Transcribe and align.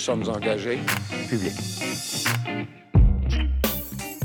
sommes 0.00 0.26
engagés. 0.30 0.78
Public. 1.28 1.52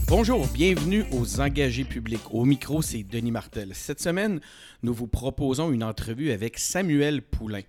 Bonjour, 0.07 0.47
bienvenue 0.47 1.03
aux 1.11 1.41
engagés 1.41 1.83
publics. 1.83 2.21
Au 2.31 2.45
micro, 2.45 2.81
c'est 2.81 3.03
Denis 3.03 3.31
Martel. 3.31 3.71
Cette 3.73 3.99
semaine, 3.99 4.39
nous 4.83 4.93
vous 4.93 5.07
proposons 5.07 5.73
une 5.73 5.83
entrevue 5.83 6.31
avec 6.31 6.59
Samuel 6.59 7.21
Poulain. 7.21 7.63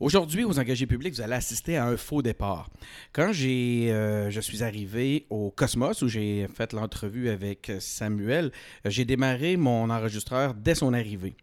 Aujourd'hui, 0.00 0.42
aux 0.42 0.58
engagés 0.58 0.86
publics, 0.86 1.14
vous 1.14 1.20
allez 1.20 1.34
assister 1.34 1.76
à 1.76 1.86
un 1.86 1.96
faux 1.96 2.20
départ. 2.20 2.68
Quand 3.12 3.30
j'ai, 3.30 3.92
euh, 3.92 4.28
je 4.28 4.40
suis 4.40 4.64
arrivé 4.64 5.26
au 5.30 5.52
Cosmos, 5.52 6.02
où 6.02 6.08
j'ai 6.08 6.48
fait 6.52 6.72
l'entrevue 6.72 7.28
avec 7.28 7.70
Samuel, 7.78 8.50
j'ai 8.84 9.04
démarré 9.04 9.56
mon 9.56 9.88
enregistreur 9.88 10.52
dès 10.54 10.74
son 10.74 10.92
arrivée. 10.92 11.36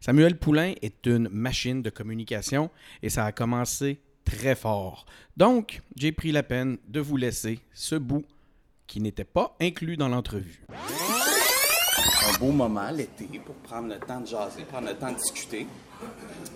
Samuel 0.00 0.36
Poulain 0.36 0.74
est 0.82 1.06
une 1.06 1.30
machine 1.30 1.80
de 1.80 1.88
communication 1.88 2.70
et 3.02 3.08
ça 3.08 3.24
a 3.24 3.32
commencé 3.32 4.00
très 4.26 4.54
fort. 4.54 5.06
Donc, 5.36 5.80
j'ai 5.96 6.12
pris 6.12 6.32
la 6.32 6.42
peine 6.42 6.76
de 6.88 7.00
vous 7.00 7.16
laisser 7.16 7.60
ce 7.72 7.94
bout 7.94 8.24
qui 8.86 9.00
n'était 9.00 9.24
pas 9.24 9.56
inclus 9.60 9.96
dans 9.96 10.08
l'entrevue. 10.08 10.62
un 10.68 12.38
beau 12.38 12.50
moment 12.52 12.90
l'été 12.90 13.28
pour 13.44 13.54
prendre 13.56 13.88
le 13.88 13.98
temps 13.98 14.20
de 14.20 14.26
jaser, 14.26 14.62
prendre 14.64 14.88
le 14.88 14.94
temps 14.94 15.12
de 15.12 15.16
discuter, 15.16 15.66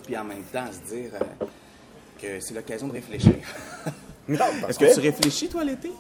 puis 0.05 0.17
en 0.19 0.25
même 0.25 0.43
temps 0.53 0.67
se 0.73 0.95
dire 0.95 1.11
euh, 1.15 1.47
que 2.21 2.41
c'est 2.41 2.55
l'occasion 2.55 2.89
de 2.89 2.93
réfléchir. 2.93 3.35
Est-ce 4.69 4.79
que 4.79 4.95
tu 4.95 5.01
réfléchis, 5.01 5.49
toi, 5.49 5.65
l'été? 5.65 5.91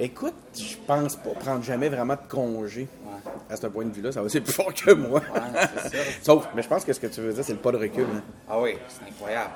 Écoute, 0.00 0.34
je 0.56 0.76
pense 0.86 1.16
pas 1.16 1.30
prendre 1.30 1.62
jamais 1.62 1.88
vraiment 1.88 2.14
de 2.14 2.28
congé. 2.28 2.88
À 3.50 3.56
ce 3.56 3.66
point 3.66 3.84
de 3.84 3.92
vue-là, 3.92 4.12
ça 4.12 4.20
va 4.22 4.28
être 4.28 4.40
plus 4.44 4.52
fort 4.52 4.72
que 4.72 4.92
moi. 4.92 5.20
Ouais, 5.20 5.40
c'est 5.84 5.96
ça. 5.96 6.04
Sauf, 6.22 6.48
mais 6.54 6.62
je 6.62 6.68
pense 6.68 6.84
que 6.84 6.92
ce 6.92 7.00
que 7.00 7.06
tu 7.06 7.20
veux 7.20 7.32
dire, 7.32 7.44
c'est 7.44 7.52
le 7.52 7.58
pas 7.58 7.72
de 7.72 7.78
recul. 7.78 8.04
hein. 8.14 8.22
Ah 8.48 8.60
oui, 8.60 8.74
c'est 8.88 9.08
incroyable. 9.08 9.52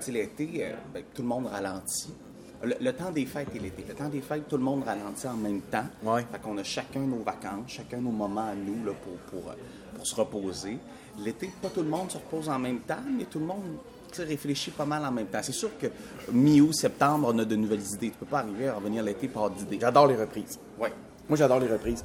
Sais, 0.00 0.12
l'été, 0.12 0.48
euh, 0.64 0.72
ben, 0.94 1.02
tout 1.14 1.22
le 1.22 1.28
monde 1.28 1.46
ralentit. 1.46 2.14
Le, 2.62 2.74
le 2.80 2.92
temps 2.92 3.10
des 3.10 3.26
fêtes 3.26 3.48
et 3.54 3.58
l'été. 3.58 3.84
Le 3.88 3.94
temps 3.94 4.08
des 4.08 4.20
fêtes, 4.20 4.48
tout 4.48 4.56
le 4.56 4.62
monde 4.62 4.82
ralentit 4.84 5.26
en 5.26 5.36
même 5.36 5.60
temps. 5.62 5.84
Ouais. 6.02 6.24
Fait 6.30 6.38
qu'on 6.40 6.56
a 6.58 6.62
chacun 6.62 7.00
nos 7.00 7.22
vacances, 7.22 7.68
chacun 7.68 7.98
nos 7.98 8.10
moments 8.10 8.48
à 8.48 8.54
nous 8.54 8.84
là, 8.84 8.92
pour, 9.02 9.40
pour, 9.40 9.50
euh, 9.50 9.54
pour 9.94 10.06
se 10.06 10.14
reposer. 10.14 10.78
L'été, 11.18 11.50
pas 11.60 11.68
tout 11.68 11.82
le 11.82 11.88
monde 11.88 12.10
se 12.10 12.16
repose 12.18 12.48
en 12.48 12.58
même 12.58 12.80
temps, 12.80 13.02
mais 13.16 13.24
tout 13.24 13.38
le 13.38 13.46
monde 13.46 13.78
réfléchit 14.18 14.70
pas 14.70 14.84
mal 14.84 15.04
en 15.04 15.12
même 15.12 15.26
temps. 15.26 15.40
C'est 15.42 15.52
sûr 15.52 15.70
que 15.78 15.86
mi-août, 16.32 16.72
septembre, 16.72 17.30
on 17.32 17.38
a 17.38 17.44
de 17.44 17.56
nouvelles 17.56 17.86
idées. 17.94 18.10
Tu 18.10 18.18
peux 18.18 18.26
pas 18.26 18.40
arriver 18.40 18.68
à 18.68 18.74
revenir 18.74 19.02
l'été 19.02 19.28
par 19.28 19.50
d'idées. 19.50 19.78
J'adore 19.80 20.06
les 20.06 20.16
reprises. 20.16 20.58
Ouais. 20.78 20.92
Moi, 21.28 21.36
j'adore 21.36 21.60
les 21.60 21.68
reprises. 21.68 22.02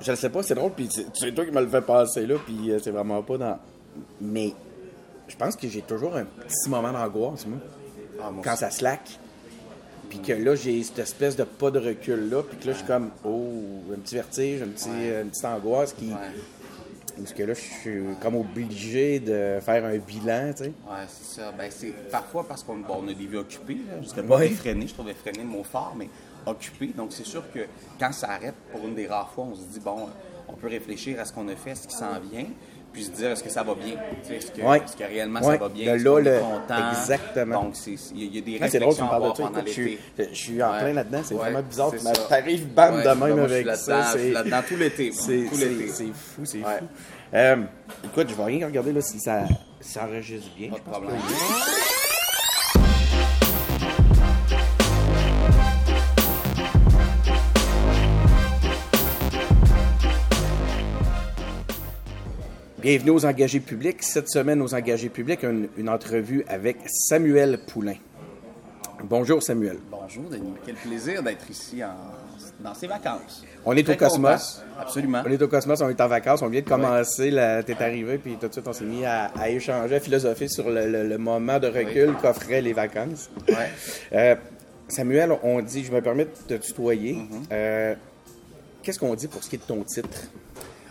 Je 0.00 0.10
ne 0.10 0.16
sais 0.16 0.30
pas, 0.30 0.42
c'est 0.42 0.54
drôle, 0.54 0.72
puis 0.72 0.88
c'est 0.90 1.06
c'est 1.12 1.32
toi 1.32 1.44
qui 1.44 1.50
me 1.50 1.60
le 1.60 1.68
fais 1.68 1.82
passer 1.82 2.26
là, 2.26 2.36
puis 2.44 2.70
euh, 2.70 2.78
c'est 2.82 2.90
vraiment 2.90 3.22
pas 3.22 3.36
dans. 3.36 3.58
Mais 4.20 4.54
je 5.28 5.36
pense 5.36 5.56
que 5.56 5.68
j'ai 5.68 5.82
toujours 5.82 6.16
un 6.16 6.24
petit 6.24 6.68
moment 6.68 6.92
d'angoisse, 6.92 7.46
moi, 7.46 7.58
Ah, 8.22 8.30
moi 8.30 8.42
quand 8.44 8.56
ça 8.56 8.70
slack. 8.70 9.18
Puis 10.08 10.18
que 10.20 10.32
là, 10.32 10.54
j'ai 10.54 10.82
cette 10.82 10.98
espèce 11.00 11.34
de 11.34 11.44
pas 11.44 11.70
de 11.70 11.78
recul 11.80 12.28
là, 12.30 12.42
puis 12.42 12.56
que 12.58 12.66
là, 12.66 12.72
je 12.72 12.78
suis 12.78 12.86
comme, 12.86 13.10
oh, 13.24 13.50
un 13.92 13.98
petit 13.98 14.14
vertige, 14.14 14.62
un 14.62 14.68
petit, 14.68 14.88
Ouais. 14.90 15.22
une 15.22 15.30
petite 15.30 15.44
angoisse 15.44 15.92
qui. 15.92 16.08
Ouais. 16.10 16.14
Parce 17.16 17.32
que 17.32 17.42
là, 17.44 17.54
je 17.54 17.60
suis 17.60 18.02
comme 18.20 18.34
obligé 18.36 19.20
de 19.20 19.58
faire 19.60 19.84
un 19.84 19.96
bilan, 19.98 20.50
tu 20.52 20.64
sais. 20.64 20.72
Ouais, 20.88 21.06
c'est 21.08 21.40
ça. 21.40 21.52
Ben, 21.52 21.70
c'est 21.70 21.92
parfois 22.10 22.46
parce 22.46 22.62
qu'on 22.64 22.76
bon, 22.78 23.02
on 23.04 23.08
a 23.08 23.14
des 23.14 23.26
vies 23.26 23.36
occupées. 23.36 23.78
Là. 23.88 24.22
Pas 24.22 24.36
Ouais. 24.38 24.46
effrénées, 24.48 24.86
je 24.88 24.94
trouve 24.94 25.08
effréné 25.08 25.38
le 25.38 25.44
mot 25.48 25.62
fort, 25.62 25.94
mais 25.96 26.08
occupées. 26.46 26.88
Donc, 26.96 27.12
c'est 27.12 27.24
sûr 27.26 27.42
que 27.52 27.60
quand 28.00 28.12
ça 28.12 28.30
arrête, 28.32 28.54
pour 28.72 28.84
une 28.86 28.94
des 28.96 29.06
rares 29.06 29.30
fois, 29.30 29.44
on 29.44 29.54
se 29.54 29.62
dit, 29.62 29.80
bon, 29.80 30.08
on 30.48 30.52
peut 30.54 30.66
réfléchir 30.68 31.20
à 31.20 31.24
ce 31.24 31.32
qu'on 31.32 31.46
a 31.48 31.54
fait, 31.56 31.74
ce 31.76 31.86
qui 31.86 31.94
s'en 31.94 32.18
vient, 32.20 32.46
puis 32.94 33.04
se 33.04 33.10
dire, 33.10 33.30
est-ce 33.32 33.42
que 33.44 33.50
ça 33.50 33.62
va 33.62 33.74
bien? 33.74 33.96
Est-ce 34.30 34.50
que, 34.52 34.62
Ouais. 34.62 34.78
est-ce 34.78 34.96
que 34.96 35.04
réellement 35.04 35.40
Ouais. 35.40 35.52
ça 35.54 35.58
va 35.58 35.68
bien? 35.68 35.94
De 35.96 36.02
là, 36.02 36.20
le- 36.20 36.34
est 36.36 36.40
content? 36.40 36.90
exactement. 36.92 37.62
Donc, 37.64 37.76
c'est- 37.76 37.96
il 38.14 38.22
y, 38.22 38.36
y 38.36 38.38
a 38.38 38.40
des 38.40 38.58
Ah, 38.62 38.68
drôle, 38.68 38.72
réflexions 38.72 39.04
me 39.04 39.10
à 39.10 39.14
avoir 39.16 39.32
de 39.32 39.36
pendant 39.42 39.50
Écoute, 39.58 39.66
je, 39.66 39.72
suis, 39.72 39.98
l'été. 40.16 40.28
je 40.32 40.38
suis 40.38 40.62
en 40.62 40.72
Ouais. 40.72 40.78
plein 40.78 40.92
là-dedans. 40.94 41.20
C'est 41.24 41.34
vraiment 41.34 41.62
bizarre. 41.62 41.92
t'arrives 42.28 42.66
bam 42.72 43.02
de 43.02 43.08
même 43.08 43.38
avec 43.40 43.66
ça. 43.76 43.92
là-dedans, 43.92 44.02
je 44.06 44.10
suis 44.18 44.28
c'est- 44.28 44.32
là-dedans 44.32 44.60
tout 44.66 44.76
l'été, 44.76 45.12
C'est 45.12 45.32
l'été. 45.36 46.12
fou, 46.14 46.44
c'est 46.44 46.58
fou. 46.58 46.84
Euh, 47.34 47.56
écoute, 48.04 48.26
je 48.30 48.34
vais 48.34 48.44
rien 48.44 48.66
regarder 48.66 48.92
là, 48.92 49.00
si 49.00 49.18
ça 49.18 49.40
s'enregistre 49.80 50.48
bien. 50.56 50.70
Pas 50.70 50.76
de 50.78 50.82
problème. 50.82 51.16
Bienvenue 62.84 63.12
aux 63.12 63.24
engagés 63.24 63.60
publics. 63.60 64.02
Cette 64.02 64.28
semaine, 64.28 64.60
aux 64.60 64.74
engagés 64.74 65.08
publics, 65.08 65.42
une, 65.42 65.68
une 65.78 65.88
entrevue 65.88 66.44
avec 66.48 66.76
Samuel 66.86 67.58
Poulain. 67.66 67.94
Bonjour 69.04 69.42
Samuel. 69.42 69.78
Bonjour, 69.90 70.24
Denis. 70.30 70.52
Quel 70.66 70.74
plaisir 70.74 71.22
d'être 71.22 71.48
ici 71.50 71.82
en- 71.82 71.88
dans 72.62 72.74
ces 72.74 72.86
vacances. 72.86 73.42
On 73.64 73.74
est 73.74 73.82
Très 73.84 73.94
au 73.94 73.96
Cosmos. 73.96 74.62
content. 74.62 74.80
Absolument. 74.82 75.22
On 75.26 75.30
est 75.30 75.40
au 75.42 75.48
Cosmos, 75.48 75.80
on 75.80 75.88
est 75.88 75.98
en 76.00 76.08
vacances, 76.08 76.42
on 76.42 76.48
vient 76.48 76.60
de 76.60 76.68
commencer, 76.68 77.30
la- 77.30 77.62
t'es 77.62 77.74
arrivé, 77.82 78.18
puis 78.18 78.36
tout 78.38 78.48
de 78.48 78.52
suite 78.52 78.68
on 78.68 78.72
s'est 78.74 78.84
mis 78.84 79.04
à, 79.06 79.24
à 79.38 79.48
échanger, 79.48 79.94
à 79.96 80.00
philosopher 80.00 80.48
sur 80.48 80.68
le, 80.70 80.86
le- 80.86 81.08
le 81.08 81.18
moment 81.18 81.58
de 81.58 81.68
recul 81.68 82.12
qu'offraient 82.20 82.60
les 82.60 82.74
vacances. 82.74 83.30
Euh, 84.12 84.36
Samuel, 84.88 85.32
on 85.42 85.62
dit, 85.62 85.82
je 85.84 85.90
me 85.90 86.02
permets 86.02 86.26
de 86.26 86.56
te 86.58 86.62
tutoyer. 86.62 87.14
Mm-hmm. 87.14 87.46
Euh, 87.52 87.94
Qu'est-ce 88.82 88.98
qu'on 88.98 89.14
dit 89.14 89.28
pour 89.28 89.42
ce 89.42 89.48
qui 89.48 89.56
est 89.56 89.58
de 89.58 89.64
ton 89.64 89.82
titre? 89.82 90.08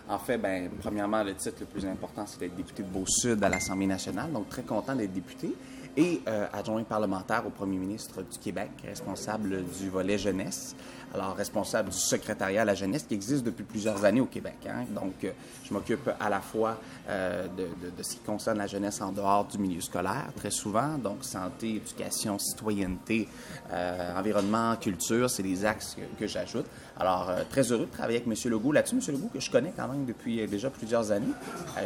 En 0.09 0.19
fait, 0.19 0.37
ben, 0.37 0.69
premièrement, 0.81 1.23
le 1.23 1.33
titre 1.33 1.57
le 1.61 1.65
plus 1.65 1.85
important, 1.85 2.25
c'est 2.27 2.39
d'être 2.39 2.55
député 2.55 2.83
de 2.83 2.89
Beau-Sud 2.89 3.41
à 3.43 3.49
l'Assemblée 3.49 3.87
nationale. 3.87 4.31
Donc, 4.31 4.49
très 4.49 4.63
content 4.63 4.95
d'être 4.95 5.13
député. 5.13 5.55
Et 5.95 6.21
euh, 6.27 6.47
adjoint 6.51 6.83
parlementaire 6.83 7.45
au 7.45 7.51
premier 7.51 7.77
ministre 7.77 8.23
du 8.23 8.37
Québec, 8.39 8.71
responsable 8.83 9.63
du 9.79 9.89
volet 9.89 10.17
jeunesse. 10.17 10.75
Alors, 11.13 11.35
responsable 11.35 11.89
du 11.89 11.97
secrétariat 11.97 12.63
à 12.63 12.65
la 12.65 12.73
jeunesse 12.73 13.03
qui 13.03 13.13
existe 13.13 13.43
depuis 13.43 13.63
plusieurs 13.63 14.03
années 14.03 14.19
au 14.19 14.25
Québec. 14.25 14.55
hein. 14.67 14.85
Donc, 14.89 15.23
euh, 15.23 15.31
je 15.73 15.79
m'occupe 15.79 16.09
à 16.19 16.29
la 16.29 16.39
fois 16.39 16.77
euh, 17.09 17.47
de, 17.47 18.03
ce 18.03 18.13
qui 18.13 18.19
concerne 18.19 18.59
la 18.59 18.67
jeunesse 18.67 19.01
en 19.01 19.11
dehors 19.11 19.45
du 19.45 19.57
milieu 19.57 19.81
scolaire, 19.81 20.27
très 20.35 20.51
souvent. 20.51 20.99
Donc, 20.99 21.23
santé, 21.23 21.77
éducation, 21.77 22.37
citoyenneté, 22.37 23.27
euh, 23.71 24.15
environnement, 24.15 24.75
culture, 24.75 25.29
c'est 25.31 25.41
des 25.41 25.65
axes 25.65 25.97
que, 26.19 26.27
j'ajoute. 26.27 26.65
Alors, 26.99 27.29
euh, 27.29 27.41
très 27.49 27.71
heureux 27.71 27.87
de 27.87 27.91
travailler 27.91 28.21
avec 28.21 28.27
M. 28.27 28.51
Legault 28.51 28.71
là-dessus. 28.71 28.95
M. 28.95 29.15
Legault, 29.15 29.29
que 29.33 29.39
je 29.39 29.49
connais 29.49 29.73
quand 29.75 29.87
même 29.87 30.05
depuis 30.05 30.45
déjà 30.47 30.69
plusieurs 30.69 31.11
années. 31.11 31.33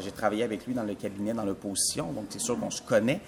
J'ai 0.02 0.12
travaillé 0.12 0.44
avec 0.44 0.66
lui 0.66 0.74
dans 0.74 0.84
le 0.84 0.96
cabinet, 0.96 1.34
dans 1.34 1.46
l'opposition, 1.46 2.12
donc 2.12 2.26
c'est 2.30 2.42
sûr 2.42 2.60
qu'on 2.60 2.72
se 2.72 2.82
connaît. 2.82 3.22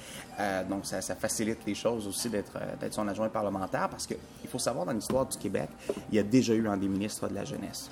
Donc, 0.70 0.86
ça, 0.86 1.02
facilite 1.02 1.60
les 1.66 1.76
choses 1.76 2.06
aussi 2.06 2.30
d'être 2.30 2.58
son 2.92 3.08
adjoint 3.08 3.30
parlementaire 3.30 3.88
parce 3.90 4.06
qu'il 4.06 4.18
faut 4.50 4.60
savoir, 4.60 4.86
dans 4.86 4.92
l'histoire 4.92 5.26
du 5.26 5.38
Québec, 5.38 5.70
il 6.12 6.16
y 6.16 6.20
a 6.20 6.24
déjà 6.24 6.54
eu 6.54 6.68
un 6.68 6.78
des 6.78 6.88
ministres 6.88 7.30
de 7.30 7.36
la 7.36 7.46
jeunesse. 7.46 7.90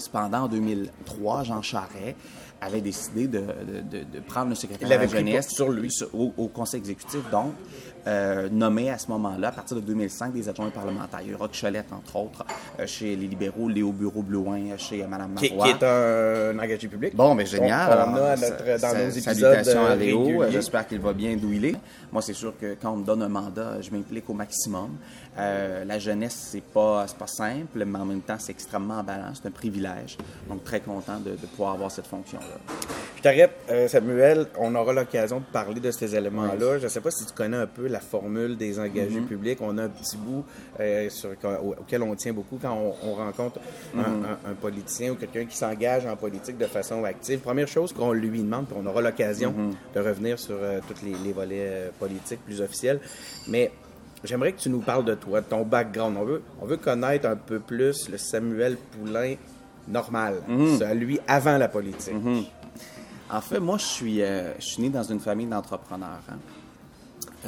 Cependant, 0.00 0.44
en 0.44 0.48
2003, 0.48 1.44
Jean 1.44 1.62
Charest 1.62 2.16
avait 2.60 2.80
décidé 2.80 3.26
de, 3.26 3.38
de- 3.40 3.98
de- 3.98 4.04
de 4.04 4.20
prendre 4.20 4.48
le 4.50 4.54
secrétaire 4.54 4.88
de 4.88 4.94
la 4.94 5.06
jeunesse 5.32 5.48
sur 5.54 5.70
lui. 5.70 5.88
au, 6.12 6.32
au 6.36 6.48
conseil 6.48 6.80
exécutif, 6.80 7.20
donc, 7.30 7.52
euh, 8.06 8.48
nommé 8.50 8.90
à 8.90 8.98
ce 8.98 9.08
moment-là, 9.08 9.48
à 9.48 9.52
partir 9.52 9.76
de 9.76 9.82
2005, 9.82 10.32
des 10.32 10.48
adjoints 10.48 10.70
parlementaires. 10.70 11.20
Il 11.24 11.30
y 11.30 11.34
a 11.34 11.36
Roch 11.36 11.50
Cholette, 11.60 11.92
entre 11.92 12.16
autres, 12.16 12.44
euh, 12.78 12.86
chez 12.86 13.16
les 13.16 13.26
libéraux, 13.26 13.68
Léo 13.68 13.92
Bureau-Blouin, 13.92 14.72
euh, 14.72 14.78
chez 14.78 15.04
Mme 15.06 15.34
Qui, 15.36 15.50
Marois. 15.50 15.66
qui 15.66 15.70
est 15.72 15.84
un, 15.86 16.58
engagé 16.58 16.88
public. 16.88 17.14
Bon, 17.14 17.34
mais 17.34 17.46
génial. 17.46 17.88
On, 17.88 17.90
on 17.90 18.14
Alors, 18.14 18.24
a 18.24 18.30
à 18.32 18.36
notre, 18.36 18.80
dans 18.80 18.94
nos 18.94 19.10
épisodes 19.10 19.34
Salutations 19.34 19.84
euh, 19.84 19.92
à 19.92 19.96
Léo. 19.96 20.44
J'espère 20.50 20.86
qu'il 20.86 21.00
va 21.00 21.12
bien 21.12 21.36
d'où 21.36 21.52
il 21.52 21.64
est. 21.64 21.76
Moi, 22.12 22.22
c'est 22.22 22.32
sûr 22.32 22.54
que 22.58 22.76
quand 22.80 22.92
on 22.92 22.96
me 22.96 23.04
donne 23.04 23.22
un 23.22 23.28
mandat, 23.28 23.80
je 23.80 23.90
m'implique 23.90 24.28
au 24.30 24.34
maximum. 24.34 24.90
Euh, 25.38 25.84
la 25.84 25.98
jeunesse, 25.98 26.48
c'est 26.52 26.62
pas, 26.62 27.06
pas 27.18 27.26
simple, 27.26 27.84
mais 27.84 27.98
en 27.98 28.04
même 28.04 28.22
temps, 28.22 28.36
c'est 28.38 28.52
extrêmement 28.52 28.98
emballant. 28.98 29.32
C'est 29.34 29.48
un 29.48 29.52
privilège. 29.52 30.16
Donc, 30.48 30.64
très 30.64 30.80
content 30.80 31.18
de, 31.18 31.30
de 31.30 31.46
pouvoir 31.46 31.74
avoir 31.74 31.90
cette 31.90 32.06
fonction-là. 32.06 32.46
Je 33.16 33.22
t'arrête, 33.22 33.52
Samuel. 33.88 34.46
On 34.58 34.74
aura 34.74 34.92
l'occasion 34.92 35.40
de 35.40 35.44
parler 35.52 35.80
de 35.80 35.90
ces 35.90 36.14
éléments-là. 36.16 36.78
Je 36.78 36.84
ne 36.84 36.88
sais 36.88 37.00
pas 37.00 37.10
si 37.10 37.26
tu 37.26 37.32
connais 37.34 37.58
un 37.58 37.66
peu 37.66 37.89
la 37.90 38.00
formule 38.00 38.56
des 38.56 38.78
engagés 38.78 39.20
publics. 39.20 39.58
On 39.60 39.76
a 39.78 39.84
un 39.84 39.88
petit 39.88 40.16
bout 40.16 40.44
euh, 40.78 41.08
sur, 41.10 41.30
au- 41.62 41.74
auquel 41.80 42.02
on 42.02 42.14
tient 42.14 42.32
beaucoup 42.32 42.58
quand 42.60 42.72
on, 42.72 42.94
on 43.10 43.14
rencontre 43.14 43.58
un, 43.96 44.00
un- 44.00 44.50
un 44.50 44.54
politicien 44.54 45.12
ou 45.12 45.14
quelqu'un 45.16 45.44
qui 45.44 45.56
s'engage 45.56 46.06
en 46.06 46.16
politique 46.16 46.56
de 46.58 46.66
façon 46.66 47.04
active. 47.04 47.40
Première 47.40 47.68
chose 47.68 47.92
qu'on 47.92 48.12
lui 48.12 48.40
demande, 48.40 48.66
puis 48.66 48.76
on 48.80 48.86
aura 48.86 49.00
l'occasion 49.00 49.52
de 49.94 50.00
revenir 50.00 50.38
sur 50.38 50.56
euh, 50.58 50.80
tous 50.88 51.04
les, 51.04 51.14
les 51.24 51.32
volets 51.32 51.66
euh, 51.68 51.88
politiques 51.98 52.44
plus 52.44 52.60
officiels. 52.60 53.00
Mais 53.48 53.70
j'aimerais 54.24 54.52
que 54.52 54.60
tu 54.60 54.70
nous 54.70 54.80
parles 54.80 55.04
de 55.04 55.14
toi, 55.14 55.40
de 55.40 55.46
ton 55.46 55.62
background. 55.62 56.16
On 56.18 56.24
veut, 56.24 56.42
on 56.60 56.66
veut 56.66 56.76
connaître 56.76 57.26
un 57.26 57.36
peu 57.36 57.58
plus 57.60 58.08
le 58.08 58.18
Samuel 58.18 58.76
Poulain 58.76 59.34
normal, 59.88 60.34
celui 60.78 61.18
avant 61.26 61.58
la 61.58 61.68
politique. 61.68 62.14
En 63.32 63.40
fait, 63.40 63.60
moi, 63.60 63.78
je 63.78 63.84
suis, 63.84 64.22
euh, 64.22 64.52
je 64.58 64.64
suis 64.64 64.82
né 64.82 64.88
dans 64.88 65.02
une 65.04 65.20
famille 65.20 65.46
d'entrepreneurs. 65.46 66.20
hein. 66.30 66.36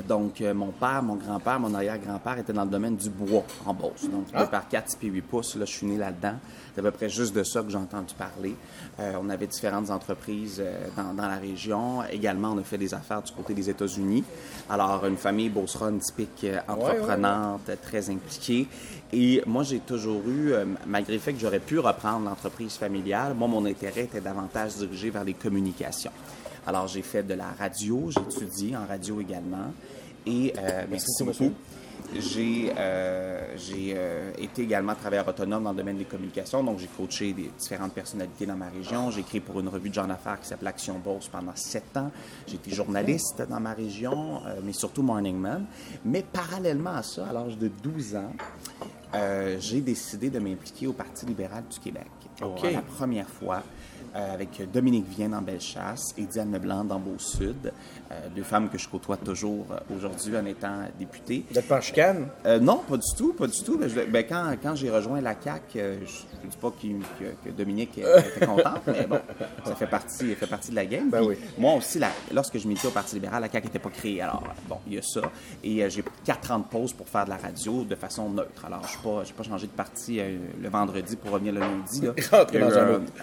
Donc, 0.09 0.41
euh, 0.41 0.55
mon 0.55 0.69
père, 0.73 1.03
mon 1.03 1.17
grand-père, 1.17 1.61
mon 1.61 1.75
arrière-grand-père 1.75 2.39
étaient 2.39 2.53
dans 2.53 2.65
le 2.65 2.71
domaine 2.71 2.97
du 2.97 3.11
bois 3.11 3.45
en 3.67 3.75
Beauce. 3.75 4.09
Donc, 4.11 4.25
Ah. 4.33 4.45
2 4.45 4.51
par 4.51 4.67
4, 4.69 4.97
puis 4.99 5.09
8 5.09 5.21
pouces. 5.23 5.55
Là, 5.57 5.67
je 5.67 5.71
suis 5.73 5.87
né 5.87 5.99
là-dedans. 5.99 6.35
C'est 6.75 6.81
à 6.81 6.83
peu 6.83 6.91
près 6.91 7.11
juste 7.11 7.35
de 7.35 7.43
ça 7.43 7.63
que 7.63 7.69
j'ai 7.69 7.77
entendu 7.77 8.15
parler. 8.15 8.57
Euh, 9.01 9.13
on 9.23 9.29
avait 9.29 9.47
différentes 9.47 9.91
entreprises 9.91 10.57
euh, 10.65 10.87
dans, 10.97 11.13
dans 11.13 11.29
la 11.29 11.37
région. 11.37 12.03
Également, 12.11 12.53
on 12.53 12.59
a 12.59 12.63
fait 12.63 12.79
des 12.79 12.95
affaires 12.95 13.21
du 13.23 13.33
côté 13.33 13.53
des 13.53 13.69
États-Unis. 13.69 14.25
Alors, 14.71 15.05
une 15.07 15.19
famille 15.19 15.51
beauceronne 15.51 15.99
typique 15.99 16.47
entreprenante, 16.69 17.71
très 17.83 18.09
impliquée. 18.09 18.69
Et 19.13 19.43
moi, 19.47 19.63
j'ai 19.63 19.81
toujours 19.81 20.23
eu, 20.27 20.55
malgré 20.87 21.13
le 21.13 21.19
fait 21.19 21.35
que 21.35 21.39
j'aurais 21.41 21.59
pu 21.61 21.79
reprendre 21.79 22.25
l'entreprise 22.25 22.77
familiale, 22.77 23.35
moi, 23.35 23.47
mon 23.47 23.67
intérêt 23.67 24.05
était 24.05 24.23
davantage 24.23 24.77
dirigé 24.77 25.11
vers 25.11 25.25
les 25.25 25.35
communications. 25.35 26.13
Alors, 26.67 26.87
j'ai 26.87 27.03
fait 27.03 27.23
de 27.23 27.35
la 27.35 27.49
radio, 27.59 28.11
j'ai 28.11 28.21
étudié 28.21 28.77
en 28.77 28.87
radio 28.87 29.21
également. 29.21 29.73
Et, 30.27 30.53
euh, 30.59 30.85
merci 30.89 31.25
beaucoup. 31.25 31.53
J'ai 32.15 32.73
euh, 32.77 33.57
euh, 33.75 34.33
été 34.37 34.63
également 34.63 34.95
travailleur 34.95 35.27
autonome 35.27 35.65
dans 35.65 35.71
le 35.71 35.77
domaine 35.77 35.97
des 35.97 36.05
communications, 36.05 36.63
donc 36.63 36.79
j'ai 36.79 36.87
coaché 36.87 37.33
des 37.33 37.51
différentes 37.59 37.95
personnalités 37.95 38.45
dans 38.45 38.57
ma 38.57 38.69
région. 38.69 39.11
J'ai 39.11 39.21
écrit 39.21 39.41
pour 39.41 39.61
une 39.61 39.69
revue 39.69 39.89
de 39.89 39.95
genre 39.95 40.07
d'affaires 40.07 40.39
qui 40.41 40.47
s'appelle 40.47 40.69
Action 40.69 40.99
Bourse 40.99 41.29
pendant 41.29 41.55
sept 41.55 41.97
ans. 41.97 42.11
J'ai 42.47 42.57
été 42.57 42.71
journaliste 42.71 43.43
dans 43.49 43.61
ma 43.61 43.73
région, 43.73 44.43
euh, 44.47 44.61
mais 44.63 44.73
surtout 44.73 45.03
Morning 45.03 45.37
Man. 45.37 45.65
Mais 46.05 46.23
parallèlement 46.23 46.97
à 46.97 47.03
ça, 47.03 47.27
à 47.29 47.33
l'âge 47.33 47.57
de 47.57 47.69
12 47.69 48.17
ans, 48.17 48.33
j'ai 49.59 49.81
décidé 49.81 50.31
de 50.31 50.39
m'impliquer 50.39 50.87
au 50.87 50.93
Parti 50.93 51.27
libéral 51.27 51.65
du 51.71 51.79
Québec. 51.79 52.09
Pour 52.39 52.65
la 52.65 52.81
première 52.83 53.29
fois, 53.29 53.63
avec 54.15 54.71
Dominique 54.73 55.07
Vienne 55.09 55.35
en 55.35 55.43
Bellechasse 55.43 56.15
et 56.19 56.23
Diane 56.23 56.53
Leblanc 56.53 56.85
dans 56.85 56.99
Beau-Sud, 56.99 57.73
euh, 58.11 58.15
deux 58.35 58.43
femmes 58.43 58.69
que 58.69 58.79
je 58.79 58.89
côtoie 58.89 59.17
toujours 59.17 59.67
euh, 59.71 59.97
aujourd'hui 59.97 60.37
en 60.37 60.45
étant 60.47 60.81
députée. 60.99 61.45
Vous 61.51 61.59
êtes 61.59 61.67
pas 61.69 61.79
en 61.79 61.81
chicane? 61.81 62.29
Euh, 62.47 62.59
non, 62.59 62.83
pas 62.89 62.97
du 62.97 63.17
tout, 63.17 63.33
pas 63.33 63.47
du 63.47 63.63
tout. 63.63 63.79
Ben, 63.79 63.89
je- 63.89 64.01
ben, 64.11 64.25
quand, 64.29 64.55
quand 64.63 64.75
j'ai 64.75 64.91
rejoint 64.91 65.21
la 65.21 65.35
CAC, 65.35 65.63
euh, 65.77 65.99
je 66.05 66.45
ne 66.47 66.51
dis 66.51 66.57
pas 66.57 66.71
qu'il- 66.79 67.01
que, 67.19 67.49
que 67.49 67.55
Dominique 67.55 67.99
euh, 67.99 68.21
était 68.37 68.47
contente, 68.47 68.83
mais 68.87 69.07
bon, 69.07 69.19
ça 69.65 69.75
fait 69.75 69.87
partie, 69.87 70.35
fait 70.35 70.47
partie 70.47 70.71
de 70.71 70.77
la 70.77 70.85
game. 70.87 71.09
Ben 71.11 71.19
Puis, 71.21 71.29
oui. 71.29 71.37
Moi 71.59 71.75
aussi, 71.75 71.99
la- 71.99 72.11
lorsque 72.35 72.59
je 72.59 72.69
m'étais 72.69 72.87
au 72.87 72.91
Parti 72.91 73.15
libéral, 73.15 73.41
la 73.41 73.49
CAC 73.49 73.65
n'était 73.65 73.79
pas 73.79 73.91
créée. 73.91 74.21
Alors, 74.21 74.43
bon, 74.69 74.77
il 74.87 74.95
y 74.95 74.99
a 74.99 75.03
ça. 75.03 75.23
Et 75.65 75.83
euh, 75.83 75.89
j'ai 75.89 76.05
quatre 76.25 76.51
ans 76.51 76.59
de 76.59 76.65
pause 76.65 76.93
pour 76.93 77.09
faire 77.09 77.25
de 77.25 77.31
la 77.31 77.37
radio 77.39 77.85
de 77.85 77.95
façon 77.95 78.29
neutre. 78.31 78.65
Alors, 78.67 78.83
je 78.87 78.97
n'ai 79.09 79.15
pas, 79.17 79.23
pas 79.37 79.43
changé 79.43 79.67
de 79.67 79.73
parti 79.73 80.21
euh, 80.21 80.37
le 80.61 80.69
vendredi 80.69 81.17
pour 81.17 81.31
revenir 81.33 81.53
le 81.55 81.61
lundi. 81.61 82.01
là. 82.03 82.13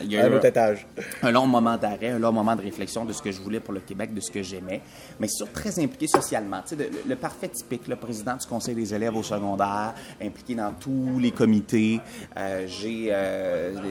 Il 0.01 0.11
y 0.11 0.17
a 0.17 0.21
eu 0.21 0.23
un 0.23 0.31
un- 0.31 0.37
autre, 0.37 0.45
il 0.49 0.78
un 1.23 1.31
long 1.31 1.47
moment 1.47 1.77
d'arrêt, 1.77 2.09
un 2.09 2.19
long 2.19 2.31
moment 2.31 2.55
de 2.55 2.61
réflexion 2.61 3.05
de 3.05 3.13
ce 3.13 3.21
que 3.21 3.31
je 3.31 3.41
voulais 3.41 3.59
pour 3.59 3.73
le 3.73 3.79
Québec, 3.81 4.13
de 4.13 4.19
ce 4.21 4.31
que 4.31 4.41
j'aimais, 4.43 4.81
mais 5.19 5.27
surtout 5.27 5.53
très 5.53 5.79
impliqué 5.79 6.07
socialement. 6.07 6.61
Tu 6.67 6.75
sais, 6.75 6.89
le, 7.07 7.15
parfait 7.15 7.49
typique, 7.49 7.87
le 7.87 7.95
président 7.95 8.35
du 8.35 8.45
conseil 8.45 8.75
des 8.75 8.93
élèves 8.93 9.15
au 9.15 9.23
secondaire, 9.23 9.93
impliqué 10.21 10.55
dans 10.55 10.71
tous 10.73 11.19
les 11.19 11.31
comités. 11.31 11.99
Euh, 12.37 12.67
euh, 12.85 13.81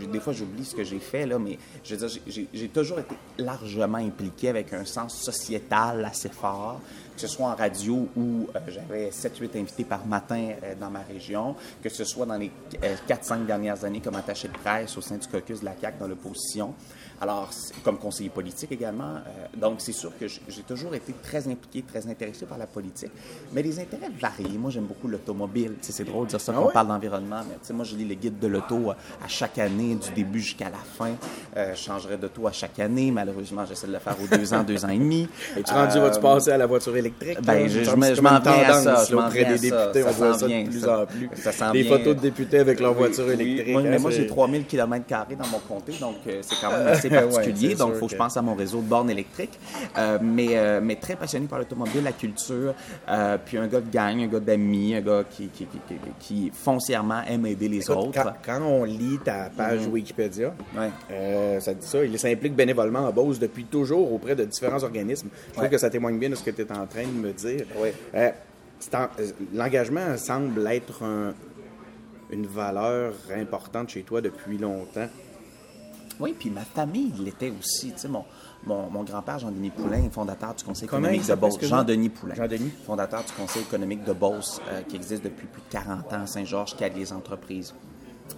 j'ai- 0.00 0.06
des 0.06 0.20
fois, 0.20 0.32
j'oublie 0.32 0.64
ce 0.64 0.74
que 0.74 0.84
j'ai 0.84 0.98
fait, 1.00 1.26
là, 1.26 1.38
mais 1.38 1.58
je 1.84 1.94
veux 1.94 2.06
dire, 2.08 2.20
j'ai 2.52 2.68
toujours 2.68 3.00
été 3.00 3.14
largement 3.38 3.98
impliqué 3.98 4.48
avec 4.48 4.72
un 4.72 4.84
sens 4.84 5.14
sociétal 5.22 6.04
assez 6.04 6.28
fort 6.28 6.80
que 7.16 7.22
ce 7.22 7.28
soit 7.28 7.46
en 7.46 7.54
radio 7.54 8.08
où 8.16 8.46
euh, 8.54 8.58
j'avais 8.68 9.08
7-8 9.08 9.58
invités 9.58 9.84
par 9.84 10.06
matin 10.06 10.50
euh, 10.62 10.74
dans 10.78 10.90
ma 10.90 11.00
région, 11.00 11.56
que 11.82 11.88
ce 11.88 12.04
soit 12.04 12.26
dans 12.26 12.36
les 12.36 12.52
4-5 13.08 13.46
dernières 13.46 13.84
années 13.84 14.00
comme 14.00 14.16
attaché 14.16 14.48
de 14.48 14.52
presse 14.52 14.96
au 14.96 15.00
sein 15.00 15.16
du 15.16 15.26
caucus 15.26 15.60
de 15.60 15.64
la 15.64 15.74
CAQ 15.80 15.98
dans 15.98 16.08
l'opposition, 16.08 16.74
alors 17.20 17.50
comme 17.84 17.98
conseiller 17.98 18.30
politique 18.30 18.72
également. 18.72 19.14
Euh, 19.16 19.46
donc 19.56 19.76
c'est 19.78 19.92
sûr 19.92 20.12
que 20.18 20.26
j'ai 20.28 20.62
toujours 20.66 20.94
été 20.94 21.14
très 21.22 21.46
impliqué, 21.48 21.82
très 21.82 22.06
intéressé 22.06 22.44
par 22.46 22.58
la 22.58 22.66
politique, 22.66 23.10
mais 23.52 23.62
les 23.62 23.78
intérêts 23.78 24.10
varient. 24.20 24.58
Moi 24.58 24.70
j'aime 24.70 24.84
beaucoup 24.84 25.08
l'automobile. 25.08 25.74
Tu 25.82 25.92
c'est 25.92 26.04
drôle 26.04 26.26
de 26.26 26.30
dire 26.30 26.40
ça 26.40 26.52
Ah 26.54 26.58
quand 26.60 26.68
on 26.68 26.72
parle 26.72 26.88
d'environnement, 26.88 27.40
mais 27.48 27.56
tu 27.66 27.72
moi 27.72 27.84
je 27.84 27.96
lis 27.96 28.04
les 28.04 28.16
guides 28.16 28.38
de 28.38 28.46
l'auto 28.46 28.90
euh, 28.90 28.94
à 29.24 29.28
chaque 29.28 29.58
année, 29.58 29.94
du 29.94 30.10
début 30.14 30.40
jusqu'à 30.40 30.70
la 30.70 30.76
fin. 30.78 31.12
Euh, 31.56 31.74
je 31.74 31.80
changerai 31.80 32.16
d'auto 32.16 32.46
à 32.46 32.52
chaque 32.52 32.78
année. 32.80 33.10
Malheureusement, 33.10 33.64
j'essaie 33.66 33.86
de 33.86 33.92
le 33.92 33.98
faire 33.98 34.16
aux 34.22 34.26
deux 34.36 34.52
ans, 34.52 34.62
deux 34.62 34.84
ans 34.84 34.88
et 34.90 34.98
demi. 34.98 35.28
Es-tu 35.56 35.72
rendu, 35.72 35.96
Euh, 35.98 36.00
vas-tu 36.02 36.20
passer 36.20 36.50
à 36.50 36.58
la 36.58 36.66
voiture 36.66 36.96
électrique? 36.96 37.38
ben, 37.42 37.54
là? 37.62 37.68
je- 37.68 37.78
je 37.78 37.84
je 37.84 38.20
m'en 38.20 38.40
viens 38.40 38.62
à 38.68 38.72
ça, 38.82 39.04
je 39.08 39.14
auprès 39.16 39.44
des 39.44 39.58
députés. 39.58 40.02
Ça 40.02 40.08
on 40.08 40.12
voit 40.12 40.34
ça 40.38 40.46
de 40.48 40.64
plus 40.68 40.80
ça- 40.80 41.00
en 41.00 41.06
plus. 41.06 41.30
ça 41.52 41.72
Des 41.72 41.84
photos 41.84 42.16
de 42.16 42.20
députés 42.20 42.58
avec 42.58 42.80
leur 42.80 42.92
voiture 42.94 43.24
Oui, 43.26 43.32
électrique. 43.34 43.72
moi, 43.72 43.80
hein, 43.82 43.86
mais 43.88 43.98
moi, 43.98 44.10
j'ai 44.10 44.26
3000 44.26 44.66
km 44.66 45.04
dans 45.38 45.46
mon 45.48 45.58
comté, 45.60 45.92
donc 46.00 46.16
euh, 46.26 46.40
c'est 46.42 46.56
quand 46.60 46.70
même 46.70 46.86
assez 46.88 47.05
Particulier. 47.10 47.74
donc, 47.74 47.92
il 47.94 47.98
faut 47.98 48.06
que 48.06 48.12
je 48.12 48.16
pense 48.16 48.36
à 48.36 48.42
mon 48.42 48.54
réseau 48.54 48.78
de 48.80 48.86
bornes 48.86 49.10
électriques. 49.10 49.58
Euh, 49.98 50.18
mais, 50.22 50.48
euh, 50.56 50.80
mais 50.82 50.96
très 50.96 51.16
passionné 51.16 51.46
par 51.46 51.58
l'automobile, 51.58 52.02
la 52.04 52.12
culture, 52.12 52.74
euh, 53.08 53.38
puis 53.44 53.58
un 53.58 53.66
gars 53.66 53.80
de 53.80 53.90
gang, 53.90 54.20
un 54.20 54.26
gars 54.26 54.40
d'amis, 54.40 54.94
un 54.94 55.00
gars 55.00 55.24
qui, 55.28 55.48
qui, 55.48 55.66
qui, 56.18 56.50
foncièrement 56.54 57.22
aime 57.28 57.46
aider 57.46 57.68
les 57.68 57.78
Écoute, 57.82 57.96
autres. 57.96 58.22
quand, 58.22 58.32
quand 58.44 58.62
on 58.62 58.84
lit 58.84 59.18
ta 59.24 59.50
page 59.56 59.86
Wikipédia, 59.86 60.54
Ouais. 60.76 60.90
euh, 61.10 61.60
ça 61.60 61.74
dit 61.74 61.86
ça, 61.86 62.04
il 62.04 62.18
s'implique 62.18 62.54
bénévolement 62.54 63.00
en 63.00 63.12
Beauce 63.12 63.38
depuis 63.38 63.64
toujours 63.64 64.12
auprès 64.12 64.34
de 64.34 64.44
différents 64.44 64.82
organismes. 64.82 65.28
Je 65.48 65.52
trouve 65.52 65.64
Ouais. 65.64 65.70
que 65.70 65.78
ça 65.78 65.90
témoigne 65.90 66.18
bien 66.18 66.30
de 66.30 66.34
ce 66.34 66.42
que 66.42 66.50
tu 66.50 66.62
es 66.62 66.72
en 66.72 66.86
train 66.86 67.02
de 67.04 67.06
me 67.26 67.32
dire. 67.32 67.64
L'engagement 69.54 70.16
semble 70.16 70.66
être 70.66 71.02
un- 71.02 71.34
une 72.30 72.46
valeur 72.46 73.12
importante 73.36 73.88
chez 73.90 74.02
toi 74.02 74.20
depuis 74.20 74.58
longtemps. 74.58 75.08
Oui, 76.20 76.34
puis 76.38 76.50
ma 76.50 76.62
famille 76.62 77.12
l'était 77.18 77.52
aussi. 77.58 77.92
Tu 77.92 77.98
sais, 77.98 78.08
mon, 78.08 78.24
mon, 78.64 78.90
mon 78.90 79.04
grand-père, 79.04 79.38
Jean-Denis 79.38 79.70
Poulain, 79.70 80.08
fondateur 80.10 80.54
du 80.54 80.64
Conseil 80.64 80.88
Comment 80.88 81.08
économique 81.08 81.28
de 81.28 81.34
Beauce. 81.34 81.58
Jean-Denis 81.62 82.08
Poulain. 82.08 82.34
Jean-Denis? 82.34 82.72
Fondateur 82.84 83.24
du 83.24 83.32
Conseil 83.32 83.62
économique 83.62 84.04
de 84.04 84.12
Beauce, 84.12 84.60
euh, 84.68 84.82
qui 84.82 84.96
existe 84.96 85.24
depuis 85.24 85.46
plus 85.46 85.62
de 85.62 85.68
40 85.70 86.12
ans 86.12 86.22
à 86.22 86.26
Saint-Georges, 86.26 86.74
qui 86.76 86.84
aide 86.84 86.96
les 86.96 87.12
entreprises. 87.12 87.74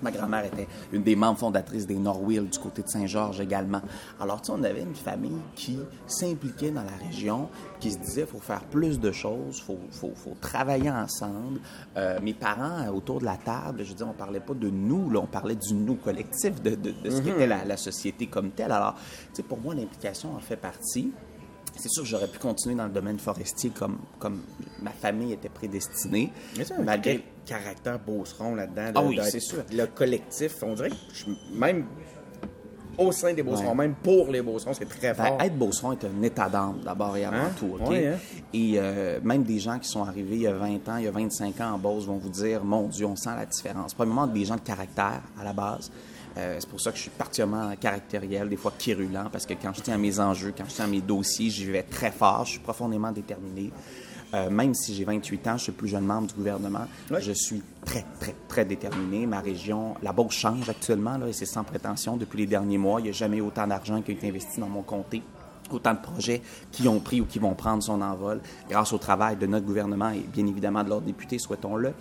Ma 0.02 0.10
grand-mère 0.10 0.44
était 0.44 0.68
une 0.92 1.02
des 1.02 1.16
membres 1.16 1.38
fondatrices 1.38 1.86
des 1.86 1.96
Norwheel 1.96 2.48
du 2.48 2.58
côté 2.58 2.82
de 2.82 2.88
Saint-Georges 2.88 3.40
également. 3.40 3.80
Alors, 4.20 4.40
tu 4.40 4.46
sais, 4.46 4.52
on 4.58 4.62
avait 4.62 4.82
une 4.82 4.94
famille 4.94 5.40
qui 5.56 5.78
s'impliquait 6.06 6.70
dans 6.70 6.84
la 6.84 6.96
région, 7.06 7.48
qui 7.80 7.90
se 7.90 7.98
disait 7.98 8.26
faut 8.26 8.38
faire 8.38 8.64
plus 8.64 9.00
de 9.00 9.10
choses, 9.10 9.60
faut, 9.60 9.78
faut, 9.90 10.12
faut 10.14 10.36
travailler 10.40 10.90
ensemble. 10.90 11.60
Euh, 11.96 12.18
mes 12.22 12.34
parents, 12.34 12.86
euh, 12.86 12.90
autour 12.90 13.20
de 13.20 13.24
la 13.24 13.36
table, 13.36 13.82
je 13.82 13.88
veux 13.88 13.94
dire, 13.94 14.08
on 14.08 14.12
parlait 14.12 14.40
pas 14.40 14.54
de 14.54 14.70
nous, 14.70 15.10
là, 15.10 15.20
on 15.20 15.26
parlait 15.26 15.56
du 15.56 15.74
nous 15.74 15.96
collectif, 15.96 16.62
de, 16.62 16.70
de, 16.70 16.92
de 16.92 17.10
ce 17.10 17.20
qu'était 17.20 17.46
la, 17.46 17.64
la 17.64 17.76
société 17.76 18.26
comme 18.26 18.50
telle. 18.50 18.72
Alors, 18.72 18.94
tu 18.94 19.02
sais, 19.34 19.42
pour 19.42 19.58
moi, 19.58 19.74
l'implication 19.74 20.34
en 20.34 20.40
fait 20.40 20.56
partie. 20.56 21.12
C'est 21.78 21.88
sûr 21.88 22.02
que 22.02 22.08
j'aurais 22.08 22.28
pu 22.28 22.38
continuer 22.38 22.74
dans 22.74 22.84
le 22.86 22.90
domaine 22.92 23.18
forestier 23.18 23.70
comme, 23.70 23.98
comme 24.18 24.42
ma 24.82 24.90
famille 24.90 25.32
était 25.32 25.48
prédestinée. 25.48 26.32
Mais 26.56 26.64
ça, 26.64 26.74
malgré 26.78 27.24
caractère 27.46 27.98
beauceron 27.98 28.54
là-dedans. 28.56 28.92
Ah 28.94 29.02
oui, 29.04 29.18
c'est 29.22 29.40
sûr. 29.40 29.62
Le 29.72 29.86
collectif, 29.86 30.56
on 30.62 30.74
dirait 30.74 30.90
que 30.90 30.96
je- 31.14 31.56
même 31.56 31.86
au 32.98 33.12
sein 33.12 33.32
des 33.32 33.44
beaucerons, 33.44 33.68
Ouais. 33.70 33.74
même 33.76 33.94
pour 34.02 34.26
les 34.32 34.42
beaucerons, 34.42 34.74
c'est 34.74 34.84
très 34.88 35.14
Ben, 35.14 35.24
fort. 35.24 35.40
être 35.40 35.56
beauceron 35.56 35.92
est 35.92 36.04
un 36.04 36.22
état 36.22 36.48
d'âme, 36.48 36.80
d'abord 36.84 37.16
et 37.16 37.24
avant 37.24 37.36
Hein? 37.36 37.50
tout. 37.58 37.76
OK? 37.80 37.88
Ouais, 37.90 38.08
hein? 38.08 38.16
Et 38.52 38.72
euh, 38.76 39.20
même 39.22 39.44
des 39.44 39.60
gens 39.60 39.78
qui 39.78 39.88
sont 39.88 40.02
arrivés 40.02 40.34
il 40.34 40.42
y 40.42 40.46
a 40.48 40.52
20 40.52 40.88
ans, 40.88 40.96
il 40.96 41.04
y 41.04 41.06
a 41.06 41.12
25 41.12 41.60
ans 41.60 41.74
en 41.74 41.78
Beauce 41.78 42.06
vont 42.06 42.16
vous 42.18 42.28
dire 42.28 42.64
Mon 42.64 42.88
Dieu, 42.88 43.06
on 43.06 43.14
sent 43.14 43.30
la 43.36 43.46
différence. 43.46 43.94
Premièrement, 43.94 44.26
des 44.26 44.44
gens 44.44 44.56
de 44.56 44.60
caractère 44.62 45.20
à 45.40 45.44
la 45.44 45.52
base. 45.52 45.92
Euh, 46.38 46.56
c'est 46.60 46.68
pour 46.68 46.80
ça 46.80 46.92
que 46.92 46.96
je 46.96 47.02
suis 47.02 47.10
particulièrement 47.10 47.74
caractériel, 47.76 48.48
des 48.48 48.56
fois 48.56 48.72
quérulent, 48.78 49.28
parce 49.30 49.44
que 49.44 49.54
quand 49.54 49.72
je 49.74 49.82
tiens 49.82 49.94
à 49.94 49.98
mes 49.98 50.20
enjeux, 50.20 50.54
quand 50.56 50.64
je 50.68 50.74
tiens 50.74 50.84
à 50.84 50.88
mes 50.88 51.00
dossiers, 51.00 51.50
j'y 51.50 51.64
vais 51.64 51.82
très 51.82 52.12
fort, 52.12 52.44
je 52.44 52.52
suis 52.52 52.60
profondément 52.60 53.10
déterminé. 53.10 53.72
Euh, 54.34 54.50
même 54.50 54.74
si 54.74 54.94
j'ai 54.94 55.04
28 55.04 55.48
ans, 55.48 55.56
je 55.56 55.64
suis 55.64 55.72
le 55.72 55.78
plus 55.78 55.88
jeune 55.88 56.04
membre 56.04 56.28
du 56.28 56.34
gouvernement, 56.34 56.86
je 57.18 57.32
suis 57.32 57.62
très, 57.84 58.04
très, 58.20 58.34
très 58.46 58.64
déterminé. 58.64 59.26
Ma 59.26 59.40
région, 59.40 59.94
la 60.02 60.12
Beauce 60.12 60.34
change 60.34 60.68
actuellement, 60.68 61.16
là, 61.16 61.26
et 61.26 61.32
c'est 61.32 61.46
sans 61.46 61.64
prétention. 61.64 62.16
Depuis 62.16 62.38
les 62.38 62.46
derniers 62.46 62.78
mois, 62.78 63.00
il 63.00 63.04
n'y 63.04 63.08
a 63.08 63.12
jamais 63.12 63.40
autant 63.40 63.66
d'argent 63.66 64.02
qui 64.02 64.12
a 64.12 64.14
été 64.14 64.28
investi 64.28 64.60
dans 64.60 64.68
mon 64.68 64.82
comté 64.82 65.22
autant 65.74 65.94
de 65.94 66.00
projets 66.00 66.42
qui 66.72 66.88
ont 66.88 67.00
pris 67.00 67.20
ou 67.20 67.24
qui 67.26 67.38
vont 67.38 67.54
prendre 67.54 67.82
son 67.82 68.00
envol 68.02 68.40
grâce 68.68 68.92
au 68.92 68.98
travail 68.98 69.36
de 69.36 69.46
notre 69.46 69.66
gouvernement 69.66 70.10
et 70.10 70.20
bien 70.20 70.46
évidemment 70.46 70.84
de 70.84 70.88
leurs 70.88 71.00
députés, 71.00 71.38
souhaitons-le. 71.38 71.92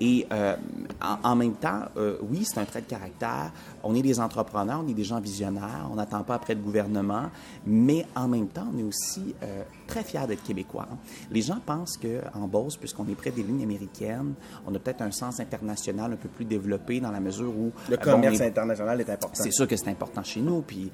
Et 0.00 0.26
euh, 0.32 0.56
en, 1.02 1.30
en 1.30 1.36
même 1.36 1.54
temps, 1.54 1.82
euh, 1.96 2.16
oui, 2.22 2.44
c'est 2.44 2.58
un 2.60 2.64
trait 2.64 2.80
de 2.80 2.86
caractère. 2.86 3.52
On 3.82 3.94
est 3.94 4.02
des 4.02 4.20
entrepreneurs, 4.20 4.82
on 4.84 4.88
est 4.88 4.94
des 4.94 5.04
gens 5.04 5.20
visionnaires, 5.20 5.88
on 5.90 5.94
n'attend 5.96 6.22
pas 6.22 6.34
après 6.34 6.54
le 6.54 6.60
gouvernement, 6.60 7.30
mais 7.66 8.06
en 8.14 8.28
même 8.28 8.48
temps, 8.48 8.66
on 8.74 8.78
est 8.78 8.82
aussi 8.82 9.34
euh, 9.42 9.62
très 9.86 10.02
fiers 10.02 10.26
d'être 10.26 10.42
québécois. 10.42 10.86
Les 11.30 11.42
gens 11.42 11.58
pensent 11.64 11.98
qu'en 11.98 12.46
Beauce, 12.48 12.76
puisqu'on 12.76 13.06
est 13.08 13.14
près 13.14 13.30
des 13.30 13.42
lignes 13.42 13.62
américaines, 13.62 14.34
on 14.66 14.74
a 14.74 14.78
peut-être 14.78 15.02
un 15.02 15.10
sens 15.10 15.40
international 15.40 16.12
un 16.12 16.16
peu 16.16 16.28
plus 16.28 16.44
développé 16.44 17.00
dans 17.00 17.10
la 17.10 17.20
mesure 17.20 17.50
où... 17.50 17.72
Le 17.88 17.96
bon, 17.96 18.02
commerce 18.02 18.38
on 18.38 18.42
est- 18.42 18.46
international 18.48 19.00
est 19.00 19.10
important. 19.10 19.34
c'est 19.42 19.50
sûr 19.50 19.66
que 19.66 19.76
c'est 19.76 19.88
important 19.90 20.22
chez 20.22 20.40
nous, 20.40 20.62
puis 20.62 20.90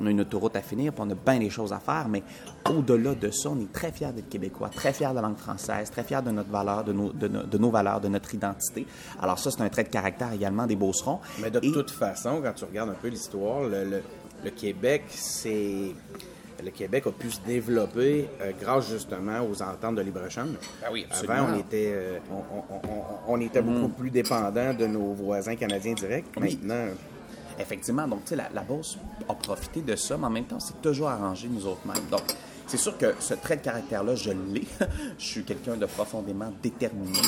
on 0.00 0.06
a 0.06 0.10
une 0.10 0.20
autoroute 0.20 0.56
à 0.56 0.62
finir, 0.62 0.92
puis 0.92 1.02
on 1.06 1.10
a 1.10 1.14
bien 1.14 1.38
des 1.38 1.50
choses 1.56 1.72
à 1.72 1.78
faire, 1.80 2.06
mais 2.08 2.22
au-delà 2.70 3.14
de 3.14 3.30
ça, 3.30 3.48
on 3.50 3.60
est 3.60 3.72
très 3.72 3.90
fiers 3.90 4.12
d'être 4.14 4.28
québécois, 4.28 4.68
très 4.68 4.92
fiers 4.92 5.08
de 5.10 5.14
la 5.14 5.22
langue 5.22 5.36
française, 5.38 5.90
très 5.90 6.04
fiers 6.04 6.22
de 6.22 6.30
notre 6.30 6.50
valeur, 6.50 6.84
de 6.84 6.92
nos, 6.92 7.12
de, 7.12 7.26
nos- 7.28 7.42
de 7.42 7.58
nos 7.58 7.70
valeurs, 7.70 8.00
de 8.00 8.08
notre 8.08 8.34
identité. 8.34 8.86
Alors 9.20 9.38
ça, 9.38 9.50
c'est 9.50 9.62
un 9.62 9.68
trait 9.68 9.84
de 9.84 9.88
caractère 9.88 10.32
également 10.32 10.66
des 10.66 10.76
Beaucerons. 10.76 11.20
Mais 11.40 11.50
de 11.50 11.58
Et- 11.62 11.72
toute 11.72 11.90
façon, 11.90 12.40
quand 12.42 12.52
tu 12.54 12.64
regardes 12.64 12.90
un 12.90 12.94
peu 13.00 13.08
l'histoire, 13.08 13.62
le, 13.62 13.84
le- 13.84 14.02
le 14.44 14.50
Québec, 14.50 15.04
c'est 15.08 15.92
le 16.64 16.70
Québec 16.70 17.04
a 17.06 17.10
pu 17.10 17.30
se 17.30 17.40
développer 17.46 18.28
euh, 18.40 18.50
grâce 18.60 18.88
justement 18.88 19.40
aux 19.42 19.60
ententes 19.62 19.96
de 19.96 20.00
libre-échange. 20.02 20.48
Ben 20.80 20.88
oui, 20.90 21.06
Avant, 21.10 21.20
absolument. 21.20 21.48
on 21.54 21.58
était, 21.58 21.92
euh, 21.94 22.18
on, 22.30 22.34
on- 22.74 22.88
on- 22.88 23.34
on 23.34 23.40
était 23.40 23.60
beaucoup 23.60 23.88
plus 23.88 24.10
dépendant 24.10 24.72
de 24.72 24.86
nos 24.86 25.12
voisins 25.12 25.54
canadiens 25.56 25.92
directs. 25.92 26.24
Oui. 26.40 26.58
Maintenant, 26.62 26.94
Effectivement, 27.58 28.06
donc 28.06 28.24
tu 28.24 28.30
sais, 28.30 28.36
la, 28.36 28.48
la 28.54 28.62
Beauce 28.62 28.98
a 29.28 29.34
profité 29.34 29.80
de 29.82 29.96
ça, 29.96 30.16
mais 30.16 30.26
en 30.26 30.30
même 30.30 30.44
temps, 30.46 30.60
c'est 30.60 30.80
toujours 30.82 31.08
arrangé 31.08 31.48
nous 31.48 31.66
autres 31.66 31.86
mêmes. 31.86 32.04
Donc, 32.10 32.22
c'est 32.68 32.76
sûr 32.76 32.98
que 32.98 33.14
ce 33.20 33.34
trait 33.34 33.56
de 33.56 33.62
caractère-là, 33.62 34.16
je 34.16 34.30
l'ai. 34.32 34.64
je 35.18 35.24
suis 35.24 35.44
quelqu'un 35.44 35.76
de 35.76 35.86
profondément 35.86 36.52
déterminé 36.62 37.18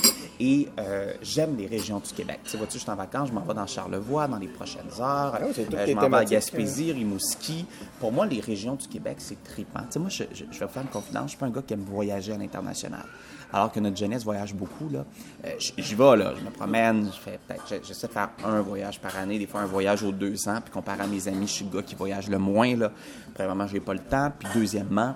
et 0.40 0.68
euh, 0.80 1.12
j'aime 1.22 1.56
les 1.56 1.66
régions 1.66 2.00
du 2.00 2.12
Québec. 2.12 2.40
Tu 2.44 2.50
sais, 2.50 2.58
vois-tu, 2.58 2.74
je 2.78 2.82
suis 2.82 2.90
en 2.90 2.96
vacances, 2.96 3.28
je 3.28 3.32
m'en 3.32 3.42
vais 3.42 3.54
dans 3.54 3.66
Charlevoix 3.66 4.26
dans 4.26 4.38
les 4.38 4.48
prochaines 4.48 4.80
heures. 5.00 5.38
Toutes 5.54 5.74
Euh, 5.74 5.86
je 5.86 5.92
m'en 5.94 6.00
vais 6.00 6.06
à 6.06 6.10
thématiques, 6.10 6.30
Gaspésie, 6.32 6.92
Rimouski. 6.92 7.64
Pour 8.00 8.10
moi, 8.12 8.26
les 8.26 8.40
régions 8.40 8.74
du 8.74 8.88
Québec, 8.88 9.16
c'est 9.18 9.42
trippant. 9.44 9.80
Tu 9.82 9.92
sais, 9.92 9.98
moi, 10.00 10.08
je, 10.08 10.24
je- 10.32 10.44
je 10.50 10.58
vais 10.58 10.66
vous 10.66 10.72
faire 10.72 10.82
une 10.82 10.88
confidence, 10.88 11.22
je 11.24 11.28
suis 11.30 11.38
pas 11.38 11.46
un 11.46 11.50
gars 11.50 11.62
qui 11.62 11.74
aime 11.74 11.84
voyager 11.84 12.32
à 12.32 12.36
l'international. 12.38 13.04
Alors 13.52 13.72
que 13.72 13.80
notre 13.80 13.96
jeunesse 13.96 14.24
voyage 14.24 14.54
beaucoup, 14.54 14.88
là. 14.90 15.04
Euh, 15.44 15.50
J'y 15.58 15.94
vais, 15.94 16.16
là. 16.16 16.34
Je 16.38 16.44
me 16.44 16.50
promène, 16.50 17.10
je 17.12 17.18
fais 17.18 17.38
peut-être, 17.46 17.82
j'essaie 17.86 18.06
de 18.06 18.12
faire 18.12 18.28
un 18.44 18.60
voyage 18.60 19.00
par 19.00 19.16
année, 19.16 19.38
des 19.38 19.46
fois 19.46 19.62
un 19.62 19.66
voyage 19.66 20.02
aux 20.02 20.12
deux 20.12 20.48
ans. 20.48 20.58
Puis 20.62 20.72
comparé 20.72 21.00
à 21.02 21.06
mes 21.06 21.26
amis, 21.28 21.46
je 21.46 21.52
suis 21.52 21.64
le 21.64 21.70
gars 21.76 21.82
qui 21.82 21.94
voyage 21.94 22.28
le 22.28 22.38
moins, 22.38 22.76
là. 22.76 22.92
Premièrement, 23.34 23.66
j'ai 23.66 23.80
pas 23.80 23.94
le 23.94 24.00
temps. 24.00 24.30
Puis 24.38 24.48
deuxièmement, 24.54 25.14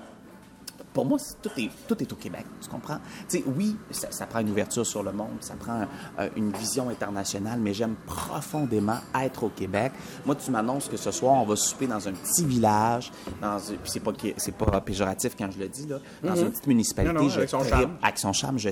pour 0.93 1.07
moi, 1.07 1.19
tout 1.43 1.51
est, 1.57 1.71
tout 1.89 2.01
est 2.03 2.13
au 2.13 2.17
Québec, 2.17 2.45
tu 2.61 2.69
comprends? 2.69 2.99
Tu 3.29 3.39
sais, 3.39 3.45
oui, 3.57 3.77
ça, 3.91 4.11
ça 4.11 4.27
prend 4.27 4.41
une 4.41 4.51
ouverture 4.51 4.87
sur 4.87 5.03
le 5.03 5.13
monde, 5.13 5.37
ça 5.41 5.55
prend 5.55 5.87
euh, 6.19 6.29
une 6.37 6.53
vision 6.53 6.89
internationale, 6.91 7.59
mais 7.61 7.73
j'aime 7.75 7.95
profondément 8.07 8.99
être 9.19 9.45
au 9.45 9.49
Québec. 9.49 9.93
Moi, 10.27 10.35
tu 10.37 10.51
m'annonces 10.51 10.89
que 10.89 10.97
ce 10.97 11.11
soir, 11.11 11.35
on 11.35 11.45
va 11.47 11.57
souper 11.57 11.87
dans 11.87 12.07
un 12.09 12.13
petit 12.13 12.45
village, 12.45 13.11
dans, 13.41 13.59
c'est 13.85 14.01
pas, 14.01 14.13
c'est 14.37 14.55
pas 14.55 14.81
péjoratif 14.81 15.35
quand 15.39 15.51
je 15.51 15.59
le 15.59 15.69
dis, 15.69 15.87
là, 15.87 15.99
dans 16.23 16.37
une 16.37 16.51
petite 16.51 16.67
municipalité, 16.67 17.15
Non, 17.15 17.23
non, 17.23 17.29
je 17.29 17.39
avec 17.39 17.49
son 17.51 17.59
trippe- 17.61 17.71
charme. 17.71 17.97
avec 18.03 18.19
son 18.19 18.33
charme, 18.33 18.59
je 18.59 18.69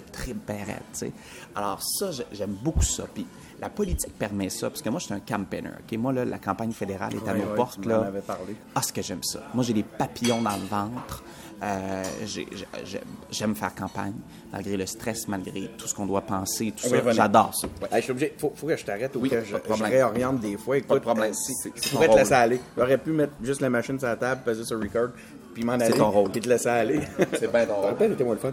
sais. 0.93 1.13
Alors 1.55 1.83
ça, 1.83 2.11
je- 2.11 2.23
j'aime 2.33 2.57
beaucoup 2.63 2.83
ça. 2.83 3.05
Puis 3.13 3.27
la 3.61 3.69
politique 3.69 4.17
permet 4.19 4.49
ça, 4.51 4.71
parce 4.71 4.83
que 4.83 4.89
moi, 4.89 4.99
je 5.01 5.07
suis 5.07 5.15
un 5.15 5.21
campaigner, 5.21 5.71
OK? 5.71 5.99
Moi, 5.99 6.13
là, 6.13 6.25
la 6.25 6.39
campagne 6.39 6.73
fédérale 6.73 7.13
est 7.15 7.29
à 7.29 7.33
Ouais, 7.33 7.41
nos 7.45 7.55
portes, 7.55 7.85
là. 7.87 8.03
avais 8.07 8.21
parlé. 8.21 8.57
Ah, 8.75 8.83
ce 8.83 8.93
que 8.93 9.03
j'aime 9.03 9.23
ça. 9.23 9.41
Moi, 9.55 9.65
j'ai 9.65 9.73
des 9.75 9.83
papillons 9.83 10.43
dans 10.43 10.57
le 10.57 10.67
ventre. 10.67 11.23
Euh, 11.63 12.03
j'ai- 12.25 12.47
j'ai- 12.85 13.01
j'aime- 13.31 13.55
faire 13.55 13.75
campagne, 13.75 14.15
malgré 14.51 14.77
le 14.79 14.87
stress, 14.87 15.29
malgré 15.29 15.69
tout 15.77 15.87
ce 15.87 15.95
qu'on 15.95 16.07
doit 16.07 16.23
penser, 16.23 16.73
tout 16.75 16.87
y 16.87 16.91
ça. 16.91 17.13
J'adore 17.13 17.55
ça. 17.55 17.69
Hey, 17.93 17.99
je 17.99 18.01
suis 18.05 18.11
obligé. 18.13 18.35
Faut, 18.39 18.53
faut 18.57 18.67
que 18.67 18.77
je 18.77 18.85
t'arrête 18.85 19.15
ou 19.17 19.21
Oui, 19.21 19.29
que 19.29 19.43
je, 19.45 19.57
je 19.77 19.83
réoriente 19.85 20.41
des 20.41 20.57
fois. 20.57 20.79
Écoute, 20.79 20.89
Pas 20.89 20.95
de 20.97 21.01
problème. 21.01 21.31
euh, 21.31 21.35
si- 21.35 21.53
C'est- 21.63 21.73
je 21.77 21.83
c'est 21.83 21.91
pourrais 21.91 22.09
te 22.09 22.13
laisser 22.17 22.35
rôle. 22.35 22.43
aller. 22.43 22.61
J'aurais 22.79 22.99
pu 22.99 23.11
mettre 23.11 23.33
juste 23.43 23.61
la 23.61 23.69
machine 23.71 23.99
sur 23.99 24.09
la 24.09 24.17
table, 24.17 24.41
peser 24.45 24.65
sur 24.65 24.81
record, 24.81 25.09
puis 25.55 25.63
m'en 25.65 25.73
aller. 25.75 25.91
ton 25.93 26.11
rôle. 26.11 26.31
Puis 26.31 26.41
te 26.41 26.49
laisser 26.49 26.69
aller. 26.69 27.01
C'est 27.39 27.53
bien 27.53 27.67
ton 27.67 27.75
aurait 27.77 27.95
peut-être 27.95 28.13
été 28.13 28.25
moins 28.25 28.35
le 28.35 28.41
fun. 28.41 28.53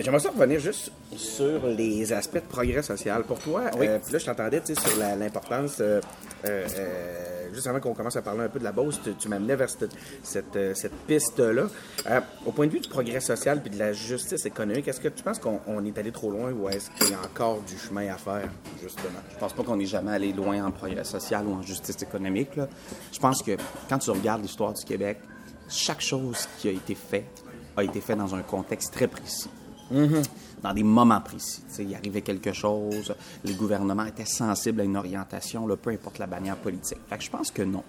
J'aimerais 0.00 0.20
ça 0.20 0.30
revenir 0.30 0.60
juste 0.60 0.92
sur 1.16 1.66
les 1.66 2.12
aspects 2.12 2.36
de 2.36 2.40
progrès 2.48 2.82
social. 2.82 3.24
Pour 3.24 3.40
toi, 3.40 3.62
euh, 3.80 3.98
puis 3.98 4.12
là, 4.12 4.18
je 4.20 4.26
t'entendais 4.26 4.62
sur 4.64 4.96
l'importance, 5.18 5.78
euh, 5.80 6.00
euh, 6.44 6.64
euh, 6.78 7.27
juste 7.52 7.66
avant 7.66 7.80
qu'on 7.80 7.94
commence 7.94 8.16
à 8.16 8.22
parler 8.22 8.42
un 8.42 8.48
peu 8.48 8.58
de 8.58 8.64
la 8.64 8.72
Beauce, 8.72 9.00
tu, 9.02 9.14
tu 9.14 9.28
m'amenais 9.28 9.56
vers 9.56 9.70
cette, 9.70 9.90
cette, 10.22 10.56
euh, 10.56 10.74
cette 10.74 10.94
piste-là. 11.06 11.66
Euh, 12.06 12.20
au 12.46 12.52
point 12.52 12.66
de 12.66 12.72
vue 12.72 12.80
du 12.80 12.88
progrès 12.88 13.20
social 13.20 13.60
puis 13.60 13.70
de 13.70 13.78
la 13.78 13.92
justice 13.92 14.44
économique, 14.46 14.88
est-ce 14.88 15.00
que 15.00 15.08
tu 15.08 15.22
penses 15.22 15.38
qu'on 15.38 15.60
on 15.66 15.84
est 15.84 15.96
allé 15.98 16.12
trop 16.12 16.30
loin 16.30 16.52
ou 16.52 16.68
est-ce 16.68 16.90
qu'il 16.90 17.10
y 17.10 17.14
a 17.14 17.20
encore 17.20 17.60
du 17.62 17.78
chemin 17.78 18.12
à 18.12 18.16
faire, 18.16 18.48
justement? 18.82 19.20
Je 19.32 19.38
pense 19.38 19.52
pas 19.52 19.62
qu'on 19.62 19.78
est 19.78 19.86
jamais 19.86 20.12
allé 20.12 20.32
loin 20.32 20.64
en 20.64 20.70
progrès 20.70 21.04
social 21.04 21.46
ou 21.46 21.52
en 21.54 21.62
justice 21.62 22.00
économique. 22.02 22.56
là. 22.56 22.68
Je 23.12 23.18
pense 23.18 23.42
que 23.42 23.56
quand 23.88 23.98
tu 23.98 24.10
regardes 24.10 24.42
l'histoire 24.42 24.72
du 24.72 24.84
Québec, 24.84 25.18
chaque 25.68 26.00
chose 26.00 26.48
qui 26.58 26.68
a 26.68 26.72
été 26.72 26.94
faite 26.94 27.44
a 27.76 27.84
été 27.84 28.00
faite 28.00 28.18
dans 28.18 28.34
un 28.34 28.42
contexte 28.42 28.92
très 28.92 29.06
précis. 29.06 29.48
Dans 30.62 30.74
des 30.74 30.82
moments 30.82 31.20
précis. 31.20 31.62
Tu 31.68 31.74
sais, 31.74 31.84
il 31.84 31.94
arrivait 31.94 32.22
quelque 32.22 32.52
chose, 32.52 33.14
les 33.44 33.54
gouvernements 33.54 34.04
étaient 34.04 34.24
sensibles 34.24 34.80
à 34.80 34.84
une 34.84 34.96
orientation, 34.96 35.68
peu 35.76 35.90
importe 35.90 36.18
la 36.18 36.26
bannière 36.26 36.56
politique. 36.56 36.98
Je 37.18 37.30
pense 37.30 37.50
que 37.50 37.62
non. 37.62 37.84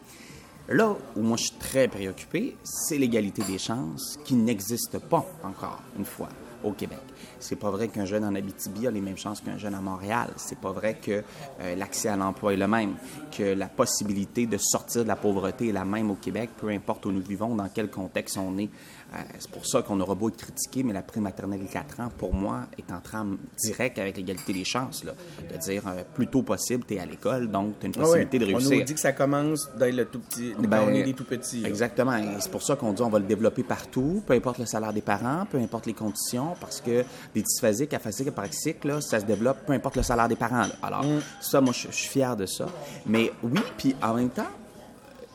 Là 0.72 0.96
où 1.16 1.22
moi 1.22 1.36
je 1.36 1.46
suis 1.46 1.58
très 1.58 1.88
préoccupé, 1.88 2.56
c'est 2.64 3.00
l'égalité 3.00 3.42
des 3.42 3.58
chances 3.58 4.20
qui 4.24 4.36
n'existe 4.36 5.00
pas 5.00 5.26
encore, 5.44 5.82
une 5.98 6.06
fois, 6.06 6.30
au 6.64 6.74
Québec. 6.74 7.00
C'est 7.40 7.56
pas 7.56 7.72
vrai 7.72 7.88
qu'un 7.88 8.06
jeune 8.06 8.24
en 8.24 8.36
Abitibi 8.36 8.86
a 8.86 8.92
les 8.92 9.02
mêmes 9.02 9.18
chances 9.18 9.42
qu'un 9.42 9.58
jeune 9.58 9.74
à 9.74 9.82
Montréal. 9.82 10.30
C'est 10.36 10.60
pas 10.60 10.72
vrai 10.72 11.00
que 11.02 11.24
euh, 11.62 11.76
l'accès 11.76 12.10
à 12.10 12.18
l'emploi 12.18 12.54
est 12.54 12.58
le 12.58 12.68
même, 12.68 12.96
que 13.36 13.56
la 13.56 13.68
possibilité 13.68 14.46
de 14.46 14.58
sortir 14.58 15.04
de 15.04 15.08
la 15.08 15.16
pauvreté 15.16 15.70
est 15.70 15.74
la 15.74 15.86
même 15.86 16.12
au 16.12 16.16
Québec, 16.16 16.52
peu 16.58 16.70
importe 16.70 17.06
où 17.08 17.12
nous 17.12 17.22
vivons, 17.22 17.56
dans 17.56 17.70
quel 17.74 17.90
contexte 17.90 18.38
on 18.38 18.56
est. 18.60 18.70
Euh, 19.12 19.18
c'est 19.40 19.50
pour 19.50 19.66
ça 19.66 19.82
qu'on 19.82 20.00
aura 20.02 20.14
beau 20.14 20.30
être 20.30 20.38
critiqué, 20.38 20.84
mais 20.84 20.94
la 20.94 21.02
prime 21.02 21.24
maternelle 21.24 21.62
de 21.62 21.72
4 21.72 22.00
ans, 22.00 22.10
pour 22.16 22.32
moi, 22.34 22.62
est 22.78 22.92
en 22.94 23.00
trame 23.00 23.38
direct 23.60 23.98
avec 23.98 24.18
l'égalité 24.18 24.54
des 24.54 24.64
chances. 24.64 25.04
Là. 25.04 25.14
De 25.52 25.58
dire, 25.58 25.82
euh, 25.88 26.04
plus 26.14 26.28
tôt 26.28 26.44
possible, 26.44 26.84
tu 26.88 26.94
es 26.94 27.00
à 27.00 27.06
l'école, 27.08 27.50
donc 27.50 27.80
tu 27.80 27.86
as 27.86 27.88
une 27.88 27.94
Ah 27.98 28.02
possibilité 28.02 28.38
de 28.38 28.46
On 28.46 28.48
réussir. 28.58 28.78
nous 28.78 28.84
dit 28.84 28.94
que 28.94 29.00
ça 29.00 29.12
commence 29.14 29.68
dès 29.80 29.92
le 29.92 30.06
tout 30.06 30.20
petit, 30.20 30.54
quand 30.56 30.68
Ben, 30.68 30.82
on 30.86 30.90
est 30.94 31.02
des 31.04 31.14
tout 31.14 31.24
petits. 31.24 31.66
Exactement. 31.66 32.22
C'est 32.40 32.52
pour 32.52 32.62
ça 32.62 32.76
qu'on 32.76 32.94
dit 32.94 33.02
on 33.02 33.10
va 33.10 33.18
le 33.18 33.26
développer 33.26 33.64
partout, 33.64 34.22
peu 34.28 34.34
importe 34.34 34.60
le 34.60 34.68
salaire 34.68 34.94
des 34.94 35.02
parents, 35.02 35.48
peu 35.50 35.58
importe 35.58 35.88
les 35.88 35.94
conditions, 35.94 36.54
parce 36.62 36.80
que 36.80 37.04
des 37.34 37.42
dysphasiques, 37.42 37.94
aphasiques 37.96 38.28
et 38.28 38.32
paraxiques, 38.32 38.84
là, 38.86 39.02
ça 39.02 39.20
se 39.20 39.26
développe 39.26 39.66
peu 39.66 39.74
importe 39.74 39.96
le 39.98 40.04
salaire 40.04 40.28
des 40.28 40.36
parents. 40.36 40.62
là. 40.68 40.74
Alors, 40.84 41.04
ça, 41.42 41.62
moi, 41.62 41.74
je 41.74 41.88
suis 41.92 42.10
fier 42.10 42.38
de 42.38 42.46
ça. 42.46 42.68
Mais 43.08 43.32
oui, 43.42 43.60
puis 43.76 43.96
en 44.04 44.14
même 44.14 44.30
temps, 44.30 44.46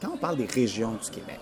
quand 0.00 0.10
on 0.14 0.16
parle 0.18 0.36
des 0.36 0.46
régions 0.46 0.92
du 1.02 1.10
Québec, 1.10 1.40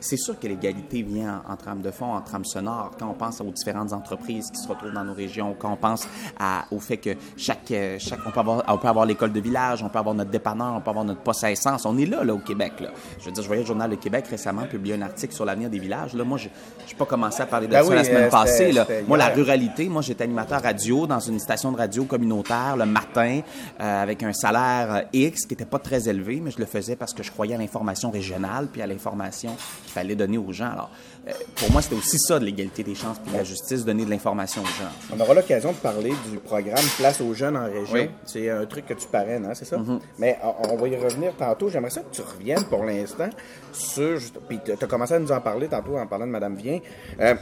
c'est 0.00 0.16
sûr 0.16 0.38
que 0.38 0.46
l'égalité 0.46 1.02
vient 1.02 1.42
en, 1.48 1.52
en 1.52 1.56
trame 1.56 1.80
de 1.82 1.90
fond, 1.90 2.14
en 2.14 2.20
trame 2.20 2.44
sonore. 2.44 2.92
Quand 2.98 3.08
on 3.08 3.14
pense 3.14 3.40
aux 3.40 3.50
différentes 3.50 3.92
entreprises 3.92 4.50
qui 4.50 4.60
se 4.60 4.68
retrouvent 4.68 4.92
dans 4.92 5.04
nos 5.04 5.14
régions, 5.14 5.54
quand 5.58 5.72
on 5.72 5.76
pense 5.76 6.06
à- 6.38 6.64
au 6.70 6.80
fait 6.80 6.96
que 6.98 7.10
chaque, 7.36 7.70
euh, 7.72 7.96
chaque 7.98 8.20
on 8.26 8.30
peut 8.30 8.40
avoir, 8.40 8.62
on 8.68 8.78
peut 8.78 8.88
avoir 8.88 9.06
l'école 9.06 9.32
de 9.32 9.40
village, 9.40 9.82
on 9.82 9.88
peut 9.88 9.98
avoir 9.98 10.14
notre 10.14 10.30
dépanneur, 10.30 10.74
on 10.76 10.80
peut 10.80 10.90
avoir 10.90 11.04
notre 11.04 11.20
poste 11.20 11.44
à 11.44 11.50
essence. 11.50 11.84
On 11.86 11.96
est 11.98 12.06
là, 12.06 12.24
là, 12.24 12.34
au 12.34 12.38
Québec. 12.38 12.74
Là. 12.80 12.88
Je 13.18 13.24
veux 13.26 13.32
dire, 13.32 13.42
je 13.42 13.48
voyais 13.48 13.62
le 13.62 13.66
Journal 13.66 13.90
de 13.90 13.96
Québec 13.96 14.26
récemment 14.28 14.66
publier 14.66 14.94
un 14.94 15.02
article 15.02 15.34
sur 15.34 15.44
l'avenir 15.44 15.70
des 15.70 15.78
villages. 15.78 16.14
Là, 16.14 16.24
moi, 16.24 16.38
je 16.38 16.46
n'ai 16.48 16.94
pas 16.96 17.04
commencé 17.06 17.42
à 17.42 17.46
parler 17.46 17.66
de 17.66 17.72
Ben 17.72 17.82
ça 17.82 17.88
oui, 17.90 17.96
la 17.96 18.04
semaine 18.04 18.22
euh, 18.24 18.30
passée. 18.30 18.72
c'était- 18.72 18.72
Là. 18.72 18.86
Moi, 19.06 19.18
la 19.18 19.28
ruralité, 19.28 19.88
moi, 19.88 20.02
j'étais 20.02 20.24
animateur 20.24 20.62
radio 20.62 21.06
dans 21.06 21.20
une 21.20 21.38
station 21.38 21.72
de 21.72 21.76
radio 21.76 22.04
communautaire 22.04 22.76
le 22.76 22.86
matin 22.86 23.40
euh, 23.80 24.02
avec 24.02 24.22
un 24.22 24.32
salaire 24.32 24.94
euh, 24.94 25.00
X 25.12 25.42
qui 25.46 25.54
n'était 25.54 25.64
pas 25.64 25.78
très 25.78 26.08
élevé, 26.08 26.40
mais 26.42 26.50
je 26.50 26.58
le 26.58 26.66
faisais 26.66 26.96
parce 26.96 27.12
que 27.14 27.22
je 27.22 27.30
croyais 27.30 27.54
à 27.54 27.58
l'information 27.58 28.10
régionale 28.10 28.68
puis 28.72 28.82
à 28.82 28.86
l'information 28.86 29.56
fallait 29.98 30.16
donner 30.16 30.38
aux 30.38 30.52
gens. 30.52 30.70
Alors, 30.70 30.90
euh, 31.26 31.32
pour 31.56 31.70
moi, 31.72 31.82
c'était 31.82 31.96
aussi 31.96 32.18
ça 32.18 32.38
de 32.38 32.44
l'égalité 32.44 32.82
des 32.84 32.94
chances 32.94 33.18
puis 33.18 33.32
de 33.32 33.36
la 33.36 33.44
justice, 33.44 33.84
donner 33.84 34.04
de 34.04 34.10
l'information 34.10 34.62
aux 34.62 34.64
gens. 34.66 34.90
On 35.14 35.20
aura 35.20 35.34
l'occasion 35.34 35.72
de 35.72 35.76
parler 35.76 36.12
du 36.30 36.38
programme 36.38 36.84
Place 36.96 37.20
aux 37.20 37.34
jeunes 37.34 37.56
en 37.56 37.64
région. 37.64 37.94
Oui. 37.94 38.10
C'est 38.24 38.48
un 38.50 38.64
truc 38.66 38.86
que 38.86 38.94
tu 38.94 39.06
parraines, 39.08 39.44
hein, 39.46 39.54
c'est 39.54 39.64
ça? 39.64 39.76
Mais 40.18 40.38
on, 40.42 40.72
on 40.72 40.76
va 40.76 40.88
y 40.88 40.96
revenir 40.96 41.34
tantôt. 41.36 41.68
J'aimerais 41.68 41.90
ça 41.90 42.00
que 42.00 42.14
tu 42.14 42.22
reviennes 42.22 42.64
pour 42.64 42.84
l'instant 42.84 43.28
sur. 43.72 44.18
Puis 44.48 44.60
tu 44.64 44.72
as 44.72 44.86
commencé 44.86 45.14
à 45.14 45.18
nous 45.18 45.32
en 45.32 45.40
parler 45.40 45.68
tantôt 45.68 45.96
en 45.98 46.06
parlant 46.06 46.26
de 46.26 46.32
Madame 46.32 46.56
Vien. 46.56 46.78
Euh, 47.20 47.34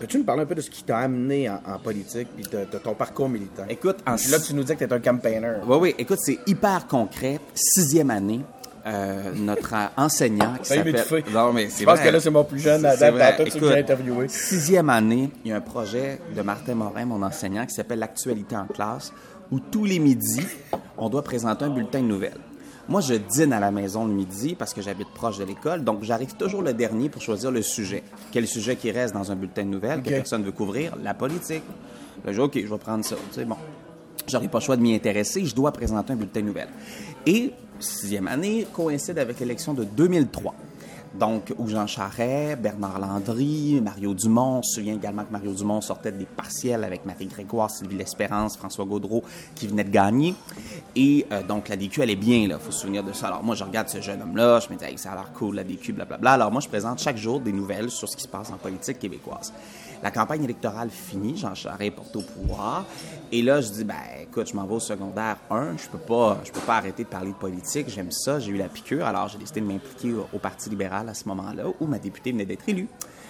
Peux-tu 0.00 0.18
nous 0.18 0.24
parler 0.24 0.42
un 0.42 0.46
peu 0.46 0.56
de 0.56 0.60
ce 0.60 0.70
qui 0.70 0.82
t'a 0.82 0.98
amené 0.98 1.48
en, 1.48 1.60
en 1.64 1.78
politique 1.78 2.26
puis 2.34 2.44
de, 2.50 2.64
de 2.64 2.78
ton 2.78 2.94
parcours 2.94 3.28
militant? 3.28 3.62
Écoute, 3.68 3.98
en 4.04 4.16
là, 4.30 4.40
tu 4.44 4.52
nous 4.54 4.64
dis 4.64 4.74
que 4.74 4.84
tu 4.84 4.90
es 4.90 4.92
un 4.92 4.98
campaigner. 4.98 5.58
Oui, 5.64 5.76
oui. 5.80 5.94
Écoute, 5.96 6.18
c'est 6.20 6.38
hyper 6.46 6.88
concret. 6.88 7.38
Sixième 7.54 8.10
année, 8.10 8.40
euh, 8.84 9.32
notre 9.36 9.74
enseignant 9.96 10.54
qui 10.62 10.68
s'appelle... 10.68 11.04
Non, 11.32 11.52
mais 11.52 11.68
c'est 11.68 11.80
Je 11.80 11.84
pense 11.84 11.98
vrai. 11.98 12.08
que 12.08 12.12
là, 12.12 12.20
c'est 12.20 12.30
mon 12.30 12.44
plus 12.44 12.58
jeune 12.60 12.82
celui 12.82 13.50
que 13.50 13.68
j'ai 13.68 13.78
interviewé. 13.78 14.28
Sixième 14.28 14.90
année, 14.90 15.30
il 15.44 15.50
y 15.50 15.54
a 15.54 15.56
un 15.56 15.60
projet 15.60 16.20
de 16.34 16.42
Martin 16.42 16.74
Morin, 16.74 17.04
mon 17.04 17.22
enseignant, 17.22 17.64
qui 17.66 17.74
s'appelle 17.74 18.00
L'actualité 18.00 18.56
en 18.56 18.66
classe, 18.66 19.12
où 19.50 19.60
tous 19.60 19.84
les 19.84 19.98
midis, 19.98 20.46
on 20.98 21.08
doit 21.08 21.22
présenter 21.22 21.64
un 21.64 21.70
bulletin 21.70 22.00
de 22.00 22.06
nouvelles. 22.06 22.38
Moi, 22.88 23.00
je 23.00 23.14
dîne 23.14 23.52
à 23.52 23.60
la 23.60 23.70
maison 23.70 24.04
le 24.04 24.12
midi 24.12 24.56
parce 24.56 24.74
que 24.74 24.82
j'habite 24.82 25.08
proche 25.14 25.38
de 25.38 25.44
l'école, 25.44 25.84
donc 25.84 26.02
j'arrive 26.02 26.34
toujours 26.34 26.62
le 26.62 26.74
dernier 26.74 27.08
pour 27.08 27.22
choisir 27.22 27.52
le 27.52 27.62
sujet. 27.62 28.02
Quel 28.32 28.46
sujet 28.48 28.74
qui 28.74 28.90
reste 28.90 29.14
dans 29.14 29.30
un 29.30 29.36
bulletin 29.36 29.62
de 29.62 29.68
nouvelles 29.68 30.02
que 30.02 30.08
personne 30.08 30.40
ne 30.40 30.46
veut 30.46 30.52
couvrir? 30.52 30.96
La 31.02 31.14
politique. 31.14 31.62
Là, 32.24 32.32
je 32.32 32.38
dis, 32.38 32.40
OK, 32.40 32.58
je 32.60 32.66
vais 32.66 32.78
prendre 32.78 33.04
ça. 33.04 33.14
Tu 33.30 33.34
sais, 33.36 33.44
bon. 33.44 33.56
J'aurais 34.28 34.48
pas 34.48 34.58
le 34.58 34.64
choix 34.64 34.76
de 34.76 34.82
m'y 34.82 34.94
intéresser, 34.94 35.44
je 35.44 35.54
dois 35.54 35.72
présenter 35.72 36.12
un 36.12 36.16
bulletin 36.16 36.40
de 36.40 36.46
nouvelles. 36.46 36.68
Et 37.26 37.52
sixième 37.82 38.28
année 38.28 38.66
coïncide 38.72 39.18
avec 39.18 39.40
l'élection 39.40 39.74
de 39.74 39.84
2003. 39.84 40.54
Donc, 41.14 41.52
où 41.58 41.68
Jean 41.68 41.86
Charest, 41.86 42.58
Bernard 42.62 42.98
Landry, 42.98 43.80
Mario 43.82 44.14
Dumont. 44.14 44.58
On 44.58 44.62
se 44.62 44.76
souvient 44.76 44.94
également 44.94 45.24
que 45.24 45.32
Mario 45.32 45.52
Dumont 45.52 45.82
sortait 45.82 46.10
des 46.10 46.24
partiels 46.24 46.84
avec 46.84 47.04
Marie 47.04 47.26
Grégoire, 47.26 47.70
Sylvie 47.70 47.96
L'Espérance, 47.96 48.56
François 48.56 48.86
Gaudreau, 48.86 49.22
qui 49.54 49.66
venaient 49.66 49.84
de 49.84 49.90
gagner. 49.90 50.34
Et 50.96 51.26
euh, 51.30 51.42
donc, 51.42 51.68
la 51.68 51.76
DQ, 51.76 52.00
elle 52.00 52.10
est 52.10 52.16
bien, 52.16 52.48
là. 52.48 52.58
faut 52.58 52.72
se 52.72 52.80
souvenir 52.80 53.04
de 53.04 53.12
ça. 53.12 53.26
Alors, 53.26 53.44
moi, 53.44 53.54
je 53.54 53.62
regarde 53.62 53.90
ce 53.90 54.00
jeune 54.00 54.22
homme-là, 54.22 54.60
je 54.60 54.72
me 54.72 54.78
dis, 54.78 54.98
ça 54.98 55.12
a 55.12 55.14
l'air 55.16 55.32
cool, 55.34 55.56
la 55.56 55.64
DQ, 55.64 55.92
blablabla. 55.92 56.32
Alors, 56.32 56.50
moi, 56.50 56.62
je 56.62 56.68
présente 56.68 56.98
chaque 56.98 57.18
jour 57.18 57.40
des 57.40 57.52
nouvelles 57.52 57.90
sur 57.90 58.08
ce 58.08 58.16
qui 58.16 58.22
se 58.22 58.28
passe 58.28 58.50
en 58.50 58.56
politique 58.56 58.98
québécoise. 58.98 59.52
La 60.02 60.10
campagne 60.10 60.42
électorale 60.42 60.90
finie, 60.90 61.36
Jean 61.36 61.54
Charest 61.54 61.80
est 61.82 61.90
porté 61.92 62.18
au 62.18 62.22
pouvoir. 62.22 62.84
Et 63.30 63.40
là, 63.42 63.60
je 63.60 63.68
dis, 63.70 63.84
ben, 63.84 63.94
écoute, 64.22 64.48
je 64.50 64.56
m'en 64.56 64.64
vais 64.66 64.74
au 64.74 64.80
secondaire 64.80 65.36
1, 65.50 65.76
je 65.76 65.88
peux 65.88 65.98
pas, 65.98 66.38
je 66.44 66.50
peux 66.50 66.60
pas 66.60 66.76
arrêter 66.78 67.04
de 67.04 67.08
parler 67.08 67.30
de 67.30 67.36
politique, 67.36 67.88
j'aime 67.88 68.10
ça, 68.10 68.38
j'ai 68.40 68.50
eu 68.50 68.56
la 68.56 68.68
piqûre, 68.68 69.06
alors 69.06 69.28
j'ai 69.28 69.38
décidé 69.38 69.60
de 69.60 69.66
m'impliquer 69.66 70.12
au, 70.12 70.26
au 70.32 70.38
Parti 70.38 70.68
libéral 70.70 71.08
à 71.08 71.14
ce 71.14 71.28
moment-là, 71.28 71.64
où 71.80 71.86
ma 71.86 71.98
députée 71.98 72.32
venait 72.32 72.44
d'être 72.44 72.68
élue, 72.68 72.88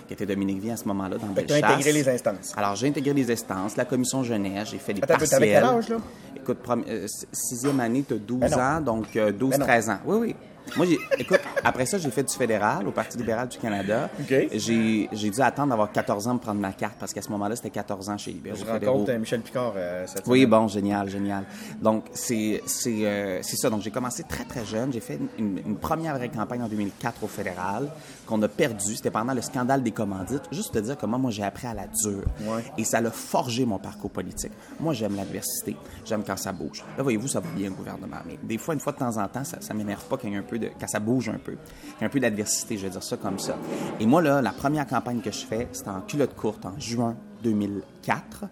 qui 0.09 0.15
était 0.15 0.25
Dominique 0.27 0.61
Vie 0.61 0.71
à 0.71 0.77
ce 0.79 0.87
moment-là 0.89 1.19
dans 1.19 1.27
Fait 1.35 1.43
que 1.43 1.49
t'as 1.49 1.55
Bellechasse. 1.61 1.71
intégré 1.75 1.93
les 1.93 2.09
instances. 2.09 2.53
Alors, 2.57 2.75
j'ai 2.75 2.89
intégré 2.89 3.13
les 3.13 3.31
instances, 3.31 3.77
la 3.77 3.85
commission 3.85 4.23
jeunesse, 4.25 4.71
j'ai 4.71 4.79
fait 4.79 4.95
des 4.95 5.03
Attends, 5.03 5.15
partiels. 5.19 5.29
t'avais 5.31 5.53
quel 5.53 5.65
âge, 5.65 5.89
là? 5.91 5.97
Écoute, 6.37 6.59
prom- 6.65 6.85
euh, 6.89 7.07
si- 7.07 7.27
sixième 7.33 7.79
année, 7.81 8.03
tu 8.09 8.15
as 8.15 8.19
12 8.19 8.41
Ben 8.41 8.51
non. 8.51 8.59
ans, 8.61 8.81
donc 8.81 9.15
euh, 9.17 9.31
Ben. 9.31 9.51
12-13 9.51 9.91
ans. 9.91 9.99
Oui, 10.07 10.17
oui. 10.21 10.37
Moi, 10.77 10.87
écoute, 11.19 11.41
après 11.65 11.87
ça, 11.87 11.99
j'ai 11.99 12.11
fait 12.11 12.23
du 12.23 12.35
fédéral, 12.35 12.87
au 12.87 12.93
Parti 12.93 13.19
libéral 13.19 13.49
du 13.49 13.59
Canada. 13.59 14.09
OK. 14.21 14.35
J'ai, 14.53 15.09
dû 15.31 15.41
attendre 15.41 15.71
d'avoir 15.71 15.91
14 15.93 16.29
ans 16.29 16.33
pour 16.33 16.41
prendre 16.41 16.61
ma 16.61 16.73
carte, 16.73 16.97
parce 16.99 17.13
qu'à 17.13 17.23
ce 17.23 17.31
moment-là, 17.31 17.57
c'était 17.57 17.71
14 17.71 18.09
ans 18.11 18.19
chez 18.19 18.33
Libéraux 18.33 18.57
Je 18.59 18.65
rencontre 18.65 19.11
euh, 19.11 19.19
Michel 19.19 19.41
Picard 19.41 19.75
euh, 19.77 20.05
cette 20.07 20.27
Oui, 20.27 20.41
semaine. 20.43 20.51
bon, 20.51 20.69
génial, 20.69 21.09
génial. 21.09 21.45
Donc, 21.81 22.05
c'est 22.13 22.63
c'est 22.67 23.07
euh, 23.07 23.43
ça. 23.43 23.71
Donc, 23.71 23.83
j'ai 23.83 23.91
commencé 23.91 24.23
très, 24.23 24.45
très 24.45 24.65
jeune. 24.65 24.93
J'ai 24.93 25.01
fait 25.01 25.19
une, 25.39 25.59
une 25.67 25.77
première 25.77 26.17
vraie 26.17 26.29
campagne 26.29 26.63
en 26.63 26.69
2004 26.69 27.23
au 27.25 27.29
fédéral 27.29 27.89
qu'on 28.27 28.41
a 28.43 28.49
perdu. 28.49 28.97
C'était 28.97 29.11
pendant 29.11 29.35
le 29.35 29.43
scandale 29.43 29.83
des 29.83 29.93
commandites. 29.93 30.43
Juste 30.53 30.75
te 30.75 30.79
dire 30.79 30.97
comment 30.97 31.19
moi, 31.19 31.31
j'ai 31.31 31.43
appris 31.45 31.67
à 31.67 31.75
la 31.75 31.87
dure. 31.87 32.25
Ouais. 32.43 32.65
Et 32.79 32.85
ça 32.85 33.01
l'a 33.01 33.11
forgé 33.11 33.65
mon 33.65 33.79
parcours 33.79 34.11
politique. 34.11 34.53
Moi, 34.81 34.95
j'aime 34.95 35.17
l'adversité. 35.17 35.77
J'aime 36.05 36.23
quand 36.25 36.37
ça 36.37 36.53
bouge. 36.53 36.85
Là, 36.97 37.03
voyez-vous, 37.03 37.29
ça 37.29 37.41
va 37.41 37.49
bien 37.51 37.69
le 37.69 37.75
gouvernement. 37.75 38.19
Mais 38.27 38.39
des 38.43 38.59
fois, 38.59 38.75
une 38.75 38.81
fois 38.81 38.93
de 38.93 38.99
temps 38.99 39.17
en 39.17 39.29
temps, 39.29 39.45
ça, 39.45 39.59
ça 39.61 39.75
m'énerve 39.75 40.05
pas 40.05 40.17
qu'il 40.17 40.31
y 40.31 40.35
ait 40.35 40.37
un 40.37 40.43
peu 40.53 40.59
de... 40.59 40.71
quand 40.79 40.87
ça 40.87 41.01
bouge 41.01 41.31
un 41.31 41.39
peu. 41.39 41.57
Un 42.01 42.09
peu 42.09 42.21
d'adversité, 42.21 42.77
je 42.77 42.83
vais 42.83 42.91
dire 42.91 43.03
ça 43.03 43.17
comme 43.17 43.39
ça. 43.39 43.57
Et 43.99 44.07
moi, 44.07 44.21
là, 44.21 44.43
la 44.43 44.53
première 44.53 44.87
campagne 44.87 45.21
que 45.21 45.33
je 45.33 45.47
fais, 45.47 45.69
c'était 45.73 45.89
en 45.89 46.03
culotte 46.03 46.35
courte 46.35 46.67
en 46.67 46.79
juin 46.79 47.17
2004 47.43 48.45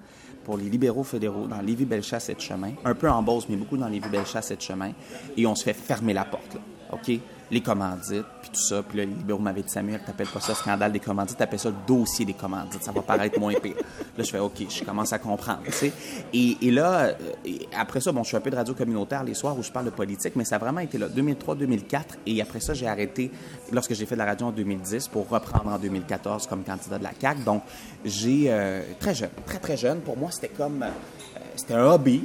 pour 0.45 0.57
les 0.57 0.71
libéraux 0.71 1.05
fédéraux 1.05 1.47
dans 1.47 1.61
Lévis-Bellechasse 1.61 2.31
et 2.31 2.37
chemin 2.39 2.73
Un 2.85 2.95
peu 2.95 3.11
en 3.11 3.23
Beauce, 3.23 3.47
mais 3.49 3.57
beaucoup 3.57 3.77
dans 3.77 3.89
Lévis-Bellechasse 3.89 4.51
et 4.51 4.57
chemin 4.59 4.93
Et 5.37 5.47
on 5.47 5.55
se 5.55 5.65
fait 5.65 5.75
fermer 5.75 6.15
la 6.15 6.25
porte, 6.25 6.55
là. 6.55 6.61
OK? 6.93 7.21
Les 7.51 7.61
commandites, 7.61 8.27
puis 8.43 8.51
tout 8.51 8.61
ça. 8.61 8.83
Puis 8.83 8.99
là, 8.99 9.05
les 9.05 9.13
libéraux 9.13 9.43
dit, 9.55 9.65
Samuel, 9.67 10.01
t'appelles 10.05 10.29
pas 10.29 10.41
ça 10.41 10.55
scandale 10.55 10.93
des 10.93 11.01
commandites, 11.01 11.37
t'appelles 11.37 11.59
ça 11.59 11.71
le 11.71 11.77
dossier 11.87 12.25
des 12.25 12.35
commandites. 12.35 12.83
Ça 12.83 12.93
va 12.93 13.03
paraître 13.03 13.39
moins 13.41 13.55
pire. 13.55 13.77
Là, 14.17 14.25
je 14.25 14.31
fais, 14.31 14.39
OK, 14.39 14.67
je 14.69 14.85
commence 14.85 15.13
à 15.13 15.19
comprendre, 15.19 15.63
tu 15.65 15.73
sais. 15.73 15.93
Et, 16.33 16.71
là, 16.71 17.07
euh, 17.07 17.15
après 17.77 18.01
ça, 18.01 18.13
bon, 18.13 18.23
je 18.23 18.31
fais 18.31 18.37
un 18.37 18.41
peu 18.41 18.51
de 18.51 18.57
radio 18.57 18.75
communautaire 18.75 19.25
les 19.25 19.35
soirs 19.35 19.59
où 19.59 19.63
je 19.63 19.71
parle 19.71 19.87
de 19.87 19.91
politique, 19.91 20.37
mais 20.37 20.45
ça 20.45 20.57
a 20.57 20.59
vraiment 20.59 20.81
été 20.81 20.99
là, 20.99 21.09
2003-2004. 21.09 22.03
Et 22.27 22.41
après 22.41 22.61
ça, 22.61 22.75
j'ai 22.75 22.87
arrêté 22.87 23.31
lorsque 23.73 23.95
j'ai 23.95 24.07
fait 24.07 24.15
de 24.15 24.21
la 24.21 24.27
radio 24.27 24.47
en 24.47 24.53
2010 24.53 25.09
pour 25.09 25.29
reprendre 25.29 25.71
en 25.73 25.79
2014 25.79 26.47
comme 26.47 26.63
candidat 26.63 26.99
de 26.99 27.05
la 27.05 27.13
CAQ. 27.21 27.43
Donc, 27.43 27.63
j'ai, 28.05 28.45
euh, 28.49 28.83
très 28.99 29.15
jeune, 29.15 29.31
très, 29.47 29.59
très 29.59 29.77
jeune, 29.77 30.01
pour 30.01 30.17
moi, 30.17 30.31
c'était 30.31 30.49
comme, 30.49 30.83
euh, 30.83 30.89
c'était 31.57 31.75
un 31.75 31.87
hobby. 31.87 32.25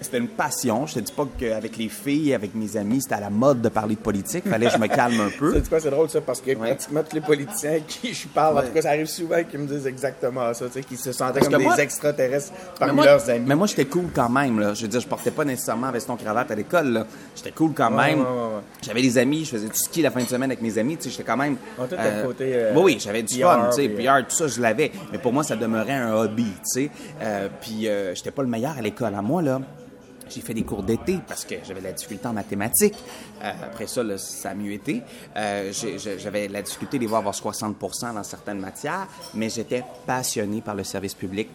C'était 0.00 0.18
une 0.18 0.28
passion. 0.28 0.86
Je 0.86 0.94
te 0.94 1.00
dis 1.00 1.12
pas 1.12 1.26
qu'avec 1.38 1.76
les 1.76 1.88
filles, 1.88 2.34
avec 2.34 2.54
mes 2.54 2.76
amis, 2.76 3.00
c'était 3.02 3.16
à 3.16 3.20
la 3.20 3.30
mode 3.30 3.60
de 3.60 3.68
parler 3.68 3.94
de 3.96 4.00
politique. 4.00 4.48
Fallait 4.48 4.66
que 4.66 4.72
je 4.72 4.78
me 4.78 4.86
calme 4.86 5.20
un 5.20 5.30
peu. 5.38 5.54
C'est 5.62 5.68
quoi, 5.68 5.80
c'est 5.80 5.90
drôle 5.90 6.08
ça, 6.08 6.20
parce 6.20 6.40
que 6.40 6.54
pratiquement 6.54 7.02
tous 7.02 7.14
les 7.16 7.20
politiciens 7.20 7.72
à 7.72 7.80
qui 7.80 8.14
je 8.14 8.28
parle, 8.28 8.58
en 8.58 8.62
tout 8.62 8.72
cas, 8.72 8.82
ça 8.82 8.90
arrive 8.90 9.06
souvent 9.06 9.42
qu'ils 9.44 9.60
me 9.60 9.66
disent 9.66 9.86
exactement 9.86 10.52
ça, 10.54 10.66
tu 10.66 10.72
sais, 10.74 10.82
qu'ils 10.82 10.98
se 10.98 11.12
sentaient 11.12 11.40
Parce 11.40 11.48
comme 11.52 11.62
moi- 11.62 11.74
des 11.76 11.82
extraterrestres 11.82 12.52
parmi 12.78 12.94
moi, 12.94 13.04
leurs 13.04 13.28
amis. 13.30 13.44
mais 13.46 13.54
moi, 13.54 13.66
j'étais 13.66 13.84
cool 13.86 14.06
quand 14.14 14.28
même. 14.28 14.60
Là. 14.60 14.74
Je 14.74 14.82
veux 14.82 14.88
dire, 14.88 15.00
je 15.00 15.08
portais 15.08 15.30
pas 15.30 15.44
nécessairement 15.44 15.90
veston 15.90 16.16
cravate 16.16 16.50
à 16.50 16.54
l'école. 16.54 16.88
là. 16.92 17.06
J'étais 17.36 17.50
cool 17.52 17.72
quand 17.74 17.90
Ouais, 17.96 18.08
même. 18.14 18.20
ouais, 18.20 18.24
ouais, 18.24 18.32
ouais. 18.56 18.62
J'avais 18.82 19.02
des 19.02 19.18
amis, 19.18 19.44
je 19.44 19.50
faisais 19.50 19.68
du 19.68 19.74
ski 19.78 20.02
la 20.02 20.10
fin 20.10 20.22
de 20.22 20.28
semaine 20.28 20.50
avec 20.50 20.62
mes 20.62 20.78
amis. 20.78 20.96
Tu 20.96 21.04
sais, 21.04 21.10
j'étais 21.10 21.24
quand 21.24 21.36
même. 21.36 21.56
Ouais, 21.78 21.86
t'as 21.88 22.20
le 22.22 22.26
côté, 22.26 22.44
euh, 22.54 22.72
oui, 22.76 22.82
oui, 22.84 22.96
j'avais 23.00 23.22
du 23.22 23.40
fun. 23.40 23.68
Tu 23.70 23.82
sais, 23.82 23.88
puis, 23.88 24.04
PR, 24.06 24.18
tout 24.28 24.34
ça, 24.36 24.46
je 24.46 24.60
l'avais. 24.60 24.92
Mais 25.12 25.18
pour 25.18 25.32
moi, 25.32 25.42
ça 25.42 25.56
demeurait 25.56 25.94
un 25.94 26.12
hobby. 26.14 26.44
Tu 26.44 26.52
sais, 26.64 26.90
Euh, 27.20 27.48
puis 27.60 27.88
euh, 27.88 28.14
j'étais 28.14 28.30
pas 28.30 28.42
le 28.42 28.48
meilleur 28.48 28.76
à 28.78 28.80
l'école. 28.82 29.14
À 29.14 29.22
moi 29.22 29.42
là. 29.42 29.60
J'ai 30.30 30.40
fait 30.40 30.54
des 30.54 30.62
cours 30.62 30.82
d'été 30.82 31.18
parce 31.26 31.44
que 31.44 31.56
j'avais 31.66 31.80
de 31.80 31.86
la 31.86 31.92
difficulté 31.92 32.26
en 32.26 32.32
mathématiques. 32.32 32.96
Euh, 33.42 33.52
après 33.64 33.86
ça, 33.86 34.02
ça 34.18 34.50
a 34.50 34.54
mieux 34.54 34.72
été. 34.72 35.02
Euh, 35.36 35.72
j'avais 35.72 36.48
de 36.48 36.52
la 36.52 36.62
difficulté 36.62 36.98
des 36.98 37.12
à 37.12 37.18
avoir 37.18 37.34
60% 37.34 38.14
dans 38.14 38.22
certaines 38.22 38.60
matières, 38.60 39.08
mais 39.34 39.48
j'étais 39.48 39.82
passionné 40.06 40.60
par 40.60 40.74
le 40.74 40.84
service 40.84 41.14
public. 41.14 41.48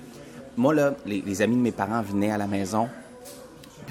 Moi, 0.58 0.74
là, 0.74 0.94
les 1.06 1.42
amis 1.42 1.56
de 1.56 1.62
mes 1.62 1.72
parents 1.72 2.02
venaient 2.02 2.32
à 2.32 2.38
la 2.38 2.48
maison. 2.48 2.88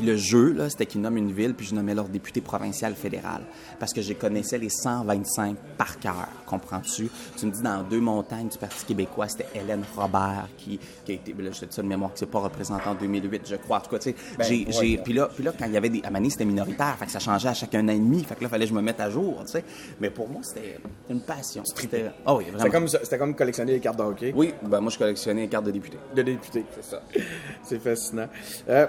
Puis 0.03 0.11
le 0.11 0.17
jeu, 0.17 0.53
là, 0.53 0.69
c'était 0.69 0.87
qu'ils 0.87 1.01
nomment 1.01 1.19
une 1.19 1.31
ville, 1.31 1.55
puis 1.55 1.65
je 1.65 1.77
nommais 1.77 1.95
leur 1.95 2.09
député 2.09 2.41
provincial 2.41 2.93
fédéral. 2.97 3.43
Parce 3.79 3.93
que 3.93 4.03
je 4.03 4.13
connaissais 4.15 4.59
les 4.59 4.69
125 4.69 5.57
par 5.79 6.01
cœur, 6.01 6.27
comprends-tu? 6.45 7.09
Tu 7.37 7.47
me 7.47 7.53
dis, 7.53 7.63
dans 7.63 7.85
deux 7.85 8.01
montagnes 8.01 8.49
du 8.49 8.59
Parti 8.59 8.85
québécois, 8.85 9.29
c'était 9.29 9.47
Hélène 9.55 9.85
Robert 9.97 10.49
qui, 10.59 10.81
qui 11.05 11.13
a 11.13 11.15
été, 11.15 11.33
là, 11.39 11.51
je 11.53 11.61
te 11.61 11.65
dis 11.67 11.75
ça 11.77 11.83
de 11.83 11.87
mémoire, 11.87 12.13
qui 12.13 12.19
s'est 12.19 12.27
pas 12.27 12.41
représentée 12.41 12.89
en 12.89 12.97
2008, 12.97 13.43
je 13.49 13.55
crois. 13.55 13.79
En 13.79 13.81
tout 13.83 13.91
cas, 13.91 13.99
tu 14.01 14.11
sais, 14.11 14.17
Ben, 14.37 14.45
j'ai, 14.45 14.65
ouais. 14.67 14.73
j'ai- 14.73 14.99
puis 14.99 15.13
là, 15.13 15.29
puis 15.33 15.45
là, 15.45 15.53
quand 15.57 15.67
il 15.67 15.73
y 15.73 15.77
avait 15.77 15.89
des, 15.89 16.03
à 16.03 16.11
Mané, 16.11 16.31
c'était 16.31 16.45
minoritaire, 16.47 16.97
fait 16.99 17.07
que 17.07 17.13
ça 17.13 17.21
changeait 17.21 17.51
à 17.51 17.55
chaque 17.55 17.75
un 17.77 17.85
an 17.89 17.93
et 17.93 17.99
demi, 18.01 18.25
fait 18.25 18.35
que 18.35 18.43
là, 18.43 18.49
fallait 18.49 18.65
que 18.65 18.71
je 18.71 18.75
me 18.75 18.83
mette 18.83 18.99
à 18.99 19.09
jour, 19.09 19.39
tu 19.45 19.53
sais. 19.53 19.65
Mais 20.01 20.11
pour 20.11 20.29
moi, 20.29 20.41
c'était 20.43 20.79
une 21.11 21.21
passion. 21.21 21.63
C'était, 21.65 22.11
ah 22.27 22.35
oui, 22.35 22.45
C'était 22.47 22.59
vraiment. 22.59 22.73
comme, 22.73 22.89
c'était 22.89 23.19
comme 23.19 23.37
collectionner 23.37 23.73
les 23.75 23.81
cartes 23.81 23.99
de 23.99 24.03
hockey 24.03 24.33
Oui, 24.35 24.53
ben 24.63 24.81
moi, 24.81 24.91
je 24.91 24.99
collectionnais 24.99 25.43
les 25.43 25.49
cartes 25.49 25.67
de 25.67 25.71
député. 25.71 25.97
de 26.13 26.23
députés. 26.23 26.65
C'est 26.75 26.85
ça. 26.91 27.03
C'est 27.63 27.79
fascinant. 27.79 28.27
Euh, 28.69 28.89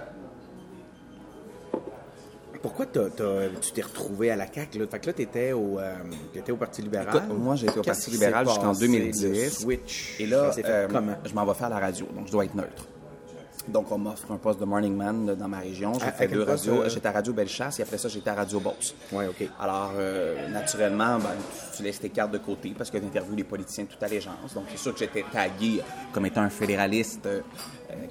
pourquoi 2.64 2.88
t'as- 2.88 3.10
t'as- 3.12 3.50
tu 3.62 3.72
t'es 3.74 3.82
retrouvé 3.84 4.32
à 4.32 4.36
la 4.36 4.52
CAQ? 4.52 4.80
Là? 4.80 4.86
Fait 4.90 5.00
que 5.00 5.06
là, 5.08 5.14
t'étais 5.14 5.52
au, 5.52 5.78
euh, 5.78 5.94
t'étais 6.34 6.52
au 6.52 6.56
Parti 6.58 6.82
libéral. 6.82 7.08
Écoute, 7.10 7.38
moi, 7.38 7.56
été 7.56 7.78
au 7.78 7.84
Parti 7.84 8.10
libéral 8.10 8.48
jusqu'en 8.48 8.70
passé, 8.70 8.88
2010. 8.88 9.44
le 9.44 9.50
switch. 9.50 10.16
Et 10.20 10.26
là, 10.26 10.50
euh, 10.66 10.88
comment? 10.92 11.14
je 11.24 11.34
m'en 11.36 11.46
vais 11.46 11.54
faire 11.54 11.70
la 11.70 11.78
radio, 11.80 12.08
donc 12.16 12.26
je 12.28 12.32
dois 12.32 12.46
être 12.46 12.56
neutre. 12.56 12.88
Donc, 13.68 13.92
on 13.92 13.98
m'offre 13.98 14.30
un 14.32 14.38
poste 14.38 14.60
de 14.60 14.66
morning 14.66 14.96
man 14.96 15.30
euh, 15.30 15.36
dans 15.36 15.48
ma 15.48 15.60
région. 15.60 15.94
J'ai 15.94 16.12
fait 16.12 16.28
deux 16.28 16.44
radios. 16.44 16.82
euh? 16.82 16.90
J'étais 16.90 17.08
à 17.08 17.12
Radio 17.12 17.32
Bellechasse 17.34 17.80
et 17.80 17.84
après 17.84 17.98
ça, 17.98 18.10
j'étais 18.10 18.30
à 18.30 18.36
Radio 18.36 18.60
Beauce. 18.60 18.94
Ouais, 19.12 19.28
OK. 19.28 19.48
Alors, 19.60 19.94
euh, 19.98 20.50
naturellement, 20.50 21.18
ben, 21.18 21.30
tu, 21.72 21.78
tu 21.78 21.84
laisses 21.84 22.00
tes 22.00 22.10
cartes 22.10 22.32
de 22.32 22.40
côté 22.40 22.74
parce 22.78 22.92
que 22.92 22.98
tu 22.98 23.06
interviews 23.06 23.36
les 23.36 23.44
politiciens 23.46 23.86
de 23.86 23.90
toute 23.90 24.04
allégeance. 24.04 24.54
Donc, 24.54 24.66
c'est 24.70 24.78
sûr 24.78 24.94
que 24.94 25.00
j'étais 25.00 25.24
tagué 25.32 25.82
comme 26.12 26.26
étant 26.26 26.42
un 26.42 26.50
fédéraliste 26.50 27.26
euh, 27.26 27.42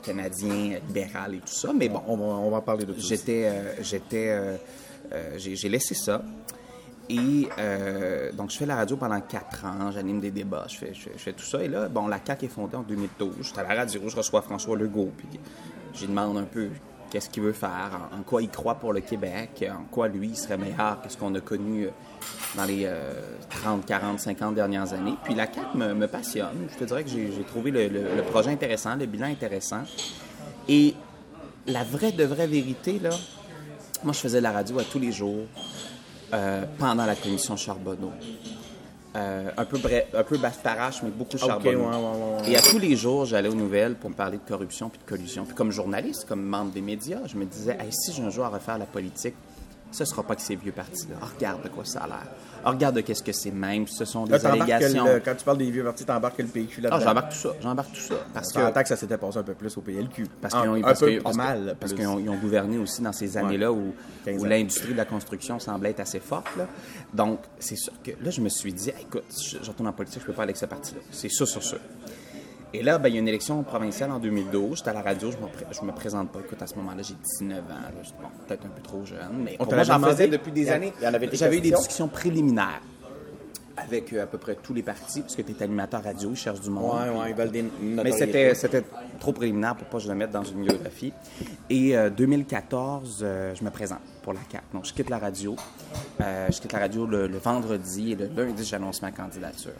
canadien, 0.02 0.78
libéral 0.88 1.34
et 1.34 1.38
tout 1.40 1.46
ça. 1.48 1.70
Mais 1.74 1.88
bon, 1.88 2.02
On 2.06 2.16
va, 2.16 2.24
on 2.24 2.50
va 2.50 2.56
en 2.56 2.62
parler 2.62 2.84
de 2.86 2.92
tout 2.92 3.00
ça. 3.00 3.08
J'étais, 3.08 3.50
j'étais, 3.82 4.58
j'ai 5.36 5.68
laissé 5.68 5.94
ça. 5.94 6.22
Et 7.08 7.48
euh, 7.58 8.32
donc, 8.32 8.50
je 8.50 8.56
fais 8.56 8.66
la 8.66 8.76
radio 8.76 8.96
pendant 8.96 9.20
quatre 9.20 9.64
ans, 9.64 9.90
j'anime 9.92 10.20
des 10.20 10.30
débats, 10.30 10.66
je 10.68 10.76
fais, 10.76 11.32
tout 11.32 11.44
ça. 11.44 11.62
Et 11.62 11.68
là, 11.68 11.88
bon, 11.88 12.06
la 12.06 12.18
CAQ 12.24 12.46
est 12.46 12.48
fondée 12.48 12.76
en 12.76 12.82
2012. 12.82 13.34
Je 13.40 13.60
à 13.60 13.62
la 13.64 13.74
radio, 13.74 14.00
je 14.06 14.16
reçois 14.16 14.40
François 14.42 14.76
Legault, 14.76 15.10
puis 15.16 15.26
je 15.94 16.00
lui 16.00 16.06
demande 16.08 16.38
un 16.38 16.44
peu 16.44 16.68
qu'est-ce 17.10 17.28
qu'il 17.28 17.42
veut 17.42 17.52
faire, 17.52 18.08
en, 18.18 18.22
quoi 18.22 18.40
il 18.40 18.48
croit 18.48 18.76
pour 18.76 18.92
le 18.94 19.00
Québec, 19.00 19.62
en 19.68 19.82
quoi 19.90 20.08
lui 20.08 20.34
serait 20.34 20.56
meilleur 20.56 21.02
que 21.02 21.10
ce 21.10 21.16
qu'on 21.18 21.34
a 21.34 21.40
connu 21.40 21.84
euh, 21.86 21.90
dans 22.56 22.64
les 22.64 22.84
euh, 22.86 23.12
30, 23.50 23.84
40, 23.84 24.18
50 24.20 24.54
dernières 24.54 24.92
années. 24.94 25.14
Puis 25.24 25.34
la 25.34 25.44
CAQ 25.52 25.76
me, 25.76 26.06
passionne. 26.06 26.68
Je 26.72 26.78
te 26.78 26.84
dirais 26.84 27.02
que 27.04 27.10
j'ai, 27.10 27.30
trouvé 27.46 27.70
le, 27.70 27.88
le- 27.88 28.16
le 28.16 28.22
projet 28.22 28.50
intéressant, 28.50 28.94
le 28.96 29.04
bilan 29.06 29.26
intéressant. 29.26 29.82
Et 30.68 30.94
la 31.66 31.84
vraie 31.84 32.12
de 32.12 32.24
vraie 32.24 32.46
vérité, 32.46 32.98
là, 33.00 33.10
moi, 34.04 34.12
je 34.14 34.18
faisais 34.20 34.40
la 34.40 34.52
radio 34.52 34.78
à 34.78 34.84
tous 34.84 34.98
les 34.98 35.12
jours 35.12 35.44
euh, 36.32 36.64
pendant 36.78 37.06
la 37.06 37.14
commission 37.14 37.56
Charbonneau. 37.56 38.12
Euh, 39.14 39.50
un 39.56 39.64
peu 39.66 39.76
bref, 39.76 40.06
un 40.14 40.24
peu 40.24 40.38
bastarache, 40.38 41.02
mais 41.02 41.10
beaucoup 41.10 41.36
Charbonneau. 41.36 41.80
ouais, 41.80 41.86
ouais, 41.86 42.42
ouais. 42.42 42.50
Et 42.50 42.56
à 42.56 42.62
tous 42.62 42.78
les 42.78 42.96
jours, 42.96 43.26
j'allais 43.26 43.48
aux 43.48 43.54
nouvelles 43.54 43.94
pour 43.94 44.08
me 44.08 44.14
parler 44.14 44.38
de 44.38 44.48
corruption 44.48 44.88
puis 44.88 44.98
de 44.98 45.04
collusion. 45.08 45.44
Puis 45.44 45.54
comme 45.54 45.70
journaliste, 45.70 46.24
comme 46.26 46.42
membre 46.42 46.72
des 46.72 46.80
médias, 46.80 47.20
je 47.26 47.36
me 47.36 47.44
disais, 47.44 47.76
Hey, 47.78 47.92
si 47.92 48.12
j'ai 48.12 48.22
un 48.22 48.30
jour 48.30 48.44
à 48.44 48.48
refaire 48.48 48.78
la 48.78 48.86
politique, 48.86 49.34
ce 49.92 50.04
sera 50.04 50.22
pas 50.22 50.34
que 50.34 50.42
ces 50.42 50.56
vieux 50.56 50.72
partis-là. 50.72 51.16
Regarde 51.20 51.62
de 51.62 51.68
quoi 51.68 51.84
ça 51.84 52.00
a 52.00 52.06
l'air. 52.06 52.26
Regarde 52.64 52.96
de 52.96 53.00
qu'est-ce 53.00 53.22
que 53.22 53.32
c'est 53.32 53.50
même. 53.50 53.86
Ce 53.88 54.04
sont 54.04 54.24
des 54.24 54.38
Là, 54.38 54.50
allégations. 54.52 55.04
le- 55.04 55.20
quand 55.20 55.34
tu 55.36 55.44
parles 55.44 55.58
des 55.58 55.70
vieux 55.70 55.82
partis, 55.84 56.04
t'embarques 56.04 56.38
le 56.38 56.46
PQ 56.46 56.80
là-dedans. 56.80 56.98
Ah, 57.00 57.04
j'embarque 57.04 57.32
tout 57.32 57.38
ça. 57.38 57.48
J'embarque 57.60 57.92
tout 57.92 58.00
ça. 58.00 58.14
Parce 58.32 58.52
que 58.52 58.82
que 58.82 58.88
ça 58.88 58.96
s'était 58.96 59.18
passé 59.18 59.38
un 59.38 59.42
peu 59.42 59.54
plus 59.54 59.76
au 59.76 59.80
PLQ. 59.80 60.26
parce 60.40 60.54
qu'ils 60.54 60.68
ont, 60.70 60.80
parce 60.80 61.00
peu 61.00 61.20
parce 61.22 61.36
mal. 61.36 61.76
Parce 61.78 61.92
qu'ils 61.92 62.06
ont, 62.06 62.36
gouverné 62.36 62.78
aussi 62.78 63.02
dans 63.02 63.12
ces 63.12 63.36
années-là 63.36 63.72
où, 63.72 63.94
15 64.24 64.40
où 64.40 64.44
ans. 64.44 64.48
l'industrie 64.48 64.92
de 64.92 64.96
la 64.98 65.04
construction 65.04 65.58
semblait 65.58 65.90
être 65.90 66.00
assez 66.00 66.20
forte. 66.20 66.46
là. 66.56 66.66
Donc, 67.12 67.40
c'est 67.58 67.76
sûr 67.76 67.92
que 68.02 68.12
là, 68.22 68.30
je 68.30 68.40
me 68.40 68.48
suis 68.48 68.72
dit, 68.72 68.90
écoute, 68.90 69.24
je, 69.30 69.58
je 69.62 69.70
retourne 69.70 69.88
en 69.88 69.92
politique, 69.92 70.20
je 70.22 70.26
peux 70.26 70.32
pas 70.32 70.42
aller 70.42 70.50
avec 70.50 70.56
ce 70.56 70.66
parti-là. 70.66 71.00
C'est 71.10 71.28
ça 71.30 71.44
sur 71.46 71.62
ça. 71.62 71.76
Et 72.74 72.82
là, 72.82 72.98
ben, 72.98 73.08
il 73.08 73.14
y 73.14 73.16
a 73.18 73.20
une 73.20 73.28
élection 73.28 73.62
provinciale 73.62 74.10
en 74.10 74.18
2012. 74.18 74.78
J'étais 74.78 74.90
à 74.90 74.94
la 74.94 75.02
radio, 75.02 75.30
je 75.30 75.36
me, 75.36 75.46
pré- 75.46 75.66
je 75.70 75.84
me 75.84 75.92
présente 75.92 76.30
pas. 76.32 76.40
Écoute, 76.40 76.62
à 76.62 76.66
ce 76.66 76.74
moment-là, 76.76 77.02
j'ai 77.02 77.14
19 77.40 77.58
ans. 77.64 77.68
là. 77.68 78.02
Je- 78.02 78.10
Bon, 78.12 78.28
peut-être 78.46 78.64
un 78.64 78.70
peu 78.70 78.80
trop 78.82 79.04
jeune, 79.04 79.18
mais 79.44 79.56
On 79.58 79.64
pour 79.64 79.74
moi, 79.74 79.82
j'en 79.84 79.98
faisais 80.10 80.28
depuis 80.28 80.52
des 80.52 80.70
années. 80.70 80.92
J'avais 81.38 81.56
eu 81.58 81.60
des 81.60 81.70
discussions 81.80 82.08
préliminaires 82.08 82.80
avec 83.76 84.12
euh, 84.12 84.22
à 84.22 84.26
peu 84.26 84.36
près 84.38 84.54
tous 84.62 84.74
les 84.74 84.82
partis, 84.82 85.22
parce 85.22 85.34
que 85.34 85.40
tu 85.42 85.52
es 85.52 85.62
animateur 85.62 86.02
radio, 86.04 86.30
ils 86.30 86.36
cherchent 86.36 86.60
du 86.60 86.68
monde. 86.70 86.94
Ouais, 86.94 87.08
ouais, 87.20 87.30
ils 87.30 87.34
veulent 87.34 87.50
des 87.50 87.64
Mais 87.80 88.12
c'était, 88.12 88.54
c'était 88.54 88.84
trop 89.18 89.32
préliminaire 89.32 89.74
pour 89.76 89.86
pas 89.88 89.96
que 89.98 90.04
je 90.04 90.08
le 90.08 90.14
mette 90.14 90.30
dans 90.30 90.44
une 90.44 90.62
biographie. 90.62 91.12
Et 91.70 91.96
euh, 91.96 92.10
2014, 92.10 93.20
euh, 93.22 93.54
je 93.54 93.64
me 93.64 93.70
présente 93.70 94.00
pour 94.22 94.34
la 94.34 94.40
CAQ. 94.50 94.64
Donc, 94.74 94.84
je 94.84 94.92
quitte 94.92 95.08
la 95.10 95.18
radio. 95.18 95.56
Euh, 96.20 96.48
je 96.50 96.60
quitte 96.60 96.72
la 96.72 96.80
radio 96.80 97.06
le, 97.06 97.26
le 97.26 97.38
vendredi 97.38 98.12
et 98.12 98.14
le 98.14 98.26
lundi, 98.28 98.64
j'annonce 98.64 99.00
ma 99.02 99.10
candidature. 99.10 99.72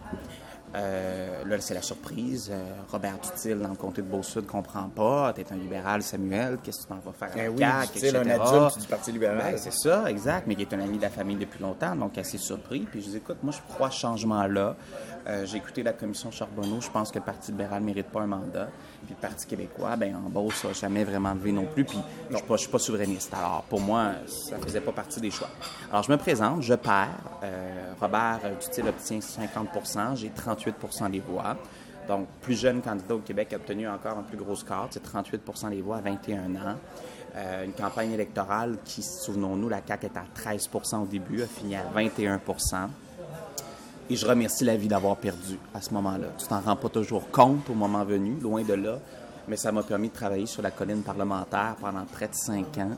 Euh, 0.75 1.45
là, 1.45 1.61
c'est 1.61 1.75
la 1.75 1.83
surprise. 1.83 2.51
Euh, 2.51 2.63
Robert 2.91 3.19
Dutil, 3.19 3.55
dans 3.61 3.69
le 3.69 3.77
comté 3.77 4.01
de 4.01 4.07
Beau-Sud, 4.07 4.47
comprend 4.47 4.89
pas. 4.89 5.33
T'es 5.35 5.45
un 5.53 5.57
libéral, 5.57 6.03
Samuel. 6.03 6.59
Qu'est-ce 6.63 6.79
que 6.79 6.83
tu 6.83 6.89
t'en 6.89 6.97
vas 6.97 7.13
faire 7.13 7.31
Eh 7.37 7.49
oui, 7.49 7.59
CAQ, 7.59 7.93
Dutil, 7.93 8.07
etc. 8.07 8.23
un 8.25 8.41
adulte 8.41 8.81
du 8.81 8.87
Parti 8.87 9.13
libéral. 9.13 9.39
Ben, 9.39 9.59
c'est 9.59 9.73
ça, 9.73 10.11
exact, 10.11 10.47
mais 10.47 10.55
qui 10.55 10.63
est 10.63 10.75
un 10.75 10.81
ami 10.81 10.97
de 10.97 11.03
la 11.03 11.11
famille 11.11 11.37
depuis 11.37 11.61
longtemps, 11.61 11.95
donc 11.95 12.17
assez 12.17 12.39
surpris. 12.39 12.81
Puis 12.81 13.03
je 13.03 13.11
dis, 13.11 13.17
écoute, 13.19 13.39
moi, 13.43 13.53
je 13.53 13.75
crois 13.75 13.89
à 13.89 13.91
ce 13.91 14.01
changement-là. 14.01 14.77
Euh, 15.29 15.47
j'ai 15.47 15.59
écouté 15.59 15.83
la 15.83 15.93
commission 15.93 16.31
Charbonneau. 16.31 16.81
Je 16.81 16.91
pense 16.91 17.11
que 17.11 17.19
le 17.19 17.25
Parti 17.25 17.53
libéral 17.53 17.81
ne 17.83 17.87
mérite 17.87 18.09
pas 18.09 18.23
un 18.23 18.27
mandat. 18.27 18.69
Puis 19.05 19.15
le 19.15 19.21
Parti 19.21 19.47
québécois, 19.47 19.95
ben 19.97 20.17
en 20.17 20.29
Beauce, 20.29 20.55
ça 20.55 20.69
n'a 20.69 20.75
jamais 20.75 21.05
vraiment 21.05 21.33
levé 21.35 21.53
non 21.53 21.67
plus. 21.67 21.85
Puis 21.85 21.99
je 22.31 22.37
ne 22.37 22.57
suis 22.57 22.69
pas 22.69 22.79
souverainiste. 22.79 23.33
Alors, 23.35 23.63
pour 23.69 23.81
moi, 23.81 24.13
ça 24.27 24.57
ne 24.57 24.63
faisait 24.63 24.81
pas 24.81 24.93
partie 24.93 25.21
des 25.21 25.31
choix. 25.31 25.49
Alors, 25.91 26.03
je 26.03 26.11
me 26.11 26.17
présente, 26.17 26.63
je 26.63 26.75
perds. 26.75 27.09
Robert 28.01 28.41
Dutil 28.61 28.89
obtient 28.89 29.19
50% 29.19 30.17
j'ai 30.17 30.31
38 30.31 30.62
des 31.11 31.20
voix. 31.20 31.57
Donc, 32.09 32.27
plus 32.40 32.59
jeune 32.59 32.83
candidat 32.83 33.14
au 33.14 33.20
Québec 33.20 33.53
a 33.53 33.57
obtenu 33.57 33.88
encore 33.88 34.18
un 34.18 34.22
plus 34.22 34.37
gros 34.37 34.57
score, 34.57 34.88
c'est 34.90 35.03
38% 35.05 35.70
des 35.70 35.83
voix 35.83 35.98
à 35.98 36.01
21 36.01 36.57
ans. 36.57 36.77
Euh, 37.37 37.64
une 37.64 37.72
campagne 37.72 38.12
électorale 38.12 38.77
qui, 38.85 39.03
souvenons-nous, 39.03 39.68
la 39.68 39.81
CAQ 39.87 40.07
est 40.07 40.16
à 40.16 40.25
13% 40.59 41.03
au 41.03 41.07
début, 41.07 41.42
a 41.42 41.46
fini 41.46 41.77
à 41.77 41.85
21 41.94 42.40
et 44.11 44.16
je 44.16 44.27
remercie 44.27 44.64
la 44.64 44.77
vie 44.77 44.88
d'avoir 44.88 45.16
perdu 45.16 45.59
à 45.75 45.81
ce 45.81 45.94
moment-là. 45.94 46.27
Tu 46.38 46.46
t'en 46.46 46.61
rends 46.61 46.77
pas 46.77 46.88
toujours 46.88 47.31
compte 47.31 47.70
au 47.70 47.75
moment 47.75 48.05
venu, 48.05 48.38
loin 48.40 48.62
de 48.62 48.75
là, 48.75 48.98
mais 49.48 49.57
ça 49.57 49.72
m'a 49.72 49.83
permis 49.83 50.09
de 50.09 50.12
travailler 50.12 50.44
sur 50.44 50.61
la 50.61 50.70
colline 50.70 51.03
parlementaire 51.03 51.77
pendant 51.81 52.05
près 52.05 52.29
de 52.29 52.35
cinq 52.35 52.79
ans. 52.79 52.96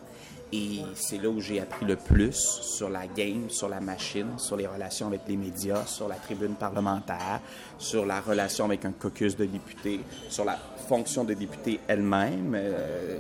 Et 0.55 0.83
c'est 0.95 1.21
là 1.21 1.29
où 1.29 1.41
j'ai 1.41 1.59
appris 1.61 1.85
le 1.85 1.97
plus 1.97 2.37
sur 2.37 2.89
la 2.89 3.09
game, 3.09 3.51
sur 3.51 3.69
la 3.69 3.81
machine, 3.81 4.39
sur 4.39 4.57
les 4.57 4.69
relations 4.69 5.09
avec 5.09 5.23
les 5.27 5.37
médias, 5.37 5.85
sur 5.85 6.07
la 6.07 6.15
tribune 6.15 6.55
parlementaire, 6.55 7.41
sur 7.77 8.07
la 8.07 8.21
relation 8.21 8.67
avec 8.67 8.85
un 8.85 8.93
caucus 8.93 9.37
de 9.37 9.47
députés, 9.47 9.99
sur 10.29 10.45
la 10.45 10.57
fonction 10.87 11.25
de 11.25 11.35
député 11.35 11.81
elle-même, 11.89 12.55
euh, 12.55 13.19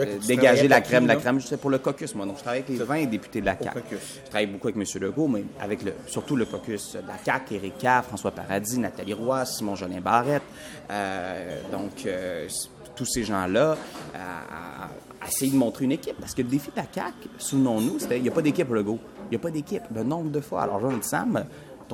euh, 0.00 0.18
dégager 0.26 0.66
la 0.66 0.80
crème, 0.80 1.06
la 1.06 1.14
crème, 1.14 1.38
je 1.38 1.46
sais 1.46 1.58
pour 1.58 1.70
le 1.70 1.78
caucus, 1.78 2.12
moi. 2.16 2.26
Donc, 2.26 2.38
je 2.38 2.42
travaille 2.42 2.62
avec 2.62 2.76
les 2.76 2.84
20 2.84 3.04
députés 3.04 3.40
de 3.40 3.46
la 3.46 3.56
CAQ. 3.56 3.96
Je 4.24 4.28
travaille 4.28 4.46
beaucoup 4.48 4.66
avec 4.66 4.76
M. 4.76 5.00
Legault, 5.00 5.28
mais 5.28 5.44
avec 5.60 5.84
le, 5.84 5.92
surtout 6.08 6.34
le 6.34 6.44
caucus 6.44 6.94
de 6.94 7.06
la 7.06 7.18
CAQ, 7.24 7.54
Éric 7.54 7.86
François 8.02 8.32
Paradis, 8.32 8.80
Nathalie 8.80 9.12
Roy, 9.12 9.44
Simon 9.44 9.76
Jolin 9.76 10.00
Barrette. 10.00 10.42
Euh, 10.90 11.60
donc, 11.70 12.08
tous 12.96 13.06
ces 13.06 13.22
gens-là 13.22 13.76
essayer 15.26 15.50
de 15.50 15.56
montrer 15.56 15.84
une 15.84 15.92
équipe. 15.92 16.16
Parce 16.20 16.34
que 16.34 16.42
le 16.42 16.48
défi 16.48 16.70
de 16.70 16.76
la 16.76 16.86
CAQ, 16.92 17.28
souvenons-nous, 17.38 17.98
c'était 17.98 18.18
il 18.18 18.22
n'y 18.22 18.28
a 18.28 18.32
pas 18.32 18.42
d'équipe 18.42 18.68
Legault. 18.70 18.98
Il 19.26 19.30
n'y 19.30 19.36
a 19.36 19.38
pas 19.40 19.50
d'équipe. 19.50 19.82
Le 19.94 20.02
nombre 20.02 20.30
de 20.30 20.40
fois. 20.40 20.62
Alors, 20.62 20.80
Jean 20.80 21.00
Sam, 21.02 21.44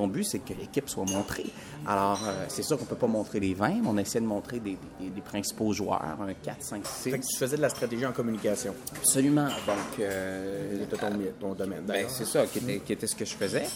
ton 0.01 0.07
but, 0.07 0.25
c'est 0.25 0.39
que 0.39 0.55
l'équipe 0.55 0.89
soit 0.89 1.05
montrée. 1.05 1.47
Alors, 1.87 2.21
euh, 2.27 2.47
c'est 2.49 2.63
sûr 2.63 2.79
qu'on 2.79 2.85
ne 2.85 2.89
peut 2.89 2.97
pas 2.97 3.07
montrer 3.07 3.39
les 3.39 3.53
20, 3.53 3.69
mais 3.83 3.89
on 3.89 3.99
essaie 3.99 4.21
de 4.21 4.27
montrer 4.27 4.59
des, 4.59 4.79
principaux 5.25 5.73
joueurs, 5.75 6.03
un 6.03 6.33
4, 6.33 6.57
5, 6.63 6.87
6. 6.87 7.11
Fait 7.11 7.19
que 7.19 7.27
tu 7.27 7.37
faisais 7.37 7.57
de 7.57 7.63
la 7.63 7.69
stratégie 7.69 8.07
en 8.07 8.13
communication. 8.13 8.75
Absolument. 8.97 9.49
Donc, 9.67 10.01
euh, 10.01 10.79
c'était 10.81 11.07
ton, 11.39 11.53
domaine. 11.53 11.83
Ben, 11.87 12.07
c'est 12.09 12.25
ça 12.25 12.47
qui 12.47 12.59
était, 12.93 13.07
ce 13.07 13.15
que 13.15 13.27
je 13.27 13.35
faisais. 13.35 13.67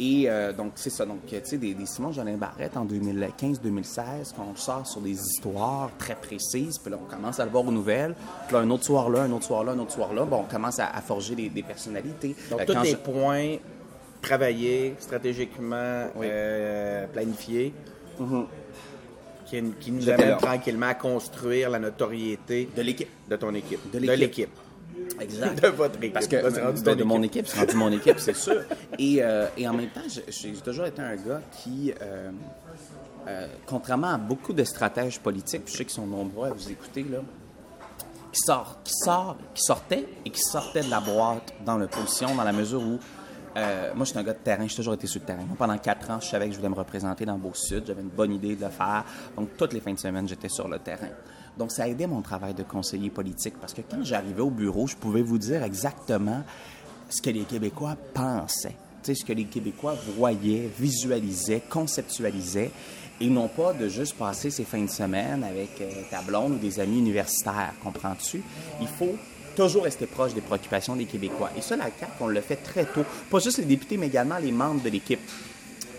Et 0.00 0.24
euh, 0.28 0.52
donc, 0.52 0.72
c'est 0.76 0.90
ça. 0.90 1.04
Donc, 1.04 1.18
tu 1.26 1.36
sais, 1.44 1.58
des, 1.58 1.76
Simon 1.84 2.12
Jolin 2.12 2.36
Barrette 2.36 2.76
en 2.76 2.86
2015-2016, 2.86 4.32
quand 4.34 4.46
on 4.50 4.56
sort 4.56 4.86
sur 4.86 5.02
des 5.02 5.12
histoires 5.12 5.90
très 5.98 6.16
précises, 6.16 6.78
puis 6.78 6.90
là, 6.90 6.98
on 7.00 7.08
commence 7.08 7.38
à 7.38 7.44
le 7.44 7.50
voir 7.50 7.66
aux 7.66 7.72
nouvelles. 7.72 8.14
Puis 8.46 8.56
là, 8.56 8.62
un 8.62 8.70
autre 8.70 8.84
soir 8.84 9.10
là, 9.10 9.22
un 9.22 9.32
autre 9.32 9.44
soir 9.44 9.62
là, 9.62 9.72
un 9.72 9.78
autre 9.78 9.92
soir 9.92 10.14
là, 10.14 10.24
bon, 10.24 10.38
on 10.38 10.50
commence 10.50 10.78
à, 10.78 10.88
forger 11.02 11.34
des, 11.34 11.62
personnalités. 11.62 12.34
Donc, 12.50 12.60
euh, 12.62 12.64
tous 12.66 12.82
les 12.82 12.96
points 12.96 13.56
travailler 14.24 14.94
stratégiquement, 14.98 16.08
euh, 16.20 17.06
planifié, 17.06 17.72
mm-hmm. 18.20 19.72
qui, 19.80 19.92
nous 19.92 20.08
amène 20.08 20.36
tranquillement 20.38 20.88
à 20.88 20.94
construire 20.94 21.70
la 21.70 21.78
notoriété 21.78 22.68
de 22.74 22.82
l'équipe, 22.82 23.10
de 23.28 23.36
ton 23.36 23.54
équipe, 23.54 23.90
de 23.92 23.98
l'équipe. 23.98 24.50
Exact. 25.20 25.60
De 25.62 25.68
votre 25.68 25.98
équipe. 25.98 26.14
Parce 26.14 26.28
que 26.28 26.94
de, 26.94 27.04
mon 27.04 27.22
équipe, 27.22 27.46
c'est 27.46 27.58
rendu 27.58 27.74
mon 27.74 27.92
équipe, 27.92 28.18
c'est 28.18 28.34
sûr. 28.36 28.62
Et, 28.98 29.18
euh, 29.20 29.46
et, 29.56 29.68
en 29.68 29.74
même 29.74 29.88
temps, 29.88 30.00
j'ai 30.08 30.52
toujours 30.52 30.86
été 30.86 31.02
un 31.02 31.16
gars 31.16 31.42
qui, 31.62 31.92
euh, 32.00 33.46
contrairement 33.66 34.14
à 34.14 34.18
beaucoup 34.18 34.52
de 34.52 34.64
stratèges 34.64 35.20
politiques, 35.20 35.62
je 35.66 35.72
sais 35.72 35.84
qu'ils 35.84 35.94
sont 35.94 36.06
nombreux 36.06 36.48
à 36.48 36.52
vous 36.52 36.70
écouter 36.70 37.04
là, 37.10 37.18
qui 38.32 38.40
sort, 38.44 38.78
qui 38.82 38.92
sort, 38.92 39.36
qui 39.54 39.62
sortait 39.62 40.06
et 40.24 40.30
qui 40.30 40.40
sortait 40.40 40.82
de 40.82 40.90
la 40.90 41.00
boîte 41.00 41.52
dans 41.64 41.76
l'opposition 41.76 42.34
dans 42.34 42.44
la 42.44 42.52
mesure 42.52 42.82
où 42.82 42.98
euh, 43.56 43.92
moi, 43.94 44.04
je 44.04 44.10
suis 44.10 44.18
un 44.18 44.22
gars 44.22 44.32
de 44.32 44.38
terrain. 44.38 44.66
J'ai 44.66 44.76
toujours 44.76 44.94
été 44.94 45.06
sur 45.06 45.20
le 45.20 45.26
terrain. 45.26 45.44
pendant 45.56 45.78
quatre 45.78 46.10
ans, 46.10 46.20
je 46.20 46.26
savais 46.26 46.46
que 46.46 46.52
je 46.52 46.58
voulais 46.58 46.70
me 46.70 46.74
représenter 46.74 47.24
dans 47.24 47.38
Beau-Sud. 47.38 47.84
J'avais 47.86 48.02
une 48.02 48.08
bonne 48.08 48.32
idée 48.32 48.56
de 48.56 48.64
le 48.64 48.70
faire. 48.70 49.04
Donc, 49.36 49.56
toutes 49.56 49.72
les 49.72 49.80
fins 49.80 49.92
de 49.92 49.98
semaine, 49.98 50.28
j'étais 50.28 50.48
sur 50.48 50.68
le 50.68 50.78
terrain. 50.78 51.10
Donc, 51.56 51.70
ça 51.70 51.84
a 51.84 51.88
aidé 51.88 52.06
mon 52.06 52.20
travail 52.20 52.54
de 52.54 52.64
conseiller 52.64 53.10
politique 53.10 53.54
parce 53.60 53.72
que 53.72 53.82
quand 53.82 54.02
j'arrivais 54.02 54.40
au 54.40 54.50
bureau, 54.50 54.86
je 54.86 54.96
pouvais 54.96 55.22
vous 55.22 55.38
dire 55.38 55.62
exactement 55.62 56.42
ce 57.08 57.22
que 57.22 57.30
les 57.30 57.44
Québécois 57.44 57.96
pensaient. 58.12 58.76
Ce 59.04 59.24
que 59.24 59.34
les 59.34 59.44
Québécois 59.44 59.94
voyaient, 60.16 60.68
visualisaient, 60.78 61.60
conceptualisaient 61.68 62.70
et 63.20 63.28
non 63.28 63.48
pas 63.48 63.72
de 63.72 63.88
juste 63.88 64.16
passer 64.16 64.50
ces 64.50 64.64
fins 64.64 64.82
de 64.82 64.90
semaine 64.90 65.44
avec 65.44 65.80
euh, 65.80 65.90
ta 66.10 66.22
blonde 66.22 66.52
ou 66.52 66.56
des 66.56 66.80
amis 66.80 66.98
universitaires, 66.98 67.74
comprends-tu? 67.82 68.42
Il 68.80 68.88
faut 68.88 69.16
toujours 69.54 69.84
rester 69.84 70.06
proche 70.06 70.34
des 70.34 70.40
préoccupations 70.40 70.96
des 70.96 71.04
Québécois. 71.04 71.50
Et 71.56 71.60
ça, 71.60 71.76
la 71.76 71.84
CAQ, 71.84 72.12
on 72.20 72.26
le 72.26 72.40
fait 72.40 72.56
très 72.56 72.84
tôt. 72.84 73.04
Pas 73.30 73.38
juste 73.38 73.58
les 73.58 73.64
députés, 73.64 73.96
mais 73.96 74.06
également 74.06 74.38
les 74.38 74.52
membres 74.52 74.82
de 74.82 74.90
l'équipe. 74.90 75.20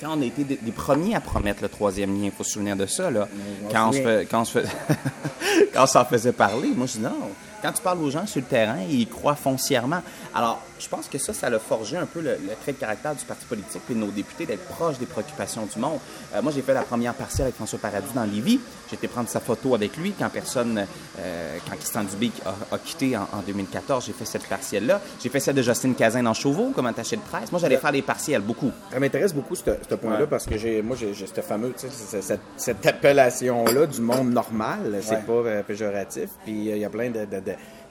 Quand 0.02 0.18
on 0.18 0.22
a 0.22 0.26
été 0.26 0.44
des, 0.44 0.72
premiers 0.72 1.16
à 1.16 1.22
promettre 1.22 1.62
le 1.62 1.70
troisième 1.70 2.14
lien, 2.20 2.26
il 2.26 2.32
faut 2.32 2.44
se 2.44 2.52
souvenir 2.52 2.76
de 2.76 2.86
ça, 2.86 3.10
là. 3.10 3.28
Quand 3.72 3.90
on, 3.90 3.92
se 3.94 4.24
quand, 4.26 4.42
on 4.42 4.46
se 4.46 4.60
quand 5.74 5.84
on 5.84 5.88
s'en 5.88 6.06
faisait 6.06 6.34
parler, 6.34 6.70
moi, 6.76 6.86
je 6.86 6.94
dis 6.94 7.00
non, 7.00 7.32
quand 7.62 7.72
tu 7.72 7.82
parles 7.82 8.04
aux 8.04 8.12
gens 8.12 8.28
sur 8.28 8.42
le 8.42 8.48
terrain, 8.48 8.80
ils 8.90 9.08
croient 9.08 9.36
foncièrement. 9.36 10.02
Alors, 10.34 10.62
je 10.80 10.90
pense 10.90 11.08
que 11.08 11.18
ça, 11.18 11.34
ça 11.34 11.48
a 11.48 11.60
forgé 11.60 11.98
un 11.98 12.06
peu 12.06 12.22
le, 12.22 12.38
trait 12.62 12.74
de 12.74 12.78
caractère 12.78 13.16
du 13.16 13.26
parti 13.26 13.46
politique 13.46 13.82
et 13.90 13.94
de 13.94 14.00
nos 14.00 14.12
députés 14.12 14.46
d'être 14.46 14.66
proches 14.66 14.98
des 14.98 15.06
préoccupations 15.06 15.66
du 15.66 15.80
monde. 15.80 16.00
Euh, 16.34 16.42
moi, 16.42 16.52
j'ai 16.54 16.62
fait 16.62 16.74
la 16.74 16.82
première 16.82 17.14
partie 17.14 17.42
avec 17.42 17.56
François 17.56 17.80
Paradis 17.80 18.14
dans 18.14 18.24
Lévis. 18.24 18.60
J'ai 18.90 18.96
été 18.96 19.08
prendre 19.08 19.30
sa 19.30 19.40
photo 19.40 19.76
avec 19.76 19.96
lui 19.98 20.14
quand 20.18 20.30
personne, 20.30 20.86
euh, 21.20 21.58
quand 21.68 21.76
Christian 21.78 22.04
Dubé 22.04 22.32
a, 22.46 22.78
quitté 22.78 23.18
en, 23.18 23.42
2014. 23.46 24.06
J'ai 24.06 24.14
fait 24.14 24.26
cette 24.26 24.48
partielle-là. 24.48 25.02
J'ai 25.22 25.30
fait 25.30 25.40
celle 25.40 25.56
de 25.56 25.62
Justine 25.62 25.96
Cazin 25.96 26.24
dans 26.24 26.34
Chauveau 26.34 26.72
comme 26.76 26.88
attaché 26.88 27.16
de 27.16 27.22
presse. 27.22 27.52
Moi, 27.52 27.60
j'allais 27.60 27.78
faire 27.78 27.92
des 27.92 28.02
partiels 28.02 28.42
beaucoup. 28.42 28.72
Ça 28.92 29.00
m'intéresse 29.00 29.34
beaucoup, 29.34 29.56
ce, 29.56 29.64
point-là, 29.96 30.28
parce 30.28 30.46
que 30.46 30.58
j'ai, 30.58 30.82
moi, 30.82 30.98
j'ai, 31.00 31.14
cette 31.14 31.42
fameuse, 31.42 31.74
cette, 31.78 32.40
cette 32.58 32.86
appellation-là 32.86 33.86
du 33.86 34.02
monde 34.02 34.32
normal. 34.32 35.00
C'est 35.02 35.26
pas 35.26 35.34
euh, 35.34 35.64
péjoratif. 35.64 36.30
Puis 36.44 36.70
il 36.70 36.78
y 36.78 36.86
a 36.86 36.90
plein 36.90 37.10
de 37.10 37.26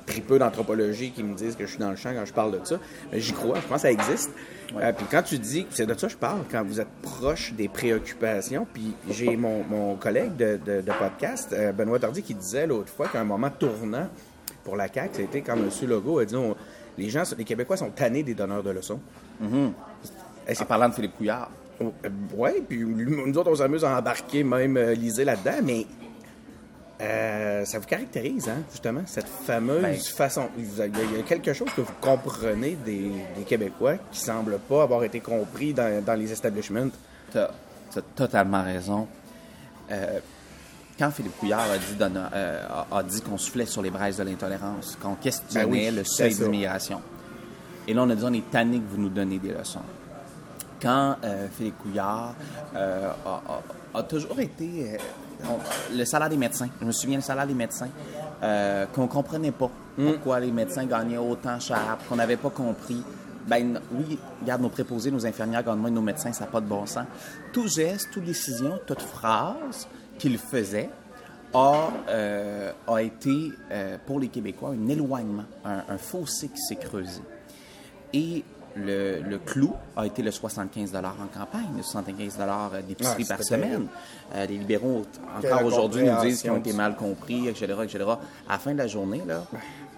tripeux 0.07 0.38
d'anthropologie 0.38 1.11
qui 1.11 1.23
me 1.23 1.35
disent 1.35 1.57
que 1.57 1.64
je 1.64 1.71
suis 1.71 1.79
dans 1.79 1.90
le 1.90 1.97
champ 1.97 2.12
quand 2.14 2.25
je 2.25 2.33
parle 2.33 2.59
de 2.59 2.64
ça. 2.64 2.79
Mais 3.12 3.21
j'y 3.21 3.33
crois, 3.33 3.57
je 3.57 3.67
pense 3.67 3.77
que 3.77 3.88
ça 3.88 3.93
existe. 3.93 4.31
Euh, 4.77 4.93
puis 4.93 5.07
quand 5.11 5.23
tu 5.23 5.38
dis, 5.38 5.67
c'est 5.71 5.87
de 5.87 5.95
ça 5.95 6.07
que 6.07 6.12
je 6.12 6.19
parle, 6.19 6.40
quand 6.51 6.64
vous 6.64 6.81
êtes 6.81 6.88
proche 7.03 7.53
des 7.53 7.69
préoccupations, 7.69 8.67
puis 8.73 8.95
j'ai 9.11 9.37
mon, 9.37 9.97
collègue 9.97 10.37
de, 10.37 10.83
podcast, 10.99 11.53
euh, 11.53 11.73
Benoît 11.73 11.99
Tardy, 11.99 12.23
qui 12.23 12.35
disait 12.35 12.67
l'autre 12.67 12.90
fois 12.90 13.09
qu'à 13.09 13.21
un 13.21 13.25
moment 13.25 13.51
tournant 13.51 14.09
pour 14.62 14.77
la 14.77 14.93
CAQ, 14.93 15.11
c'était 15.14 15.40
quand 15.43 15.57
M. 15.57 15.69
Legault 15.88 16.19
a 16.19 16.25
dit 16.25 16.37
les 16.97 17.11
gens, 17.11 17.23
les 17.37 17.45
Québécois 17.45 17.77
sont 17.77 17.90
tannés 17.90 18.23
des 18.23 18.35
donneurs 18.35 18.62
de 18.62 18.71
leçons. 18.71 19.01
Mm 19.40 19.69
C'est 20.49 20.64
parlant 20.64 20.88
de 20.88 20.95
Philippe 20.95 21.17
Couillard. 21.17 21.51
Oh, 21.81 21.93
euh, 22.05 22.09
oui, 22.37 22.51
puis 22.69 22.85
nous 22.85 23.37
autres, 23.37 23.51
on 23.51 23.57
s'amuse 23.57 23.85
à 23.85 23.99
embarquer 23.99 24.45
même 24.45 24.79
Lisée 24.93 25.25
là-dedans, 25.25 25.61
mais 25.64 25.87
euh, 27.05 27.64
ça 27.64 27.79
vous 27.79 27.87
caractérise, 27.87 28.49
hein, 28.49 28.62
justement, 28.71 29.03
cette 29.07 29.29
fameuse 29.29 29.83
ben, 29.83 29.97
façon. 29.97 30.49
Il 30.59 30.77
y, 30.77 31.21
a 31.21 31.23
quelque 31.27 31.53
chose 31.53 31.69
que 31.75 31.81
vous 31.81 31.93
comprenez 32.01 32.77
des, 32.85 33.11
Québécois 33.47 33.97
qui 34.11 34.21
ne 34.21 34.27
semble 34.27 34.59
pas 34.59 34.83
avoir 34.83 35.05
été 35.05 35.21
compris 35.21 35.73
dans, 35.73 36.19
les 36.19 36.33
establishments. 36.33 36.90
Tu 37.33 37.38
as, 37.38 37.51
totalement 38.17 38.62
raison. 38.62 39.07
Euh, 39.90 40.19
quand 40.99 41.11
Philippe 41.11 41.38
Couillard 41.38 41.71
a 41.71 41.79
dit, 41.79 41.97
euh, 42.01 42.62
a, 42.90 43.03
dit 43.03 43.21
qu'on 43.21 43.38
soufflait 43.38 43.67
sur 43.67 43.83
les 43.83 43.90
braises 43.90 44.17
de 44.17 44.23
l'intolérance, 44.23 44.97
qu'on 45.01 45.14
questionnait 45.14 45.90
ben 45.90 45.97
le 45.97 46.05
seuil 46.05 46.35
d'immigration, 46.35 47.03
et 47.87 47.95
là, 47.95 48.03
on 48.03 48.11
a 48.11 48.14
dit 48.14 48.25
on 48.25 48.33
est 48.33 48.51
tanné 48.51 48.79
que 48.79 48.88
vous 48.90 49.01
nous 49.01 49.09
donnez 49.09 49.38
des 49.38 49.53
leçons. 49.53 49.81
Quand 50.85 51.16
Philippe 51.57 51.79
Couillard 51.79 52.35
a, 52.75 54.03
toujours 54.03 54.38
été 54.38 54.99
le 55.92 56.05
salaire 56.05 56.29
des 56.29 56.37
médecins. 56.37 56.68
Je 56.81 56.85
me 56.85 56.92
souviens 56.92 57.16
le 57.16 57.23
salaire 57.23 57.47
des 57.47 57.55
médecins. 57.55 57.88
Euh, 58.44 58.85
qu'on 58.87 59.07
comprenait 59.07 59.53
pas 59.53 59.70
hmm. 59.97 60.07
pourquoi 60.07 60.38
les 60.38 60.51
médecins 60.51 60.85
gagnaient 60.85 61.16
autant 61.16 61.59
cher, 61.59 61.97
qu'on 62.09 62.16
n'avait 62.16 62.37
pas 62.37 62.51
compris. 62.51 63.03
Ben 63.47 63.81
oui, 63.92 64.18
regarde, 64.42 64.61
nos 64.61 64.68
préposés, 64.68 65.11
nos 65.11 65.25
infirmières 65.25 65.62
gagnent 65.62 65.79
moins 65.79 65.90
nos 65.90 66.03
médecins, 66.03 66.33
ça 66.33 66.44
n'a 66.44 66.51
pas 66.51 66.61
de 66.61 66.66
bon 66.66 66.85
sens. 66.85 67.07
Tout 67.53 67.68
geste, 67.68 68.11
toute 68.12 68.25
décision, 68.25 68.79
toute 68.87 69.01
phrase 69.01 69.87
qu'il 70.18 70.37
faisait 70.37 70.90
a, 71.55 71.88
euh, 72.09 72.73
a 72.87 72.99
été, 73.03 73.53
euh, 73.70 73.97
pour 74.05 74.20
les 74.20 74.29
Québécois, 74.29 74.70
un 74.70 74.88
éloignement, 74.88 75.44
un, 75.64 75.99
fossé 75.99 76.49
qui 76.49 76.61
s'est 76.61 76.77
creusé. 76.77 77.23
Et 78.12 78.44
le, 78.77 79.21
le 79.23 79.39
clou 79.39 79.75
a 79.97 80.07
été 80.07 80.23
le 80.23 80.31
75 80.31 80.95
en 80.97 81.03
campagne, 81.39 81.69
le 81.77 81.83
75 81.83 82.39
d'épicerie 82.87 83.23
Ouais, 83.23 83.29
par 83.29 83.43
semaine. 83.43 83.87
Euh, 84.35 84.47
les 84.47 84.59
libéraux, 84.59 85.03
encore 85.39 85.65
aujourd'hui, 85.65 86.05
nous 86.05 86.21
disent 86.23 86.43
qu'ils 86.43 86.51
ont 86.51 86.57
été 86.59 86.73
mal 86.73 86.97
compris, 86.97 87.49
etc., 87.49 87.75
etc. 87.85 88.05
À 88.49 88.53
la 88.53 88.59
fin 88.59 88.73
de 88.73 88.79
la 88.79 88.87
journée, 88.87 89.23
là, 89.27 89.45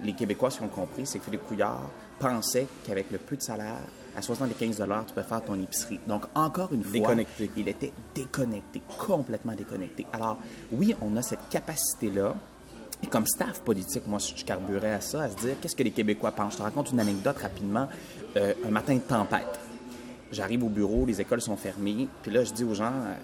les 0.02 0.12
Québécois, 0.12 0.50
ce 0.50 0.58
qu'ils 0.58 0.66
ont 0.66 0.70
compris, 0.70 1.06
c'est 1.06 1.18
que 1.18 1.24
Philippe 1.24 1.46
Couillard 1.46 1.82
pensait 2.18 2.66
qu'avec 2.86 3.10
le 3.10 3.18
peu 3.18 3.36
de 3.36 3.42
salaire, 3.42 3.78
à 4.16 4.22
75 4.22 4.82
tu 5.06 5.14
peux 5.14 5.22
faire 5.22 5.42
ton 5.44 5.60
épicerie. 5.60 6.00
Donc, 6.06 6.24
encore 6.34 6.72
une 6.72 6.82
fois, 6.82 6.92
Déconnecté. 6.92 7.50
il 7.56 7.68
était 7.68 7.92
déconnecté, 8.14 8.80
complètement 8.98 9.52
déconnecté. 9.52 10.06
Alors, 10.12 10.38
oui, 10.72 10.94
on 11.02 11.16
a 11.16 11.22
cette 11.22 11.48
capacité-là. 11.50 12.34
Et 13.02 13.08
comme 13.08 13.26
staff 13.26 13.60
politique, 13.60 14.06
moi, 14.06 14.18
je 14.18 14.42
carburais 14.42 14.94
à 14.94 15.02
ça, 15.02 15.24
à 15.24 15.28
se 15.28 15.36
dire 15.36 15.56
qu'est-ce 15.60 15.76
que 15.76 15.82
les 15.82 15.90
Québécois 15.90 16.32
pensent? 16.32 16.54
Je 16.54 16.58
te 16.58 16.62
raconte 16.62 16.92
une 16.92 17.00
anecdote 17.00 17.36
rapidement. 17.36 17.88
Euh, 18.36 18.52
un 18.66 18.70
matin 18.70 18.94
de 18.94 19.00
tempête. 19.00 19.58
J'arrive 20.32 20.64
au 20.64 20.68
bureau, 20.68 21.06
les 21.06 21.20
écoles 21.20 21.40
sont 21.40 21.56
fermées. 21.56 22.08
Puis 22.22 22.30
là, 22.30 22.44
je 22.44 22.52
dis 22.52 22.64
aux 22.64 22.74
gens. 22.74 22.92
euh, 22.92 23.14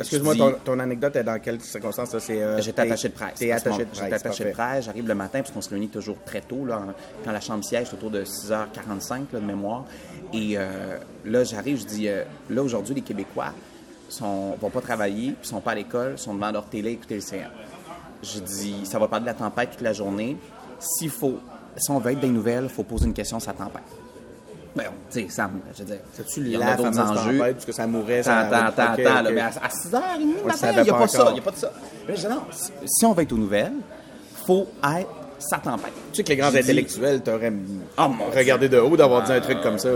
Excuse-moi, 0.00 0.34
je 0.34 0.38
dis- 0.44 0.44
ton, 0.64 0.72
ton 0.74 0.78
anecdote 0.78 1.16
est 1.16 1.24
dans 1.24 1.38
quelles 1.40 1.60
circonstances? 1.60 2.14
euh, 2.30 2.58
J'étais 2.60 2.82
attaché 2.82 3.08
de 3.08 3.14
presse. 3.14 3.34
T'es 3.38 3.50
attaché 3.52 3.78
de 3.84 3.90
presse. 3.90 4.00
J'étais 4.04 4.14
attaché 4.14 4.44
de 4.44 4.50
presse. 4.52 4.84
J'arrive 4.84 5.08
le 5.08 5.14
matin, 5.14 5.40
puisqu'on 5.40 5.60
se 5.60 5.70
réunit 5.70 5.88
toujours 5.88 6.18
très 6.24 6.40
tôt. 6.40 6.64
Là, 6.64 6.78
en- 6.78 6.92
quand 7.24 7.32
la 7.32 7.40
chambre 7.40 7.64
siège, 7.64 7.88
c'est 7.88 7.94
autour 7.94 8.10
de 8.10 8.24
6h45 8.24 9.32
là, 9.32 9.40
de 9.40 9.44
mémoire. 9.44 9.84
Et 10.32 10.54
euh, 10.56 10.98
là, 11.24 11.44
j'arrive, 11.44 11.80
je 11.80 11.86
dis, 11.86 12.08
euh, 12.08 12.24
là, 12.50 12.62
aujourd'hui, 12.62 12.94
les 12.94 13.02
Québécois 13.02 13.52
sont, 14.08 14.52
vont 14.60 14.70
pas 14.70 14.80
travailler, 14.80 15.34
puis 15.40 15.48
sont 15.48 15.60
pas 15.60 15.72
à 15.72 15.74
l'école, 15.74 16.18
sont 16.18 16.34
devant 16.34 16.50
leur 16.50 16.66
télé, 16.66 16.92
écouter 16.92 17.16
le 17.16 17.20
CN. 17.20 17.48
Je 18.22 18.40
dis, 18.40 18.84
ça 18.84 18.98
va 18.98 19.08
parler 19.08 19.22
de 19.24 19.30
la 19.30 19.34
tempête 19.34 19.70
toute 19.72 19.80
la 19.80 19.92
journée. 19.92 20.36
S'il 20.78 21.10
faut, 21.10 21.38
si 21.76 21.90
on 21.90 21.98
veut 21.98 22.12
être 22.12 22.20
des 22.20 22.28
nouvelles, 22.28 22.64
il 22.64 22.70
faut 22.70 22.84
poser 22.84 23.06
une 23.06 23.14
question 23.14 23.38
sur 23.40 23.52
la 23.52 23.58
tempête. 23.58 23.82
Ben, 24.76 24.84
tu 25.10 25.22
sais, 25.22 25.26
Sam, 25.30 25.60
je 25.76 25.82
veux 25.82 25.88
dire, 25.90 25.98
C'est-tu 26.12 26.40
il 26.40 26.48
y 26.50 26.62
a 26.62 26.76
d'autres 26.76 26.98
enjeux. 27.00 27.38
parce 27.38 27.64
que 27.64 27.72
ça 27.72 27.86
mourait, 27.86 28.22
ça... 28.22 28.38
Attends, 28.40 28.66
attends, 28.66 28.92
attends, 28.92 29.30
mais 29.32 29.40
à, 29.40 29.50
6h30 29.50 30.20
le 30.20 30.40
le 30.42 30.46
matin, 30.46 30.68
il 30.76 30.82
n'y 30.82 30.90
a 30.90 30.92
pas 30.92 30.98
pas 31.00 31.08
ça, 31.08 31.26
il 31.30 31.32
n'y 31.34 31.38
a 31.38 31.42
pas 31.42 31.50
de 31.50 31.56
ça. 31.56 31.72
Mais 32.08 32.16
je 32.16 32.20
dis, 32.20 32.28
non, 32.28 32.42
si, 32.50 32.70
si 32.86 33.06
on 33.06 33.12
veut 33.12 33.22
être 33.22 33.32
aux 33.32 33.38
nouvelles, 33.38 33.72
faut 34.46 34.66
être 34.98 35.08
sa 35.38 35.58
tempête. 35.58 35.92
Tu 36.12 36.16
sais 36.16 36.24
que 36.24 36.28
les 36.30 36.36
grands 36.36 36.50
dit- 36.50 36.58
intellectuels 36.58 37.20
t'auraient 37.22 37.52
Oh, 37.98 38.02
regardé 38.36 38.68
de 38.68 38.78
haut 38.78 38.96
d'avoir 38.96 39.22
dit 39.24 39.32
un 39.32 39.40
truc 39.40 39.60
comme 39.62 39.78
ça. 39.78 39.88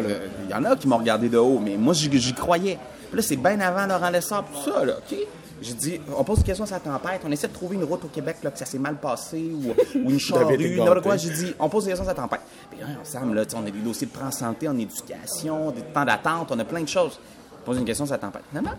Il 0.44 0.50
y 0.50 0.54
en 0.54 0.64
a 0.64 0.76
qui 0.76 0.88
m'ont 0.88 0.98
regardé 0.98 1.28
de 1.28 1.38
haut, 1.38 1.61
mais 1.62 1.76
moi, 1.76 1.94
j'y 1.94 2.35
croyais. 2.35 2.78
Puis 3.08 3.16
là, 3.16 3.22
c'est 3.22 3.37
bien 3.37 3.61
avant 3.61 3.87
Laurent 3.87 4.11
Lessard, 4.11 4.44
tout 4.52 4.70
ça, 4.70 4.85
là, 4.85 4.94
OK? 4.98 5.16
J'ai 5.64 5.74
dit, 5.74 6.00
on 6.16 6.24
pose 6.24 6.38
une 6.38 6.42
question 6.44 6.66
sur 6.66 6.74
la 6.74 6.80
tempête, 6.80 7.20
on 7.24 7.30
essaie 7.30 7.46
de 7.46 7.52
trouver 7.52 7.76
une 7.76 7.85
route 7.85 8.04
au 8.04 8.08
Québec, 8.08 8.38
là, 8.42 8.50
que 8.50 8.58
ça 8.58 8.64
s'est 8.64 8.80
mal 8.80 8.96
passé, 8.96 9.38
ou, 9.54 9.68
ou 9.96 10.11
une 10.11 10.18
charrue, 10.20 10.76
n'importe 10.76 11.02
quoi. 11.02 11.16
J'ai 11.16 11.30
dit, 11.30 11.54
on 11.61 11.68
pose 11.68 11.85
une 11.85 11.90
question 11.90 12.04
sur 12.04 12.12
la 12.16 12.20
tempête. 12.20 12.40
Puis 12.85 13.35
là, 13.35 13.47
tu 13.47 13.57
on 13.57 13.61
a 13.61 13.71
des 13.71 13.81
dossiers 13.81 14.07
de 14.07 14.23
en 14.23 14.31
santé, 14.31 14.68
en 14.68 14.79
éducation, 14.79 15.71
des 15.71 15.83
temps 15.83 16.05
d'attente, 16.05 16.51
on 16.51 16.59
a 16.59 16.64
plein 16.64 16.83
de 16.83 16.88
choses. 16.88 17.18
On 17.61 17.64
pose 17.64 17.79
une 17.79 17.85
question 17.85 18.07
sur 18.07 18.14
la 18.14 18.18
tempête. 18.18 18.42
Finalement, 18.49 18.77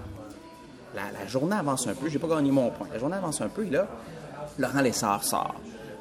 la, 0.96 1.20
la 1.20 1.28
journée 1.28 1.56
avance 1.56 1.88
un 1.88 1.94
peu, 1.94 2.10
j'ai 2.10 2.20
pas 2.20 2.28
gagné 2.28 2.52
mon 2.52 2.70
point. 2.70 2.88
La 2.92 3.00
journée 3.00 3.18
avance 3.18 3.42
un 3.42 3.50
peu, 3.50 3.66
et 3.66 3.70
là, 3.70 3.88
Laurent 4.58 4.82
Lessard 4.82 5.24
sort, 5.24 5.56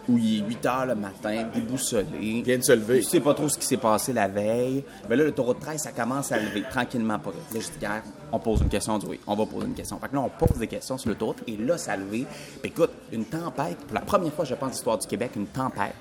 où 0.09 0.19
il 0.19 0.41
est 0.41 0.49
8 0.49 0.67
heures 0.67 0.87
le 0.87 0.95
matin, 0.95 1.45
déboussolé. 1.55 2.07
Il 2.21 2.43
vient 2.43 2.59
de 2.59 2.63
se 2.63 2.73
lever. 2.73 3.03
Je 3.03 3.09
sais 3.09 3.21
pas 3.21 3.35
trop 3.35 3.49
ce 3.49 3.59
qui 3.59 3.67
s'est 3.67 3.77
passé 3.77 4.13
la 4.13 4.29
veille. 4.29 4.85
Mais 5.09 5.17
là, 5.17 5.25
le 5.25 5.33
taureau 5.33 5.55
de 5.55 5.61
13, 5.61 5.81
ça 5.81 5.93
commence 5.93 6.33
à 6.33 6.39
lever 6.39 6.63
tranquillement. 6.63 7.19
Pas. 7.19 7.31
Là, 7.31 7.61
je 7.61 7.79
dis, 7.79 7.87
on 8.33 8.39
pose 8.39 8.61
une 8.63 8.69
question. 8.69 8.95
On 8.95 8.99
dit 8.99 9.07
oui, 9.09 9.21
on 9.27 9.37
va 9.37 9.47
poser 9.47 9.67
une 9.67 9.75
question. 9.75 9.99
Fait 9.99 10.09
que 10.09 10.15
là, 10.15 10.23
on 10.23 10.29
pose 10.47 10.59
des 10.59 10.67
questions 10.67 10.99
sur 10.99 11.11
le 11.11 11.15
taureau 11.17 11.37
et 11.47 11.57
là, 11.57 11.77
ça 11.79 11.93
a 11.93 11.97
levé. 11.97 12.27
Puis 12.63 12.71
écoute, 12.71 12.91
une 13.13 13.25
tempête, 13.25 13.77
pour 13.79 13.95
la 13.95 14.01
première 14.01 14.33
fois, 14.33 14.45
je 14.45 14.55
pense, 14.55 14.71
l'histoire 14.73 14.99
du 14.99 15.07
Québec, 15.07 15.33
une 15.37 15.47
tempête, 15.47 15.95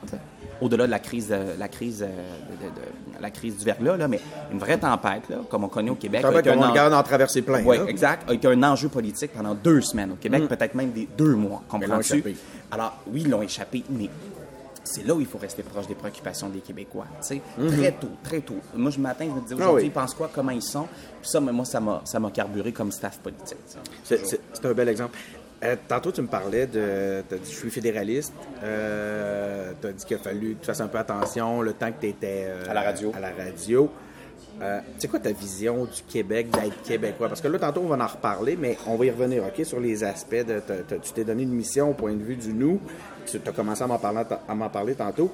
au-delà 0.61 0.85
de 0.85 0.91
la 0.91 0.99
crise, 0.99 1.27
euh, 1.31 1.55
la 1.57 1.67
crise, 1.67 2.01
euh, 2.03 2.07
de, 2.07 2.65
de- 2.65 2.69
de- 2.75 3.21
la 3.21 3.29
crise 3.31 3.57
du 3.57 3.65
verglas, 3.65 3.97
là, 3.97 4.07
mais 4.07 4.19
une 4.51 4.59
vraie 4.59 4.77
tempête, 4.77 5.29
là, 5.29 5.37
comme 5.49 5.63
on 5.63 5.67
connaît 5.69 5.89
au 5.91 5.95
Québec. 5.95 6.21
Tempête 6.21 6.45
avec 6.47 6.55
qu'on 6.55 6.63
un 6.63 6.67
en- 6.67 6.71
regarde 6.71 6.93
en 6.93 7.03
traverser 7.03 7.41
plein. 7.41 7.63
oui, 7.65 7.77
exact. 7.87 8.29
A 8.29 8.33
été 8.33 8.47
un 8.47 8.63
enjeu 8.63 8.87
politique 8.89 9.31
pendant 9.35 9.53
deux 9.55 9.81
semaines 9.81 10.11
au 10.11 10.15
Québec, 10.15 10.47
peut-être 10.47 10.73
même 10.75 10.91
des 10.91 11.07
deux 11.17 11.35
mois. 11.35 11.61
Comprends-tu? 11.67 12.23
Alors, 12.71 12.93
oui, 13.07 13.23
ils 13.25 13.29
l'ont 13.29 13.41
échappé, 13.41 13.83
mais 13.89 14.09
c'est 14.83 15.05
là 15.05 15.13
où 15.13 15.19
il 15.21 15.27
faut 15.27 15.37
rester 15.37 15.63
proche 15.63 15.87
des 15.87 15.95
préoccupations 15.95 16.49
des 16.49 16.59
Québécois. 16.59 17.05
tu 17.21 17.27
sais. 17.27 17.41
Très 17.77 17.91
tôt, 17.93 18.09
très 18.23 18.41
tôt. 18.41 18.55
Moi, 18.75 18.91
je 18.91 18.99
matin, 18.99 19.25
je 19.27 19.31
me 19.41 19.47
dis 19.47 19.53
Mhm. 19.53 19.61
Ah 19.61 19.63
aujourd'hui, 19.65 19.83
oui. 19.83 19.87
ils 19.87 19.91
pensent 19.93 20.13
quoi, 20.13 20.29
comment 20.33 20.51
ils 20.51 20.61
sont. 20.61 20.87
Puis 21.21 21.29
ça, 21.29 21.39
mais 21.39 21.51
moi, 21.51 21.65
ça 21.65 21.79
m'a, 21.79 22.31
carburé 22.33 22.71
comme 22.71 22.91
staff 22.91 23.19
politique. 23.19 23.57
C'est- 24.03 24.39
un 24.65 24.73
bel 24.73 24.89
exemple. 24.89 25.17
Euh, 25.63 25.75
tantôt, 25.87 26.11
tu 26.11 26.21
me 26.23 26.27
parlais 26.27 26.65
de. 26.65 27.23
Tu 27.29 27.35
as 27.35 27.37
dit, 27.37 27.51
je 27.51 27.55
suis 27.55 27.69
fédéraliste. 27.69 28.33
Euh, 28.63 29.73
tu 29.79 29.87
as 29.87 29.91
dit 29.91 30.05
qu'il 30.05 30.17
a 30.17 30.19
fallu 30.19 30.55
que 30.55 30.61
tu 30.61 30.65
fasses 30.65 30.81
un 30.81 30.87
peu 30.87 30.97
attention 30.97 31.61
le 31.61 31.73
temps 31.73 31.91
que 31.91 32.01
tu 32.01 32.07
étais. 32.07 32.47
À 32.69 32.73
la 32.73 32.81
radio. 32.81 33.11
À 33.15 33.19
la 33.19 33.29
radio. 33.29 33.89
Euh, 34.61 34.79
c'est 34.97 35.07
quoi 35.07 35.19
ta 35.19 35.31
vision 35.31 35.85
du 35.85 36.03
Québec, 36.07 36.49
d'être 36.51 36.81
québécois? 36.83 37.27
Parce 37.27 37.41
que 37.41 37.47
là, 37.47 37.57
tantôt, 37.57 37.81
on 37.81 37.87
va 37.87 38.03
en 38.03 38.07
reparler, 38.07 38.55
mais 38.55 38.77
on 38.85 38.95
va 38.95 39.05
y 39.05 39.11
revenir, 39.11 39.43
OK, 39.43 39.65
sur 39.65 39.79
les 39.79 40.03
aspects 40.03 40.45
tu 41.03 41.11
t'es 41.13 41.23
donné 41.23 41.43
une 41.43 41.53
mission 41.53 41.89
au 41.89 41.93
point 41.93 42.13
de 42.13 42.23
vue 42.23 42.35
du 42.35 42.53
nous. 42.53 42.79
Tu 43.25 43.39
as 43.43 43.51
commencé 43.51 43.83
à 43.83 43.87
m'en 43.87 44.69
parler, 44.69 44.95
tantôt. 44.95 45.31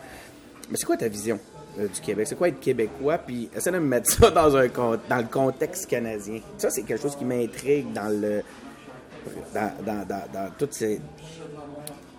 Mais 0.69 0.77
c'est 0.77 0.85
quoi 0.85 0.97
ta 0.97 1.09
vision 1.09 1.39
euh, 1.77 1.87
du 1.87 1.99
Québec? 1.99 2.27
C'est 2.27 2.35
quoi 2.35 2.47
être 2.47 2.59
québécois? 2.59 3.17
Puis 3.17 3.49
essaie 3.55 3.71
de 3.71 3.79
me 3.79 3.87
mettre 3.87 4.09
ça 4.09 4.31
dans, 4.31 4.47
le 4.49 5.27
contexte 5.29 5.87
canadien. 5.87 6.39
Ça, 6.57 6.69
c'est 6.69 6.83
quelque 6.83 7.01
chose 7.01 7.15
qui 7.15 7.25
m'intrigue 7.25 7.91
dans 7.91 8.41
toutes 10.57 10.73
ces, 10.73 11.01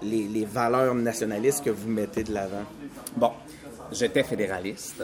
les 0.03 0.45
valeurs 0.45 0.95
nationalistes 0.95 1.65
que 1.65 1.71
vous 1.71 1.89
mettez 1.89 2.25
de 2.25 2.35
l'avant. 2.35 2.65
Bon, 3.17 3.33
j'étais 3.93 4.23
fédéraliste 4.23 5.03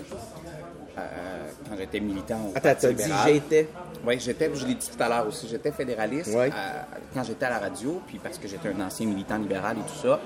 euh, 0.99 1.51
quand 1.69 1.77
j'étais 1.77 2.01
militant 2.01 2.37
au 2.47 2.51
Attends, 2.57 2.61
Parti 2.69 2.87
t'as 2.87 2.93
dit 2.93 3.13
j'étais. 3.27 3.69
Oui, 4.07 4.19
j'étais, 4.21 4.51
je 4.55 4.67
l'ai 4.67 4.75
dit 4.75 4.89
tout 4.97 5.03
à 5.03 5.09
l'heure 5.09 5.27
aussi, 5.27 5.49
j'étais 5.49 5.73
fédéraliste 5.73 6.35
Ouais. 6.35 6.51
euh, 6.55 6.83
quand 7.15 7.23
j'étais 7.25 7.47
à 7.47 7.51
la 7.51 7.59
radio, 7.59 8.01
puis 8.07 8.19
parce 8.23 8.39
que 8.39 8.47
j'étais 8.49 8.69
un 8.69 8.81
ancien 8.81 9.07
militant 9.07 9.39
libéral 9.39 9.77
et 9.79 9.83
tout 9.83 10.07
ça. 10.09 10.21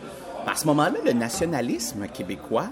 À 0.46 0.54
ce 0.56 0.66
moment-là, 0.66 0.98
le 1.04 1.12
nationalisme 1.12 2.06
québécois, 2.08 2.68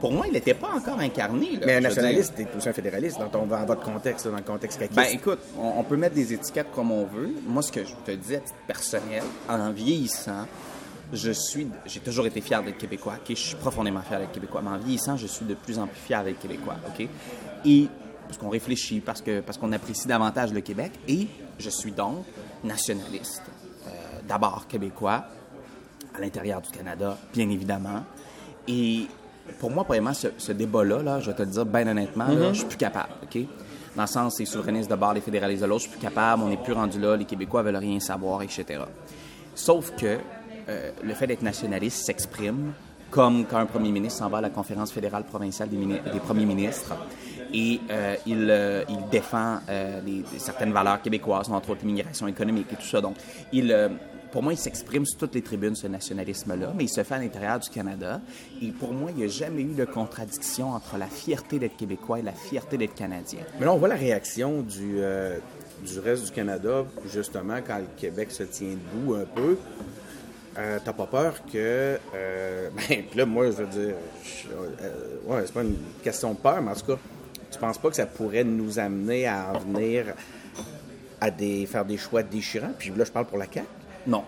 pour 0.00 0.10
moi, 0.12 0.26
il 0.26 0.32
n'était 0.32 0.54
pas 0.54 0.70
encore 0.74 0.98
incarné. 0.98 1.52
là. 1.60 1.66
Mais 1.66 1.74
un 1.76 1.80
nationaliste, 1.80 2.34
t'es 2.36 2.46
aussi 2.56 2.68
un 2.68 2.72
fédéraliste 2.72 3.18
dans, 3.20 3.28
ton, 3.28 3.46
dans 3.46 3.64
votre 3.64 3.82
contexte, 3.82 4.26
dans 4.26 4.36
le 4.36 4.42
contexte 4.42 4.78
caquiste. 4.80 4.96
Ben 4.98 5.06
écoute, 5.12 5.38
on, 5.56 5.74
on 5.78 5.84
peut 5.84 5.96
mettre 5.96 6.14
des 6.16 6.32
étiquettes 6.32 6.72
comme 6.74 6.90
on 6.90 7.04
veut. 7.04 7.30
Moi, 7.46 7.62
ce 7.62 7.70
que 7.70 7.84
je 7.84 7.94
te 8.04 8.10
dis 8.10 8.34
à 8.34 8.40
titre 8.40 8.58
personnel, 8.66 9.22
en 9.48 9.70
vieillissant, 9.70 10.46
je 11.12 11.30
suis, 11.30 11.68
j'ai 11.86 12.00
toujours 12.00 12.26
été 12.26 12.40
fier 12.40 12.62
d'être 12.62 12.78
québécois. 12.78 13.14
ok? 13.18 13.28
Je 13.28 13.34
suis 13.34 13.56
profondément 13.56 14.00
fier 14.00 14.18
d'être 14.18 14.32
québécois. 14.32 14.62
Mais 14.62 14.70
en 14.70 14.78
vieillissant, 14.78 15.16
je 15.16 15.26
suis 15.26 15.44
de 15.44 15.54
plus 15.54 15.78
en 15.78 15.86
plus 15.86 16.00
fier 16.00 16.24
d'être 16.24 16.38
québécois. 16.40 16.76
Ok? 16.88 17.06
Et 17.64 17.88
parce 18.26 18.38
qu'on 18.38 18.48
réfléchit, 18.48 19.00
parce 19.00 19.20
que 19.20 19.40
parce 19.40 19.58
qu'on 19.58 19.72
apprécie 19.72 20.08
davantage 20.08 20.52
le 20.52 20.60
Québec. 20.60 20.92
Et 21.08 21.28
je 21.58 21.70
suis 21.70 21.92
donc 21.92 22.24
nationaliste. 22.64 23.42
Euh, 23.86 23.90
D'abord 24.26 24.66
québécois, 24.68 25.26
à 26.14 26.20
l'intérieur 26.20 26.62
du 26.62 26.70
Canada, 26.70 27.18
bien 27.32 27.48
évidemment. 27.50 28.04
Et 28.66 29.06
pour 29.58 29.70
moi, 29.70 29.84
premièrement, 29.84 30.14
ce, 30.14 30.28
ce 30.38 30.52
débat-là, 30.52 31.02
là, 31.02 31.20
je 31.20 31.30
vais 31.30 31.36
te 31.36 31.42
le 31.42 31.48
dire 31.48 31.66
bien 31.66 31.86
honnêtement, 31.86 32.28
là, 32.28 32.52
je 32.52 32.58
suis 32.58 32.66
plus 32.68 32.76
capable, 32.78 33.12
OK? 33.22 33.38
Dans 33.96 34.02
le 34.02 34.08
sens, 34.08 34.36
c'est 34.36 34.44
souverainiste 34.46 34.90
de 34.90 34.94
bord, 34.94 35.12
les 35.12 35.20
fédéralistes 35.20 35.62
de 35.62 35.66
l'autre, 35.66 35.84
je 35.84 35.88
suis 35.88 35.98
plus 35.98 36.06
capable, 36.06 36.42
on 36.42 36.48
n'est 36.48 36.56
plus 36.56 36.72
rendu 36.72 36.98
là, 36.98 37.16
les 37.16 37.26
Québécois 37.26 37.62
veulent 37.62 37.76
rien 37.76 38.00
savoir, 38.00 38.40
etc. 38.42 38.80
Sauf 39.54 39.94
que 39.96 40.18
euh, 40.68 40.90
le 41.02 41.14
fait 41.14 41.26
d'être 41.26 41.42
nationaliste 41.42 42.04
s'exprime 42.04 42.72
comme 43.10 43.44
quand 43.44 43.58
un 43.58 43.66
premier 43.66 43.92
ministre 43.92 44.20
s'en 44.20 44.30
va 44.30 44.38
à 44.38 44.40
la 44.40 44.50
conférence 44.50 44.90
fédérale 44.90 45.24
provinciale 45.24 45.68
des, 45.68 46.20
premiers 46.20 46.46
ministres 46.46 46.94
et 47.52 47.78
euh, 47.90 48.16
il, 48.26 48.48
euh, 48.48 48.84
il 48.88 49.06
défend 49.10 49.58
certaines 50.38 50.72
valeurs 50.72 51.02
québécoises, 51.02 51.50
entre 51.50 51.70
autres 51.70 51.82
l'immigration 51.82 52.26
économique 52.26 52.68
et 52.72 52.76
tout 52.76 52.86
ça. 52.86 53.02
Donc, 53.02 53.16
pour 54.30 54.42
moi, 54.42 54.54
il 54.54 54.56
s'exprime 54.56 55.04
sur 55.04 55.18
toutes 55.18 55.34
les 55.34 55.42
tribunes, 55.42 55.74
ce 55.74 55.88
nationalisme-là, 55.88 56.72
mais 56.74 56.84
il 56.84 56.88
se 56.88 57.02
fait 57.02 57.14
à 57.14 57.18
l'intérieur 57.18 57.60
du 57.60 57.68
Canada. 57.68 58.18
Et 58.62 58.68
pour 58.68 58.94
moi, 58.94 59.10
il 59.10 59.18
n'y 59.18 59.24
a 59.24 59.28
jamais 59.28 59.60
eu 59.60 59.74
de 59.74 59.84
contradiction 59.84 60.70
entre 60.70 60.96
la 60.96 61.06
fierté 61.06 61.58
d'être 61.58 61.76
québécois 61.76 62.20
et 62.20 62.22
la 62.22 62.32
fierté 62.32 62.78
d'être 62.78 62.94
canadien. 62.94 63.40
Mais 63.58 63.66
là, 63.66 63.74
on 63.74 63.76
voit 63.76 63.88
la 63.88 63.94
réaction 63.94 64.62
du, 64.62 65.02
du 65.86 65.98
reste 65.98 66.24
du 66.24 66.30
Canada, 66.30 66.84
justement, 67.12 67.58
quand 67.66 67.78
le 67.78 67.86
Québec 67.96 68.30
se 68.30 68.44
tient 68.44 68.70
debout 68.70 69.14
un 69.14 69.24
peu. 69.24 69.56
Euh, 70.58 70.78
T'as 70.84 70.92
pas 70.92 71.06
peur 71.06 71.34
que. 71.50 71.98
Euh, 72.14 72.68
ben, 72.88 73.04
là, 73.14 73.26
moi, 73.26 73.46
je 73.46 73.50
veux 73.62 73.66
dire. 73.66 73.94
je- 74.24 74.48
euh, 74.84 75.16
ouais, 75.26 75.42
c'est 75.46 75.52
pas 75.54 75.62
une 75.62 75.76
question 76.02 76.32
de 76.34 76.38
peur, 76.38 76.60
mais 76.60 76.72
en 76.72 76.74
tout 76.74 76.86
cas, 76.86 76.98
tu 77.50 77.58
penses 77.58 77.78
pas 77.78 77.88
que 77.90 77.96
ça 77.96 78.06
pourrait 78.06 78.44
nous 78.44 78.78
amener 78.78 79.26
à 79.26 79.52
en 79.54 79.58
venir 79.58 80.14
à 81.20 81.30
des, 81.30 81.66
faire 81.66 81.84
des 81.84 81.96
choix 81.96 82.22
déchirants? 82.22 82.72
Puis 82.78 82.90
là, 82.90 83.04
je 83.04 83.12
parle 83.12 83.26
pour 83.26 83.38
la 83.38 83.46
CAQ. 83.46 83.66
Non, 84.06 84.24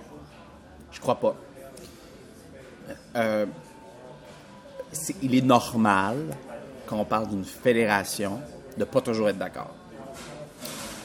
je 0.93 1.01
crois 1.01 1.17
pas. 1.19 1.35
Euh, 3.17 3.47
il 5.23 5.35
est 5.35 5.45
normal, 5.45 6.17
quand 6.87 6.97
on 6.99 7.05
parle 7.05 7.29
d'une 7.29 7.45
fédération, 7.45 8.41
de 8.77 8.85
pas 8.85 9.01
toujours 9.01 9.29
être 9.29 9.39
d'accord. 9.39 9.75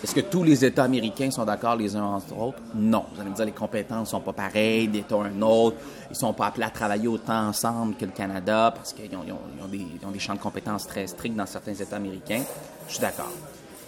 Est-ce 0.01 0.15
que 0.15 0.21
tous 0.21 0.43
les 0.43 0.63
États 0.63 0.85
américains 0.85 1.29
sont 1.29 1.43
d'accord 1.43 1.75
les 1.75 1.93
uns 1.95 2.03
entre 2.03 2.37
autres? 2.37 2.59
Non. 2.73 3.03
Vous 3.13 3.19
allez 3.19 3.29
me 3.29 3.35
dire, 3.35 3.45
les 3.45 3.51
compétences 3.51 4.11
sont 4.11 4.21
pas 4.21 4.31
pareilles 4.31 4.87
d'État 4.87 5.15
à 5.15 5.25
un 5.25 5.41
autre. 5.41 5.75
Ils 6.09 6.15
sont 6.15 6.33
pas 6.33 6.47
appelés 6.47 6.63
à 6.63 6.69
travailler 6.69 7.09
autant 7.09 7.49
ensemble 7.49 7.95
que 7.95 8.05
le 8.05 8.11
Canada 8.11 8.71
parce 8.73 8.93
qu'ils 8.93 9.13
ont, 9.15 10.11
des, 10.11 10.19
champs 10.19 10.35
de 10.35 10.39
compétences 10.39 10.87
très 10.87 11.05
stricts 11.05 11.35
dans 11.35 11.45
certains 11.45 11.73
États 11.73 11.97
américains. 11.97 12.43
Je 12.87 12.93
suis 12.93 13.01
d'accord. 13.01 13.31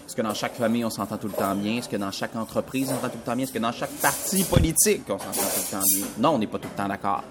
Est-ce 0.05 0.15
que 0.15 0.21
dans 0.21 0.33
chaque 0.33 0.55
famille, 0.55 0.83
on 0.83 0.89
s'entend 0.89 1.17
tout 1.17 1.27
le 1.27 1.33
temps 1.33 1.55
bien? 1.55 1.77
Est-ce 1.77 1.87
que 1.87 1.95
dans 1.95 2.11
chaque 2.11 2.35
entreprise, 2.35 2.89
on 2.89 2.95
s'entend 2.95 3.07
tout 3.07 3.19
le 3.19 3.25
temps 3.25 3.35
bien? 3.35 3.45
Est-ce 3.45 3.53
que 3.53 3.59
dans 3.59 3.71
chaque 3.71 3.91
parti 3.91 4.43
politique, 4.43 5.03
on 5.07 5.17
s'entend 5.17 5.31
tout 5.31 5.61
le 5.65 5.71
temps 5.71 5.85
bien? 5.95 6.05
Non, 6.17 6.29
on 6.31 6.39
n'est 6.39 6.47
pas 6.47 6.59
tout 6.59 6.67
le 6.69 6.77
temps 6.77 6.89
d'accord. 6.89 7.23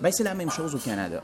Bien, 0.00 0.10
c'est 0.10 0.24
la 0.24 0.34
même 0.34 0.50
chose 0.50 0.74
au 0.74 0.78
Canada. 0.78 1.22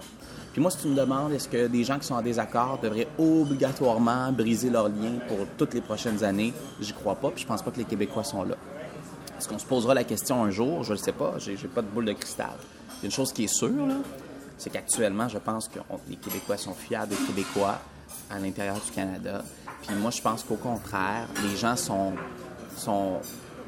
Puis 0.52 0.60
moi, 0.60 0.70
si 0.70 0.78
tu 0.78 0.88
me 0.88 0.94
demandes, 0.94 1.32
est-ce 1.32 1.48
que 1.48 1.66
des 1.66 1.82
gens 1.82 1.98
qui 1.98 2.06
sont 2.06 2.14
en 2.14 2.22
désaccord 2.22 2.78
devraient 2.82 3.08
obligatoirement 3.18 4.30
briser 4.32 4.68
leurs 4.68 4.88
liens 4.88 5.18
pour 5.26 5.38
toutes 5.56 5.72
les 5.72 5.80
prochaines 5.80 6.22
années, 6.22 6.52
j'y 6.80 6.92
crois 6.92 7.14
pas, 7.14 7.30
puis 7.30 7.42
je 7.42 7.46
pense 7.46 7.62
pas 7.62 7.70
que 7.70 7.78
les 7.78 7.84
Québécois 7.84 8.24
sont 8.24 8.42
là. 8.42 8.56
Est-ce 9.38 9.48
qu'on 9.48 9.58
se 9.58 9.64
posera 9.66 9.94
la 9.94 10.04
question 10.04 10.44
un 10.44 10.50
jour? 10.50 10.84
Je 10.84 10.92
ne 10.92 10.98
sais 10.98 11.12
pas, 11.12 11.34
j'ai 11.38 11.56
pas 11.56 11.82
de 11.82 11.88
boule 11.88 12.04
de 12.04 12.12
cristal. 12.12 12.52
Une 13.02 13.10
chose 13.10 13.32
qui 13.32 13.44
est 13.44 13.54
sûre, 13.54 13.88
c'est 14.58 14.70
qu'actuellement, 14.70 15.28
je 15.28 15.38
pense 15.38 15.68
que 15.68 15.78
les 16.08 16.16
Québécois 16.16 16.58
sont 16.58 16.74
fiers 16.74 17.06
des 17.08 17.16
Québécois 17.16 17.78
à 18.30 18.38
l'intérieur 18.38 18.76
du 18.76 18.90
Canada. 18.92 19.42
Puis 19.86 19.96
moi, 19.96 20.10
je 20.10 20.20
pense 20.20 20.44
qu'au 20.44 20.56
contraire, 20.56 21.28
les 21.42 21.56
gens 21.56 21.76
sont 21.76 22.12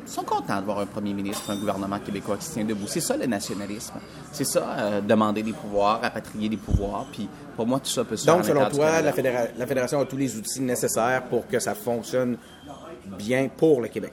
sont 0.06 0.22
contents 0.22 0.60
de 0.60 0.64
voir 0.64 0.80
un 0.80 0.86
premier 0.86 1.14
ministre, 1.14 1.50
un 1.50 1.56
gouvernement 1.56 1.98
québécois 1.98 2.36
qui 2.36 2.46
se 2.46 2.52
tient 2.52 2.64
debout. 2.64 2.86
C'est 2.86 3.00
ça 3.00 3.16
le 3.16 3.26
nationalisme. 3.26 3.94
C'est 4.32 4.44
ça, 4.44 4.66
euh, 4.78 5.00
demander 5.00 5.42
des 5.42 5.52
pouvoirs, 5.52 6.00
rapatrier 6.00 6.48
des 6.48 6.56
pouvoirs. 6.56 7.06
Puis 7.12 7.28
pour 7.56 7.66
moi, 7.66 7.80
tout 7.80 7.90
ça 7.90 8.04
peut 8.04 8.16
se 8.16 8.24
faire. 8.24 8.36
Donc, 8.36 8.44
selon 8.44 8.68
toi, 8.70 9.00
la, 9.00 9.12
la 9.56 9.66
Fédération 9.66 10.00
a 10.00 10.04
tous 10.04 10.16
les 10.16 10.36
outils 10.36 10.60
nécessaires 10.60 11.24
pour 11.24 11.46
que 11.46 11.58
ça 11.58 11.74
fonctionne 11.74 12.36
bien 13.18 13.48
pour 13.48 13.80
le 13.80 13.88
Québec? 13.88 14.12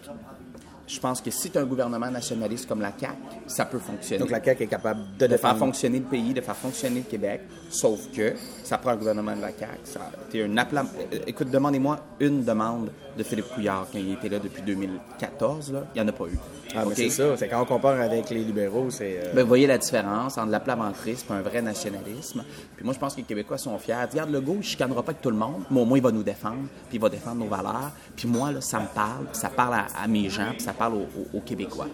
Je 0.87 0.99
pense 0.99 1.21
que 1.21 1.31
si 1.31 1.49
tu 1.49 1.57
as 1.57 1.61
un 1.61 1.65
gouvernement 1.65 2.11
nationaliste 2.11 2.67
comme 2.67 2.81
la 2.81 2.91
CAQ, 2.91 3.13
ça 3.47 3.63
peut 3.63 3.79
fonctionner. 3.79 4.19
Donc 4.19 4.29
la 4.29 4.43
CAQ 4.43 4.63
est 4.63 4.67
capable 4.67 4.99
de, 5.17 5.25
de 5.25 5.37
faire 5.37 5.55
fonctionner 5.55 5.99
le 5.99 6.05
pays, 6.05 6.33
de 6.33 6.41
faire 6.41 6.55
fonctionner 6.55 6.99
le 6.99 7.09
Québec, 7.09 7.41
sauf 7.69 8.11
que 8.11 8.33
ça 8.65 8.77
prend 8.77 8.91
un 8.91 8.95
gouvernement 8.97 9.33
de 9.33 9.41
la 9.41 9.51
CAQ. 9.57 9.79
Ça, 9.85 10.01
un 10.35 10.57
euh, 10.57 11.19
Écoute, 11.27 11.49
demandez-moi 11.49 11.97
une 12.19 12.43
demande 12.43 12.91
de 13.17 13.23
Philippe 13.23 13.49
Couillard 13.53 13.87
quand 13.91 13.99
il 13.99 14.13
était 14.13 14.29
là 14.29 14.39
depuis 14.39 14.61
2014. 14.61 15.73
Là. 15.73 15.83
Il 15.93 16.01
n'y 16.01 16.05
en 16.05 16.09
a 16.09 16.11
pas 16.11 16.25
eu. 16.25 16.37
Ah, 16.75 16.83
c'est 16.93 17.09
ça. 17.09 17.35
C'est 17.37 17.47
quand 17.47 17.61
on 17.61 17.65
compare 17.65 17.99
avec 17.99 18.29
les 18.29 18.43
libéraux, 18.43 18.89
c'est. 18.89 19.19
Euh, 19.19 19.33
ben, 19.33 19.41
vous 19.41 19.47
voyez 19.47 19.67
la 19.67 19.77
différence 19.77 20.37
entre 20.37 20.51
l'aplaventrisme 20.51 21.33
et 21.33 21.35
un 21.35 21.41
vrai 21.41 21.61
nationalisme. 21.61 22.43
Puis 22.75 22.85
moi, 22.85 22.93
je 22.93 22.99
pense 22.99 23.13
que 23.13 23.17
les 23.17 23.25
Québécois 23.25 23.57
sont 23.57 23.77
fiers. 23.77 23.95
Regarde, 24.09 24.31
le 24.31 24.41
go, 24.41 24.53
il 24.53 24.59
ne 24.59 24.63
chicanera 24.63 25.03
pas 25.03 25.11
avec 25.11 25.21
tout 25.21 25.29
le 25.29 25.37
monde, 25.37 25.63
mais 25.69 25.81
au 25.81 25.85
moins, 25.85 25.97
il 25.97 26.03
va 26.03 26.11
nous 26.11 26.23
défendre, 26.23 26.63
puis 26.87 26.97
il 26.97 27.01
va 27.01 27.09
défendre 27.09 27.37
nos 27.37 27.47
valeurs. 27.47 27.91
Puis 28.15 28.27
moi, 28.27 28.51
là, 28.51 28.61
ça 28.61 28.79
me 28.79 28.87
parle, 28.87 29.25
puis 29.25 29.39
ça 29.39 29.49
parle 29.49 29.73
à, 29.73 30.07
mes 30.07 30.29
gens, 30.29 30.51
puis 30.51 30.61
ça 30.61 30.73
parle 30.73 30.93
aux, 31.33 31.39
Québécois. 31.41 31.87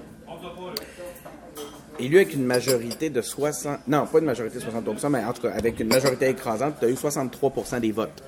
Élu 2.00 2.18
avec 2.18 2.34
une 2.34 2.46
majorité 2.46 3.10
de 3.10 3.22
60... 3.22 3.88
Non, 3.88 4.06
pas 4.06 4.20
une 4.20 4.26
majorité 4.26 4.60
de 4.60 4.64
60 4.64 5.10
mais 5.10 5.24
en 5.24 5.34
tout 5.34 5.42
cas, 5.42 5.52
avec 5.54 5.80
une 5.80 5.88
majorité 5.88 6.30
écrasante, 6.30 6.76
tu 6.80 6.86
as 6.86 6.90
eu 6.90 6.94
63% 6.94 7.80
des 7.80 7.92
votes. 7.92 8.22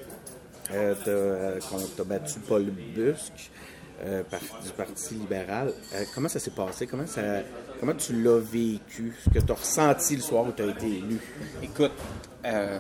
As, 0.69 1.07
euh, 1.07 1.59
battu 2.05 2.39
Paul 2.39 2.65
Busque. 2.95 3.51
Euh, 4.01 4.23
du 4.63 4.71
Parti 4.77 5.15
libéral. 5.15 5.73
Euh, 5.93 6.05
comment 6.15 6.29
ça 6.29 6.39
s'est 6.39 6.51
passé? 6.51 6.87
Comment, 6.87 7.05
ça, 7.05 7.21
comment 7.81 7.93
tu 7.93 8.13
l'as 8.23 8.39
vécu? 8.39 9.13
Ce 9.25 9.29
que 9.29 9.43
tu 9.45 9.51
as 9.51 9.55
ressenti 9.55 10.15
le 10.15 10.21
soir 10.21 10.45
où 10.47 10.53
tu 10.53 10.61
as 10.61 10.67
été 10.67 10.85
élu? 10.87 11.19
Écoute, 11.61 11.91
euh, 12.45 12.79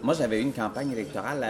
moi, 0.00 0.14
j'avais 0.14 0.38
eu 0.38 0.42
une 0.42 0.52
campagne 0.52 0.92
électorale 0.92 1.44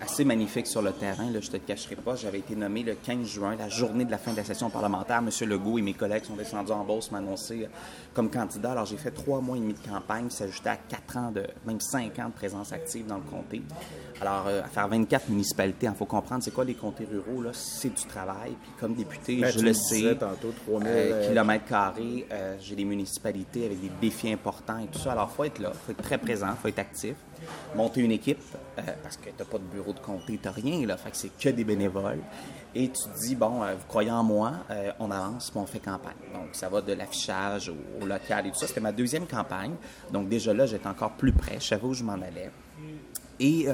assez 0.00 0.24
magnifique 0.24 0.66
sur 0.66 0.82
le 0.82 0.92
terrain. 0.92 1.30
Là, 1.30 1.40
je 1.40 1.50
ne 1.50 1.52
te 1.52 1.56
cacherai 1.58 1.96
pas. 1.96 2.16
J'avais 2.16 2.38
été 2.38 2.54
nommé 2.54 2.82
le 2.82 2.94
15 2.94 3.26
juin, 3.26 3.56
la 3.56 3.68
journée 3.68 4.04
de 4.04 4.10
la 4.10 4.18
fin 4.18 4.32
de 4.32 4.36
la 4.36 4.44
session 4.44 4.70
parlementaire. 4.70 5.18
M. 5.18 5.30
Legault 5.48 5.78
et 5.78 5.82
mes 5.82 5.94
collègues 5.94 6.24
sont 6.24 6.36
descendus 6.36 6.72
en 6.72 6.84
Beauce 6.84 7.10
m'annoncer 7.10 7.68
comme 8.14 8.30
candidat. 8.30 8.72
Alors, 8.72 8.86
j'ai 8.86 8.96
fait 8.96 9.10
trois 9.10 9.40
mois 9.40 9.56
et 9.56 9.60
demi 9.60 9.74
de 9.74 9.88
campagne, 9.88 10.30
s'ajoutait 10.30 10.70
à 10.70 10.76
quatre 10.76 11.16
ans, 11.16 11.30
de, 11.30 11.46
même 11.66 11.80
cinq 11.80 12.18
ans 12.18 12.28
de 12.28 12.32
présence 12.32 12.72
active 12.72 13.06
dans 13.06 13.16
le 13.16 13.22
comté. 13.22 13.62
Alors, 14.20 14.46
euh, 14.48 14.62
à 14.62 14.68
faire 14.68 14.88
24 14.88 15.28
municipalités, 15.30 15.86
il 15.86 15.94
faut 15.94 16.04
comprendre, 16.04 16.42
c'est 16.42 16.50
quoi 16.50 16.64
les 16.64 16.74
comtés 16.74 17.06
ruraux, 17.10 17.42
là? 17.42 17.50
C'est 17.52 17.94
du 17.94 18.04
travail. 18.06 18.52
Puis 18.60 18.72
comme 18.78 18.94
député, 18.94 19.36
ben, 19.36 19.50
je 19.50 19.60
le 19.60 19.72
sais. 19.72 20.16
tantôt, 20.16 20.52
3000 20.66 20.86
euh, 20.86 20.90
euh, 20.90 21.28
kilomètres 21.28 21.64
carrés, 21.66 22.26
j'ai 22.60 22.74
des 22.74 22.84
municipalités 22.84 23.66
avec 23.66 23.80
des 23.80 23.90
défis 24.00 24.32
importants 24.32 24.78
et 24.78 24.86
tout 24.86 24.98
ça. 24.98 25.12
Alors, 25.12 25.30
il 25.32 25.36
faut 25.36 25.44
être 25.44 25.58
là, 25.58 25.72
il 25.72 25.78
faut 25.78 25.92
être 25.92 26.02
très 26.02 26.18
présent, 26.18 26.48
il 26.50 26.56
faut 26.56 26.68
être 26.68 26.78
actif 26.78 27.14
monter 27.74 28.00
une 28.00 28.12
équipe, 28.12 28.40
parce 29.02 29.16
que 29.16 29.30
tu 29.30 29.34
n'as 29.38 29.44
pas 29.44 29.58
de 29.58 29.64
bureau 29.64 29.92
de 29.92 29.98
comté, 30.00 30.38
tu 30.40 30.48
n'as 30.48 30.52
rien, 30.52 30.86
là, 30.86 30.96
fait 30.96 31.10
que 31.10 31.16
c'est 31.16 31.36
que 31.38 31.48
des 31.48 31.64
bénévoles. 31.64 32.20
Et 32.74 32.88
tu 32.88 33.02
te 33.02 33.26
dis, 33.26 33.34
bon, 33.34 33.60
vous 33.60 33.86
croyez 33.88 34.10
en 34.10 34.22
moi, 34.22 34.52
on 34.98 35.10
avance, 35.10 35.50
puis 35.50 35.60
on 35.60 35.66
fait 35.66 35.80
campagne. 35.80 36.14
Donc, 36.32 36.50
ça 36.52 36.68
va 36.68 36.80
de 36.80 36.92
l'affichage 36.92 37.72
au, 38.00 38.06
local 38.06 38.46
et 38.46 38.50
tout 38.50 38.58
ça. 38.58 38.66
C'était 38.66 38.80
ma 38.80 38.92
deuxième 38.92 39.26
campagne. 39.26 39.74
Donc, 40.12 40.28
déjà 40.28 40.54
là, 40.54 40.66
j'étais 40.66 40.86
encore 40.86 41.12
plus 41.12 41.32
près, 41.32 41.58
je 41.58 41.66
savais 41.66 41.86
où 41.86 41.94
je 41.94 42.04
m'en 42.04 42.12
allais. 42.12 42.50
Et 43.40 43.66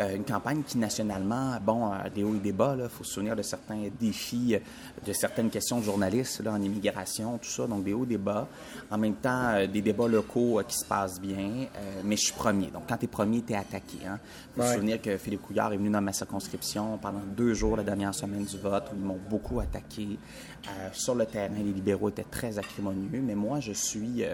euh, 0.00 0.08
euh, 0.08 0.16
une 0.16 0.24
campagne 0.24 0.62
qui, 0.62 0.78
nationalement, 0.78 1.58
bon, 1.60 1.90
des 2.14 2.22
hauts 2.22 2.34
et 2.34 2.38
des 2.38 2.52
bas. 2.52 2.76
Il 2.78 2.88
faut 2.88 3.04
se 3.04 3.14
souvenir 3.14 3.36
de 3.36 3.42
certains 3.42 3.88
défis, 4.00 4.54
euh, 4.54 4.58
de 5.06 5.12
certaines 5.12 5.50
questions 5.50 5.78
de 5.78 5.84
journalistes 5.84 6.40
là, 6.42 6.52
en 6.52 6.62
immigration, 6.62 7.38
tout 7.38 7.48
ça. 7.48 7.66
Donc, 7.66 7.84
des 7.84 7.92
hauts 7.92 8.04
et 8.04 8.08
des 8.08 8.18
bas. 8.18 8.48
En 8.90 8.98
même 8.98 9.14
temps, 9.14 9.66
des 9.66 9.82
débats 9.82 10.08
locaux 10.08 10.60
qui 10.66 10.76
se 10.76 10.84
passent 10.84 11.20
bien. 11.20 11.66
mais 12.04 12.16
je 12.16 12.22
suis 12.22 12.32
premier. 12.32 12.68
Donc, 12.68 12.84
quand 12.88 12.96
tu 12.96 13.04
es 13.04 13.08
premier, 13.08 13.42
tu 13.42 13.52
es 13.52 13.56
attaqué. 13.56 13.98
Hein. 14.06 14.18
Faut 14.56 14.62
se 14.62 14.74
souvenir 14.74 15.00
que 15.00 15.16
Philippe 15.16 15.42
Couillard 15.42 15.72
est 15.72 15.76
venu 15.76 15.90
dans 15.90 16.00
ma 16.00 16.12
circonscription 16.12 16.98
pendant 16.98 17.22
deux 17.36 17.54
jours 17.54 17.76
la 17.76 17.82
dernière 17.82 18.14
semaine 18.14 18.44
du 18.44 18.58
vote 18.58 18.84
où 18.92 18.96
ils 18.96 19.04
m'ont 19.04 19.18
beaucoup 19.28 19.60
attaqué. 19.60 20.18
sur 20.92 21.14
le 21.14 21.26
terrain, 21.26 21.54
les 21.56 21.72
libéraux 21.72 22.08
étaient 22.08 22.24
très 22.30 22.58
acrimonieux. 22.58 23.20
Mais 23.22 23.34
moi, 23.34 23.60
je 23.60 23.72
suis 23.72 24.24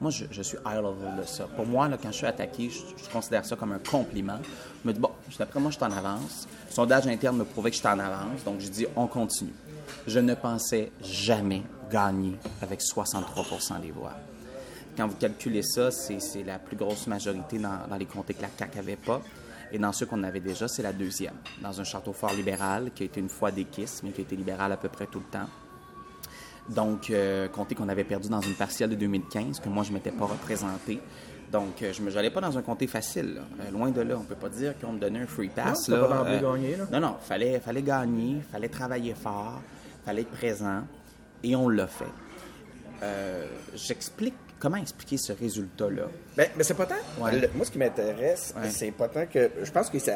moi, 0.00 0.10
je, 0.10 0.42
suis 0.42 0.56
high 0.64 0.76
level 0.76 1.20
de 1.20 1.26
ça. 1.26 1.44
Pour 1.44 1.66
moi, 1.66 1.86
là, 1.86 1.98
quand 2.02 2.10
je 2.10 2.16
suis 2.16 2.26
attaqué, 2.26 2.70
je, 2.70 3.12
considère 3.12 3.44
ça 3.44 3.54
comme 3.54 3.72
un 3.72 3.78
compliment. 3.78 4.38
Je 4.82 4.88
me 4.88 4.94
dis, 4.94 5.00
bon, 5.00 5.10
d'après 5.38 5.60
moi, 5.60 5.70
je 5.70 5.76
suis 5.76 5.84
en 5.84 5.92
avance. 5.92 6.48
Le 6.68 6.74
sondage 6.74 7.06
interne 7.06 7.36
me 7.36 7.44
prouvait 7.44 7.70
que 7.70 7.76
j'étais 7.76 7.88
en 7.88 7.98
avance, 7.98 8.44
donc 8.44 8.60
je 8.60 8.68
dis, 8.68 8.86
on 8.96 9.06
continue. 9.06 9.52
Je 10.06 10.18
ne 10.18 10.34
pensais 10.34 10.90
jamais 11.02 11.62
gagner 11.90 12.36
avec 12.62 12.80
63% 12.80 13.80
des 13.80 13.90
voix. 13.90 14.14
Quand 14.96 15.06
vous 15.06 15.16
calculez 15.16 15.62
ça, 15.62 15.90
c'est 15.90 16.42
la 16.44 16.58
plus 16.58 16.76
grosse 16.76 17.06
majorité 17.06 17.58
dans, 17.58 17.96
les 17.98 18.06
comtés 18.06 18.34
que 18.34 18.42
la 18.42 18.48
CAQ 18.56 18.76
n'avait 18.76 18.96
pas. 18.96 19.20
Et 19.72 19.78
dans 19.78 19.92
ceux 19.92 20.06
qu'on 20.06 20.22
avait 20.24 20.40
déjà, 20.40 20.66
c'est 20.66 20.82
la 20.82 20.92
deuxième. 20.92 21.34
Dans 21.62 21.80
un 21.80 21.84
château 21.84 22.12
fort 22.12 22.32
libéral, 22.32 22.90
qui 22.94 23.04
a 23.04 23.06
été 23.06 23.20
une 23.20 23.28
fois 23.28 23.50
déquisse, 23.52 24.02
mais 24.02 24.10
qui 24.10 24.20
a 24.20 24.24
été 24.24 24.34
libéral 24.34 24.72
à 24.72 24.76
peu 24.76 24.88
près 24.88 25.06
tout 25.06 25.20
le 25.20 25.26
temps. 25.26 25.48
Donc, 26.68 27.10
euh, 27.10 27.48
compter 27.48 27.74
qu'on 27.74 27.88
avait 27.88 28.04
perdu 28.04 28.28
dans 28.28 28.40
une 28.40 28.54
partielle 28.54 28.90
de 28.90 28.94
2015, 28.96 29.60
que 29.60 29.68
moi, 29.68 29.84
je 29.84 29.90
ne 29.90 29.94
m'étais 29.94 30.10
pas 30.10 30.26
représenté. 30.26 31.00
Donc, 31.50 31.82
euh, 31.82 31.92
je 31.92 32.02
ne 32.02 32.10
j'allais 32.10 32.30
pas 32.30 32.40
dans 32.40 32.56
un 32.56 32.62
comté 32.62 32.86
facile. 32.86 33.40
Euh, 33.60 33.70
loin 33.70 33.90
de 33.90 34.00
là, 34.00 34.14
on 34.16 34.20
ne 34.20 34.24
peut 34.24 34.36
pas 34.36 34.48
dire 34.48 34.74
qu'on 34.78 34.92
me 34.92 34.98
donnait 34.98 35.20
un 35.20 35.26
free 35.26 35.48
pass. 35.48 35.88
Non, 35.88 36.08
là, 36.08 36.24
pas 36.24 36.38
gagner, 36.38 36.76
là. 36.76 36.86
non, 36.92 37.00
non, 37.00 37.16
il 37.20 37.26
fallait, 37.26 37.60
fallait 37.60 37.82
gagner, 37.82 38.36
il 38.36 38.42
fallait 38.42 38.68
travailler 38.68 39.14
fort, 39.14 39.60
il 40.02 40.06
fallait 40.06 40.22
être 40.22 40.30
présent, 40.30 40.82
et 41.42 41.56
on 41.56 41.68
l'a 41.68 41.86
fait. 41.86 42.04
J'explique 43.74 44.34
comment 44.60 44.76
expliquer 44.76 45.16
ce 45.16 45.32
résultat-là? 45.32 46.04
Bien, 46.36 46.46
mais 46.56 46.62
c'est 46.62 46.74
pas 46.74 46.86
tant. 46.86 46.94
moi, 47.18 47.30
ce 47.64 47.70
qui 47.70 47.78
m'intéresse, 47.78 48.54
c'est 48.68 48.92
pas 48.92 49.08
tant 49.08 49.26
que. 49.26 49.50
Je 49.62 49.70
pense 49.72 49.90
que 49.90 49.98
ça, 49.98 50.12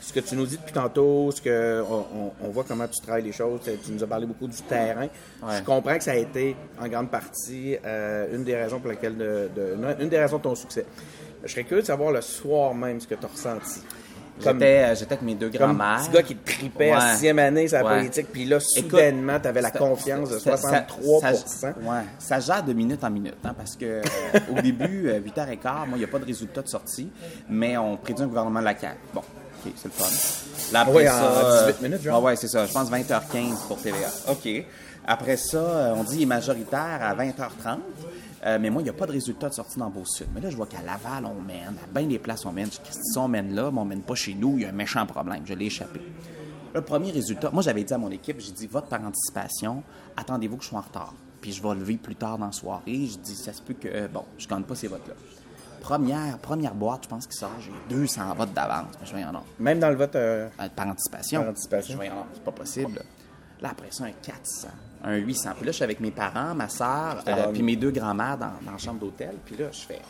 ce 0.00 0.12
que 0.12 0.20
tu 0.20 0.36
nous 0.36 0.46
dis 0.46 0.56
depuis 0.56 0.72
tantôt, 0.72 1.30
ce 1.32 1.42
que 1.42 1.82
on, 1.82 2.48
voit 2.48 2.64
comment 2.64 2.86
tu 2.88 3.00
travailles 3.00 3.24
les 3.24 3.32
choses, 3.32 3.60
tu 3.62 3.92
nous 3.92 4.02
as 4.02 4.06
parlé 4.06 4.26
beaucoup 4.26 4.46
du 4.46 4.62
terrain. 4.62 5.08
Je 5.42 5.62
comprends 5.62 5.98
que 5.98 6.04
ça 6.04 6.12
a 6.12 6.16
été 6.16 6.56
en 6.80 6.88
grande 6.88 7.10
partie 7.10 7.76
euh, 7.84 8.34
une 8.34 8.44
des 8.44 8.56
raisons 8.56 8.78
pour 8.78 8.88
laquelle 8.88 9.16
de, 9.16 9.50
une 10.00 10.08
des 10.08 10.18
raisons 10.18 10.38
de 10.38 10.42
ton 10.42 10.54
succès. 10.54 10.86
Je 11.44 11.50
serais 11.50 11.64
curieux 11.64 11.82
de 11.82 11.86
savoir 11.86 12.12
le 12.12 12.20
soir 12.20 12.74
même 12.74 13.00
ce 13.00 13.06
que 13.06 13.14
tu 13.14 13.24
as 13.24 13.28
ressenti. 13.28 13.80
Euh, 14.46 14.94
j'étais 14.94 15.12
avec 15.12 15.22
mes 15.22 15.34
deux 15.34 15.48
grands-mères. 15.48 16.02
Ce 16.04 16.10
gars 16.10 16.22
qui 16.22 16.36
tripait 16.36 16.94
en 16.94 17.00
sixième 17.12 17.38
année 17.38 17.68
sa 17.68 17.82
politique, 17.82 18.28
puis 18.32 18.44
là, 18.44 18.58
soudainement, 18.60 19.38
tu 19.40 19.48
avais 19.48 19.62
la 19.62 19.70
confiance 19.70 20.30
de 20.30 20.38
63 20.38 21.20
ça, 21.46 21.74
ça, 22.18 22.40
gère 22.40 22.62
de 22.62 22.72
minute 22.72 23.02
en 23.04 23.10
minute, 23.10 23.36
hein, 23.44 23.54
parce 23.56 23.76
que 23.76 23.84
euh, 23.84 24.02
au 24.56 24.60
début, 24.60 25.10
8h15, 25.10 25.62
moi, 25.62 25.88
il 25.94 25.98
n'y 25.98 26.04
a 26.04 26.08
pas 26.08 26.18
de 26.18 26.24
résultat 26.24 26.62
de 26.62 26.68
sortie, 26.68 27.10
mais 27.48 27.76
on 27.76 27.96
prédit 27.96 28.22
un 28.22 28.26
gouvernement 28.26 28.60
local. 28.60 28.96
Bon, 29.14 29.20
OK, 29.20 29.72
c'est 29.76 29.86
le 29.86 29.90
fun. 29.90 30.72
Là, 30.72 30.80
après 30.80 31.06
ça, 31.06 31.72
18 31.72 31.82
minutes, 31.82 32.02
genre? 32.02 32.16
Ah 32.16 32.20
ouais, 32.20 32.36
c'est 32.36 32.48
ça. 32.48 32.66
Je 32.66 32.72
pense 32.72 32.90
20h15 32.90 33.66
pour 33.68 33.78
TVA. 33.78 34.08
OK. 34.28 34.48
Après 35.06 35.36
ça, 35.36 35.58
euh, 35.58 35.94
on 35.96 36.04
dit 36.04 36.26
majoritaire 36.26 36.98
à 37.00 37.14
20h30. 37.14 37.78
Euh, 38.46 38.58
mais 38.60 38.70
moi, 38.70 38.80
il 38.80 38.84
n'y 38.84 38.90
a 38.90 38.94
pas 38.94 39.06
de 39.06 39.12
résultat 39.12 39.48
de 39.50 39.54
sortie 39.54 39.78
dans 39.78 39.90
Beau-Sud. 39.90 40.28
Mais 40.34 40.40
là, 40.40 40.48
je 40.50 40.56
vois 40.56 40.66
qu'à 40.66 40.80
Laval, 40.82 41.26
on 41.26 41.40
mène. 41.42 41.74
À 41.84 41.98
bien 41.98 42.08
des 42.08 42.18
places, 42.18 42.46
on 42.46 42.52
mène. 42.52 42.70
Si 42.70 43.18
on 43.18 43.28
mène 43.28 43.54
là, 43.54 43.70
mais 43.70 43.80
on 43.80 43.84
mène 43.84 44.00
pas 44.02 44.14
chez 44.14 44.34
nous, 44.34 44.54
il 44.56 44.62
y 44.62 44.64
a 44.64 44.70
un 44.70 44.72
méchant 44.72 45.04
problème. 45.06 45.42
Je 45.44 45.52
l'ai 45.54 45.66
échappé. 45.66 46.00
Le 46.72 46.80
premier 46.80 47.10
résultat, 47.10 47.50
moi, 47.52 47.62
j'avais 47.62 47.84
dit 47.84 47.92
à 47.92 47.98
mon 47.98 48.10
équipe, 48.10 48.40
j'ai 48.40 48.52
dit, 48.52 48.66
vote 48.66 48.86
par 48.88 49.02
anticipation, 49.02 49.82
attendez-vous 50.16 50.56
que 50.56 50.62
je 50.64 50.68
sois 50.68 50.78
en 50.78 50.82
retard. 50.82 51.12
Puis 51.40 51.52
je 51.52 51.62
vais 51.62 51.74
lever 51.74 51.96
plus 51.96 52.14
tard 52.16 52.38
dans 52.38 52.46
la 52.46 52.52
soirée. 52.52 52.82
Je 53.06 53.18
dis, 53.18 53.34
ça 53.34 53.52
se 53.52 53.60
peut 53.60 53.74
que, 53.74 54.06
bon, 54.06 54.24
je 54.38 54.46
gagne 54.48 54.62
pas 54.62 54.74
ces 54.74 54.86
votes-là. 54.88 55.14
première, 55.80 56.38
première 56.38 56.74
boîte, 56.74 57.04
je 57.04 57.08
pense, 57.08 57.26
qui 57.26 57.36
sort, 57.36 57.50
j'ai 57.60 57.72
200 57.94 58.34
votes 58.36 58.52
d'avance. 58.54 58.94
Je 59.04 59.14
dis, 59.16 59.22
non. 59.22 59.40
Même 59.58 59.80
dans 59.80 59.90
le 59.90 59.96
vote. 59.96 60.14
euh, 60.16 60.48
Euh, 60.60 60.68
Par 60.74 60.86
anticipation. 60.88 61.40
Par 61.42 61.50
anticipation. 61.50 61.98
Je 61.98 62.02
dis, 62.08 62.14
non, 62.14 62.24
c'est 62.34 62.44
pas 62.44 62.52
possible. 62.52 62.94
là. 62.94 63.02
Là, 63.62 63.68
après 63.72 63.88
ça, 63.90 64.04
un 64.04 64.12
400, 64.12 64.68
un 65.04 65.16
800. 65.16 65.50
Puis 65.56 65.66
là, 65.66 65.72
je 65.72 65.76
suis 65.76 65.84
avec 65.84 66.00
mes 66.00 66.10
parents, 66.10 66.54
ma 66.54 66.68
soeur, 66.68 67.22
euh, 67.26 67.52
puis 67.52 67.62
mes 67.62 67.76
deux 67.76 67.90
grands-mères 67.90 68.36
dans, 68.38 68.52
dans 68.64 68.72
la 68.72 68.78
chambre 68.78 68.98
d'hôtel. 69.00 69.34
Puis 69.44 69.56
là, 69.56 69.66
je 69.72 69.80
fais. 69.80 70.00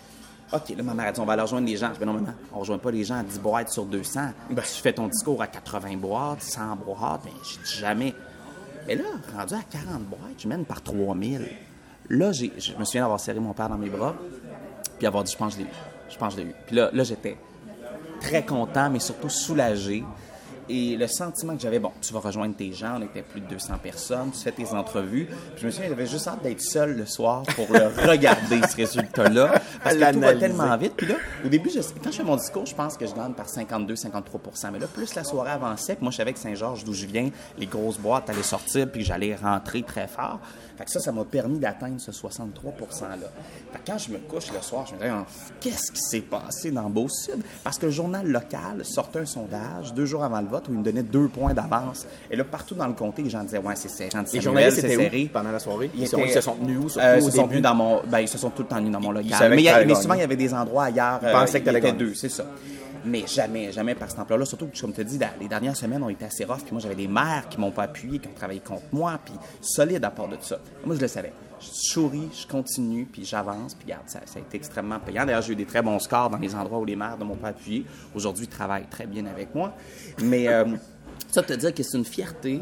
OK, 0.53 0.69
là, 0.77 0.83
ma 0.83 0.95
mère 0.95 1.07
a 1.09 1.13
dit, 1.13 1.21
on 1.21 1.25
va 1.25 1.35
aller 1.35 1.43
rejoindre 1.43 1.69
les 1.69 1.77
gens. 1.77 1.91
Je 1.95 2.01
dis, 2.01 2.05
non, 2.05 2.13
maman, 2.15 2.33
on 2.53 2.59
rejoint 2.59 2.79
pas 2.79 2.91
les 2.91 3.05
gens 3.05 3.17
à 3.21 3.23
10 3.23 3.39
boîtes 3.39 3.71
sur 3.71 3.85
200. 3.85 4.21
Ben. 4.51 4.63
tu 4.63 4.83
fais 4.83 4.93
ton 4.93 5.07
discours 5.07 5.41
à 5.41 5.47
80 5.47 5.97
boîtes, 5.97 6.43
100 6.43 6.77
boîtes, 6.77 7.21
mais 7.25 7.31
je 7.45 7.59
dis 7.73 7.79
jamais. 7.79 8.15
Mais 8.89 8.97
là, 8.97 9.05
rendu 9.37 9.55
à 9.55 9.63
40 9.71 10.03
boîtes, 10.03 10.21
je 10.39 10.49
mène 10.49 10.65
par 10.65 10.83
3000. 10.83 11.49
Là, 12.09 12.33
j'ai- 12.33 12.53
je 12.59 12.75
me 12.77 12.85
souviens 12.85 13.03
d'avoir 13.03 13.21
serré 13.21 13.39
mon 13.39 13.53
père 13.53 13.69
dans 13.69 13.79
mes 13.79 13.89
bras, 13.91 14.17
puis 14.99 15.07
avoir 15.07 15.23
dit, 15.23 15.31
je 15.31 15.37
pense 15.39 15.55
que 15.55 15.61
je 15.61 15.65
l'ai 15.65 15.71
eu. 15.71 15.75
Je 16.09 16.17
pense 16.19 16.35
que 16.35 16.41
je 16.41 16.45
l'ai 16.47 16.51
eu. 16.51 16.55
Puis 16.67 16.75
là, 16.75 16.91
là 16.93 17.05
j'étais 17.05 17.37
très 18.21 18.45
content, 18.45 18.91
mais 18.91 18.99
surtout 18.99 19.29
soulagé. 19.29 20.03
Et 20.73 20.97
le 20.97 21.09
sentiment 21.09 21.57
que 21.57 21.61
j'avais, 21.63 21.81
bon, 21.81 21.91
tu 22.01 22.13
vas 22.15 22.21
rejoindre 22.21 22.55
tes 22.55 22.73
gens, 22.73 22.99
on 23.01 23.03
était 23.03 23.23
plus 23.23 23.41
de 23.41 23.47
200 23.47 23.75
personnes, 23.83 24.31
tu 24.31 24.39
fais 24.39 24.53
tes 24.53 24.69
entrevues. 24.73 25.27
Puis 25.27 25.63
je 25.63 25.67
me 25.67 25.71
souviens, 25.73 25.89
j'avais 25.89 26.07
juste 26.07 26.29
hâte 26.29 26.43
d'être 26.45 26.61
seul 26.61 26.97
le 26.97 27.07
soir 27.07 27.43
pour 27.57 27.67
le 27.73 27.87
regarder, 28.09 28.61
ce 28.71 28.77
résultat-là. 28.77 29.55
Parce 29.83 29.97
que 29.97 30.13
tout 30.13 30.21
va 30.21 30.35
tellement 30.37 30.77
vite. 30.77 30.93
Puis 30.97 31.09
là, 31.09 31.17
au 31.45 31.49
début, 31.49 31.71
je- 31.71 31.81
quand 32.03 32.13
je 32.13 32.17
fais 32.19 32.23
mon 32.23 32.37
discours, 32.37 32.67
je 32.67 32.75
pense 32.75 32.97
que 32.97 33.05
je 33.05 33.13
gagne 33.15 33.33
par 33.33 33.49
52-53% 33.49 34.71
Mais 34.73 34.79
là, 34.79 34.87
plus 34.87 35.15
la 35.15 35.25
soirée 35.25 35.51
avançait, 35.51 35.95
puis 35.97 36.05
moi, 36.05 36.13
je 36.13 36.19
savais 36.19 36.33
que 36.33 36.39
Saint-Georges, 36.39 36.85
d'où 36.85 36.93
je 36.95 37.07
viens, 37.07 37.31
les 37.59 37.67
grosses 37.67 37.99
boîtes 37.99 38.31
allaient 38.31 38.43
sortir, 38.43 38.89
puis 38.91 39.03
j'allais 39.05 39.35
rentrer 39.35 39.83
très 39.83 40.07
fort. 40.07 40.39
Fait 40.79 40.85
que 40.85 40.91
ça, 40.91 41.01
ça 41.01 41.13
m'a 41.13 41.25
permis 41.25 41.59
d'atteindre 41.59 42.01
ce 42.01 42.13
63 42.13 42.73
%-là. 42.73 43.17
Fait 43.73 43.79
que 43.81 43.87
quand 43.91 43.99
je 43.99 44.11
me 44.13 44.19
couche 44.19 44.53
le 44.53 44.61
soir, 44.63 44.87
je 44.87 44.95
me 44.95 45.01
dis, 45.01 45.07
Ah, 45.07 45.27
qu'est-ce 45.61 45.91
qui 45.93 46.01
s'est 46.01 46.21
passé 46.21 46.71
dans 46.71 46.89
Beau-Sud? 46.89 47.43
Parce 47.65 47.77
que 47.79 47.87
le 47.87 47.93
journal 47.93 48.27
local 48.27 48.85
sortait 48.85 49.19
un 49.21 49.27
sondage 49.27 49.93
deux 49.95 50.07
jours 50.07 50.25
avant 50.25 50.41
le 50.41 50.47
vote 50.49 50.60
où 50.69 50.73
il 50.73 50.79
me 50.79 50.85
donnait 50.85 51.03
deux 51.03 51.29
points 51.29 51.55
d'avance. 51.55 52.07
Et 52.31 52.37
là, 52.37 52.45
partout 52.45 52.75
dans 52.75 52.87
le 52.87 52.93
comté, 52.95 53.23
les 53.23 53.31
gens 53.31 53.43
disaient, 53.43 53.59
ouais, 53.59 53.75
c'est 53.77 53.89
serré. 53.89 54.11
Les 54.33 54.41
journalistes 54.41 54.79
étaient 54.79 54.97
où 54.97 55.29
pendant 55.33 55.53
la 55.53 55.59
soirée? 55.59 55.91
Ils, 55.95 56.07
sont- 56.09 56.19
étaient- 56.19 56.29
ils 56.29 56.33
se 56.35 56.41
sont 56.41 56.55
tenus 56.57 56.79
où? 56.79 56.89
surtout 56.89 57.07
Euh, 57.07 57.17
ils 57.19 57.23
se 57.23 57.31
sont 57.31 57.49
tenus 57.49 57.63
dans 57.63 57.75
mon. 57.75 58.03
Ben, 58.07 58.21
ils 58.21 58.29
se 58.29 58.39
sont 58.39 58.51
tout 58.51 58.63
le 58.63 58.69
temps 58.69 58.77
tenus 58.77 58.93
dans 58.93 59.01
mon 59.01 59.13
local. 59.13 59.51
Mais, 59.51 59.69
a- 59.69 59.95
souvent, 59.95 60.15
il 60.15 60.21
y 60.21 60.25
avait 60.25 60.37
des 60.37 60.53
endroits 60.55 60.85
ailleurs. 60.85 61.21
Ils 61.23 61.31
pensaient 61.33 61.61
que 61.61 61.65
t'allais 61.67 61.81
gagner. 61.81 61.99
deux, 61.99 62.15
c'est 62.15 62.29
ça. 62.29 62.45
Mais 63.05 63.25
jamais, 63.27 63.73
jamais 63.73 63.95
par 63.95 64.11
cet 64.11 64.19
emploi-là. 64.19 64.45
Surtout 64.45 64.67
que, 64.67 64.79
comme 64.79 64.93
tu 64.93 65.01
as 65.01 65.05
dit, 65.05 65.17
la- 65.19 65.31
les 65.41 65.49
dernières 65.49 65.75
semaines 65.77 66.03
ont 66.03 66.11
été 66.11 66.27
assez 66.27 66.45
rough. 66.45 66.59
Puis 66.59 66.73
moi, 66.73 66.81
j'avais 66.83 66.95
des 66.95 67.09
maires 67.09 67.45
qui 67.49 67.59
m'ont 67.59 67.71
pas 67.71 67.85
appuyé, 67.85 68.19
qui 68.19 68.29
ont 68.29 68.33
travaillé 68.37 68.61
contre 68.61 68.83
moi, 68.93 69.19
puis 69.25 69.33
solide 69.63 70.05
à 70.05 70.11
part 70.11 70.29
de 70.29 70.37
ça. 70.41 70.59
Moi, 70.85 70.97
je 70.97 71.01
le 71.01 71.09
savais. 71.09 71.33
Je 71.61 71.69
souris, 71.73 72.29
je 72.33 72.47
continue, 72.47 73.05
puis 73.05 73.25
j'avance, 73.25 73.75
puis 73.75 73.85
regarde, 73.85 74.09
ça, 74.09 74.21
ça 74.25 74.39
a 74.39 74.43
été 74.43 74.57
extrêmement 74.57 74.99
payant. 74.99 75.27
D'ailleurs, 75.27 75.43
j'ai 75.43 75.53
eu 75.53 75.57
des 75.57 75.67
très 75.67 75.83
bons 75.83 75.99
scores 75.99 76.31
dans 76.31 76.39
les 76.39 76.55
endroits 76.55 76.79
où 76.79 76.85
les 76.85 76.97
maires 76.97 77.19
ne 77.19 77.25
m'ont 77.25 77.37
pas 77.37 77.49
appuyé. 77.49 77.85
Aujourd'hui, 78.15 78.47
ils 78.47 78.49
travaillent 78.49 78.89
très 78.89 79.07
bien 79.07 79.27
avec 79.27 79.55
moi. 79.55 79.75
Mais 80.23 80.49
euh, 80.49 80.65
ça, 81.33 81.43
te 81.43 81.53
dire 81.53 81.75
que 81.75 81.83
c'est 81.83 81.97
une 81.99 82.05
fierté, 82.05 82.61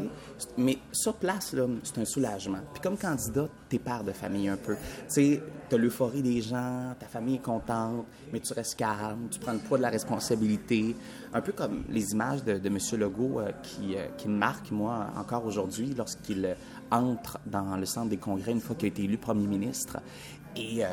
mais 0.57 0.77
sur 0.91 1.15
place, 1.15 1.53
là, 1.53 1.65
c'est 1.83 1.99
un 1.99 2.05
soulagement. 2.05 2.59
Puis 2.73 2.81
comme 2.81 2.97
candidat, 2.97 3.47
t'es 3.67 3.79
père 3.79 4.03
de 4.03 4.11
famille 4.11 4.47
un 4.47 4.57
peu. 4.57 4.75
Tu 4.75 4.79
sais, 5.07 5.43
t'as 5.69 5.77
l'euphorie 5.77 6.21
des 6.21 6.41
gens, 6.41 6.93
ta 6.99 7.07
famille 7.07 7.35
est 7.35 7.43
contente, 7.43 8.05
mais 8.33 8.39
tu 8.39 8.53
restes 8.53 8.75
calme, 8.75 9.27
tu 9.31 9.39
prends 9.39 9.53
le 9.53 9.59
poids 9.59 9.77
de 9.77 9.83
la 9.83 9.89
responsabilité. 9.89 10.95
Un 11.33 11.41
peu 11.41 11.51
comme 11.51 11.83
les 11.89 12.11
images 12.11 12.43
de, 12.43 12.57
de 12.57 12.67
M. 12.67 12.77
Legault 12.99 13.39
euh, 13.39 13.51
qui, 13.63 13.95
euh, 13.95 14.05
qui 14.17 14.27
me 14.27 14.37
marquent, 14.37 14.71
moi, 14.71 15.07
encore 15.17 15.45
aujourd'hui, 15.45 15.93
lorsqu'il 15.97 16.45
euh, 16.45 16.53
entre 16.91 17.39
dans 17.45 17.75
le 17.77 17.85
centre 17.85 18.09
des 18.09 18.17
congrès 18.17 18.51
une 18.51 18.61
fois 18.61 18.75
qu'il 18.75 18.85
a 18.85 18.89
été 18.89 19.03
élu 19.03 19.17
premier 19.17 19.45
ministre. 19.47 19.97
Et 20.55 20.83
euh, 20.83 20.87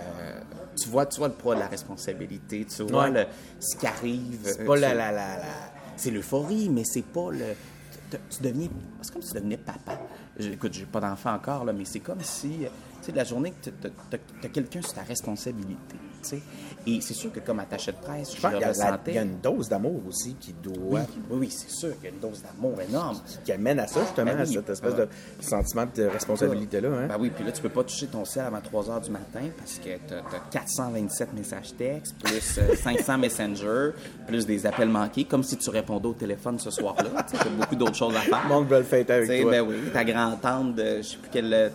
tu, 0.81 0.89
vois, 0.91 1.07
tu 1.07 1.19
vois 1.19 1.29
le 1.29 1.35
poids 1.35 1.55
de 1.55 1.61
la 1.61 1.67
responsabilité, 1.69 2.67
tu 2.67 2.83
vois 2.85 3.05
Ouais. 3.05 3.11
le- 3.11 3.27
ce 3.59 3.77
qui 3.77 3.87
arrive. 3.87 4.41
C'est 4.45 4.65
pas 4.67 4.75
tu- 4.75 4.81
la, 4.83 4.95
la, 4.95 5.11
la, 5.13 5.37
la- 5.39 5.73
c'est 5.97 6.11
l'euphorie, 6.11 6.69
mais 6.69 6.85
c'est 6.85 7.03
pas 7.03 7.31
le. 7.31 7.45
tu- 8.11 8.43
deviens. 8.43 8.69
C'est 9.03 9.13
comme 9.13 9.23
si 9.23 9.29
tu 9.31 9.35
devenais 9.35 9.57
papa. 9.57 9.99
Écoute, 10.39 10.73
j'ai 10.75 10.85
pas 10.87 11.01
d'enfant 11.01 11.33
encore, 11.35 11.65
là, 11.65 11.73
mais 11.73 11.85
c'est 11.85 12.01
comme 12.01 12.21
si, 12.23 12.65
euh, 12.65 12.69
sais, 13.07 13.13
de 13.13 13.17
la 13.17 13.25
journée 13.25 13.53
que 13.63 13.71
tu 13.71 13.87
as 14.45 14.49
quelqu'un 14.49 14.83
sur 14.83 14.93
ta 14.95 15.03
responsabilité, 15.03 15.97
tu 16.23 16.29
sais. 16.29 16.41
Et 16.89 17.01
c'est 17.01 17.15
sûr 17.15 17.33
que 17.33 17.41
comme 17.41 17.59
attaché 17.59 17.91
de 17.93 17.97
presse, 17.97 18.31
je, 18.31 18.37
Je 18.37 18.43
pense 18.43 18.53
qu'il 18.53 19.15
y 19.15 19.19
a 19.19 19.23
y 19.23 19.25
une 19.25 19.41
dose 19.41 19.69
d'amour 19.69 20.01
aussi 20.09 20.35
qui 20.39 20.53
doit. 20.53 21.01
oui, 21.31 21.39
oui, 21.41 21.51
c'est 21.51 21.71
sûr 21.71 21.95
qu'il 21.97 22.05
y 22.05 22.07
a 22.07 22.11
une 22.15 22.21
dose 22.21 22.43
d'amour 22.43 22.81
énorme. 22.81 23.19
qui 23.45 23.51
amène 23.53 23.81
à 23.81 23.87
ça, 23.89 24.01
justement, 24.03 24.33
Ben 24.33 24.41
à 24.41 24.45
oui. 24.45 24.53
cette 24.55 24.71
espèce 24.71 24.95
de 24.95 25.09
sentiment 25.41 25.87
de 25.95 26.05
responsabilité-là. 26.05 26.89
Hein? 26.89 27.07
Ben 27.09 27.17
oui, 27.19 27.31
puis 27.35 27.45
là, 27.45 27.51
tu 27.53 27.61
peux 27.61 27.69
pas 27.71 27.83
toucher 27.83 28.07
ton 28.07 28.25
ciel 28.25 28.45
avant 28.47 28.61
3 28.61 28.91
heures 28.91 29.01
du 29.01 29.11
matin 29.11 29.41
parce 29.59 29.79
que 29.79 29.85
tu 30.07 30.15
as, 30.15 30.23
427 30.51 31.33
messages 31.35 31.75
textes, 31.77 32.15
plus 32.23 32.59
euh, 32.59 32.75
500 32.83 33.19
Messenger, 33.19 33.91
plus 34.29 34.47
des 34.47 34.65
appels 34.67 34.89
manqués, 34.89 35.25
comme 35.25 35.43
si 35.43 35.57
tu 35.57 35.71
répondais 35.71 36.07
au 36.09 36.13
téléphone 36.15 36.59
ce 36.59 36.71
soir-là. 36.71 37.25
Tu 37.29 37.37
as 37.37 37.45
beaucoup 37.51 37.75
d'autres 37.77 37.95
choses 37.97 38.15
à 38.15 38.21
faire. 38.21 38.43
Le 38.45 38.49
monde 38.49 38.69
veut 38.69 38.79
le 38.79 38.85
fêter 38.85 39.13
avec 39.13 39.43
toi. 39.43 39.51
ben 39.51 39.61
oui, 39.63 39.77
ta 39.93 40.05
grand-tante 40.05 40.75
de 40.77 40.99
je 40.99 41.03
sais 41.03 41.17
plus 41.17 41.31
quelle 41.33 41.53
euh, 41.53 41.69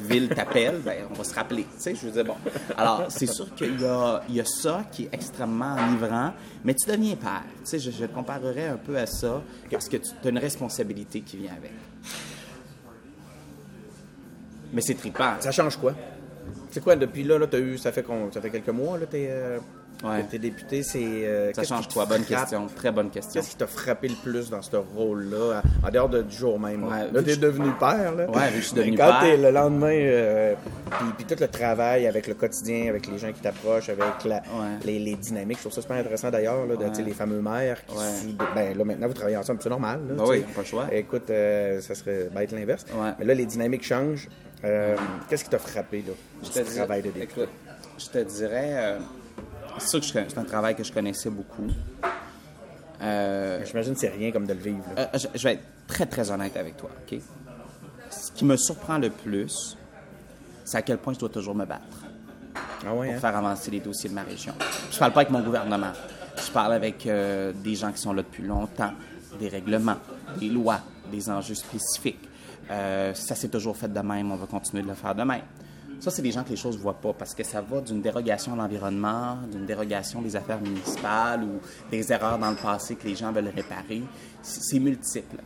ville 0.00 0.28
t'appelle, 0.28 0.53
ben 0.54 1.06
on 1.10 1.14
va 1.14 1.24
se 1.24 1.34
rappeler. 1.34 1.64
Tu 1.64 1.82
sais, 1.82 1.94
je 1.94 2.06
veux 2.06 2.12
dire, 2.12 2.24
bon. 2.24 2.36
Alors, 2.76 3.06
c'est 3.08 3.26
sûr 3.26 3.54
qu'il 3.54 3.80
y 3.80 3.84
a, 3.84 4.22
il 4.28 4.36
y 4.36 4.40
a 4.40 4.44
ça 4.44 4.84
qui 4.90 5.04
est 5.04 5.08
extrêmement 5.12 5.74
enivrant, 5.74 6.32
mais 6.64 6.74
tu 6.74 6.90
deviens 6.90 7.16
père. 7.16 7.42
Tu 7.58 7.64
sais, 7.64 7.78
je, 7.78 7.90
je 7.90 8.06
comparerais 8.06 8.68
un 8.68 8.76
peu 8.76 8.96
à 8.96 9.06
ça, 9.06 9.42
parce 9.70 9.88
que 9.88 9.96
tu 9.96 10.10
as 10.24 10.28
une 10.28 10.38
responsabilité 10.38 11.20
qui 11.20 11.36
vient 11.38 11.52
avec. 11.52 11.72
Mais 14.72 14.80
c'est 14.80 14.94
trippant. 14.94 15.34
Ça 15.40 15.52
change 15.52 15.76
quoi? 15.76 15.94
C'est 16.70 16.82
quoi, 16.82 16.96
depuis 16.96 17.22
là, 17.22 17.38
là 17.38 17.46
t'as 17.46 17.60
eu, 17.60 17.78
ça 17.78 17.92
fait, 17.92 18.04
ça 18.32 18.40
fait 18.40 18.50
quelques 18.50 18.68
mois, 18.68 18.98
là, 18.98 19.06
t'es 19.06 19.28
euh, 19.30 19.58
Ouais. 20.02 20.24
t'es 20.30 20.38
député, 20.38 20.82
c'est... 20.82 20.98
euh, 21.02 21.52
Ça 21.54 21.62
change 21.64 21.88
quoi? 21.88 22.04
Bonne 22.06 22.24
frappe? 22.24 22.40
question. 22.40 22.66
Très 22.76 22.90
bonne 22.92 23.10
question. 23.10 23.40
Qu'est-ce 23.40 23.50
qui 23.52 23.56
t'a 23.56 23.66
frappé 23.66 24.08
le 24.08 24.14
plus 24.16 24.50
dans 24.50 24.60
ce 24.60 24.76
rôle-là, 24.76 25.62
en 25.86 25.90
dehors 25.90 26.08
de- 26.08 26.22
du 26.22 26.36
jour 26.36 26.58
même? 26.60 26.84
Ouais, 26.84 27.10
là, 27.12 27.22
t'es 27.22 27.34
je- 27.34 27.40
devenu 27.40 27.70
père, 27.78 28.14
là. 28.14 28.28
Ouais, 28.30 28.48
vu 28.48 28.56
que 28.56 28.60
je 28.60 28.66
suis 28.66 28.74
devenu 28.76 28.96
quand 28.98 29.06
père. 29.08 29.20
t'es 29.22 29.36
le 29.36 29.50
lendemain, 29.50 29.92
euh, 29.94 30.54
puis, 30.90 31.06
puis 31.18 31.24
tout 31.24 31.40
le 31.40 31.48
travail 31.48 32.06
avec 32.06 32.26
le 32.26 32.34
quotidien, 32.34 32.88
avec 32.88 33.06
les 33.06 33.16
gens 33.18 33.32
qui 33.32 33.40
t'approchent, 33.40 33.88
avec 33.88 34.24
la- 34.24 34.36
Ouais. 34.42 34.78
les, 34.84 34.98
les 34.98 35.14
dynamiques, 35.14 35.58
je 35.58 35.62
trouve 35.62 35.72
ça 35.72 35.80
super 35.82 35.96
intéressant 35.96 36.30
d'ailleurs, 36.30 36.66
là, 36.66 36.76
de, 36.76 37.02
les 37.02 37.12
fameux 37.12 37.40
maires 37.40 37.84
qui... 37.86 37.94
Sous- 37.96 38.36
ben 38.54 38.76
là, 38.76 38.84
maintenant, 38.84 39.06
vous 39.06 39.14
travaillez 39.14 39.36
ensemble, 39.36 39.60
c'est 39.62 39.68
normal, 39.70 40.00
là, 40.08 40.14
Ben 40.16 40.24
tu 40.24 40.30
oui, 40.30 40.40
pas 40.54 40.60
le 40.60 40.66
choix. 40.66 40.86
Écoute, 40.92 41.30
euh, 41.30 41.80
ça 41.80 41.94
serait 41.94 42.28
bête 42.34 42.52
l'inverse. 42.52 42.84
Ouais. 42.94 43.10
Mais 43.18 43.24
là, 43.24 43.34
les 43.34 43.46
dynamiques 43.46 43.84
changent. 43.84 44.28
Qu'est-ce 45.28 45.44
qui 45.44 45.50
t'a 45.50 45.58
frappé, 45.58 46.04
là, 46.06 46.12
Je 46.42 46.48
dirais- 46.50 46.64
travail 46.76 47.02
de 47.02 47.10
député? 47.10 47.22
écoute, 47.42 47.48
je 47.98 48.06
te 48.06 48.18
dirais, 48.18 48.96
c'est 49.78 49.88
sûr 49.88 50.00
que 50.00 50.06
c'est 50.28 50.38
un 50.38 50.44
travail 50.44 50.74
que 50.74 50.84
je 50.84 50.92
connaissais 50.92 51.30
beaucoup. 51.30 51.66
Euh, 53.02 53.64
J'imagine 53.66 53.94
que 53.94 54.00
c'est 54.00 54.08
rien 54.08 54.30
comme 54.32 54.46
de 54.46 54.54
le 54.54 54.60
vivre, 54.60 54.84
euh, 54.96 55.06
je, 55.14 55.26
je 55.34 55.42
vais 55.42 55.54
être 55.54 55.64
très, 55.86 56.06
très 56.06 56.30
honnête 56.30 56.56
avec 56.56 56.76
toi, 56.76 56.90
OK? 57.06 57.18
Ce 58.10 58.30
qui 58.32 58.44
me 58.44 58.56
surprend 58.56 58.98
le 58.98 59.10
plus, 59.10 59.76
c'est 60.64 60.78
à 60.78 60.82
quel 60.82 60.98
point 60.98 61.12
je 61.12 61.18
dois 61.18 61.28
toujours 61.28 61.54
me 61.54 61.64
battre 61.64 61.82
Ah 62.86 62.94
ouais, 62.94 63.08
pour 63.08 63.16
hein? 63.16 63.18
faire 63.20 63.36
avancer 63.36 63.70
les 63.70 63.80
dossiers 63.80 64.08
de 64.08 64.14
ma 64.14 64.22
région. 64.22 64.54
Je 64.90 64.98
parle 64.98 65.12
pas 65.12 65.20
avec 65.20 65.30
mon 65.30 65.40
gouvernement. 65.42 65.92
Je 66.36 66.50
parle 66.50 66.72
avec 66.74 67.06
euh, 67.06 67.52
des 67.52 67.74
gens 67.74 67.90
qui 67.92 67.98
sont 68.00 68.12
là 68.12 68.22
depuis 68.22 68.44
longtemps, 68.44 68.92
des 69.38 69.48
règlements, 69.48 69.96
des 70.38 70.48
lois, 70.48 70.80
des 71.10 71.28
enjeux 71.28 71.54
spécifiques. 71.56 72.28
Euh, 72.70 73.12
ça 73.14 73.34
s'est 73.34 73.48
toujours 73.48 73.76
fait 73.76 73.92
de 73.92 74.00
même, 74.00 74.30
on 74.32 74.36
va 74.36 74.46
continuer 74.46 74.82
de 74.82 74.88
le 74.88 74.94
faire 74.94 75.14
de 75.14 75.22
même. 75.24 75.42
Ça, 76.00 76.10
c'est 76.10 76.22
des 76.22 76.32
gens 76.32 76.44
que 76.44 76.50
les 76.50 76.56
choses 76.56 76.76
ne 76.76 76.82
voient 76.82 77.00
pas 77.00 77.12
parce 77.12 77.34
que 77.34 77.42
ça 77.42 77.60
va 77.60 77.80
d'une 77.80 78.02
dérogation 78.02 78.52
à 78.54 78.56
l'environnement, 78.56 79.38
d'une 79.50 79.66
dérogation 79.66 80.20
des 80.20 80.36
affaires 80.36 80.60
municipales 80.60 81.44
ou 81.44 81.60
des 81.90 82.12
erreurs 82.12 82.38
dans 82.38 82.50
le 82.50 82.56
passé 82.56 82.96
que 82.96 83.06
les 83.06 83.14
gens 83.14 83.32
veulent 83.32 83.52
réparer. 83.54 84.02
C'est 84.42 84.78
multiple. 84.78 85.38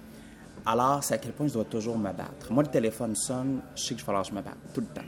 Alors, 0.67 1.03
c'est 1.03 1.15
à 1.15 1.19
quel 1.19 1.33
point 1.33 1.47
je 1.47 1.55
dois 1.55 1.65
toujours 1.65 1.97
me 1.97 2.13
battre. 2.13 2.51
Moi, 2.51 2.63
le 2.63 2.71
téléphone 2.71 3.15
sonne, 3.15 3.61
je 3.75 3.83
sais 3.83 3.95
qu'il 3.95 3.99
va 3.99 4.07
falloir 4.07 4.23
que 4.23 4.31
je 4.31 4.35
me 4.35 4.43
batte 4.43 4.59
tout 4.75 4.81
le 4.81 4.87
temps. 4.87 5.07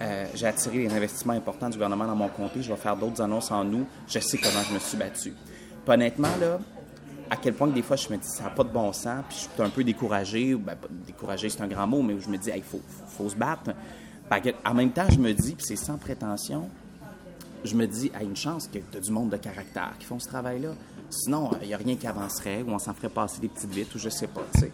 Euh, 0.00 0.26
j'ai 0.34 0.46
attiré 0.46 0.78
les 0.78 0.94
investissements 0.94 1.34
importants 1.34 1.68
du 1.68 1.74
gouvernement 1.74 2.06
dans 2.06 2.16
mon 2.16 2.28
comté. 2.28 2.62
Je 2.62 2.70
vais 2.72 2.78
faire 2.78 2.96
d'autres 2.96 3.20
annonces 3.20 3.50
en 3.50 3.64
nous. 3.64 3.86
Je 4.08 4.18
sais 4.18 4.38
comment 4.38 4.62
je 4.68 4.74
me 4.74 4.78
suis 4.78 4.96
battu. 4.96 5.34
Honnêtement, 5.86 6.34
là, 6.40 6.58
à 7.30 7.36
quel 7.36 7.54
point 7.54 7.68
que 7.68 7.74
des 7.74 7.82
fois 7.82 7.96
je 7.96 8.08
me 8.08 8.16
dis 8.16 8.28
ça 8.28 8.44
n'a 8.44 8.50
pas 8.50 8.64
de 8.64 8.70
bon 8.70 8.92
sens, 8.92 9.24
puis 9.28 9.36
je 9.36 9.42
suis 9.42 9.62
un 9.62 9.70
peu 9.70 9.84
découragé, 9.84 10.54
ou 10.54 10.58
ben, 10.58 10.76
découragé 11.06 11.48
c'est 11.48 11.62
un 11.62 11.68
grand 11.68 11.86
mot, 11.86 12.02
mais 12.02 12.14
où 12.14 12.20
je 12.20 12.28
me 12.28 12.36
dis 12.36 12.50
il 12.54 12.62
faut, 12.62 12.80
faut 13.08 13.28
se 13.28 13.36
battre. 13.36 13.70
En 14.64 14.74
même 14.74 14.90
temps, 14.90 15.08
je 15.10 15.18
me 15.18 15.32
dis, 15.32 15.54
puis 15.54 15.64
c'est 15.66 15.76
sans 15.76 15.96
prétention, 15.96 16.68
je 17.64 17.74
me 17.76 17.86
dis, 17.86 18.10
à 18.14 18.22
une 18.22 18.36
chance 18.36 18.66
que 18.68 18.78
tu 18.78 18.96
as 18.96 19.00
du 19.00 19.10
monde 19.10 19.30
de 19.30 19.36
caractère 19.36 19.92
qui 19.98 20.06
font 20.06 20.18
ce 20.18 20.28
travail-là. 20.28 20.70
Sinon, 21.10 21.50
il 21.62 21.68
n'y 21.68 21.74
a 21.74 21.76
rien 21.76 21.96
qui 21.96 22.06
avancerait, 22.06 22.62
ou 22.62 22.70
on 22.70 22.78
s'en 22.78 22.94
ferait 22.94 23.08
passer 23.08 23.40
des 23.40 23.48
petites 23.48 23.70
vites, 23.70 23.94
ou 23.94 23.98
je 23.98 24.08
sais 24.08 24.26
pas, 24.26 24.44
tu 24.54 24.60
sais. 24.60 24.72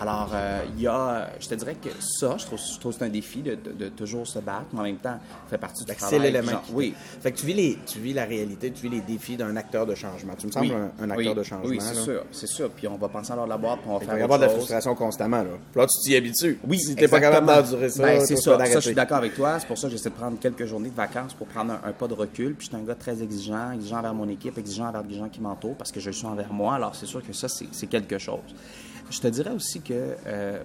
Alors, 0.00 0.30
euh, 0.34 0.62
il 0.76 0.82
y 0.82 0.86
a, 0.86 1.30
je 1.40 1.48
te 1.48 1.54
dirais 1.54 1.74
que 1.74 1.88
ça, 2.00 2.36
je 2.38 2.44
trouve, 2.46 2.58
je 2.58 2.78
trouve 2.78 2.92
que 2.92 2.98
c'est 2.98 3.04
un 3.04 3.08
défi 3.08 3.40
de, 3.42 3.54
de- 3.56 3.72
de 3.72 3.88
toujours 3.88 4.26
se 4.26 4.38
battre, 4.38 4.66
mais 4.72 4.80
en 4.80 4.82
même 4.84 4.96
temps, 4.98 5.18
ça 5.44 5.50
fait 5.50 5.58
partie 5.58 5.84
du 5.84 5.94
travail. 5.94 6.10
c'est 6.10 6.18
l'élément. 6.22 6.60
Oui. 6.72 6.94
Fait 7.20 7.32
que 7.32 7.38
tu 7.38 7.46
vis, 7.46 7.54
les, 7.54 7.78
tu 7.86 7.98
vis 7.98 8.12
la 8.12 8.24
réalité, 8.24 8.70
tu 8.70 8.82
vis 8.82 8.88
les 8.88 9.00
défis 9.00 9.36
d'un 9.36 9.56
acteur 9.56 9.86
de 9.86 9.94
changement. 9.94 10.34
Tu 10.38 10.46
me 10.46 10.52
sembles 10.52 10.66
Oui. 10.66 10.72
un, 10.72 11.04
un 11.04 11.10
acteur 11.10 11.32
Oui. 11.32 11.34
de 11.34 11.42
changement. 11.42 11.68
Oui, 11.68 11.78
c'est 11.80 11.94
sûr, 11.94 12.22
c'est 12.32 12.46
sûr. 12.46 12.70
Puis 12.70 12.86
on 12.88 12.96
va 12.96 13.08
penser 13.08 13.32
à 13.32 13.36
l'heure 13.36 13.44
de 13.46 13.50
la 13.50 13.58
boîte, 13.58 13.80
puis 13.80 13.88
on 13.90 13.98
va 13.98 14.02
Il 14.02 14.06
faire 14.06 14.14
va 14.14 14.20
y 14.20 14.22
avoir 14.24 14.38
de 14.38 14.44
la 14.44 14.50
frustration 14.50 14.94
constamment. 14.94 15.38
Là. 15.42 15.50
Puis 15.72 15.80
là, 15.80 15.86
tu 15.86 16.00
t'y 16.02 16.16
habitues. 16.16 16.58
Oui, 16.66 16.78
si 16.78 16.94
t'es 16.94 17.08
pas 17.08 17.20
capable 17.20 17.46
d'endurer 17.46 17.88
ça, 17.90 18.02
Ben, 18.02 18.20
c'est 18.24 18.36
ça. 18.36 18.58
Ça, 18.58 18.74
je 18.74 18.78
suis 18.80 18.94
d'accord 18.94 19.18
avec 19.18 19.34
toi. 19.34 19.58
C'est 19.58 19.66
pour 19.66 19.78
ça 19.78 19.88
que 19.88 19.92
j'essaie 19.92 20.10
de 20.10 20.14
prendre 20.14 20.38
quelques 20.38 20.66
journées 20.66 20.90
de 20.90 20.94
vacances 20.96 21.34
pour 21.34 21.46
prendre 21.46 21.72
un, 21.72 21.88
un 21.88 21.92
pas 21.92 22.06
de 22.08 22.14
recul. 22.14 22.54
Puis 22.54 22.68
je 22.70 22.76
suis 22.76 22.82
un 22.82 22.86
gars 22.86 22.94
très 22.94 23.22
exigeant, 23.22 23.72
exigeant 23.72 23.98
envers 23.98 24.14
mon 24.14 24.28
équipe, 24.28 24.56
exigeant 24.58 24.86
envers 24.88 25.02
les 25.02 25.16
gens 25.18 25.28
qui 25.28 25.40
m'entourent 25.40 25.76
parce 25.76 25.90
que 25.92 26.00
je 26.00 26.06
le 26.06 26.12
suis 26.12 26.26
envers 26.26 26.52
moi. 26.52 26.74
Alors 26.74 26.94
c'est 26.94 27.06
sûr 27.06 27.26
que 27.26 27.32
ça, 27.32 27.48
c'est 27.48 27.86
quelque 27.86 28.18
chose. 28.18 28.38
Je 29.10 29.20
te 29.20 29.26
dirais 29.28 29.50
aussi 29.52 29.80
que 29.80 30.14
euh, 30.26 30.62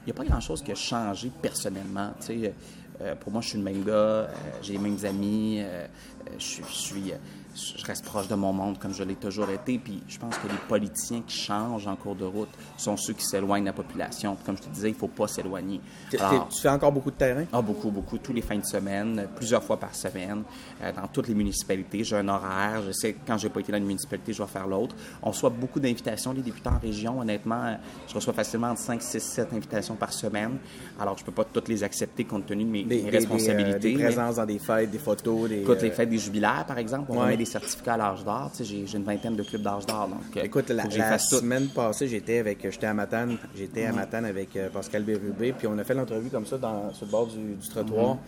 il 0.00 0.04
n'y 0.06 0.10
a 0.12 0.14
pas 0.14 0.24
grand-chose 0.24 0.62
qui 0.62 0.72
a 0.72 0.74
changé 0.74 1.30
personnellement. 1.40 2.12
Tu 2.20 2.26
sais, 2.26 2.52
euh, 3.00 3.14
pour 3.16 3.32
moi, 3.32 3.40
je 3.40 3.48
suis 3.50 3.58
le 3.58 3.64
même 3.64 3.84
gars, 3.84 3.92
euh, 3.92 4.26
j'ai 4.62 4.72
les 4.74 4.78
mêmes 4.78 4.98
amis, 5.04 5.60
euh, 5.60 5.86
euh, 6.26 6.30
je 6.38 6.62
suis- 6.68 7.12
euh, 7.12 7.16
je 7.54 7.84
reste 7.84 8.04
proche 8.04 8.26
de 8.28 8.34
mon 8.34 8.52
monde 8.52 8.78
comme 8.78 8.92
je 8.92 9.02
l'ai 9.04 9.14
toujours 9.14 9.48
été. 9.50 9.78
Puis 9.78 10.02
je 10.08 10.18
pense 10.18 10.36
que 10.38 10.48
les 10.48 10.58
politiciens 10.68 11.22
qui 11.26 11.36
changent 11.36 11.86
en 11.86 11.96
cours 11.96 12.14
de 12.16 12.24
route 12.24 12.48
sont 12.76 12.96
ceux 12.96 13.12
qui 13.12 13.24
s'éloignent 13.24 13.62
de 13.62 13.68
la 13.68 13.72
population. 13.72 14.36
Comme 14.44 14.56
je 14.56 14.62
te 14.62 14.68
disais, 14.68 14.88
il 14.90 14.94
ne 14.94 14.98
faut 14.98 15.08
pas 15.08 15.28
s'éloigner. 15.28 15.80
Tu 16.10 16.16
fais 16.60 16.68
encore 16.68 16.92
beaucoup 16.92 17.10
de 17.10 17.16
terrain? 17.16 17.44
ah, 17.52 17.62
beaucoup, 17.62 17.90
beaucoup. 17.90 18.18
Tous 18.18 18.32
les 18.32 18.42
fins 18.42 18.56
de 18.58 18.64
semaine, 18.64 19.28
plusieurs 19.36 19.62
fois 19.62 19.78
par 19.78 19.94
semaine, 19.94 20.42
euh, 20.82 20.92
dans 20.92 21.06
toutes 21.08 21.28
les 21.28 21.34
municipalités. 21.34 22.02
J'ai 22.04 22.16
un 22.16 22.28
horaire. 22.28 22.82
Je 22.86 22.92
sais 22.92 23.12
que 23.12 23.18
quand 23.26 23.38
j'ai 23.38 23.48
pas 23.48 23.60
été 23.60 23.70
dans 23.72 23.78
une 23.78 23.86
municipalité, 23.86 24.32
je 24.32 24.42
vais 24.42 24.48
faire 24.48 24.66
l'autre. 24.66 24.96
On 25.22 25.30
reçoit 25.30 25.50
beaucoup 25.50 25.80
d'invitations, 25.80 26.32
les 26.32 26.42
députés 26.42 26.68
en 26.68 26.78
région. 26.78 27.20
Honnêtement, 27.20 27.62
euh, 27.64 27.74
je 28.08 28.14
reçois 28.14 28.32
facilement 28.32 28.68
entre 28.70 28.80
5, 28.80 29.00
6, 29.02 29.20
7 29.20 29.52
invitations 29.52 29.94
par 29.94 30.12
semaine. 30.12 30.58
Alors, 31.00 31.16
je 31.18 31.24
peux 31.24 31.32
pas 31.32 31.44
toutes 31.44 31.68
les 31.68 31.82
accepter 31.84 32.24
compte 32.24 32.46
tenu 32.46 32.64
de 32.64 32.70
mes, 32.70 32.82
Des, 32.84 32.96
mes 32.96 33.02
des- 33.02 33.02
des, 33.02 33.08
euh, 33.08 33.18
responsabilités. 33.18 33.78
des 33.92 33.96
mais- 33.96 34.04
présences 34.04 34.36
dans 34.36 34.46
des 34.46 34.58
fêtes, 34.58 34.90
des 34.90 34.98
photos, 34.98 35.48
des... 35.48 35.60
Écoute, 35.60 35.82
les 35.82 35.90
fêtes 35.90 36.08
des 36.10 36.18
jubilaires, 36.18 36.64
par 36.66 36.78
exemple, 36.78 37.10
on 37.12 37.20
Ouais. 37.20 37.36
Des 37.44 37.50
certificats 37.50 37.94
à 37.94 37.96
l'âge 37.96 38.24
d'or. 38.24 38.50
J'ai, 38.60 38.84
une 38.94 39.04
vingtaine 39.04 39.36
de 39.36 39.42
clubs 39.42 39.62
d'âge 39.62 39.86
d'or. 39.86 40.08
Donc, 40.08 40.36
euh, 40.36 40.42
Écoute, 40.42 40.70
la, 40.70 41.18
semaine 41.18 41.68
passée, 41.68 42.08
j'étais 42.08 42.38
avec, 42.38 42.58
j'étais 42.62 42.86
à 42.86 42.94
Matane, 42.94 43.36
j'étais 43.56 43.86
à 43.86 43.92
Matane 43.92 44.24
avec 44.24 44.56
euh, 44.56 44.68
Pascal 44.68 45.02
Bérubé, 45.02 45.52
puis 45.52 45.66
on 45.66 45.78
a 45.78 45.84
fait 45.84 45.94
l'entrevue 45.94 46.30
comme 46.30 46.46
ça 46.46 46.58
dans, 46.58 46.92
sur 46.92 47.06
le 47.06 47.10
bord 47.10 47.26
du, 47.26 47.54
du 47.54 47.68
trottoir. 47.68 48.18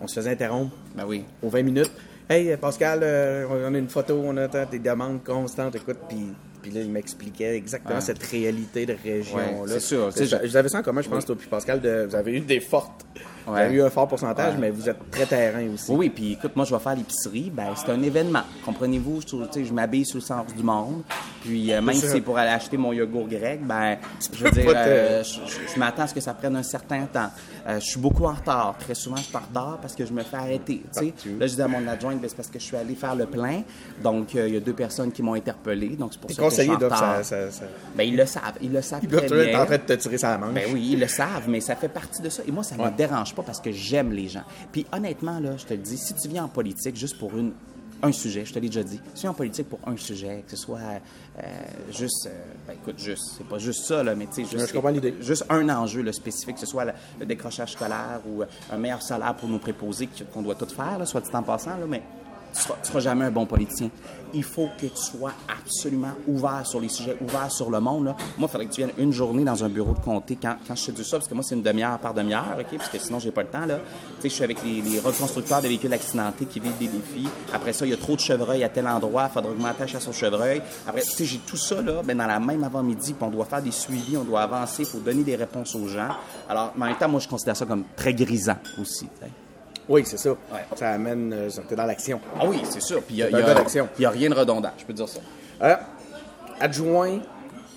On 0.00 0.06
se 0.06 0.14
faisait 0.14 0.30
interrompre 0.30 0.74
Ben 0.96 1.04
oui. 1.06 1.24
aux 1.42 1.48
20 1.48 1.62
minutes. 1.62 1.92
Hey 2.28 2.56
Pascal, 2.56 3.00
euh, 3.02 3.46
on 3.68 3.74
a 3.74 3.78
une 3.78 3.88
photo, 3.88 4.20
on 4.24 4.36
a 4.36 4.48
des 4.66 4.78
demandes 4.78 5.22
constantes, 5.22 5.76
écoute, 5.76 5.98
puis 6.08 6.32
puis 6.64 6.72
là, 6.72 6.80
il 6.80 6.90
m'expliquait 6.90 7.56
exactement 7.56 7.96
Ouais. 7.96 8.00
cette 8.00 8.22
réalité 8.22 8.86
de 8.86 8.96
région-là. 9.04 9.60
Ouais, 9.60 9.68
c'est 9.68 9.80
sûr. 9.80 10.08
Vous 10.42 10.56
avez 10.56 10.70
ça 10.70 10.78
en 10.78 10.82
commun, 10.82 11.02
je 11.02 11.10
pense, 11.10 11.26
toi 11.26 11.36
puis 11.36 11.46
Pascal, 11.46 11.78
de- 11.78 12.06
vous 12.08 12.14
avez 12.14 12.38
eu 12.38 12.40
des 12.40 12.60
fortes. 12.60 13.04
Vous 13.46 13.52
Ouais. 13.52 13.60
avez 13.62 13.74
eu 13.76 13.82
un 13.82 13.90
fort 13.90 14.08
pourcentage, 14.08 14.54
mais 14.58 14.70
vous 14.70 14.88
êtes 14.88 15.10
très 15.10 15.26
terrain 15.26 15.62
aussi. 15.74 15.90
Oui, 15.90 15.96
oui, 15.98 16.10
puis 16.10 16.32
écoute, 16.32 16.56
moi, 16.56 16.64
je 16.64 16.74
vais 16.74 16.80
faire 16.80 16.94
l'épicerie. 16.96 17.50
Ben, 17.54 17.66
c'est 17.76 17.90
un 17.90 18.02
événement. 18.02 18.42
Comprenez-vous? 18.64 19.20
Je, 19.56 19.72
m'habille 19.72 20.04
sous 20.06 20.16
le 20.18 20.22
sens 20.22 20.46
du 20.54 20.62
monde. 20.62 21.02
Puis, 21.42 21.72
euh, 21.72 21.82
même 21.82 21.94
si 21.94 22.06
c'est 22.06 22.20
pour 22.22 22.38
aller 22.38 22.50
acheter 22.50 22.76
mon 22.76 22.92
yogourt 22.92 23.28
grec, 23.28 23.60
ben, 23.66 23.96
je 24.32 24.44
veux 24.44 24.50
dire, 24.50 24.64
euh, 24.74 25.22
je, 25.22 25.78
m'attends 25.78 26.02
à 26.04 26.06
ce 26.06 26.14
que 26.14 26.20
ça 26.20 26.32
prenne 26.32 26.56
un 26.56 26.62
certain 26.62 27.04
temps. 27.04 27.30
Euh, 27.66 27.80
je 27.80 27.84
suis 27.84 28.00
beaucoup 28.00 28.24
en 28.24 28.32
retard. 28.32 28.76
Très 28.78 28.94
souvent, 28.94 29.16
je 29.16 29.22
suis 29.24 29.36
en 29.36 29.40
retard 29.40 29.78
parce 29.80 29.94
que 29.94 30.06
je 30.06 30.12
me 30.12 30.22
fais 30.22 30.36
arrêter. 30.36 30.82
Là, 31.38 31.46
je 31.46 31.54
dis 31.54 31.62
à 31.62 31.68
mon 31.68 31.86
adjointe, 31.86 32.20
ben, 32.20 32.28
c'est 32.28 32.36
parce 32.36 32.48
que 32.48 32.58
je 32.58 32.64
suis 32.64 32.76
allé 32.76 32.94
faire 32.94 33.14
le 33.14 33.26
plein. 33.26 33.62
Donc, 34.02 34.34
il 34.34 34.54
y 34.54 34.56
a 34.56 34.60
deux 34.60 34.72
personnes 34.72 35.12
qui 35.12 35.22
m'ont 35.22 35.34
interpellé. 35.34 35.88
Donc, 35.96 36.12
c'est 36.12 36.20
pour 36.20 36.30
Les 36.30 36.34
ça 36.36 36.42
que 36.44 36.48
je 36.50 36.54
suis 36.54 36.62
en 36.70 36.74
conseillers 36.74 36.88
doivent 36.88 36.92
retard. 37.00 37.16
ça, 37.16 37.22
ça, 37.24 37.50
ça- 37.50 37.64
Ben, 37.94 38.04
ils 38.04 38.16
le 38.16 38.24
savent. 38.26 38.42
Ils 38.62 38.72
le 38.72 38.80
savent 38.82 39.00
Ils 39.02 39.08
doivent 39.08 39.24
être 39.24 39.60
en 39.60 39.66
train 39.66 39.76
de 39.76 39.82
te 39.82 39.92
tirer 39.94 40.18
sa 40.18 40.38
manche. 40.38 40.54
Ben 40.54 40.64
oui, 40.72 40.90
ils 40.92 41.00
le 41.00 41.08
savent, 41.08 41.48
mais 41.48 41.60
ça 41.60 41.76
fait 41.76 41.88
partie 41.88 42.22
de 42.22 42.28
ça. 42.30 42.42
Et 42.48 42.50
moi, 42.50 42.62
ça 42.62 42.76
ne 42.76 42.82
Ouais. 42.82 42.90
me 42.90 42.96
dérange 42.96 43.33
pas 43.34 43.42
parce 43.42 43.60
que 43.60 43.70
j'aime 43.72 44.12
les 44.12 44.28
gens. 44.28 44.44
Puis 44.72 44.86
honnêtement, 44.92 45.38
là, 45.40 45.56
je 45.56 45.64
te 45.66 45.74
le 45.74 45.80
dis, 45.80 45.98
si 45.98 46.14
tu 46.14 46.28
viens 46.28 46.44
en 46.44 46.48
politique 46.48 46.96
juste 46.96 47.18
pour 47.18 47.36
une, 47.36 47.52
un 48.02 48.12
sujet, 48.12 48.44
je 48.44 48.52
te 48.52 48.58
l'ai 48.58 48.68
déjà 48.68 48.82
dit, 48.82 49.00
si 49.08 49.14
tu 49.14 49.20
viens 49.22 49.30
en 49.30 49.34
politique 49.34 49.68
pour 49.68 49.78
un 49.86 49.96
sujet, 49.96 50.44
que 50.46 50.50
ce 50.50 50.56
soit 50.56 50.78
euh, 50.78 51.42
juste, 51.90 52.26
euh, 52.26 52.44
ben 52.66 52.74
écoute, 52.74 52.98
juste, 52.98 53.34
c'est 53.38 53.46
pas 53.46 53.58
juste 53.58 53.84
ça, 53.86 54.02
là, 54.02 54.14
mais 54.14 54.26
tu 54.26 54.44
sais, 54.44 54.56
juste, 55.20 55.44
un 55.48 55.68
enjeu 55.70 56.02
là, 56.02 56.12
spécifique, 56.12 56.54
que 56.56 56.60
ce 56.60 56.66
soit 56.66 56.84
la- 56.84 56.94
le 57.18 57.24
décrochage 57.26 57.72
scolaire 57.72 58.20
ou 58.28 58.42
euh, 58.42 58.46
un 58.70 58.76
meilleur 58.78 59.00
salaire 59.02 59.34
pour 59.34 59.48
nos 59.48 59.58
préposés 59.58 60.08
qu'on 60.32 60.42
doit 60.42 60.54
tout 60.54 60.66
faire, 60.66 60.98
là, 60.98 61.06
soit 61.06 61.20
dit 61.22 61.30
en 61.32 61.42
passant, 61.42 61.76
là, 61.78 61.86
mais 61.88 62.02
tu 62.54 62.62
seras, 62.62 62.76
seras 62.82 63.00
jamais 63.00 63.24
un 63.24 63.30
bon 63.30 63.46
politicien. 63.46 63.90
Il 64.32 64.42
faut 64.42 64.68
que 64.80 64.86
tu 64.86 64.96
sois 64.96 65.32
absolument 65.48 66.12
ouvert 66.26 66.62
sur 66.64 66.80
les 66.80 66.88
sujets, 66.88 67.16
ouvert 67.20 67.50
sur 67.50 67.70
le 67.70 67.80
monde. 67.80 68.04
Moi, 68.04 68.16
il 68.38 68.48
faudrait 68.48 68.66
que 68.66 68.72
tu 68.72 68.80
viennes 68.80 68.94
une 68.98 69.12
journée 69.12 69.44
dans 69.44 69.62
un 69.62 69.68
bureau 69.68 69.92
de 69.92 70.00
comté 70.00 70.36
quand, 70.40 70.56
quand 70.66 70.74
je 70.74 70.86
te 70.86 70.90
dis 70.90 71.04
ça, 71.04 71.18
parce 71.18 71.28
que 71.28 71.34
moi, 71.34 71.44
c'est 71.44 71.54
une 71.54 71.62
demi-heure 71.62 71.98
par 71.98 72.14
demi-heure? 72.14 72.56
Parce 72.76 72.88
que 72.88 72.98
sinon, 72.98 73.18
j'ai 73.20 73.30
pas 73.30 73.42
le 73.42 73.48
temps. 73.48 73.66
Là. 73.66 73.78
Tu 74.16 74.22
sais, 74.22 74.28
je 74.28 74.34
suis 74.34 74.44
avec 74.44 74.58
les, 74.64 74.98
reconstructeurs 74.98 75.62
de 75.62 75.68
véhicules 75.68 75.92
accidentés 75.92 76.46
qui 76.46 76.58
vivent 76.58 76.78
des 76.78 76.88
défis. 76.88 77.28
Après 77.52 77.72
ça, 77.72 77.86
il 77.86 77.90
y 77.90 77.94
a 77.94 77.96
trop 77.96 78.14
de 78.14 78.20
chevreuils 78.20 78.64
à 78.64 78.68
tel 78.68 78.88
endroit, 78.88 79.28
il 79.30 79.32
faudra 79.32 79.50
augmenter 79.50 79.80
la 79.80 79.86
chasse 79.86 80.08
aux 80.08 80.12
chevreuils. 80.12 80.62
Après, 80.86 81.02
tu 81.02 81.10
sais, 81.10 81.24
j'ai 81.24 81.38
tout 81.38 81.56
ça 81.56 81.80
là, 81.82 82.02
ben, 82.04 82.16
dans 82.16 82.26
la 82.26 82.40
même 82.40 82.64
avant-midi, 82.64 83.12
puis 83.12 83.24
on 83.24 83.30
doit 83.30 83.44
faire 83.44 83.62
des 83.62 83.70
suivis, 83.70 84.16
on 84.16 84.24
doit 84.24 84.42
avancer, 84.42 84.82
il 84.82 84.88
faut 84.88 84.98
donner 84.98 85.22
des 85.22 85.36
réponses 85.36 85.74
aux 85.74 85.86
gens. 85.86 86.08
Alors, 86.48 86.72
en 86.76 86.84
même 86.84 86.96
temps, 86.96 87.08
moi, 87.08 87.20
je 87.20 87.28
considère 87.28 87.56
ça 87.56 87.66
comme 87.66 87.84
très 87.96 88.14
grisant 88.14 88.56
aussi. 88.80 89.08
Oui, 89.88 90.02
c'est 90.06 90.16
ça. 90.18 90.30
Ça 90.76 90.90
amène. 90.90 91.32
euh, 91.32 91.48
T'es 91.68 91.76
dans 91.76 91.84
l'action. 91.86 92.20
Ah 92.40 92.44
oui, 92.46 92.62
c'est 92.68 92.80
sûr. 92.82 93.02
Puis 93.02 93.16
il 93.16 93.18
y 93.18 93.22
a, 93.22 93.30
y 93.30 93.34
a- 93.42 93.54
y 93.98 94.04
a 94.06 94.10
rien 94.10 94.30
de 94.30 94.34
redondant, 94.34 94.70
je 94.78 94.84
peux 94.84 94.92
dire 94.92 95.08
ça. 95.08 95.20
Euh, 95.62 95.76
adjoint 96.60 97.18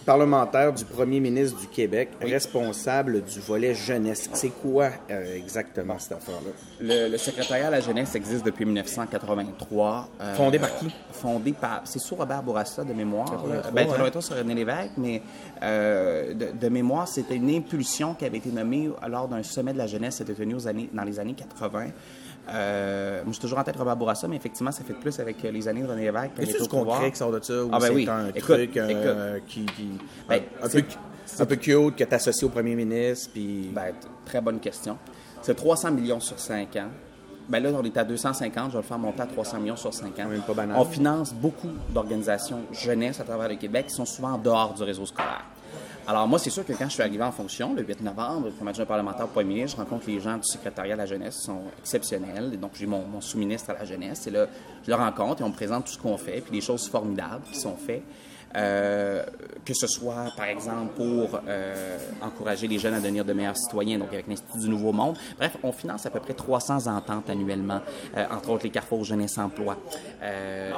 parlementaire 0.08 0.72
du 0.72 0.86
premier 0.86 1.20
ministre 1.20 1.60
du 1.60 1.68
Québec, 1.68 2.10
responsable 2.22 3.22
du 3.26 3.42
volet 3.42 3.76
jeunesse. 3.76 4.30
C'est 4.32 4.50
quoi 4.50 4.90
euh, 5.12 5.36
exactement 5.36 6.00
cette 6.00 6.14
affaire-là? 6.14 6.52
Le, 6.80 7.10
le 7.12 7.18
secrétariat 7.18 7.68
à 7.68 7.72
la 7.72 7.82
jeunesse 7.82 8.16
existe 8.16 8.46
depuis 8.46 8.64
1983. 8.66 10.08
euh, 10.22 10.34
Fondé 10.36 10.60
par 10.60 10.78
qui? 10.78 10.88
Fondé 11.12 11.52
par... 11.52 11.82
C'est 11.84 12.00
sous 12.00 12.16
Robert 12.16 12.42
Bourassa, 12.42 12.86
de 12.86 12.94
mémoire. 12.94 13.30
83, 13.30 13.72
Ben, 13.72 13.82
ouais. 13.82 13.92
83 13.92 14.22
sur 14.22 14.38
René 14.38 14.56
Lévesque, 14.56 14.92
mais 14.96 15.22
euh, 15.62 16.34
de, 16.34 16.48
de 16.58 16.70
mémoire, 16.70 17.06
c'était 17.10 17.36
une 17.36 17.50
impulsion 17.54 18.14
qui 18.14 18.24
avait 18.24 18.38
été 18.38 18.50
nommée 18.50 18.90
lors 19.10 19.28
d'un 19.28 19.44
sommet 19.44 19.74
de 19.74 19.78
la 19.78 19.88
jeunesse 19.88 20.14
qui 20.16 20.18
s'était 20.20 20.36
tenu 20.36 20.56
aux 20.56 20.68
années, 20.70 20.90
dans 20.94 21.04
les 21.04 21.20
années 21.20 21.36
80. 21.36 21.88
Euh, 22.50 23.22
suis 23.32 23.42
toujours 23.42 23.60
en 23.60 23.64
tête 23.64 23.76
Robert 23.76 23.96
Bourassa, 23.98 24.28
mais 24.28 24.36
effectivement, 24.38 24.72
ça 24.72 24.84
fait 24.84 24.94
plus 24.94 25.20
avec 25.20 25.44
euh, 25.44 25.52
les 25.52 25.68
années 25.68 25.82
de 25.82 25.88
René 25.88 26.04
Lévesque. 26.06 26.32
Est-ce 26.40 26.64
du 26.64 26.70
concret 26.70 27.12
qui 27.12 27.18
sort 27.18 27.32
de 27.32 27.40
ça 27.42 27.64
ou 27.64 27.70
Ah, 27.72 27.80
ben 27.80 27.88
c'est 27.88 27.94
oui. 27.94 28.08
un 28.10 28.28
Écoute, 28.30 28.56
truc 28.56 28.78
euh, 28.78 29.40
qui, 29.48 29.66
qui- 29.66 29.90
Ben, 30.30 30.42
un, 30.64 30.70
peu, 30.70 30.84
un 31.40 31.46
peu 31.46 31.56
cute 31.58 31.96
que 31.96 32.04
tu 32.04 32.14
associes 32.14 32.44
au 32.46 32.50
premier 32.50 32.76
ministre 32.76 33.32
puis 33.34 33.70
Ben, 33.74 33.94
très 34.26 34.42
bonne 34.42 34.60
question. 34.60 34.98
C'est 35.42 35.56
300 35.56 35.92
millions 35.92 36.20
sur 36.20 36.40
5 36.40 36.76
ans. 36.78 36.88
Ben 37.50 37.64
là, 37.64 37.70
on 37.74 37.84
est 37.84 37.96
à 37.96 38.04
250, 38.04 38.68
je 38.68 38.72
vais 38.74 38.78
le 38.80 38.84
faire 38.84 38.98
monter 39.00 39.22
à 39.22 39.26
300 39.26 39.60
millions 39.60 39.76
sur 39.78 39.94
5 39.94 40.20
ans. 40.20 40.28
Même 40.28 40.42
pas 40.42 40.54
banal. 40.54 40.76
On 40.78 40.84
finance 40.84 41.34
beaucoup 41.34 41.70
d'organisations 41.94 42.60
jeunesse 42.74 43.20
à 43.22 43.24
travers 43.24 43.48
le 43.48 43.56
Québec 43.56 43.88
qui 43.88 43.94
sont 43.94 44.06
souvent 44.06 44.32
en 44.34 44.38
dehors 44.38 44.74
du 44.74 44.84
réseau 44.84 45.06
scolaire. 45.06 45.46
Alors 46.10 46.26
moi, 46.26 46.40
c'est 46.40 46.50
sûr 46.50 46.66
que 46.66 46.72
quand 46.72 46.86
je 46.86 46.94
suis 46.94 47.02
arrivé 47.02 47.22
en 47.22 47.34
fonction, 47.34 47.74
le 47.74 47.84
8 47.84 48.00
novembre, 48.00 48.50
comme 48.58 48.70
adjoint 48.70 48.86
parlementaire 48.86 49.26
au 49.26 49.28
premier 49.28 49.56
ministre, 49.56 49.76
je 49.78 49.84
rencontre 49.84 50.08
les 50.08 50.22
gens 50.22 50.38
du 50.38 50.44
secrétariat 50.46 50.94
à 50.94 50.98
la 50.98 51.06
jeunesse, 51.06 51.38
ils 51.42 51.46
sont 51.48 51.64
exceptionnels. 51.80 52.58
Donc, 52.58 52.72
j'ai 52.76 52.86
mon, 52.86 53.06
mon 53.06 53.20
sous-ministre 53.20 53.72
à 53.72 53.74
la 53.74 53.84
jeunesse. 53.84 54.26
Et 54.26 54.32
là, 54.32 54.48
je 54.86 54.90
le 54.90 54.96
rencontre 54.96 55.42
et 55.42 55.44
on 55.44 55.50
me 55.50 55.54
présente 55.54 55.84
tout 55.84 55.92
ce 55.92 55.98
qu'on 55.98 56.18
fait, 56.18 56.40
puis 56.40 56.54
les 56.56 56.62
choses 56.62 56.88
formidables 56.88 57.44
qui 57.52 57.60
sont 57.60 57.76
faites. 57.76 58.04
Euh, 58.56 59.24
que 59.66 59.74
ce 59.74 59.88
soit, 59.88 60.32
par 60.38 60.46
exemple, 60.46 60.94
pour 60.96 61.42
euh, 61.46 61.98
encourager 62.22 62.68
les 62.68 62.80
jeunes 62.80 62.94
à 62.94 63.00
devenir 63.00 63.26
de 63.26 63.34
meilleurs 63.34 63.58
citoyens, 63.58 63.98
donc 63.98 64.08
avec 64.14 64.28
l'Institut 64.28 64.60
du 64.60 64.70
Nouveau 64.70 64.94
Monde. 64.94 65.18
Bref, 65.38 65.58
on 65.62 65.74
finance 65.74 66.06
à 66.06 66.10
peu 66.10 66.22
près 66.22 66.34
300 66.34 66.88
ententes 66.88 67.30
annuellement, 67.30 67.82
euh, 68.16 68.26
entre 68.32 68.52
autres 68.52 68.64
les 68.64 68.70
Carrefour 68.70 69.04
Jeunesse 69.04 69.38
Emploi. 69.38 69.78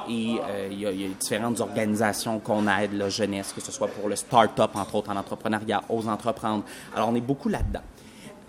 Et 0.10 0.38
il 0.72 0.80
y 0.80 0.86
a 0.88 0.92
différentes 1.20 1.60
organisations 1.60 2.40
qu'on 2.40 2.68
aide, 2.68 2.94
la 2.94 3.10
jeunesse, 3.10 3.54
que 3.54 3.62
ce 3.62 3.72
soit 3.72 3.88
pour 3.88 4.10
le 4.10 4.16
start-up, 4.16 4.72
entre 4.74 4.96
autres 4.96 5.12
en 5.12 5.16
entrepreneuriat, 5.16 5.84
aux 5.90 6.08
entreprendre. 6.08 6.64
Alors, 6.96 7.10
on 7.10 7.16
est 7.16 7.22
beaucoup 7.22 7.50
là-dedans. 7.50 7.82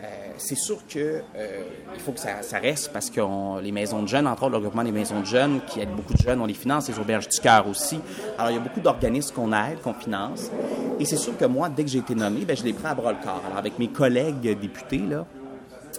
Euh, 0.03 0.07
c'est 0.38 0.57
sûr 0.57 0.78
que 0.88 1.20
euh, 1.36 1.62
faut 1.98 2.12
que 2.12 2.20
ça, 2.20 2.59
reste 2.59 2.90
parce 2.92 3.11
que 3.11 3.20
les 3.61 3.72
maisons 3.72 4.03
de 4.03 4.09
jeunes, 4.09 4.26
entre 4.26 4.44
autres, 4.44 4.53
le 4.53 4.57
regroupement 4.59 4.84
des 4.84 4.92
maisons 4.92 5.20
de 5.20 5.26
jeunes, 5.26 5.61
qui 5.66 5.80
aident 5.80 5.94
beaucoup 5.94 6.14
de 6.14 6.22
jeunes, 6.22 6.40
on 6.40 6.46
les 6.46 6.55
finance, 6.55 6.88
les 6.88 6.98
auberges 6.98 7.28
du 7.28 7.38
cœur 7.38 7.68
aussi. 7.68 8.01
Alors, 8.38 8.51
il 8.51 8.55
y 8.55 8.59
a 8.59 8.62
beaucoup 8.62 8.80
d'organismes 8.80 9.34
qu'on 9.34 9.53
aide, 9.53 9.80
qu'on 9.82 9.92
finance. 9.92 10.51
Et 10.98 11.05
c'est 11.05 11.16
sûr 11.16 11.36
que 11.36 11.44
moi, 11.44 11.68
dès 11.68 11.84
que 11.84 11.90
j'ai 11.90 11.98
été 11.98 12.14
nommé, 12.14 12.44
ben, 12.46 12.57
je 12.57 12.62
l'ai 12.62 12.72
pris 12.72 12.86
à 12.86 12.94
bras 12.94 13.12
le 13.12 13.18
corps. 13.22 13.42
Alors, 13.46 13.59
avec 13.59 13.78
mes 13.78 13.88
collègues 13.88 14.59
députés, 14.59 15.03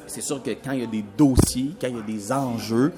c'est 0.08 0.22
sûr 0.22 0.42
que 0.42 0.52
quand 0.52 0.72
il 0.72 0.82
y 0.82 0.84
a 0.84 0.88
des 0.88 1.06
dossiers, 1.18 1.76
quand 1.80 1.88
il 1.88 1.98
y 1.98 2.00
a 2.00 2.04
des 2.04 2.32
enjeux, 2.32 2.94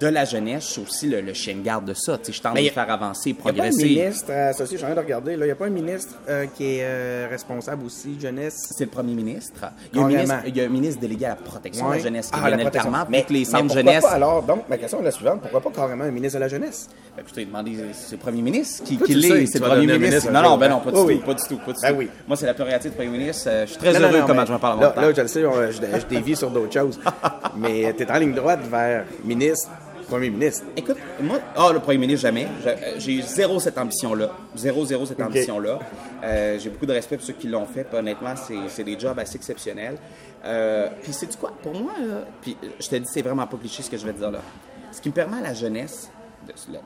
de 0.00 0.06
la 0.06 0.24
jeunesse, 0.24 0.64
je 0.66 0.72
suis 0.72 0.82
aussi 0.82 1.06
le, 1.08 1.20
le 1.20 1.32
chien 1.34 1.54
de 1.56 1.62
garde 1.62 1.84
de 1.84 1.94
ça. 1.94 2.18
Tu 2.18 2.26
sais, 2.26 2.32
je 2.32 2.42
tente 2.42 2.54
de 2.56 2.60
Mais 2.60 2.68
faire 2.70 2.90
avancer, 2.90 3.30
Il 3.30 3.34
n'y 3.34 3.38
a 3.40 3.42
pas 3.42 3.50
un 3.50 3.52
progresser. 3.54 3.84
ministre 3.84 4.30
associé, 4.32 4.76
je 4.76 4.82
suis 4.82 4.84
en 4.84 4.88
train 4.94 5.00
de 5.02 5.06
regarder, 5.06 5.36
là, 5.36 5.44
il 5.44 5.48
n'y 5.48 5.52
a 5.52 5.56
pas 5.56 5.66
un 5.66 5.70
ministre 5.70 6.14
euh, 6.28 6.46
qui 6.54 6.64
est 6.64 6.80
euh, 6.82 7.26
responsable 7.30 7.84
aussi, 7.84 8.18
jeunesse? 8.20 8.72
C'est 8.76 8.84
le 8.84 8.90
premier 8.90 9.14
ministre. 9.14 9.60
Il 9.92 9.98
y, 9.98 10.02
a 10.02 10.04
un 10.04 10.08
ministre 10.08 10.36
il 10.46 10.56
y 10.56 10.60
a 10.60 10.64
un 10.64 10.68
ministre 10.68 11.00
délégué 11.00 11.26
à 11.26 11.30
la 11.30 11.36
protection 11.36 11.88
de 11.88 11.94
la 11.94 11.98
jeunesse, 12.00 12.26
qui 12.30 12.38
Ah, 12.42 12.50
est. 12.50 12.70
Carman, 12.70 13.06
Mais, 13.08 13.24
les 13.28 13.38
mais 13.40 13.44
centres 13.44 13.64
pourquoi 13.66 13.82
jeunesse. 13.82 14.02
pas, 14.04 14.10
alors, 14.10 14.42
donc, 14.42 14.68
ma 14.68 14.76
question 14.78 15.00
est 15.00 15.04
la 15.04 15.10
suivante. 15.10 15.40
Pourquoi 15.42 15.60
pas 15.60 15.70
carrément 15.70 16.04
un 16.04 16.10
ministre 16.10 16.38
de 16.38 16.42
la 16.44 16.48
jeunesse? 16.48 16.88
Ben, 17.16 17.22
plutôt, 17.24 17.40
demandé, 17.40 17.76
c'est 17.92 18.12
le 18.12 18.18
premier 18.18 18.42
ministre 18.42 18.84
qui, 18.84 18.96
qui 18.98 19.14
l'est, 19.14 19.46
c'est 19.46 19.58
le 19.58 19.64
premier 19.66 19.98
ministre. 19.98 20.30
Non, 20.30 20.42
non, 20.42 20.56
ben 20.58 20.68
non, 20.68 20.80
pas 20.80 20.90
du 20.90 20.96
tout, 20.96 21.20
pas 21.24 21.34
du 21.34 21.42
tout, 21.42 21.56
pas 21.58 21.72
du 21.72 21.80
Ben 21.80 21.90
tout. 21.92 21.98
oui. 21.98 22.10
Moi, 22.28 22.36
c'est 22.36 22.46
la 22.46 22.54
prérogative 22.54 22.90
du 22.90 22.96
premier 22.96 23.10
ministre. 23.18 23.44
Euh, 23.48 23.64
Je 23.66 23.70
suis 23.70 23.78
très 23.78 23.94
heureux 24.00 24.18
non, 24.20 24.26
comme 24.26 24.36
mais 24.36 24.42
adjoint 24.42 24.56
là, 24.56 24.60
parlementaire. 24.60 25.02
là, 25.02 25.12
je 25.16 25.20
le 25.22 25.28
sais, 25.28 25.42
je, 25.42 25.98
je 26.00 26.06
dévie 26.06 26.36
sur 26.36 26.50
d'autres 26.50 26.72
choses. 26.72 27.00
mais 27.56 27.94
tu 27.96 28.02
es 28.02 28.10
en 28.10 28.18
ligne 28.18 28.34
droite 28.34 28.60
vers 28.70 29.04
ministre, 29.24 29.55
premier 30.06 30.30
ministre. 30.30 30.64
Écoute, 30.76 30.96
moi, 31.20 31.38
ah, 31.56 31.70
le 31.72 31.80
premier 31.80 31.98
ministre, 31.98 32.22
jamais. 32.22 32.46
Euh, 32.66 32.74
J'ai 32.98 33.22
zéro 33.22 33.60
cette 33.60 33.78
ambition-là. 33.78 34.30
Zéro, 34.56 34.84
zéro 34.84 35.06
cette 35.06 35.20
ambition-là. 35.20 35.78
Euh, 36.24 36.58
J'ai 36.58 36.70
beaucoup 36.70 36.86
de 36.86 36.92
respect 36.92 37.16
pour 37.16 37.26
ceux 37.26 37.34
qui 37.34 37.48
l'ont 37.48 37.66
fait. 37.66 37.84
puis 37.84 37.98
honnêtement, 37.98 38.34
c'est 38.68 38.84
des 38.84 38.98
jobs 38.98 39.18
assez 39.18 39.36
exceptionnels. 39.36 39.96
Euh, 40.44 40.88
puis, 41.02 41.12
c'est 41.12 41.30
du 41.30 41.36
quoi? 41.36 41.52
Pour 41.62 41.74
moi, 41.74 41.92
euh, 42.00 42.22
puis 42.40 42.56
euh, 42.62 42.68
je 42.78 42.88
te 42.88 42.96
dis, 42.96 43.06
c'est 43.06 43.22
vraiment 43.22 43.46
pas 43.46 43.56
cliché 43.56 43.82
ce 43.82 43.90
que 43.90 43.96
je 43.96 44.06
vais 44.06 44.12
te 44.12 44.18
dire 44.18 44.30
là. 44.30 44.40
Ce 44.92 45.00
qui 45.00 45.08
me 45.08 45.14
permet 45.14 45.38
à 45.38 45.42
la 45.42 45.54
jeunesse, 45.54 46.10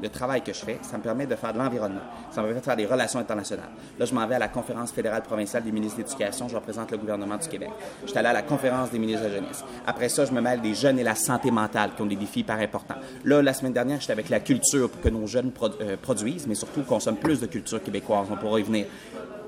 le, 0.03 0.09
travail 0.09 0.43
que 0.43 0.53
je 0.53 0.59
fais, 0.59 0.79
ça 0.83 0.99
me 0.99 1.03
permet 1.03 1.27
de 1.27 1.35
faire 1.35 1.53
de 1.53 1.59
l'environnement. 1.59 2.01
Ça 2.31 2.41
me 2.41 2.47
permet 2.47 2.61
de 2.61 2.65
faire 2.65 2.77
des 2.77 2.87
relations 2.87 3.21
internationales. 3.21 3.71
Là, 3.99 4.05
je 4.05 4.15
m'en 4.15 4.27
vais 4.27 4.37
à 4.37 4.39
la 4.39 4.49
conférence 4.49 4.93
fédérale 4.93 5.23
provinciale 5.23 5.63
des 5.63 5.73
ministres 5.73 5.99
de 5.99 6.03
l'Éducation. 6.03 6.49
Je 6.49 6.57
représente 6.57 6.91
le 6.91 6.99
gouvernement 6.99 7.37
du 7.37 7.49
Québec. 7.49 7.71
Je 8.05 8.11
suis 8.11 8.19
allé 8.19 8.29
à 8.29 8.33
la 8.33 8.43
conférence 8.43 8.91
des 8.91 8.99
ministres 8.99 9.25
de 9.25 9.29
la 9.29 9.35
jeunesse. 9.37 9.65
Après 9.87 10.09
ça, 10.09 10.25
je 10.25 10.33
me 10.33 10.41
mêle 10.41 10.61
des 10.61 10.75
jeunes 10.75 10.99
et 10.99 11.05
la 11.05 11.15
santé 11.15 11.51
mentale 11.51 11.91
qui 11.95 12.03
ont 12.03 12.07
des 12.07 12.17
défis 12.17 12.41
hyper 12.41 12.59
importants. 12.59 12.97
Là, 13.25 13.43
la 13.43 13.53
semaine 13.55 13.73
dernière, 13.73 14.01
j'étais 14.01 14.13
avec 14.13 14.29
la 14.29 14.41
culture 14.41 14.91
pour 14.91 15.01
que 15.01 15.09
nos 15.09 15.27
jeunes 15.27 15.53
euh, 15.81 15.97
produisent, 16.01 16.47
mais 16.47 16.55
surtout 16.55 16.83
consomment 16.83 17.19
plus 17.19 17.41
de 17.41 17.47
culture 17.47 17.83
québécoise. 17.83 18.29
On 18.31 18.37
pourra 18.37 18.61
y 18.61 18.63
venir. 18.63 18.87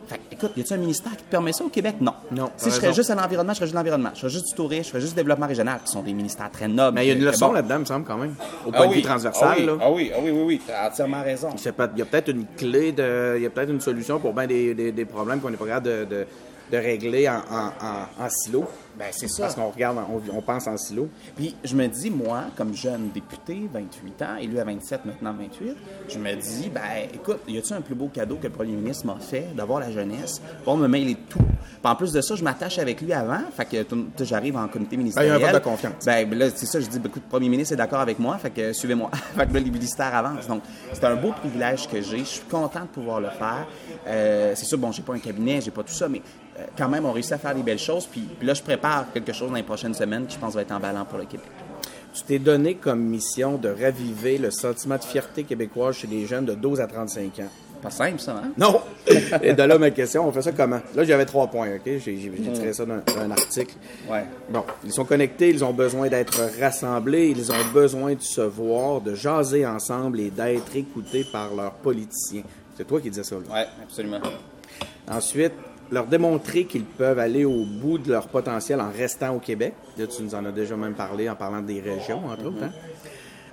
Fait 0.07 0.21
écoute, 0.31 0.53
y 0.57 0.61
a-t-il 0.61 0.75
un 0.75 0.81
ministère 0.81 1.13
qui 1.13 1.25
te 1.25 1.31
permet 1.31 1.53
ça 1.53 1.65
au 1.65 1.69
Québec? 1.69 1.97
Non. 2.01 2.15
Non, 2.31 2.51
Si 2.57 2.71
je 2.71 2.75
serais 2.75 2.93
juste 2.93 3.11
à 3.11 3.15
l'environnement, 3.15 3.53
je 3.53 3.59
serais 3.59 3.67
juste 3.67 3.77
l'environnement. 3.77 4.11
Je 4.15 4.21
serais 4.21 4.31
juste 4.31 4.49
du 4.49 4.55
tourisme, 4.55 4.85
je 4.85 4.89
ferais 4.89 5.01
juste 5.01 5.13
du 5.15 5.17
développement 5.17 5.47
régional, 5.47 5.81
qui 5.85 5.93
sont 5.93 6.03
des 6.03 6.13
ministères 6.13 6.51
très 6.51 6.69
nobles. 6.69 6.95
Mais 6.97 7.05
il 7.05 7.09
y 7.09 7.11
a 7.13 7.15
une 7.15 7.25
leçon 7.25 7.53
là-dedans, 7.53 7.81
me 7.81 7.85
semble, 7.85 8.05
quand 8.05 8.19
même. 8.19 8.35
Au 8.67 8.71
Ah 8.73 8.77
point 8.77 8.89
de 8.89 8.95
vue 8.95 9.03
transversal. 9.03 9.57
Ah 9.59 9.61
là. 9.61 9.73
ah 9.81 9.91
oui, 9.91 10.11
ah 10.15 10.19
oui, 10.23 10.31
oui, 10.31 10.43
oui, 10.45 10.61
t'as 10.67 10.89
entièrement 10.89 11.23
raison. 11.23 11.51
Il 11.57 11.99
y 11.99 12.03
a 12.03 12.05
peut-être 12.05 12.29
une 12.29 12.47
clé, 12.57 12.93
de, 12.93 13.35
il 13.37 13.43
y 13.43 13.47
a 13.47 13.51
peut-être 13.51 13.71
une 13.71 13.81
solution 13.81 14.19
pour 14.19 14.33
bien 14.33 14.47
des, 14.47 15.07
problèmes 15.11 15.41
qu'on 15.41 15.51
n'est 15.51 15.57
pas 15.57 15.67
capable 15.67 16.09
de, 16.09 16.27
régler 16.73 17.29
en 17.29 18.29
silo. 18.29 18.67
Ben, 18.99 19.09
c'est 19.11 19.29
ça. 19.29 19.45
Parce 19.45 19.55
qu'on 19.55 19.71
regarde, 19.71 19.99
on, 20.09 20.37
on 20.37 20.43
pense 20.43 20.67
en 20.67 20.77
silo. 20.77 21.09
Puis 21.37 21.55
je 21.65 21.75
me 21.75 21.87
dis, 21.87 22.11
moi, 22.11 22.45
comme 22.57 22.75
jeune 22.75 23.11
député, 23.11 23.69
28 23.73 24.23
ans, 24.23 24.37
élu 24.41 24.59
à 24.59 24.65
27, 24.65 25.05
maintenant 25.05 25.35
28, 25.39 25.77
je 26.09 26.19
me 26.19 26.35
dis, 26.35 26.69
ben 26.69 26.81
écoute, 27.13 27.41
y 27.49 27.59
a-t-il 27.59 27.75
un 27.75 27.81
plus 27.81 27.95
beau 27.95 28.09
cadeau 28.09 28.37
que 28.37 28.45
le 28.47 28.53
premier 28.53 28.73
ministre 28.73 29.07
m'a 29.07 29.17
fait 29.19 29.49
d'avoir 29.55 29.81
la 29.81 29.91
jeunesse, 29.91 30.41
pour 30.65 30.77
me 30.77 30.89
mêler 30.89 31.15
de 31.15 31.21
tout? 31.29 31.39
Puis 31.39 31.91
en 31.91 31.97
plus 31.97 32.13
de 32.13 32.21
ça, 32.21 32.35
je 32.35 32.45
m'attache 32.45 32.79
avec 32.79 33.01
lui 33.01 33.13
avant, 33.13 33.41
fait 33.57 33.65
que 33.65 34.25
j'arrive 34.25 34.57
en 34.57 34.69
comité 34.69 34.97
Ben, 34.97 35.07
il 35.07 35.13
y 35.13 35.13
a 35.13 35.23
ministériel. 35.25 35.33
un 35.33 35.39
vote 35.39 35.55
de 35.55 35.65
confiance. 35.65 36.05
Ben, 36.05 36.29
ben 36.29 36.39
là, 36.39 36.51
c'est 36.55 36.67
ça, 36.67 36.81
je 36.81 36.87
dis, 36.87 36.99
ben, 36.99 37.09
écoute, 37.09 37.23
le 37.25 37.31
premier 37.31 37.49
ministre 37.49 37.73
est 37.73 37.77
d'accord 37.77 38.01
avec 38.01 38.19
moi, 38.19 38.39
fait 38.39 38.51
que 38.51 38.73
suivez-moi. 38.73 39.11
fait 39.37 39.47
que 39.47 39.55
là, 39.55 39.61
les 39.61 39.71
ministères 39.71 40.15
avancent. 40.15 40.47
Donc, 40.47 40.63
c'est 40.93 41.05
un 41.05 41.17
beau 41.17 41.33
privilège 41.33 41.89
que 41.89 42.01
j'ai. 42.01 42.19
Je 42.19 42.25
suis 42.25 42.41
content 42.43 42.83
de 42.83 42.87
pouvoir 42.87 43.21
le 43.21 43.31
faire. 43.31 43.67
Euh, 44.07 44.53
c'est 44.55 44.67
sûr, 44.67 44.79
bon, 44.79 44.93
j'ai 44.93 45.03
pas 45.03 45.15
un 45.15 45.19
cabinet, 45.19 45.61
j'ai 45.61 45.71
pas 45.71 45.83
tout 45.83 45.93
ça, 45.93 46.09
mais 46.09 46.23
quand 46.77 46.89
même, 46.89 47.07
on 47.07 47.13
réussit 47.13 47.33
à 47.33 47.39
faire 47.39 47.55
des 47.55 47.63
belles 47.63 47.79
choses. 47.79 48.07
Puis, 48.07 48.21
puis 48.21 48.47
là, 48.47 48.55
je 48.55 48.63
prépare 48.63 49.07
quelque 49.13 49.33
chose 49.33 49.51
dans 49.51 49.57
les 49.57 49.63
prochaines 49.63 49.95
semaines 49.95 50.27
qui, 50.27 50.35
je 50.35 50.41
pense, 50.41 50.55
va 50.55 50.63
être 50.63 50.73
emballant 50.73 51.05
pour 51.05 51.19
le 51.19 51.25
Québec. 51.25 51.47
Tu 52.15 52.23
t'es 52.25 52.39
donné 52.39 52.75
comme 52.75 53.01
mission 53.01 53.57
de 53.57 53.69
raviver 53.69 54.37
le 54.37 54.51
sentiment 54.51 54.97
de 54.97 55.05
fierté 55.05 55.45
québécoise 55.45 55.97
chez 55.97 56.07
les 56.07 56.27
jeunes 56.27 56.45
de 56.45 56.55
12 56.55 56.81
à 56.81 56.87
35 56.87 57.39
ans. 57.41 57.49
Pas 57.81 57.91
simple, 57.91 58.21
ça, 58.21 58.33
hein? 58.45 58.53
Non! 58.57 58.81
Et 59.43 59.55
de 59.55 59.63
là, 59.63 59.77
ma 59.77 59.91
question, 59.91 60.29
on 60.29 60.31
fait 60.31 60.43
ça 60.43 60.53
comment? 60.53 60.81
Là, 60.95 61.03
j'avais 61.03 61.25
trois 61.25 61.49
points, 61.49 61.69
OK? 61.75 61.83
J'ai 61.85 62.31
tiré 62.53 62.73
ça 62.73 62.85
d'un 62.87 63.31
article. 63.31 63.75
Ouais. 64.09 64.25
Bon, 64.51 64.63
ils 64.85 64.93
sont 64.93 65.05
connectés, 65.05 65.49
ils 65.49 65.65
ont 65.65 65.73
besoin 65.73 66.09
d'être 66.09 66.41
rassemblés, 66.61 67.35
ils 67.37 67.51
ont 67.51 67.73
besoin 67.73 68.15
de 68.15 68.21
se 68.23 68.43
voir, 68.43 69.01
de 69.01 69.17
jaser 69.17 69.67
ensemble 69.67 70.21
et 70.21 70.31
d'être 70.31 70.77
écoutés 70.77 71.25
par 71.25 71.55
leurs 71.55 71.75
politiciens. 71.75 72.43
C'est 72.77 72.87
toi 72.87 73.01
qui 73.01 73.11
disais 73.11 73.25
ça, 73.25 73.35
là. 73.37 73.53
Ouais, 73.53 73.67
absolument. 73.83 74.21
Ensuite, 75.11 75.53
leur 75.93 76.07
démontrer 76.07 76.65
qu'ils 76.65 76.85
peuvent 76.85 77.19
aller 77.19 77.45
au 77.45 77.65
bout 77.65 77.99
de 77.99 78.11
leur 78.11 78.27
potentiel 78.29 78.81
en 78.81 78.91
restant 78.91 79.37
au 79.37 79.39
Québec. 79.39 79.75
Là, 79.99 80.07
tu 80.07 80.23
nous 80.23 80.35
en 80.35 80.45
as 80.47 80.51
déjà 80.51 80.75
même 80.77 80.95
parlé 80.95 81.29
en 81.29 81.37
parlant 81.37 81.61
des 81.61 81.81
régions, 81.81 82.27
entre 82.27 82.47
autres. 82.47 82.63
hein. 82.65 82.73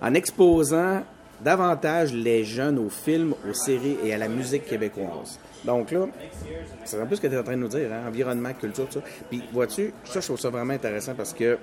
En 0.01 0.13
exposant 0.13 1.03
davantage 1.43 2.13
les 2.13 2.43
jeunes 2.45 2.79
aux 2.79 2.89
films, 2.89 3.33
aux 3.49 3.53
séries 3.53 3.97
et 4.03 4.13
à 4.13 4.17
la 4.17 4.27
musique 4.29 4.65
québécoise. 4.65 5.39
Donc 5.65 5.91
là, 5.91 6.07
c'est 6.85 6.99
un 6.99 7.05
peu 7.05 7.15
ce 7.15 7.21
que 7.21 7.27
tu 7.27 7.33
es 7.33 7.37
en 7.37 7.43
train 7.43 7.57
de 7.57 7.61
nous 7.61 7.67
dire, 7.67 7.89
hein, 7.91 8.07
environnement, 8.07 8.53
culture, 8.53 8.85
tout 8.87 8.99
ça. 8.99 9.05
Puis, 9.29 9.43
vois-tu, 9.51 9.93
ça, 10.05 10.21
je 10.21 10.25
trouve 10.25 10.39
ça 10.39 10.49
vraiment 10.49 10.73
intéressant 10.73 11.13
parce 11.15 11.33
que 11.33 11.57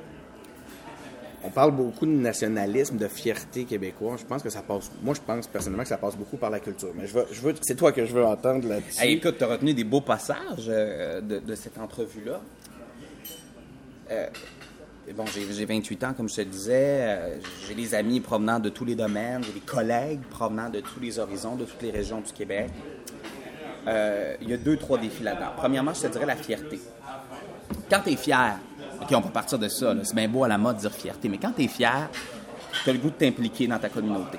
on 1.44 1.50
parle 1.50 1.72
beaucoup 1.72 2.06
de 2.06 2.10
nationalisme, 2.10 2.96
de 2.96 3.08
fierté 3.08 3.64
québécoise. 3.64 4.20
Je 4.20 4.26
pense 4.26 4.42
que 4.42 4.50
ça 4.50 4.62
passe. 4.62 4.90
Moi, 5.02 5.14
je 5.14 5.20
pense 5.20 5.46
personnellement 5.46 5.82
que 5.82 5.88
ça 5.88 5.98
passe 5.98 6.16
beaucoup 6.16 6.36
par 6.36 6.50
la 6.50 6.60
culture. 6.60 6.92
Mais 6.94 7.06
je 7.06 7.40
veux, 7.40 7.54
c'est 7.62 7.74
toi 7.74 7.92
que 7.92 8.04
je 8.06 8.12
veux 8.12 8.24
entendre 8.24 8.68
là-dessus. 8.68 9.04
Écoute, 9.04 9.36
tu 9.38 9.44
as 9.44 9.48
retenu 9.48 9.74
des 9.74 9.84
beaux 9.84 10.00
passages 10.00 10.66
euh, 10.68 11.20
de, 11.20 11.54
cette 11.54 11.78
entrevue-là. 11.78 12.40
Euh, 14.10 14.26
bon, 15.14 15.24
j'ai 15.26 15.52
j'ai 15.52 15.64
28 15.64 16.04
ans, 16.04 16.14
comme 16.16 16.28
je 16.28 16.36
te 16.36 16.40
disais. 16.42 16.98
euh, 17.00 17.36
j'ai 17.66 17.74
des 17.74 17.94
amis 17.94 18.20
provenant 18.20 18.58
de 18.58 18.68
tous 18.68 18.84
les 18.84 18.94
domaines, 18.94 19.42
j'ai 19.44 19.52
des 19.52 19.60
collègues 19.60 20.22
provenant 20.30 20.70
de 20.70 20.80
tous 20.80 21.00
les 21.00 21.18
horizons, 21.18 21.56
de 21.56 21.64
toutes 21.64 21.82
les 21.82 21.90
régions 21.90 22.20
du 22.20 22.32
Québec. 22.32 22.70
Il 23.86 24.48
y 24.48 24.52
a 24.52 24.56
deux, 24.56 24.76
trois 24.76 24.98
défis 24.98 25.22
là-dedans. 25.22 25.52
Premièrement, 25.56 25.94
je 25.94 26.02
te 26.02 26.06
dirais 26.08 26.26
la 26.26 26.36
fierté. 26.36 26.80
Quand 27.88 28.00
tu 28.00 28.10
es 28.10 28.16
fier, 28.16 28.58
OK, 29.00 29.08
on 29.12 29.22
peut 29.22 29.30
partir 29.30 29.58
de 29.58 29.68
ça, 29.68 29.94
c'est 30.02 30.14
bien 30.14 30.28
beau 30.28 30.44
à 30.44 30.48
la 30.48 30.58
mode 30.58 30.76
de 30.76 30.80
dire 30.82 30.92
fierté, 30.92 31.28
mais 31.28 31.38
quand 31.38 31.52
tu 31.56 31.64
es 31.64 31.68
fier, 31.68 32.08
tu 32.84 32.90
as 32.90 32.92
le 32.92 32.98
goût 32.98 33.10
de 33.10 33.14
t'impliquer 33.14 33.66
dans 33.66 33.78
ta 33.78 33.88
communauté. 33.88 34.38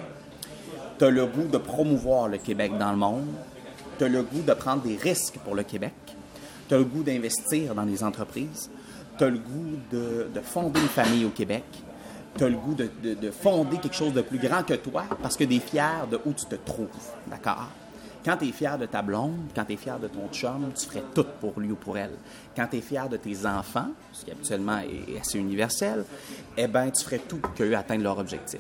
Tu 0.97 1.05
as 1.05 1.10
le 1.10 1.26
goût 1.26 1.47
de 1.47 1.58
promouvoir 1.58 2.28
le 2.28 2.38
Québec 2.38 2.78
dans 2.78 2.91
le 2.91 2.97
monde. 2.97 3.28
Tu 3.97 4.05
as 4.05 4.08
le 4.08 4.24
goût 4.24 4.41
de 4.41 4.53
prendre 4.53 4.82
des 4.82 4.95
risques 4.95 5.38
pour 5.43 5.55
le 5.55 5.64
Québec. 5.64 5.93
Tu 6.68 6.74
as 6.74 6.78
le 6.78 6.84
goût 6.84 7.03
d'investir 7.03 7.76
dans 7.76 7.84
les 7.84 8.03
entreprises. 8.03 8.70
Tu 9.18 9.24
as 9.24 9.30
le 9.30 9.38
goût 9.38 9.78
de, 9.91 10.28
de 10.34 10.41
fonder 10.41 10.80
une 10.80 10.88
famille 10.88 11.26
au 11.26 11.30
Québec. 11.30 11.64
Tu 12.38 12.43
as 12.43 12.49
le 12.49 12.58
goût 12.58 12.76
de 12.76 13.32
fonder 13.32 13.78
quelque 13.78 13.95
chose 13.95 14.14
de 14.14 14.22
plus 14.22 14.38
grand 14.38 14.64
que 14.64 14.76
toi 14.76 15.03
parce 15.22 15.38
que 15.38 15.43
tu 15.43 15.55
es 15.55 15.60
fier 15.60 16.08
de 16.12 16.20
où 16.26 16.34
tu 16.34 16.45
te 16.45 16.55
trouves. 16.55 16.88
D'accord? 17.28 17.68
Quand 18.28 18.36
tu 18.36 18.49
es 18.49 18.51
fier 18.51 18.78
de 18.78 18.86
ta 18.88 19.01
blonde, 19.01 19.38
quand 19.55 19.63
tu 19.63 19.71
es 19.71 19.78
fier 19.78 19.97
de 19.97 20.09
ton 20.09 20.28
chum, 20.34 20.69
tu 20.75 20.86
ferais 20.86 21.03
tout 21.15 21.25
pour 21.39 21.57
lui 21.61 21.71
ou 21.71 21.78
pour 21.78 21.97
elle. 21.97 22.11
Quand 22.57 22.67
tu 22.67 22.75
es 22.75 22.82
fier 22.82 23.07
de 23.07 23.15
tes 23.15 23.45
enfants, 23.45 23.88
ce 24.11 24.25
qui 24.25 24.32
habituellement 24.32 24.80
est 24.80 25.17
assez 25.17 25.39
universel, 25.39 26.03
eh 26.57 26.67
bien, 26.67 26.89
tu 26.89 27.05
ferais 27.05 27.19
tout 27.19 27.38
pour 27.38 27.53
qu'eux 27.53 27.73
atteignent 27.73 28.03
leur 28.03 28.17
objectif. 28.17 28.59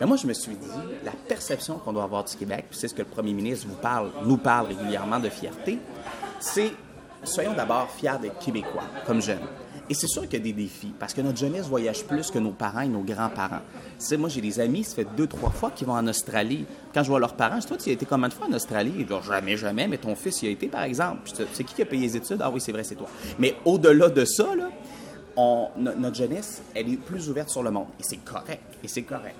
Mais 0.00 0.06
moi, 0.06 0.16
je 0.16 0.28
me 0.28 0.32
suis 0.32 0.54
dit, 0.54 0.68
la 1.04 1.10
perception 1.10 1.78
qu'on 1.78 1.92
doit 1.92 2.04
avoir 2.04 2.22
du 2.22 2.36
Québec, 2.36 2.66
puis 2.70 2.78
c'est 2.78 2.86
ce 2.86 2.94
que 2.94 3.02
le 3.02 3.08
premier 3.08 3.32
ministre 3.32 3.66
parle, 3.82 4.12
nous 4.24 4.36
parle 4.36 4.68
régulièrement 4.68 5.18
de 5.18 5.28
fierté, 5.28 5.80
c'est 6.38 6.70
soyons 7.24 7.54
d'abord 7.54 7.90
fiers 7.90 8.12
d'être 8.22 8.38
Québécois, 8.38 8.84
comme 9.08 9.20
jeunes. 9.20 9.38
Et 9.90 9.94
c'est 9.94 10.06
sûr 10.06 10.22
qu'il 10.22 10.34
y 10.34 10.36
a 10.36 10.38
des 10.38 10.52
défis, 10.52 10.94
parce 10.96 11.12
que 11.12 11.20
notre 11.20 11.38
jeunesse 11.38 11.66
voyage 11.66 12.04
plus 12.04 12.30
que 12.30 12.38
nos 12.38 12.52
parents 12.52 12.82
et 12.82 12.88
nos 12.88 13.02
grands-parents. 13.02 13.58
Tu 13.98 14.06
sais, 14.06 14.16
moi, 14.16 14.28
j'ai 14.28 14.40
des 14.40 14.60
amis, 14.60 14.84
ça 14.84 14.94
fait 14.94 15.08
deux, 15.16 15.26
trois 15.26 15.50
fois 15.50 15.72
qu'ils 15.72 15.88
vont 15.88 15.94
en 15.94 16.06
Australie. 16.06 16.64
Quand 16.94 17.02
je 17.02 17.08
vois 17.08 17.18
leurs 17.18 17.34
parents, 17.34 17.56
je 17.56 17.62
dis, 17.62 17.66
toi, 17.66 17.76
tu 17.76 17.90
as 17.90 17.94
été 17.94 18.06
combien 18.06 18.28
de 18.28 18.32
fois 18.32 18.46
en 18.46 18.52
Australie? 18.52 18.92
Ils 18.98 19.04
disent, 19.04 19.16
jamais, 19.26 19.56
jamais, 19.56 19.88
mais 19.88 19.98
ton 19.98 20.14
fils 20.14 20.42
y 20.42 20.46
a 20.46 20.50
été, 20.50 20.68
par 20.68 20.84
exemple. 20.84 21.28
C'est 21.52 21.64
qui 21.64 21.74
qui 21.74 21.82
a 21.82 21.86
payé 21.86 22.02
les 22.02 22.16
études? 22.16 22.40
Ah 22.40 22.50
oui, 22.50 22.60
c'est 22.60 22.70
vrai, 22.70 22.84
c'est 22.84 22.94
toi. 22.94 23.08
Mais 23.40 23.56
au-delà 23.64 24.08
de 24.08 24.24
ça, 24.24 24.46
notre 25.76 26.16
jeunesse, 26.16 26.62
elle 26.72 26.92
est 26.92 26.96
plus 26.96 27.28
ouverte 27.28 27.48
sur 27.48 27.64
le 27.64 27.72
monde. 27.72 27.88
Et 27.98 28.04
c'est 28.04 28.18
correct. 28.18 28.62
Et 28.84 28.86
c'est 28.88 29.02
correct. 29.02 29.34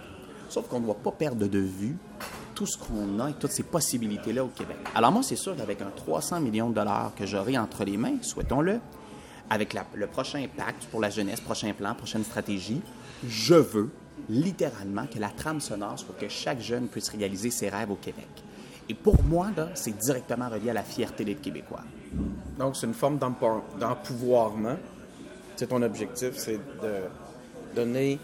Sauf 0.49 0.67
qu'on 0.67 0.81
ne 0.81 0.87
doit 0.87 0.97
pas 0.97 1.13
perdre 1.13 1.47
de 1.47 1.59
vue 1.61 1.97
tout 2.57 2.67
ce 2.67 2.77
qu'on 2.77 3.21
a 3.21 3.31
et 3.31 3.35
toutes 3.35 3.53
ces 3.53 3.63
possibilités-là 3.63 4.43
au 4.43 4.49
Québec. 4.49 4.79
Alors 4.97 5.13
moi, 5.13 5.23
c'est 5.23 5.37
sûr 5.37 5.55
qu'avec 5.55 5.81
un 5.81 5.93
300 5.95 6.41
millions 6.41 6.71
de 6.71 6.75
dollars 6.75 7.13
que 7.15 7.25
j'aurai 7.25 7.57
entre 7.57 7.85
les 7.85 7.97
mains, 7.97 8.17
souhaitons-le, 8.21 8.81
avec 9.51 9.73
la- 9.75 9.85
le 9.95 10.07
prochain 10.07 10.47
pacte 10.57 10.85
pour 10.91 11.01
la 11.01 11.11
jeunesse, 11.11 11.41
prochain 11.41 11.73
plan, 11.73 11.95
prochaine 11.95 12.25
stratégie, 12.25 12.81
je 13.29 13.55
veux 13.55 13.91
littéralement 14.29 15.07
que 15.07 15.19
la 15.19 15.29
trame 15.29 15.61
sonore 15.61 15.99
soit 15.99 16.15
que 16.19 16.29
chaque 16.29 16.61
jeune 16.61 16.87
puisse 16.89 17.09
réaliser 17.09 17.51
ses 17.51 17.69
rêves 17.69 17.91
au 17.91 17.97
Québec. 17.97 18.29
Et 18.89 18.95
pour 18.95 19.23
moi, 19.25 19.49
là, 19.57 19.69
c'est 19.75 19.97
directement 19.97 20.49
relié 20.49 20.71
à 20.71 20.75
la 20.75 20.83
fierté 20.83 21.25
d'être 21.25 21.41
québécois. 21.43 21.83
Donc, 22.59 22.77
c'est 22.77 22.87
une 22.87 22.95
forme 22.95 23.19
d'empo- 23.19 23.63
d'empouvoirment. 23.79 24.77
C'est 25.57 25.69
ton 25.69 25.83
objectif, 25.83 26.33
c'est 26.37 26.57
de 26.83 26.95
donner 27.75 28.19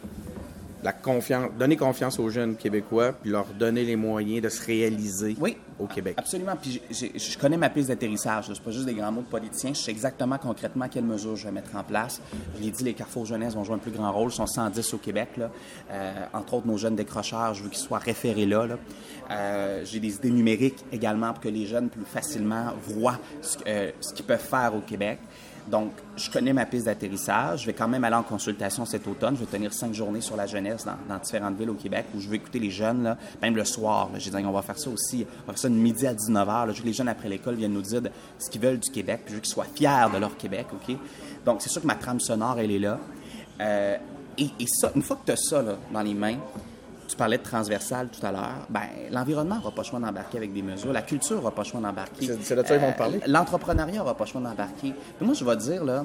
la 0.82 0.92
confiance, 0.92 1.50
donner 1.58 1.76
confiance 1.76 2.18
aux 2.18 2.28
jeunes 2.28 2.56
Québécois, 2.56 3.12
puis 3.12 3.30
leur 3.30 3.46
donner 3.46 3.84
les 3.84 3.96
moyens 3.96 4.42
de 4.42 4.48
se 4.48 4.64
réaliser 4.64 5.36
Oui. 5.40 5.56
au 5.78 5.86
Québec. 5.86 6.14
Absolument. 6.18 6.54
Puis 6.60 6.80
je 6.90 7.38
connais 7.38 7.56
ma 7.56 7.70
piste 7.70 7.88
d'atterrissage. 7.88 8.44
C'est 8.52 8.60
pas 8.62 8.70
juste 8.70 8.86
des 8.86 8.94
grands 8.94 9.10
mots 9.10 9.22
de 9.22 9.26
politiciens. 9.26 9.72
Je 9.72 9.80
sais 9.80 9.90
exactement 9.90 10.38
concrètement 10.38 10.88
quelles 10.88 11.04
mesures 11.04 11.34
je 11.36 11.44
vais 11.46 11.52
mettre 11.52 11.74
en 11.74 11.82
place. 11.82 12.20
Je 12.58 12.62
l'ai 12.62 12.70
dit, 12.70 12.84
les 12.84 12.94
carrefours 12.94 13.26
jeunesse 13.26 13.54
vont 13.54 13.64
jouer 13.64 13.76
un 13.76 13.78
plus 13.78 13.90
grand 13.90 14.12
rôle. 14.12 14.30
Ils 14.30 14.34
sont 14.34 14.46
110 14.46 14.94
au 14.94 14.98
Québec. 14.98 15.30
Là. 15.38 15.50
Euh, 15.90 16.12
entre 16.32 16.54
autres, 16.54 16.66
nos 16.66 16.76
jeunes 16.76 16.96
décrocheurs, 16.96 17.54
je 17.54 17.62
veux 17.62 17.70
qu'ils 17.70 17.78
soient 17.78 17.98
référés 17.98 18.46
là. 18.46 18.66
là. 18.66 18.76
Euh, 19.30 19.82
j'ai 19.84 19.98
des 19.98 20.14
idées 20.14 20.30
numériques 20.30 20.84
également 20.92 21.32
pour 21.32 21.42
que 21.42 21.48
les 21.48 21.66
jeunes 21.66 21.88
plus 21.88 22.04
facilement 22.04 22.72
voient 22.86 23.18
ce, 23.42 23.56
euh, 23.66 23.90
ce 24.00 24.14
qu'ils 24.14 24.24
peuvent 24.26 24.38
faire 24.38 24.72
au 24.74 24.80
Québec. 24.80 25.18
Donc, 25.68 25.90
je 26.16 26.30
connais 26.30 26.52
ma 26.52 26.64
piste 26.64 26.86
d'atterrissage. 26.86 27.62
Je 27.62 27.66
vais 27.66 27.72
quand 27.72 27.88
même 27.88 28.04
aller 28.04 28.14
en 28.14 28.22
consultation 28.22 28.84
cet 28.84 29.06
automne. 29.06 29.34
Je 29.36 29.40
vais 29.40 29.50
tenir 29.50 29.72
cinq 29.72 29.92
journées 29.92 30.20
sur 30.20 30.36
la 30.36 30.46
jeunesse 30.46 30.84
dans, 30.84 31.18
différentes 31.18 31.58
villes 31.58 31.70
au 31.70 31.74
Québec 31.74 32.06
où 32.14 32.20
je 32.20 32.28
vais 32.28 32.36
écouter 32.36 32.58
les 32.58 32.70
jeunes, 32.70 33.02
là, 33.02 33.16
même 33.42 33.56
le 33.56 33.64
soir. 33.64 34.10
J'ai 34.16 34.30
dit, 34.30 34.36
on 34.36 34.52
va 34.52 34.62
faire 34.62 34.78
ça 34.78 34.90
aussi. 34.90 35.26
On 35.42 35.46
va 35.46 35.52
faire 35.52 35.58
ça 35.58 35.68
de 35.68 35.74
midi 35.74 36.06
à 36.06 36.14
19h. 36.14 36.46
Là. 36.46 36.66
Je 36.68 36.76
veux 36.76 36.82
que 36.82 36.86
les 36.86 36.92
jeunes 36.92 37.08
après 37.08 37.28
l'école 37.28 37.56
viennent 37.56 37.72
nous 37.72 37.82
dire 37.82 38.02
de- 38.02 38.10
ce 38.38 38.48
qu'ils 38.48 38.60
veulent 38.60 38.78
du 38.78 38.90
Québec. 38.90 39.22
Puis 39.24 39.30
je 39.30 39.34
veux 39.36 39.40
qu'ils 39.40 39.52
soient 39.52 39.66
fiers 39.74 40.06
de 40.12 40.18
leur 40.18 40.36
Québec. 40.36 40.66
OK? 40.72 40.96
Donc, 41.44 41.62
c'est 41.62 41.68
sûr 41.68 41.82
que 41.82 41.86
ma 41.86 41.96
trame 41.96 42.20
sonore, 42.20 42.58
elle 42.58 42.70
est 42.70 42.78
là. 42.78 42.98
Euh, 43.60 43.96
et, 44.38 44.50
une 44.94 45.02
fois 45.02 45.16
que 45.16 45.26
tu 45.26 45.32
as 45.32 45.36
ça 45.36 45.62
là, 45.62 45.76
dans 45.92 46.02
les 46.02 46.14
mains, 46.14 46.36
tu 47.08 47.16
parlais 47.16 47.38
de 47.38 47.42
transversal 47.42 48.08
tout 48.08 48.24
à 48.26 48.32
l'heure. 48.32 48.66
Ben, 48.68 48.82
l'environnement 49.10 49.56
n'aura 49.56 49.70
pas 49.70 49.82
le 49.82 49.86
choix 49.86 50.00
d'embarquer 50.00 50.38
avec 50.38 50.52
des 50.52 50.62
mesures. 50.62 50.92
La 50.92 51.02
culture 51.02 51.36
n'aura 51.36 51.52
pas 51.52 51.62
le 51.62 51.68
choix 51.68 51.80
d'embarquer. 51.80 52.26
C'est- 52.26 52.36
de 52.56 52.62
ça 52.64 52.74
qu'ils 52.76 52.84
vont 52.86 52.92
te 52.92 52.98
parler? 52.98 53.18
Euh, 53.18 53.26
L'entrepreneuriat 53.28 53.98
n'aura 53.98 54.16
pas 54.16 54.24
le 54.24 54.30
choix 54.30 54.40
d'embarquer. 54.40 54.92
Moi, 55.20 55.34
je 55.34 55.44
vais 55.44 55.56
te 55.56 55.62
dire, 55.62 55.84
là, 55.84 56.04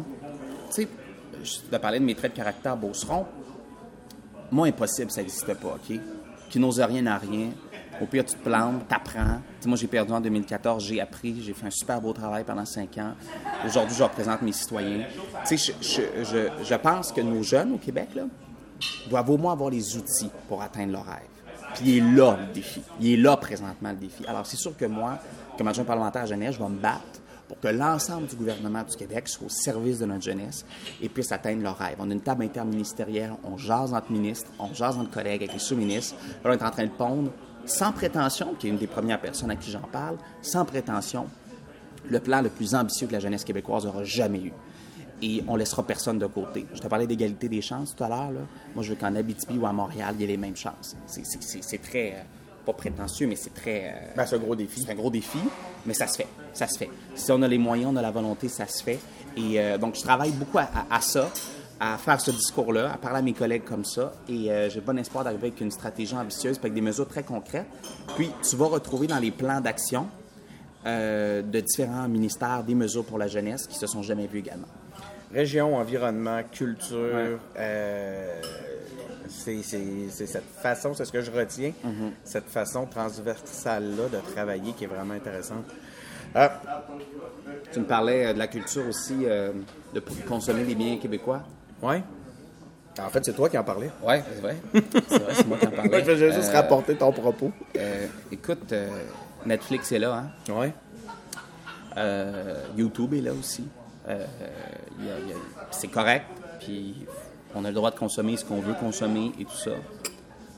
tu 0.69 0.83
sais, 0.83 0.87
je 1.43 1.57
te 1.69 1.75
parlais 1.77 1.99
de 1.99 2.05
mes 2.05 2.15
traits 2.15 2.31
de 2.33 2.37
caractère 2.37 2.77
Beauceron. 2.77 3.25
Moi, 4.51 4.67
impossible, 4.67 5.11
ça 5.11 5.21
n'existe 5.21 5.53
pas, 5.55 5.75
OK? 5.75 5.99
Qui 6.49 6.59
n'ose 6.59 6.79
rien 6.81 7.05
à 7.07 7.17
rien. 7.17 7.49
Au 8.01 8.05
pire, 8.05 8.25
tu 8.25 8.33
te 8.35 8.43
plantes, 8.43 8.87
t'apprends. 8.87 9.41
Moi, 9.65 9.77
j'ai 9.77 9.87
perdu 9.87 10.11
en 10.11 10.19
2014, 10.19 10.83
j'ai 10.83 10.99
appris, 10.99 11.41
j'ai 11.41 11.53
fait 11.53 11.67
un 11.67 11.71
super 11.71 12.01
beau 12.01 12.13
travail 12.13 12.43
pendant 12.43 12.65
cinq 12.65 12.97
ans. 12.97 13.13
Aujourd'hui, 13.65 13.95
je 13.95 14.03
représente 14.03 14.41
mes 14.41 14.51
citoyens. 14.51 15.05
Tu 15.47 15.57
sais, 15.57 15.73
je, 15.81 15.87
je- 15.87 16.23
je- 16.23 16.63
je 16.65 16.75
pense 16.75 17.11
que 17.11 17.21
nos 17.21 17.43
jeunes 17.43 17.73
au 17.73 17.77
Québec, 17.77 18.09
là, 18.15 18.23
doivent 19.09 19.29
au 19.29 19.37
moins 19.37 19.53
avoir 19.53 19.69
les 19.69 19.97
outils 19.97 20.29
pour 20.47 20.61
atteindre 20.61 20.93
leur 20.93 21.05
rêve. 21.05 21.27
Puis 21.75 21.83
il 21.85 21.97
est 21.97 22.15
là 22.15 22.37
le 22.39 22.53
défi. 22.53 22.81
Il 22.99 23.13
est 23.13 23.17
là 23.17 23.37
présentement 23.37 23.91
le 23.91 23.95
défi. 23.95 24.25
Alors 24.27 24.45
c'est 24.45 24.57
sûr 24.57 24.75
que 24.75 24.85
moi, 24.85 25.19
comme 25.57 25.67
adjoint 25.67 25.85
parlementaire 25.85 26.23
à 26.23 26.25
jeunesse, 26.25 26.55
je 26.55 26.59
vais 26.59 26.69
me 26.69 26.79
battre 26.79 27.21
pour 27.47 27.59
que 27.59 27.67
l'ensemble 27.67 28.27
du 28.27 28.35
gouvernement 28.35 28.83
du 28.83 28.95
Québec 28.95 29.27
soit 29.27 29.47
au 29.47 29.49
service 29.49 29.99
de 29.99 30.05
notre 30.05 30.23
jeunesse 30.23 30.65
et 31.01 31.09
puisse 31.09 31.31
atteindre 31.31 31.63
leurs 31.63 31.77
rêves. 31.77 31.97
On 31.99 32.09
a 32.09 32.13
une 32.13 32.21
table 32.21 32.43
interministérielle, 32.43 33.33
on 33.43 33.57
jase 33.57 33.93
entre 33.93 34.11
ministres, 34.11 34.49
on 34.57 34.73
jase 34.73 34.97
entre 34.97 35.11
collègues 35.11 35.43
avec 35.43 35.53
les 35.53 35.59
sous-ministres. 35.59 36.15
Là, 36.43 36.51
on 36.51 36.53
est 36.53 36.63
en 36.63 36.71
train 36.71 36.85
de 36.85 36.91
pondre, 36.91 37.31
sans 37.65 37.91
prétention, 37.91 38.55
qui 38.57 38.67
est 38.67 38.69
une 38.69 38.77
des 38.77 38.87
premières 38.87 39.19
personnes 39.19 39.51
à 39.51 39.57
qui 39.57 39.69
j'en 39.69 39.81
parle, 39.81 40.15
sans 40.41 40.63
prétention, 40.63 41.27
le 42.09 42.19
plan 42.19 42.41
le 42.41 42.49
plus 42.49 42.73
ambitieux 42.73 43.07
que 43.07 43.13
la 43.13 43.19
jeunesse 43.19 43.43
québécoise 43.43 43.85
aura 43.85 44.03
jamais 44.05 44.39
eu. 44.39 44.53
Et 45.21 45.43
on 45.47 45.55
laissera 45.55 45.83
personne 45.85 46.17
de 46.17 46.25
côté. 46.25 46.65
Je 46.73 46.79
te 46.79 46.87
parlais 46.87 47.05
d'égalité 47.05 47.47
des 47.47 47.61
chances 47.61 47.95
tout 47.95 48.03
à 48.03 48.09
l'heure. 48.09 48.31
Moi, 48.73 48.83
je 48.83 48.89
veux 48.89 48.95
qu'en 48.95 49.15
Abitibi 49.15 49.57
ou 49.59 49.65
à 49.67 49.71
Montréal, 49.71 50.15
il 50.17 50.21
y 50.21 50.23
ait 50.23 50.27
les 50.27 50.37
mêmes 50.37 50.55
chances. 50.55 50.95
C'est- 51.05 51.77
très, 51.81 52.13
euh, 52.13 52.21
pas 52.65 52.73
prétentieux, 52.73 53.27
mais 53.27 53.35
c'est 53.35 53.53
très... 53.53 53.85
euh, 53.93 54.13
Ben, 54.15 54.25
c'est 54.25 54.35
un 54.35 54.39
gros 54.39 54.55
défi. 54.55 54.81
c'est 54.83 54.91
un 54.91 54.95
gros 54.95 55.11
défi, 55.11 55.37
mais 55.85 55.93
ça 55.93 56.07
se 56.07 56.17
fait. 56.17 56.27
Ça 56.53 56.67
se 56.67 56.77
fait. 56.77 56.89
Si 57.15 57.31
on 57.31 57.41
a 57.43 57.47
les 57.47 57.57
moyens, 57.59 57.91
on 57.93 57.95
a 57.97 58.01
la 58.01 58.09
volonté, 58.11 58.49
ça 58.49 58.65
se 58.67 58.81
fait. 58.83 58.99
Et 59.37 59.59
euh, 59.59 59.77
donc, 59.77 59.95
je 59.95 60.01
travaille 60.01 60.31
beaucoup 60.31 60.57
à, 60.57 60.63
à- 60.73 60.95
à 60.95 61.01
ça, 61.01 61.29
à 61.79 61.97
faire 61.99 62.19
ce 62.19 62.31
discours-là, 62.31 62.91
à 62.93 62.97
parler 62.97 63.19
à 63.19 63.21
mes 63.21 63.33
collègues 63.33 63.63
comme 63.63 63.85
ça. 63.85 64.13
Et 64.27 64.49
j'ai 64.69 64.81
bon 64.81 64.97
espoir 64.97 65.23
d'arriver 65.23 65.47
avec 65.47 65.61
une 65.61 65.71
stratégie 65.71 66.15
ambitieuse, 66.15 66.57
avec 66.59 66.73
des 66.73 66.81
mesures 66.81 67.07
très 67.07 67.23
concrètes. 67.23 67.65
Puis, 68.15 68.29
tu 68.47 68.55
vas 68.55 68.67
retrouver 68.67 69.05
dans 69.07 69.17
les 69.19 69.31
plans 69.31 69.61
d'action 69.61 70.07
de 70.85 71.59
différents 71.59 72.07
ministères 72.07 72.63
des 72.63 72.75
mesures 72.75 73.05
pour 73.05 73.17
la 73.19 73.27
jeunesse 73.27 73.67
qui 73.67 73.77
se 73.77 73.85
sont 73.87 74.01
jamais 74.03 74.27
vues 74.27 74.39
également. 74.39 74.67
Région, 75.33 75.75
environnement, 75.77 76.41
culture, 76.51 76.97
Ouais. 76.97 77.37
euh, 77.57 78.41
c'est 79.29 79.61
cette 79.63 80.43
façon, 80.61 80.93
c'est 80.93 81.05
ce 81.05 81.11
que 81.11 81.21
je 81.21 81.31
retiens, 81.31 81.71
Mm-hmm. 81.85 82.11
cette 82.25 82.49
façon 82.49 82.85
transversale-là 82.85 84.09
de 84.09 84.17
travailler 84.33 84.73
qui 84.73 84.83
est 84.83 84.87
vraiment 84.87 85.13
intéressante. 85.13 85.65
Ah, 86.35 86.61
Tu 87.73 87.79
me 87.79 87.85
parlais 87.85 88.25
euh, 88.27 88.33
de 88.33 88.39
la 88.39 88.47
culture 88.47 88.85
aussi, 88.87 89.15
euh, 89.25 89.51
de 89.93 90.01
consommer 90.27 90.63
des 90.63 90.75
biens 90.75 90.97
québécois? 90.97 91.43
ouais. 91.81 92.03
En 92.99 93.07
fait, 93.09 93.23
c'est 93.23 93.33
toi 93.33 93.47
qui 93.47 93.57
en 93.57 93.63
parlais. 93.63 93.89
Oui, 94.03 94.15
c'est 94.35 94.41
vrai. 94.41 94.57
C'est 95.07 95.19
vrai, 95.19 95.33
c'est 95.33 95.47
moi 95.47 95.57
qui 95.57 95.65
en 95.65 95.71
parlais. 95.81 96.03
Je 96.03 96.11
vais 96.11 96.33
juste 96.33 96.49
Euh, 96.49 96.57
rapporter 96.57 96.95
ton 96.95 97.13
propos. 97.13 97.51
euh, 97.77 98.05
écoute, 98.33 98.73
euh, 98.73 98.89
Netflix 99.45 99.93
est 99.93 99.99
là, 99.99 100.25
hein? 100.49 100.69
Euh, 101.97 102.55
YouTube 102.77 103.13
est 103.13 103.21
là 103.21 103.31
aussi. 103.31 103.63
Euh, 104.07 104.25
a- 104.25 105.71
c'est 105.71 105.87
correct, 105.87 106.25
puis 106.59 107.05
on 107.55 107.63
a 107.65 107.69
le 107.69 107.73
droit 107.75 107.91
de 107.91 107.97
consommer 107.97 108.37
ce 108.37 108.45
qu'on 108.45 108.59
veut 108.61 108.73
consommer 108.73 109.31
et 109.39 109.45
tout 109.45 109.55
ça. 109.57 109.71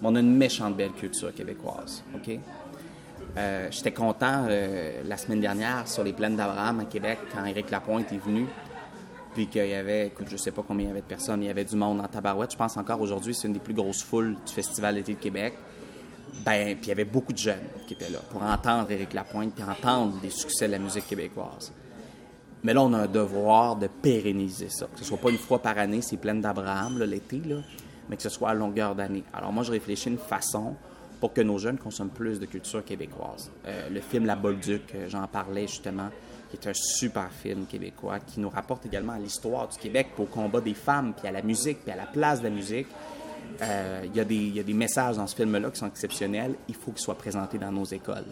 Mais 0.01 0.07
on 0.09 0.15
a 0.15 0.19
une 0.19 0.35
méchante 0.35 0.75
belle 0.75 0.91
culture 0.91 1.33
québécoise, 1.33 2.03
OK? 2.15 2.39
Euh, 3.37 3.67
J'étais 3.71 3.91
content 3.93 4.45
euh, 4.49 5.01
la 5.05 5.17
semaine 5.17 5.39
dernière 5.41 5.87
sur 5.87 6.03
les 6.03 6.13
plaines 6.13 6.35
d'Abraham 6.35 6.81
à 6.81 6.85
Québec 6.85 7.19
quand 7.33 7.43
Éric 7.45 7.71
Lapointe 7.71 8.11
est 8.11 8.17
venu. 8.23 8.45
Puis 9.33 9.47
qu'il 9.47 9.65
y 9.65 9.73
avait, 9.73 10.07
écoute, 10.07 10.27
je 10.29 10.37
sais 10.37 10.51
pas 10.51 10.61
combien 10.67 10.85
il 10.85 10.89
y 10.89 10.91
avait 10.91 11.01
de 11.01 11.05
personnes, 11.07 11.41
il 11.41 11.47
y 11.47 11.49
avait 11.49 11.65
du 11.65 11.75
monde 11.75 11.99
en 12.01 12.07
tabarouette. 12.07 12.51
Je 12.51 12.57
pense 12.57 12.77
encore 12.77 13.01
aujourd'hui, 13.01 13.33
c'est 13.33 13.47
une 13.47 13.53
des 13.53 13.59
plus 13.59 13.73
grosses 13.73 14.03
foules 14.03 14.35
du 14.45 14.53
Festival 14.53 14.93
d'été 14.95 15.15
de 15.15 15.19
Québec. 15.19 15.55
Ben, 16.45 16.75
puis 16.75 16.85
il 16.85 16.89
y 16.89 16.91
avait 16.91 17.05
beaucoup 17.05 17.33
de 17.33 17.37
jeunes 17.39 17.63
qui 17.87 17.93
étaient 17.95 18.09
là 18.11 18.19
pour 18.29 18.43
entendre 18.43 18.91
Éric 18.91 19.13
Lapointe 19.13 19.53
puis 19.55 19.63
entendre 19.63 20.19
des 20.21 20.29
succès 20.29 20.67
de 20.67 20.73
la 20.73 20.79
musique 20.79 21.07
québécoise. 21.07 21.71
Mais 22.63 22.73
là, 22.73 22.81
on 22.81 22.93
a 22.93 22.99
un 22.99 23.07
devoir 23.07 23.75
de 23.75 23.87
pérenniser 23.87 24.69
ça. 24.69 24.85
Que 24.87 24.99
ce 24.99 25.05
soit 25.05 25.17
pas 25.17 25.29
une 25.29 25.37
fois 25.37 25.59
par 25.59 25.77
année, 25.77 26.01
c'est 26.01 26.17
pleine 26.17 26.39
d'Abraham, 26.41 26.97
l'été, 27.03 27.41
mais 28.09 28.15
que 28.15 28.23
ce 28.23 28.29
soit 28.29 28.49
à 28.49 28.53
longueur 28.53 28.95
d'année. 28.95 29.23
Alors 29.33 29.51
moi, 29.51 29.63
je 29.63 29.71
réfléchis 29.71 30.09
une 30.09 30.17
façon 30.17 30.75
pour 31.19 31.33
que 31.33 31.41
nos 31.41 31.57
jeunes 31.57 31.77
consomment 31.77 32.09
plus 32.09 32.39
de 32.39 32.45
culture 32.45 32.83
québécoise. 32.83 33.51
Euh, 33.65 33.89
le 33.89 34.01
film 34.01 34.25
La 34.25 34.35
Bolduc, 34.35 34.81
euh, 34.95 35.07
j'en 35.09 35.25
parlais 35.27 35.67
justement, 35.67 36.09
qui 36.49 36.57
est 36.57 36.69
un 36.69 36.73
super 36.73 37.31
film 37.31 37.65
québécois, 37.65 38.19
qui 38.19 38.39
nous 38.39 38.49
rapporte 38.49 38.85
également 38.85 39.13
à 39.13 39.19
l'histoire 39.19 39.67
du 39.69 39.77
Québec, 39.77 40.07
au 40.17 40.25
combat 40.25 40.59
des 40.61 40.73
femmes, 40.73 41.13
puis 41.17 41.27
à 41.27 41.31
la 41.31 41.41
musique, 41.41 41.79
puis 41.83 41.91
à 41.91 41.95
la 41.95 42.05
place 42.05 42.39
de 42.39 42.45
la 42.45 42.49
musique. 42.49 42.87
Euh, 43.61 44.01
Il 44.05 44.15
y, 44.15 44.19
a 44.19 44.23
des- 44.63 44.73
messages 44.73 45.17
dans 45.17 45.27
ce 45.27 45.35
film-là 45.35 45.69
qui 45.69 45.79
sont 45.79 45.87
exceptionnels. 45.87 46.55
Il 46.67 46.75
faut 46.75 46.91
qu'ils 46.91 47.01
soient 47.03 47.17
présentés 47.17 47.57
dans 47.57 47.71
nos 47.71 47.85
écoles. 47.85 48.25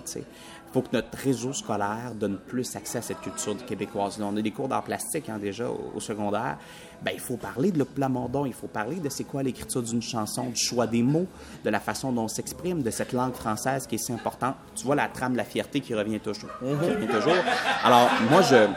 Faut 0.74 0.82
que 0.82 0.90
notre 0.94 1.18
réseau 1.18 1.54
scolaire 1.54 2.14
donne 2.16 2.38
plus 2.38 2.76
accès 2.76 3.00
à 3.00 3.02
cette 3.02 3.22
culture 3.22 3.56
du 3.56 3.64
québécoise. 3.64 4.18
Là, 4.20 4.26
on 4.32 4.38
a 4.38 4.42
des 4.42 4.52
cours 4.52 4.68
d'art 4.68 4.84
plastique 4.84 5.30
hein, 5.30 5.38
déjà 5.38 5.70
au, 5.70 5.92
au 5.96 6.00
secondaire. 6.00 6.58
Ben, 7.04 7.12
il 7.14 7.20
faut 7.20 7.38
parler 7.38 7.72
de 7.72 7.80
le 7.80 7.86
plamondon, 7.86 8.46
il 8.46 8.54
faut 8.54 8.68
parler 8.68 8.98
de 8.98 9.10
c'est 9.10 9.24
quoi 9.24 9.42
l'écriture 9.42 9.82
d'une 9.82 10.02
chanson, 10.02 10.50
du 10.50 10.56
choix 10.56 10.86
des 10.86 11.02
mots, 11.02 11.28
de 11.64 11.70
la 11.70 11.80
façon 11.80 12.12
dont 12.12 12.24
on 12.24 12.28
s'exprime, 12.28 12.84
de 12.84 12.92
cette 12.92 13.12
langue 13.12 13.34
française 13.34 13.88
qui 13.88 13.96
est 13.96 13.98
si 13.98 14.14
importante. 14.14 14.56
Tu 14.76 14.86
vois 14.86 14.96
la 14.96 15.08
trame 15.08 15.34
de 15.34 15.38
la 15.38 15.44
fierté 15.44 15.82
qui 15.82 15.96
revient 15.96 16.20
toujours. 16.20 16.52
qui 16.60 16.66
revient 16.66 17.08
toujours. 17.08 17.44
Alors, 17.84 18.10
moi, 18.30 18.42
je, 18.44 18.68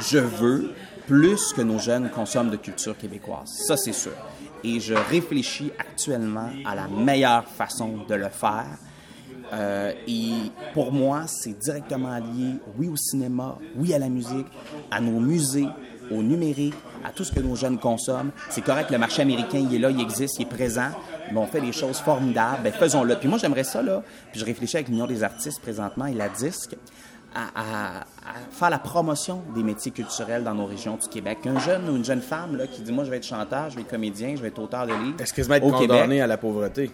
je 0.00 0.18
veux 0.18 0.72
plus 1.06 1.52
que 1.52 1.62
nos 1.62 1.78
jeunes 1.78 2.10
consomment 2.10 2.50
de 2.50 2.56
culture 2.56 2.96
québécoise. 2.98 3.48
Ça, 3.66 3.76
c'est 3.76 3.92
sûr. 3.92 4.12
Et 4.64 4.80
je 4.80 4.94
réfléchis 4.94 5.72
actuellement 5.78 6.50
à 6.66 6.74
la 6.74 6.88
meilleure 6.88 7.44
façon 7.44 8.04
de 8.08 8.14
le 8.14 8.28
faire. 8.28 8.66
Euh, 9.52 9.92
et 10.06 10.32
pour 10.74 10.92
moi, 10.92 11.22
c'est 11.26 11.58
directement 11.58 12.16
lié, 12.18 12.54
oui, 12.78 12.88
au 12.88 12.96
cinéma, 12.96 13.56
oui, 13.76 13.94
à 13.94 13.98
la 13.98 14.08
musique, 14.08 14.46
à 14.90 15.00
nos 15.00 15.20
musées, 15.20 15.68
au 16.10 16.22
numérique, 16.22 16.74
à 17.04 17.10
tout 17.10 17.24
ce 17.24 17.32
que 17.32 17.40
nos 17.40 17.54
jeunes 17.56 17.78
consomment. 17.78 18.30
C'est 18.50 18.62
correct, 18.62 18.90
le 18.90 18.98
marché 18.98 19.22
américain, 19.22 19.58
il 19.58 19.74
est 19.74 19.78
là, 19.78 19.90
il 19.90 20.00
existe, 20.00 20.38
il 20.38 20.42
est 20.42 20.46
présent, 20.46 20.90
mais 21.32 21.38
on 21.38 21.46
fait 21.46 21.60
des 21.60 21.72
choses 21.72 21.98
formidables, 21.98 22.62
ben 22.64 22.72
faisons-le. 22.72 23.16
Puis 23.16 23.28
moi, 23.28 23.38
j'aimerais 23.38 23.64
ça, 23.64 23.82
là, 23.82 24.02
puis 24.32 24.40
je 24.40 24.44
réfléchis 24.44 24.76
avec 24.76 24.88
l'Union 24.88 25.06
des 25.06 25.22
artistes 25.22 25.60
présentement 25.60 26.06
et 26.06 26.14
la 26.14 26.28
DISC, 26.28 26.76
à, 27.34 27.42
à- 27.54 28.00
à 28.00 28.04
faire 28.50 28.70
la 28.70 28.78
promotion 28.78 29.42
des 29.54 29.62
métiers 29.62 29.92
culturels 29.92 30.44
dans 30.44 30.54
nos 30.54 30.64
régions 30.64 30.96
du 31.00 31.08
Québec. 31.08 31.38
Un 31.46 31.58
jeune 31.58 31.88
ou 31.90 31.96
une 31.96 32.04
jeune 32.04 32.22
femme 32.22 32.56
là, 32.56 32.66
qui 32.66 32.80
dit, 32.80 32.90
moi, 32.92 33.04
je 33.04 33.10
vais 33.10 33.18
être 33.18 33.26
chanteur, 33.26 33.68
je 33.68 33.76
vais 33.76 33.82
être 33.82 33.90
comédien, 33.90 34.34
je 34.34 34.40
vais 34.40 34.48
être 34.48 34.58
auteur 34.58 34.86
de 34.86 34.92
livres. 34.94 35.16
Excuse-moi 35.20 35.58
être 35.58 35.66
au 35.66 35.72
Québec, 35.72 35.88
condamné 35.88 36.20
à 36.22 36.26
la 36.26 36.38
pauvreté. 36.38 36.90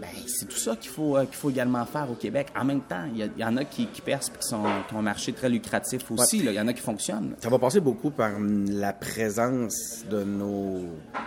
Ben, 0.00 0.08
c'est 0.26 0.46
tout 0.46 0.56
ça 0.56 0.76
qu'il 0.76 0.90
faut, 0.90 1.16
euh, 1.16 1.24
qu'il 1.24 1.36
faut 1.36 1.50
également 1.50 1.84
faire 1.86 2.10
au 2.10 2.14
Québec. 2.14 2.48
En 2.54 2.64
même 2.64 2.82
temps, 2.82 3.04
il 3.14 3.30
y, 3.36 3.44
en 3.44 3.56
a 3.56 3.64
qui, 3.64 3.86
qui 3.86 4.00
percent 4.02 4.30
et 4.34 4.38
qui, 4.38 4.46
sont, 4.46 4.62
qui 4.88 4.94
ont 4.94 4.98
un 4.98 5.02
marché 5.02 5.32
très 5.32 5.48
lucratif 5.48 6.10
aussi. 6.10 6.38
Il 6.38 6.52
y 6.52 6.60
en 6.60 6.68
a 6.68 6.72
qui 6.72 6.82
fonctionnent. 6.82 7.34
Ça 7.40 7.48
va 7.48 7.58
passer 7.58 7.80
beaucoup 7.80 8.10
par 8.10 8.32
la 8.38 8.92
présence 8.92 10.04
de 10.10 10.22
nos 10.22 10.82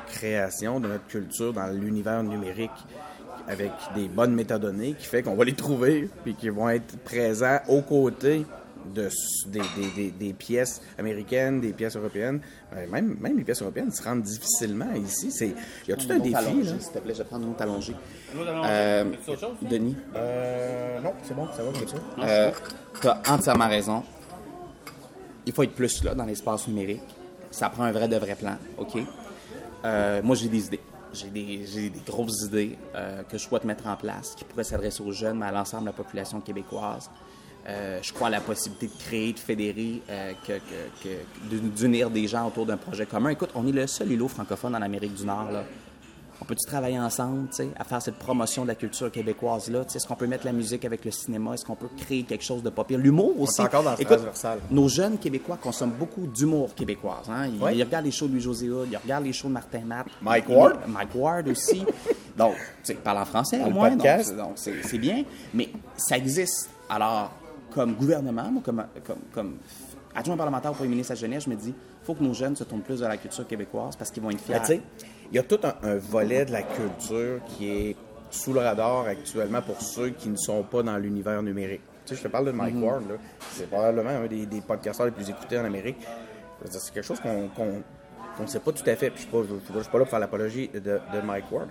créations, 0.07 0.79
de 0.79 0.87
notre 0.87 1.07
culture 1.07 1.53
dans 1.53 1.67
l'univers 1.67 2.21
numérique 2.23 2.69
avec 3.47 3.71
des 3.95 4.07
bonnes 4.07 4.35
métadonnées 4.35 4.93
qui 4.93 5.05
fait 5.07 5.23
qu'on 5.23 5.35
va 5.35 5.43
les 5.43 5.53
trouver 5.53 6.07
puis 6.23 6.35
qui 6.35 6.49
vont 6.49 6.69
être 6.69 6.97
présents 6.99 7.59
aux 7.67 7.81
côtés 7.81 8.45
de, 8.93 9.09
des, 9.47 9.61
des, 9.95 10.11
des, 10.11 10.33
pièces 10.33 10.81
américaines, 10.97 11.61
des 11.61 11.73
pièces 11.73 11.95
européennes. 11.95 12.41
Ben, 12.71 12.89
même, 12.89 13.17
même 13.19 13.37
les 13.37 13.43
pièces 13.43 13.61
européennes 13.61 13.91
se 13.91 14.03
rendent 14.03 14.23
difficilement 14.23 14.91
ici. 14.93 15.31
C'est, 15.31 15.53
il 15.87 15.89
y 15.89 15.93
a 15.93 15.97
tout 15.97 16.11
un 16.11 16.19
défi. 16.19 16.33
Là. 16.33 16.79
S'il 16.79 16.91
te 16.91 16.99
plaît, 16.99 17.13
je 17.13 17.19
vais 17.19 17.23
prendre 17.25 17.45
une 17.45 17.51
autre 17.51 17.61
allongée. 17.61 17.95
Euh, 18.35 19.05
Denis? 19.61 19.95
Euh, 20.15 20.99
non, 21.01 21.13
c'est 21.23 21.35
bon, 21.35 21.47
ça 21.55 21.63
va 21.63 21.71
comme 21.71 21.87
ça. 21.87 21.97
Euh, 22.19 22.51
tu 23.01 23.07
as 23.07 23.21
entièrement 23.29 23.67
raison. 23.67 24.03
Il 25.45 25.53
faut 25.53 25.63
être 25.63 25.75
plus 25.75 26.03
là 26.03 26.15
dans 26.15 26.25
l'espace 26.25 26.67
numérique. 26.67 27.01
Ça 27.51 27.69
prend 27.69 27.83
un 27.83 27.91
vrai 27.91 28.07
de 28.07 28.17
vrai 28.17 28.35
plan, 28.35 28.57
OK? 28.77 28.97
Euh, 29.85 30.21
moi, 30.23 30.35
j'ai 30.35 30.49
des 30.49 30.67
idées. 30.67 30.79
J'ai 31.11 31.29
des, 31.29 31.65
j'ai 31.65 31.89
des 31.89 32.01
grosses 32.05 32.43
idées 32.45 32.77
euh, 32.93 33.23
que 33.23 33.37
je 33.37 33.43
souhaite 33.43 33.63
mettre 33.63 33.87
en 33.87 33.95
place 33.95 34.35
qui 34.35 34.43
pourraient 34.43 34.63
s'adresser 34.63 35.01
aux 35.01 35.11
jeunes, 35.11 35.39
mais 35.39 35.47
à 35.47 35.51
l'ensemble 35.51 35.83
de 35.83 35.87
la 35.87 35.93
population 35.93 36.39
québécoise. 36.39 37.09
Euh, 37.69 37.99
je 38.01 38.11
crois 38.13 38.27
à 38.27 38.31
la 38.31 38.41
possibilité 38.41 38.87
de 38.87 38.99
créer, 39.03 39.33
de 39.33 39.39
fédérer, 39.39 40.01
euh, 40.09 40.31
que, 40.47 40.53
que- 40.53 41.03
que- 41.03 41.55
de- 41.55 41.59
d'unir 41.69 42.09
des 42.09 42.27
gens 42.27 42.47
autour 42.47 42.65
d'un 42.65 42.77
projet 42.77 43.05
commun. 43.05 43.29
Écoute, 43.29 43.51
on 43.53 43.67
est 43.67 43.71
le 43.71 43.85
seul 43.85 44.11
îlot 44.11 44.27
francophone 44.27 44.75
en 44.75 44.81
Amérique 44.81 45.13
du 45.13 45.25
Nord. 45.25 45.51
Là. 45.51 45.63
On 46.41 46.45
peut-tu 46.45 46.65
travailler 46.65 46.97
ensemble 46.97 47.49
à 47.77 47.83
faire 47.83 48.01
cette 48.01 48.15
promotion 48.15 48.63
de 48.63 48.69
la 48.69 48.75
culture 48.75 49.11
québécoise-là? 49.11 49.81
Est-ce 49.93 50.07
qu'on 50.07 50.15
peut 50.15 50.25
mettre 50.25 50.45
la 50.45 50.53
musique 50.53 50.83
avec 50.85 51.03
le 51.05 51.11
cinéma? 51.11 51.53
Est-ce 51.53 51.65
qu'on 51.65 51.75
peut 51.75 51.89
créer 51.97 52.23
quelque 52.23 52.45
chose 52.45 52.63
de 52.63 52.69
pas 52.69 52.85
pire? 52.85 52.97
L'humour 52.97 53.39
aussi. 53.41 53.61
est 53.61 53.65
encore 53.65 53.83
dans 53.83 53.91
le 53.91 54.01
Écoute, 54.01 54.15
transversal. 54.15 54.59
nos 54.71 54.87
jeunes 54.87 55.17
Québécois 55.17 55.57
consomment 55.61 55.91
beaucoup 55.99 56.25
d'humour 56.27 56.73
québécois. 56.73 57.21
Hein? 57.29 57.47
Ils, 57.47 57.83
regardent 57.83 58.05
les 58.05 58.11
shows 58.11 58.27
de 58.27 58.31
Louis-José 58.31 58.69
Hood, 58.69 58.87
ils 58.89 58.97
regardent 58.97 59.25
les 59.25 59.33
shows 59.33 59.49
de 59.49 59.53
Martin 59.53 59.81
Matt. 59.85 60.07
Mike 60.21 60.47
Ward. 60.47 60.77
Mike 60.87 61.09
Ward 61.13 61.47
aussi. 61.49 61.83
donc, 62.37 62.53
tu 62.55 62.61
sais, 62.83 62.93
ils 62.93 62.99
parlent 62.99 63.17
en 63.17 63.25
français 63.25 63.61
au 63.61 63.69
moins. 63.69 63.93
donc- 63.97 64.07
c'est 64.55 64.97
bien. 64.97 65.25
Mais 65.53 65.69
ça 65.97 66.17
existe. 66.17 66.69
Alors, 66.89 67.31
comme 67.73 67.93
gouvernement, 67.95 68.49
moi, 68.51 68.61
comme, 68.63 68.83
comme, 69.05 69.17
comme 69.33 69.57
adjoint 70.15 70.37
parlementaire 70.37 70.71
au 70.71 70.75
premier 70.75 70.89
ministre 70.89 71.11
à 71.13 71.15
Genève, 71.15 71.41
je 71.41 71.49
me 71.49 71.55
dis, 71.55 71.69
il 71.69 72.05
faut 72.05 72.13
que 72.15 72.23
nos 72.23 72.33
jeunes 72.33 72.55
se 72.55 72.63
tournent 72.63 72.81
plus 72.81 72.99
vers 72.99 73.09
la 73.09 73.17
culture 73.17 73.47
québécoise 73.47 73.95
parce 73.95 74.11
qu'ils 74.11 74.23
vont 74.23 74.31
être 74.31 74.39
fiers. 74.41 74.81
Il 75.31 75.35
y 75.35 75.39
a 75.39 75.43
tout 75.43 75.59
un, 75.63 75.73
un 75.87 75.95
volet 75.97 76.45
de 76.45 76.51
la 76.51 76.63
culture 76.63 77.41
qui 77.45 77.69
est 77.69 77.95
sous 78.31 78.53
le 78.53 78.59
radar 78.59 79.05
actuellement 79.07 79.61
pour 79.61 79.81
ceux 79.81 80.09
qui 80.09 80.29
ne 80.29 80.35
sont 80.37 80.63
pas 80.63 80.83
dans 80.83 80.97
l'univers 80.97 81.41
numérique. 81.43 81.81
Tu 82.05 82.13
sais, 82.15 82.21
je 82.21 82.23
te 82.23 82.27
parle 82.31 82.45
de 82.45 82.51
Mike 82.51 82.75
Mhm. 82.75 82.83
Ward, 82.83 83.01
là. 83.09 83.15
C'est 83.51 83.69
probablement 83.69 84.09
un 84.09 84.27
des, 84.27 84.45
des 84.45 84.61
podcasteurs 84.61 85.05
les 85.05 85.11
plus 85.11 85.29
écoutés 85.29 85.59
en 85.59 85.65
Amérique. 85.65 85.97
C'est 86.69 86.93
quelque 86.93 87.05
chose 87.05 87.19
qu'on 87.19 88.41
ne 88.43 88.47
sait 88.47 88.59
pas 88.59 88.71
tout 88.71 88.83
à 88.89 88.95
fait. 88.95 89.09
Puis 89.11 89.27
je 89.31 89.35
ne 89.37 89.43
suis, 89.43 89.53
pas- 89.63 89.73
je 89.75 89.79
suis 89.81 89.91
pas 89.91 89.97
là 89.99 90.03
pour 90.05 90.09
faire 90.09 90.19
l'apologie 90.19 90.69
de, 90.73 90.79
de 90.79 91.21
Mike 91.25 91.51
Ward. 91.51 91.69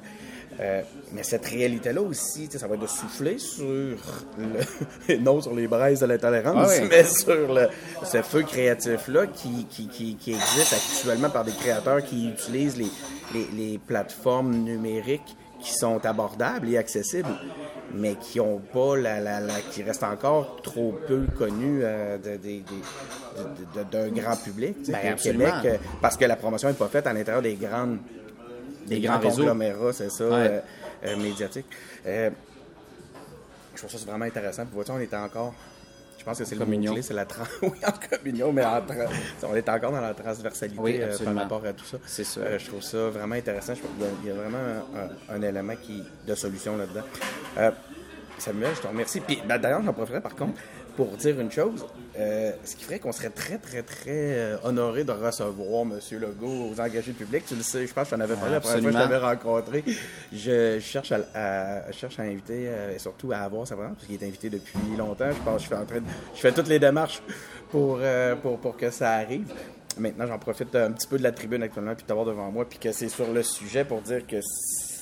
Euh, 0.61 0.83
mais 1.13 1.23
cette 1.23 1.47
réalité-là 1.47 2.03
aussi, 2.03 2.49
ça 2.51 2.67
va 2.67 2.75
être 2.75 2.81
de 2.83 2.87
souffler 2.89 3.39
sur 3.39 3.65
le, 3.65 3.97
non 5.21 5.41
sur 5.41 5.55
les 5.55 5.69
braises 5.69 6.01
de 6.01 6.07
l'intolérance, 6.07 6.71
Ah 6.73 6.81
oui. 6.83 6.89
mais 6.91 7.05
sur 7.05 7.53
le, 7.55 7.69
ce 8.05 8.23
feu 8.23 8.43
créatif-là 8.43 9.27
qui, 9.29 9.67
qui, 9.71 9.87
qui, 9.89 10.17
qui 10.17 10.31
existe 10.33 10.73
actuellement 10.73 11.31
par 11.31 11.45
des 11.45 11.53
créateurs 11.53 12.03
qui 12.03 12.29
utilisent 12.31 12.77
les, 12.77 12.91
les, 13.35 13.47
les 13.57 13.79
plateformes 13.79 14.53
numériques 14.53 15.37
qui 15.61 15.73
sont 15.73 16.05
abordables 16.07 16.69
et 16.69 16.77
accessibles, 16.79 17.29
mais 17.93 18.15
qui 18.15 18.39
ont 18.39 18.61
pas 18.73 18.97
la, 18.97 19.19
la, 19.21 19.41
la- 19.41 19.61
qui 19.73 19.83
restent 19.83 20.05
encore 20.05 20.61
trop 20.63 20.95
peu 21.09 21.25
connus 21.37 21.81
euh, 21.83 22.17
de- 22.17 22.37
des- 22.37 22.61
des- 22.61 22.63
de- 22.63 23.81
de- 23.85 23.91
d'un 23.91 24.09
grand 24.09 24.37
public. 24.37 24.77
tu 24.79 24.85
sais. 24.87 24.93
Ben. 24.93 25.17
Québec, 25.17 25.53
euh, 25.65 25.77
parce 26.01 26.17
que 26.17 26.25
la 26.25 26.37
promotion 26.37 26.69
n'est 26.69 26.75
pas 26.75 26.87
faite 26.89 27.07
à 27.09 27.13
l'intérieur 27.13 27.43
des 27.43 27.55
grandes 27.55 27.99
des 28.89 29.01
grands 29.01 29.19
grands 29.19 29.29
réseaux. 29.29 29.43
conglomérats, 29.43 29.93
c'est 29.93 30.11
ça, 30.11 30.25
Ouais. 30.25 30.33
euh, 30.35 30.61
euh, 31.07 31.17
médiatiques. 31.17 31.67
Euh, 32.07 32.31
je 33.75 33.79
trouve 33.87 33.91
ça 34.01 34.07
vraiment 34.11 34.25
intéressant. 34.25 34.65
Puis, 34.65 34.75
vois-tu, 34.75 34.91
on 34.91 35.01
était 35.01 35.17
encore. 35.17 35.55
Je 36.19 36.25
pense 36.25 36.39
que 36.39 36.45
c'est 36.45 36.57
le 36.57 36.65
Communion. 36.65 36.91
mot-clé, 36.91 37.03
c'est 37.03 37.15
la 37.15 37.25
trans... 37.25 37.45
Oui, 37.63 37.71
en 37.87 37.93
communion, 38.17 38.53
mais 38.53 38.65
en 38.65 38.81
tra- 38.81 39.09
on 39.45 39.55
est 39.55 39.69
encore 39.69 39.93
dans 39.93 40.01
la 40.01 40.15
transversalité 40.15 40.81
Oui, 40.81 40.99
euh, 41.01 41.17
par 41.25 41.35
rapport 41.37 41.65
à 41.65 41.73
tout 41.73 41.85
ça. 41.85 41.97
C'est 42.07 42.25
sûr. 42.25 42.43
Euh, 42.45 42.59
je 42.59 42.67
trouve 42.67 42.83
ça 42.83 43.09
vraiment 43.09 43.37
intéressant. 43.37 43.75
Je 43.75 43.81
il 44.25 44.29
y 44.29 44.33
a 44.33 44.35
vraiment 44.35 44.59
un, 44.59 45.33
un- 45.33 45.37
un 45.37 45.43
élément 45.43 45.75
qui, 45.81 46.03
de 46.27 46.35
solution 46.35 46.77
là-dedans. 46.77 47.05
Euh, 47.59 47.71
Samuel, 48.37 48.75
je 48.75 48.81
te 48.81 48.87
remercie. 48.89 49.21
Puis, 49.21 49.41
ben, 49.47 49.59
d'ailleurs, 49.59 49.83
j'en 49.83 49.93
profiterai 49.93 50.21
par 50.21 50.35
contre 50.35 50.61
pour 50.97 51.07
dire 51.17 51.39
une 51.39 51.51
chose. 51.53 51.87
Euh, 52.19 52.51
ce 52.65 52.75
qui 52.75 52.83
ferait 52.85 52.99
qu'on 52.99 53.13
serait 53.13 53.31
très, 53.31 53.59
très, 53.59 53.83
très 53.83 54.09
euh, 54.09 54.57
honoré 54.65 55.05
de 55.05 55.13
recevoir 55.13 55.83
M. 55.83 56.01
Legault 56.19 56.71
aux 56.73 56.81
engagés 56.81 57.13
publics. 57.13 57.45
Tu 57.47 57.55
le 57.55 57.63
sais, 57.63 57.87
je 57.87 57.95
pense 57.95 58.05
que 58.09 58.11
je 58.11 58.17
t'en 58.17 58.21
avais 58.23 58.35
parlé 58.35 58.53
la 58.55 58.61
première 58.61 58.81
fois 58.83 58.91
que 58.91 58.97
je 58.97 58.99
t'avais 59.09 59.25
rencontré. 59.25 59.85
Je 60.33 60.81
cherche 60.81 61.13
à, 61.13 61.19
à- 61.35 61.91
je 61.93 61.97
cherche 61.97 62.19
à 62.19 62.23
inviter 62.23 62.65
euh, 62.69 62.97
et 62.97 62.99
surtout 62.99 63.31
à 63.31 63.39
avoir 63.39 63.67
sa 63.69 63.77
présence, 63.77 63.95
parce 63.97 64.07
qu'il 64.09 64.21
est 64.21 64.27
invité 64.27 64.51
depuis 64.51 64.79
longtemps. 64.97 65.31
Je 65.31 65.43
pense 65.45 65.57
que 65.59 65.63
je 65.63 65.69
fais, 65.69 65.77
en 65.77 65.85
train 65.85 66.01
de- 66.01 66.07
je 66.35 66.41
fais 66.41 66.53
toutes 66.53 66.69
les 66.69 66.79
démarches 66.81 67.23
pour, 67.71 67.99
euh, 68.01 68.35
pour, 68.35 68.59
pour 68.59 68.77
que 68.77 68.91
ça 68.91 69.13
arrive. 69.13 69.47
Maintenant, 69.97 70.27
j'en 70.27 70.39
profite 70.39 70.75
un 70.75 70.91
petit 70.93 71.07
peu 71.07 71.19
de 71.19 71.23
la 71.23 71.33
tribune 71.33 71.63
actuellement, 71.63 71.95
puis 71.95 72.03
de 72.03 72.09
t'avoir 72.09 72.27
devant 72.27 72.51
moi, 72.51 72.69
puis 72.69 72.79
que 72.79 72.91
c'est 72.93 73.09
sur 73.09 73.33
le 73.33 73.43
sujet 73.43 73.85
pour 73.85 74.01
dire 74.01 74.27
que 74.27 74.37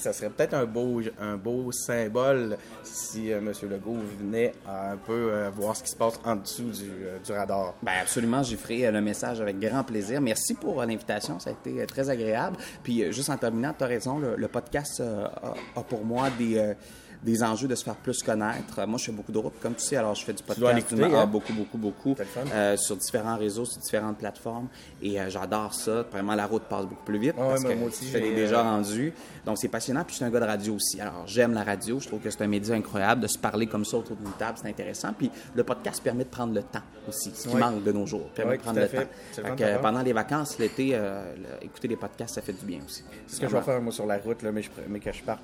ça 0.06 0.12
serait 0.12 0.30
peut-être 0.30 0.54
un 0.54 0.66
beau, 0.66 1.00
un 1.20 1.36
beau 1.36 1.72
symbole 1.72 2.56
si 2.84 3.32
euh, 3.32 3.38
M. 3.38 3.52
Legault 3.68 3.98
venait 4.20 4.52
un 4.68 4.96
peu 4.96 5.32
euh, 5.32 5.50
voir 5.50 5.74
ce 5.74 5.82
qui 5.82 5.90
se 5.90 5.96
passe 5.96 6.20
en 6.24 6.36
dessous 6.36 6.70
du, 6.70 6.90
euh, 7.04 7.36
radar. 7.36 7.74
Ben 7.82 7.92
absolument, 8.02 8.40
j'y 8.44 8.54
ferai 8.54 8.88
le 8.92 9.00
message 9.00 9.40
avec 9.40 9.58
grand 9.58 9.82
plaisir. 9.82 10.20
Merci 10.20 10.54
pour 10.54 10.80
l'invitation, 10.80 11.40
ça 11.40 11.50
a 11.50 11.52
été 11.54 11.84
très 11.86 12.08
agréable. 12.08 12.56
Puis 12.84 13.12
juste 13.12 13.30
en 13.30 13.36
terminant, 13.36 13.74
tu 13.76 13.82
as 13.82 13.88
raison, 13.88 14.18
le, 14.18 14.48
podcast 14.48 15.02
a, 15.02 15.82
pour 15.82 16.04
moi 16.04 16.28
des, 16.38 16.74
des 17.22 17.42
enjeux 17.42 17.68
de 17.68 17.74
se 17.74 17.84
faire 17.84 17.96
plus 17.96 18.22
connaître. 18.22 18.78
Euh, 18.78 18.86
moi, 18.86 18.98
je 18.98 19.04
fais 19.06 19.12
beaucoup 19.12 19.32
de 19.32 19.38
routes, 19.38 19.58
comme 19.60 19.74
tu 19.74 19.82
sais, 19.82 19.96
alors 19.96 20.14
je 20.14 20.24
fais 20.24 20.32
du 20.32 20.42
podcast 20.42 20.78
écouter, 20.78 20.94
d'une- 20.96 21.04
hein? 21.14 21.20
ah, 21.22 21.26
beaucoup, 21.26 21.52
beaucoup, 21.52 21.78
beaucoup, 21.78 22.16
euh, 22.54 22.76
sur 22.76 22.96
différents 22.96 23.36
réseaux, 23.36 23.64
sur 23.64 23.80
différentes 23.80 24.18
plateformes. 24.18 24.68
Et 25.02 25.20
euh, 25.20 25.28
j'adore 25.28 25.74
ça. 25.74 26.02
Vraiment, 26.10 26.34
la 26.34 26.46
route 26.46 26.64
passe 26.64 26.86
beaucoup 26.86 27.04
plus 27.04 27.18
vite 27.18 27.34
Ah 27.38 27.42
parce 27.50 27.64
que 27.64 27.74
moi 27.74 27.88
aussi, 27.88 28.06
je 28.06 28.10
fais 28.10 28.20
des 28.20 28.30
j'ai, 28.30 28.34
déjà 28.36 28.62
rendus. 28.62 29.12
Donc, 29.44 29.58
c'est 29.58 29.68
passionnant. 29.68 30.04
Puis, 30.04 30.12
je 30.12 30.16
suis 30.16 30.24
un 30.24 30.30
gars 30.30 30.40
de 30.40 30.46
radio 30.46 30.74
aussi. 30.74 31.00
Alors, 31.00 31.24
j'aime 31.26 31.52
la 31.54 31.64
radio. 31.64 31.98
Je 32.00 32.06
trouve 32.08 32.20
que 32.20 32.30
c'est 32.30 32.42
un 32.42 32.46
média 32.48 32.74
incroyable 32.74 33.20
de 33.22 33.26
se 33.26 33.38
parler 33.38 33.66
comme 33.66 33.84
ça 33.84 33.96
autour 33.96 34.16
d'une 34.16 34.32
table. 34.32 34.58
C'est 34.60 34.68
intéressant. 34.68 35.12
Puis, 35.16 35.30
le 35.54 35.64
podcast 35.64 36.02
permet 36.02 36.24
de 36.24 36.28
prendre 36.30 36.54
le 36.54 36.62
temps 36.62 36.82
aussi, 37.08 37.30
ce 37.34 37.48
qui 37.48 37.54
Ouais. 37.54 37.60
manque 37.60 37.82
de 37.84 37.92
nos 37.92 38.06
jours. 38.06 38.28
Permet 38.34 38.52
Ouais, 38.52 38.56
de 38.58 38.62
prendre 38.62 38.80
le 38.80 38.86
fait. 38.86 39.04
temps. 39.04 39.42
Fait 39.56 39.56
que, 39.56 39.82
pendant 39.82 40.02
les 40.02 40.12
vacances, 40.12 40.58
l'été, 40.58 40.90
euh, 40.94 41.32
écouter 41.62 41.88
des 41.88 41.96
podcasts, 41.96 42.34
ça 42.34 42.42
fait 42.42 42.52
du 42.52 42.64
bien 42.64 42.80
aussi. 42.84 43.02
C'est 43.26 43.36
ce 43.36 43.40
que 43.40 43.48
je 43.48 43.56
vais 43.56 43.62
faire, 43.62 43.80
moi, 43.80 43.92
sur 43.92 44.06
la 44.06 44.18
route, 44.18 44.42
là, 44.42 44.52
mais, 44.52 44.62
je, 44.62 44.70
mais 44.88 45.00
que 45.00 45.12
je 45.12 45.22
parte. 45.22 45.42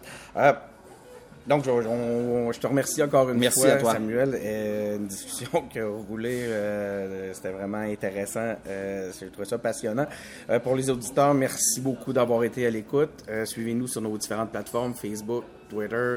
Donc, 1.46 1.64
je, 1.64 1.70
on- 1.70 2.52
je 2.52 2.60
te 2.60 2.66
remercie 2.66 3.02
encore 3.02 3.28
une 3.30 3.38
Merci 3.38 3.60
fois, 3.60 3.70
à 3.70 3.76
toi. 3.76 3.92
Samuel. 3.94 4.38
Euh, 4.40 4.96
une 4.96 5.06
discussion 5.06 5.62
qui 5.70 5.78
a 5.80 5.86
roulé. 5.88 6.44
euh, 6.44 7.32
C'était 7.34 7.50
vraiment 7.50 7.78
intéressant. 7.78 8.54
Euh, 8.68 9.10
J'ai 9.18 9.26
trouvé 9.28 9.46
ça 9.46 9.58
passionnant. 9.58 10.06
Euh, 10.50 10.60
pour 10.60 10.76
les 10.76 10.88
auditeurs, 10.88 11.34
merci 11.34 11.80
beaucoup 11.80 12.12
d'avoir 12.12 12.44
été 12.44 12.66
à 12.66 12.70
l'écoute. 12.70 13.24
Suivez-nous 13.44 13.88
sur 13.88 14.00
nos 14.00 14.16
différentes 14.16 14.50
plateformes, 14.52 14.94
Facebook, 14.94 15.44
Twitter, 15.68 16.16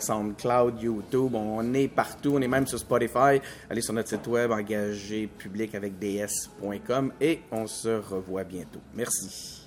SoundCloud, 0.00 0.82
YouTube. 0.82 1.34
On 1.34 1.72
est 1.74 1.88
partout. 1.88 2.32
On 2.34 2.40
est 2.42 2.48
même 2.48 2.66
sur 2.66 2.78
Spotify. 2.78 3.40
Allez 3.70 3.80
sur 3.80 3.94
notre 3.94 4.08
site 4.08 4.26
web, 4.26 4.50
engagé 4.50 5.26
public 5.38 5.74
avec 5.74 5.98
ds.com 5.98 7.12
et 7.20 7.40
on 7.50 7.66
se 7.66 7.88
revoit 7.88 8.44
bientôt. 8.44 8.80
Merci. 8.94 9.59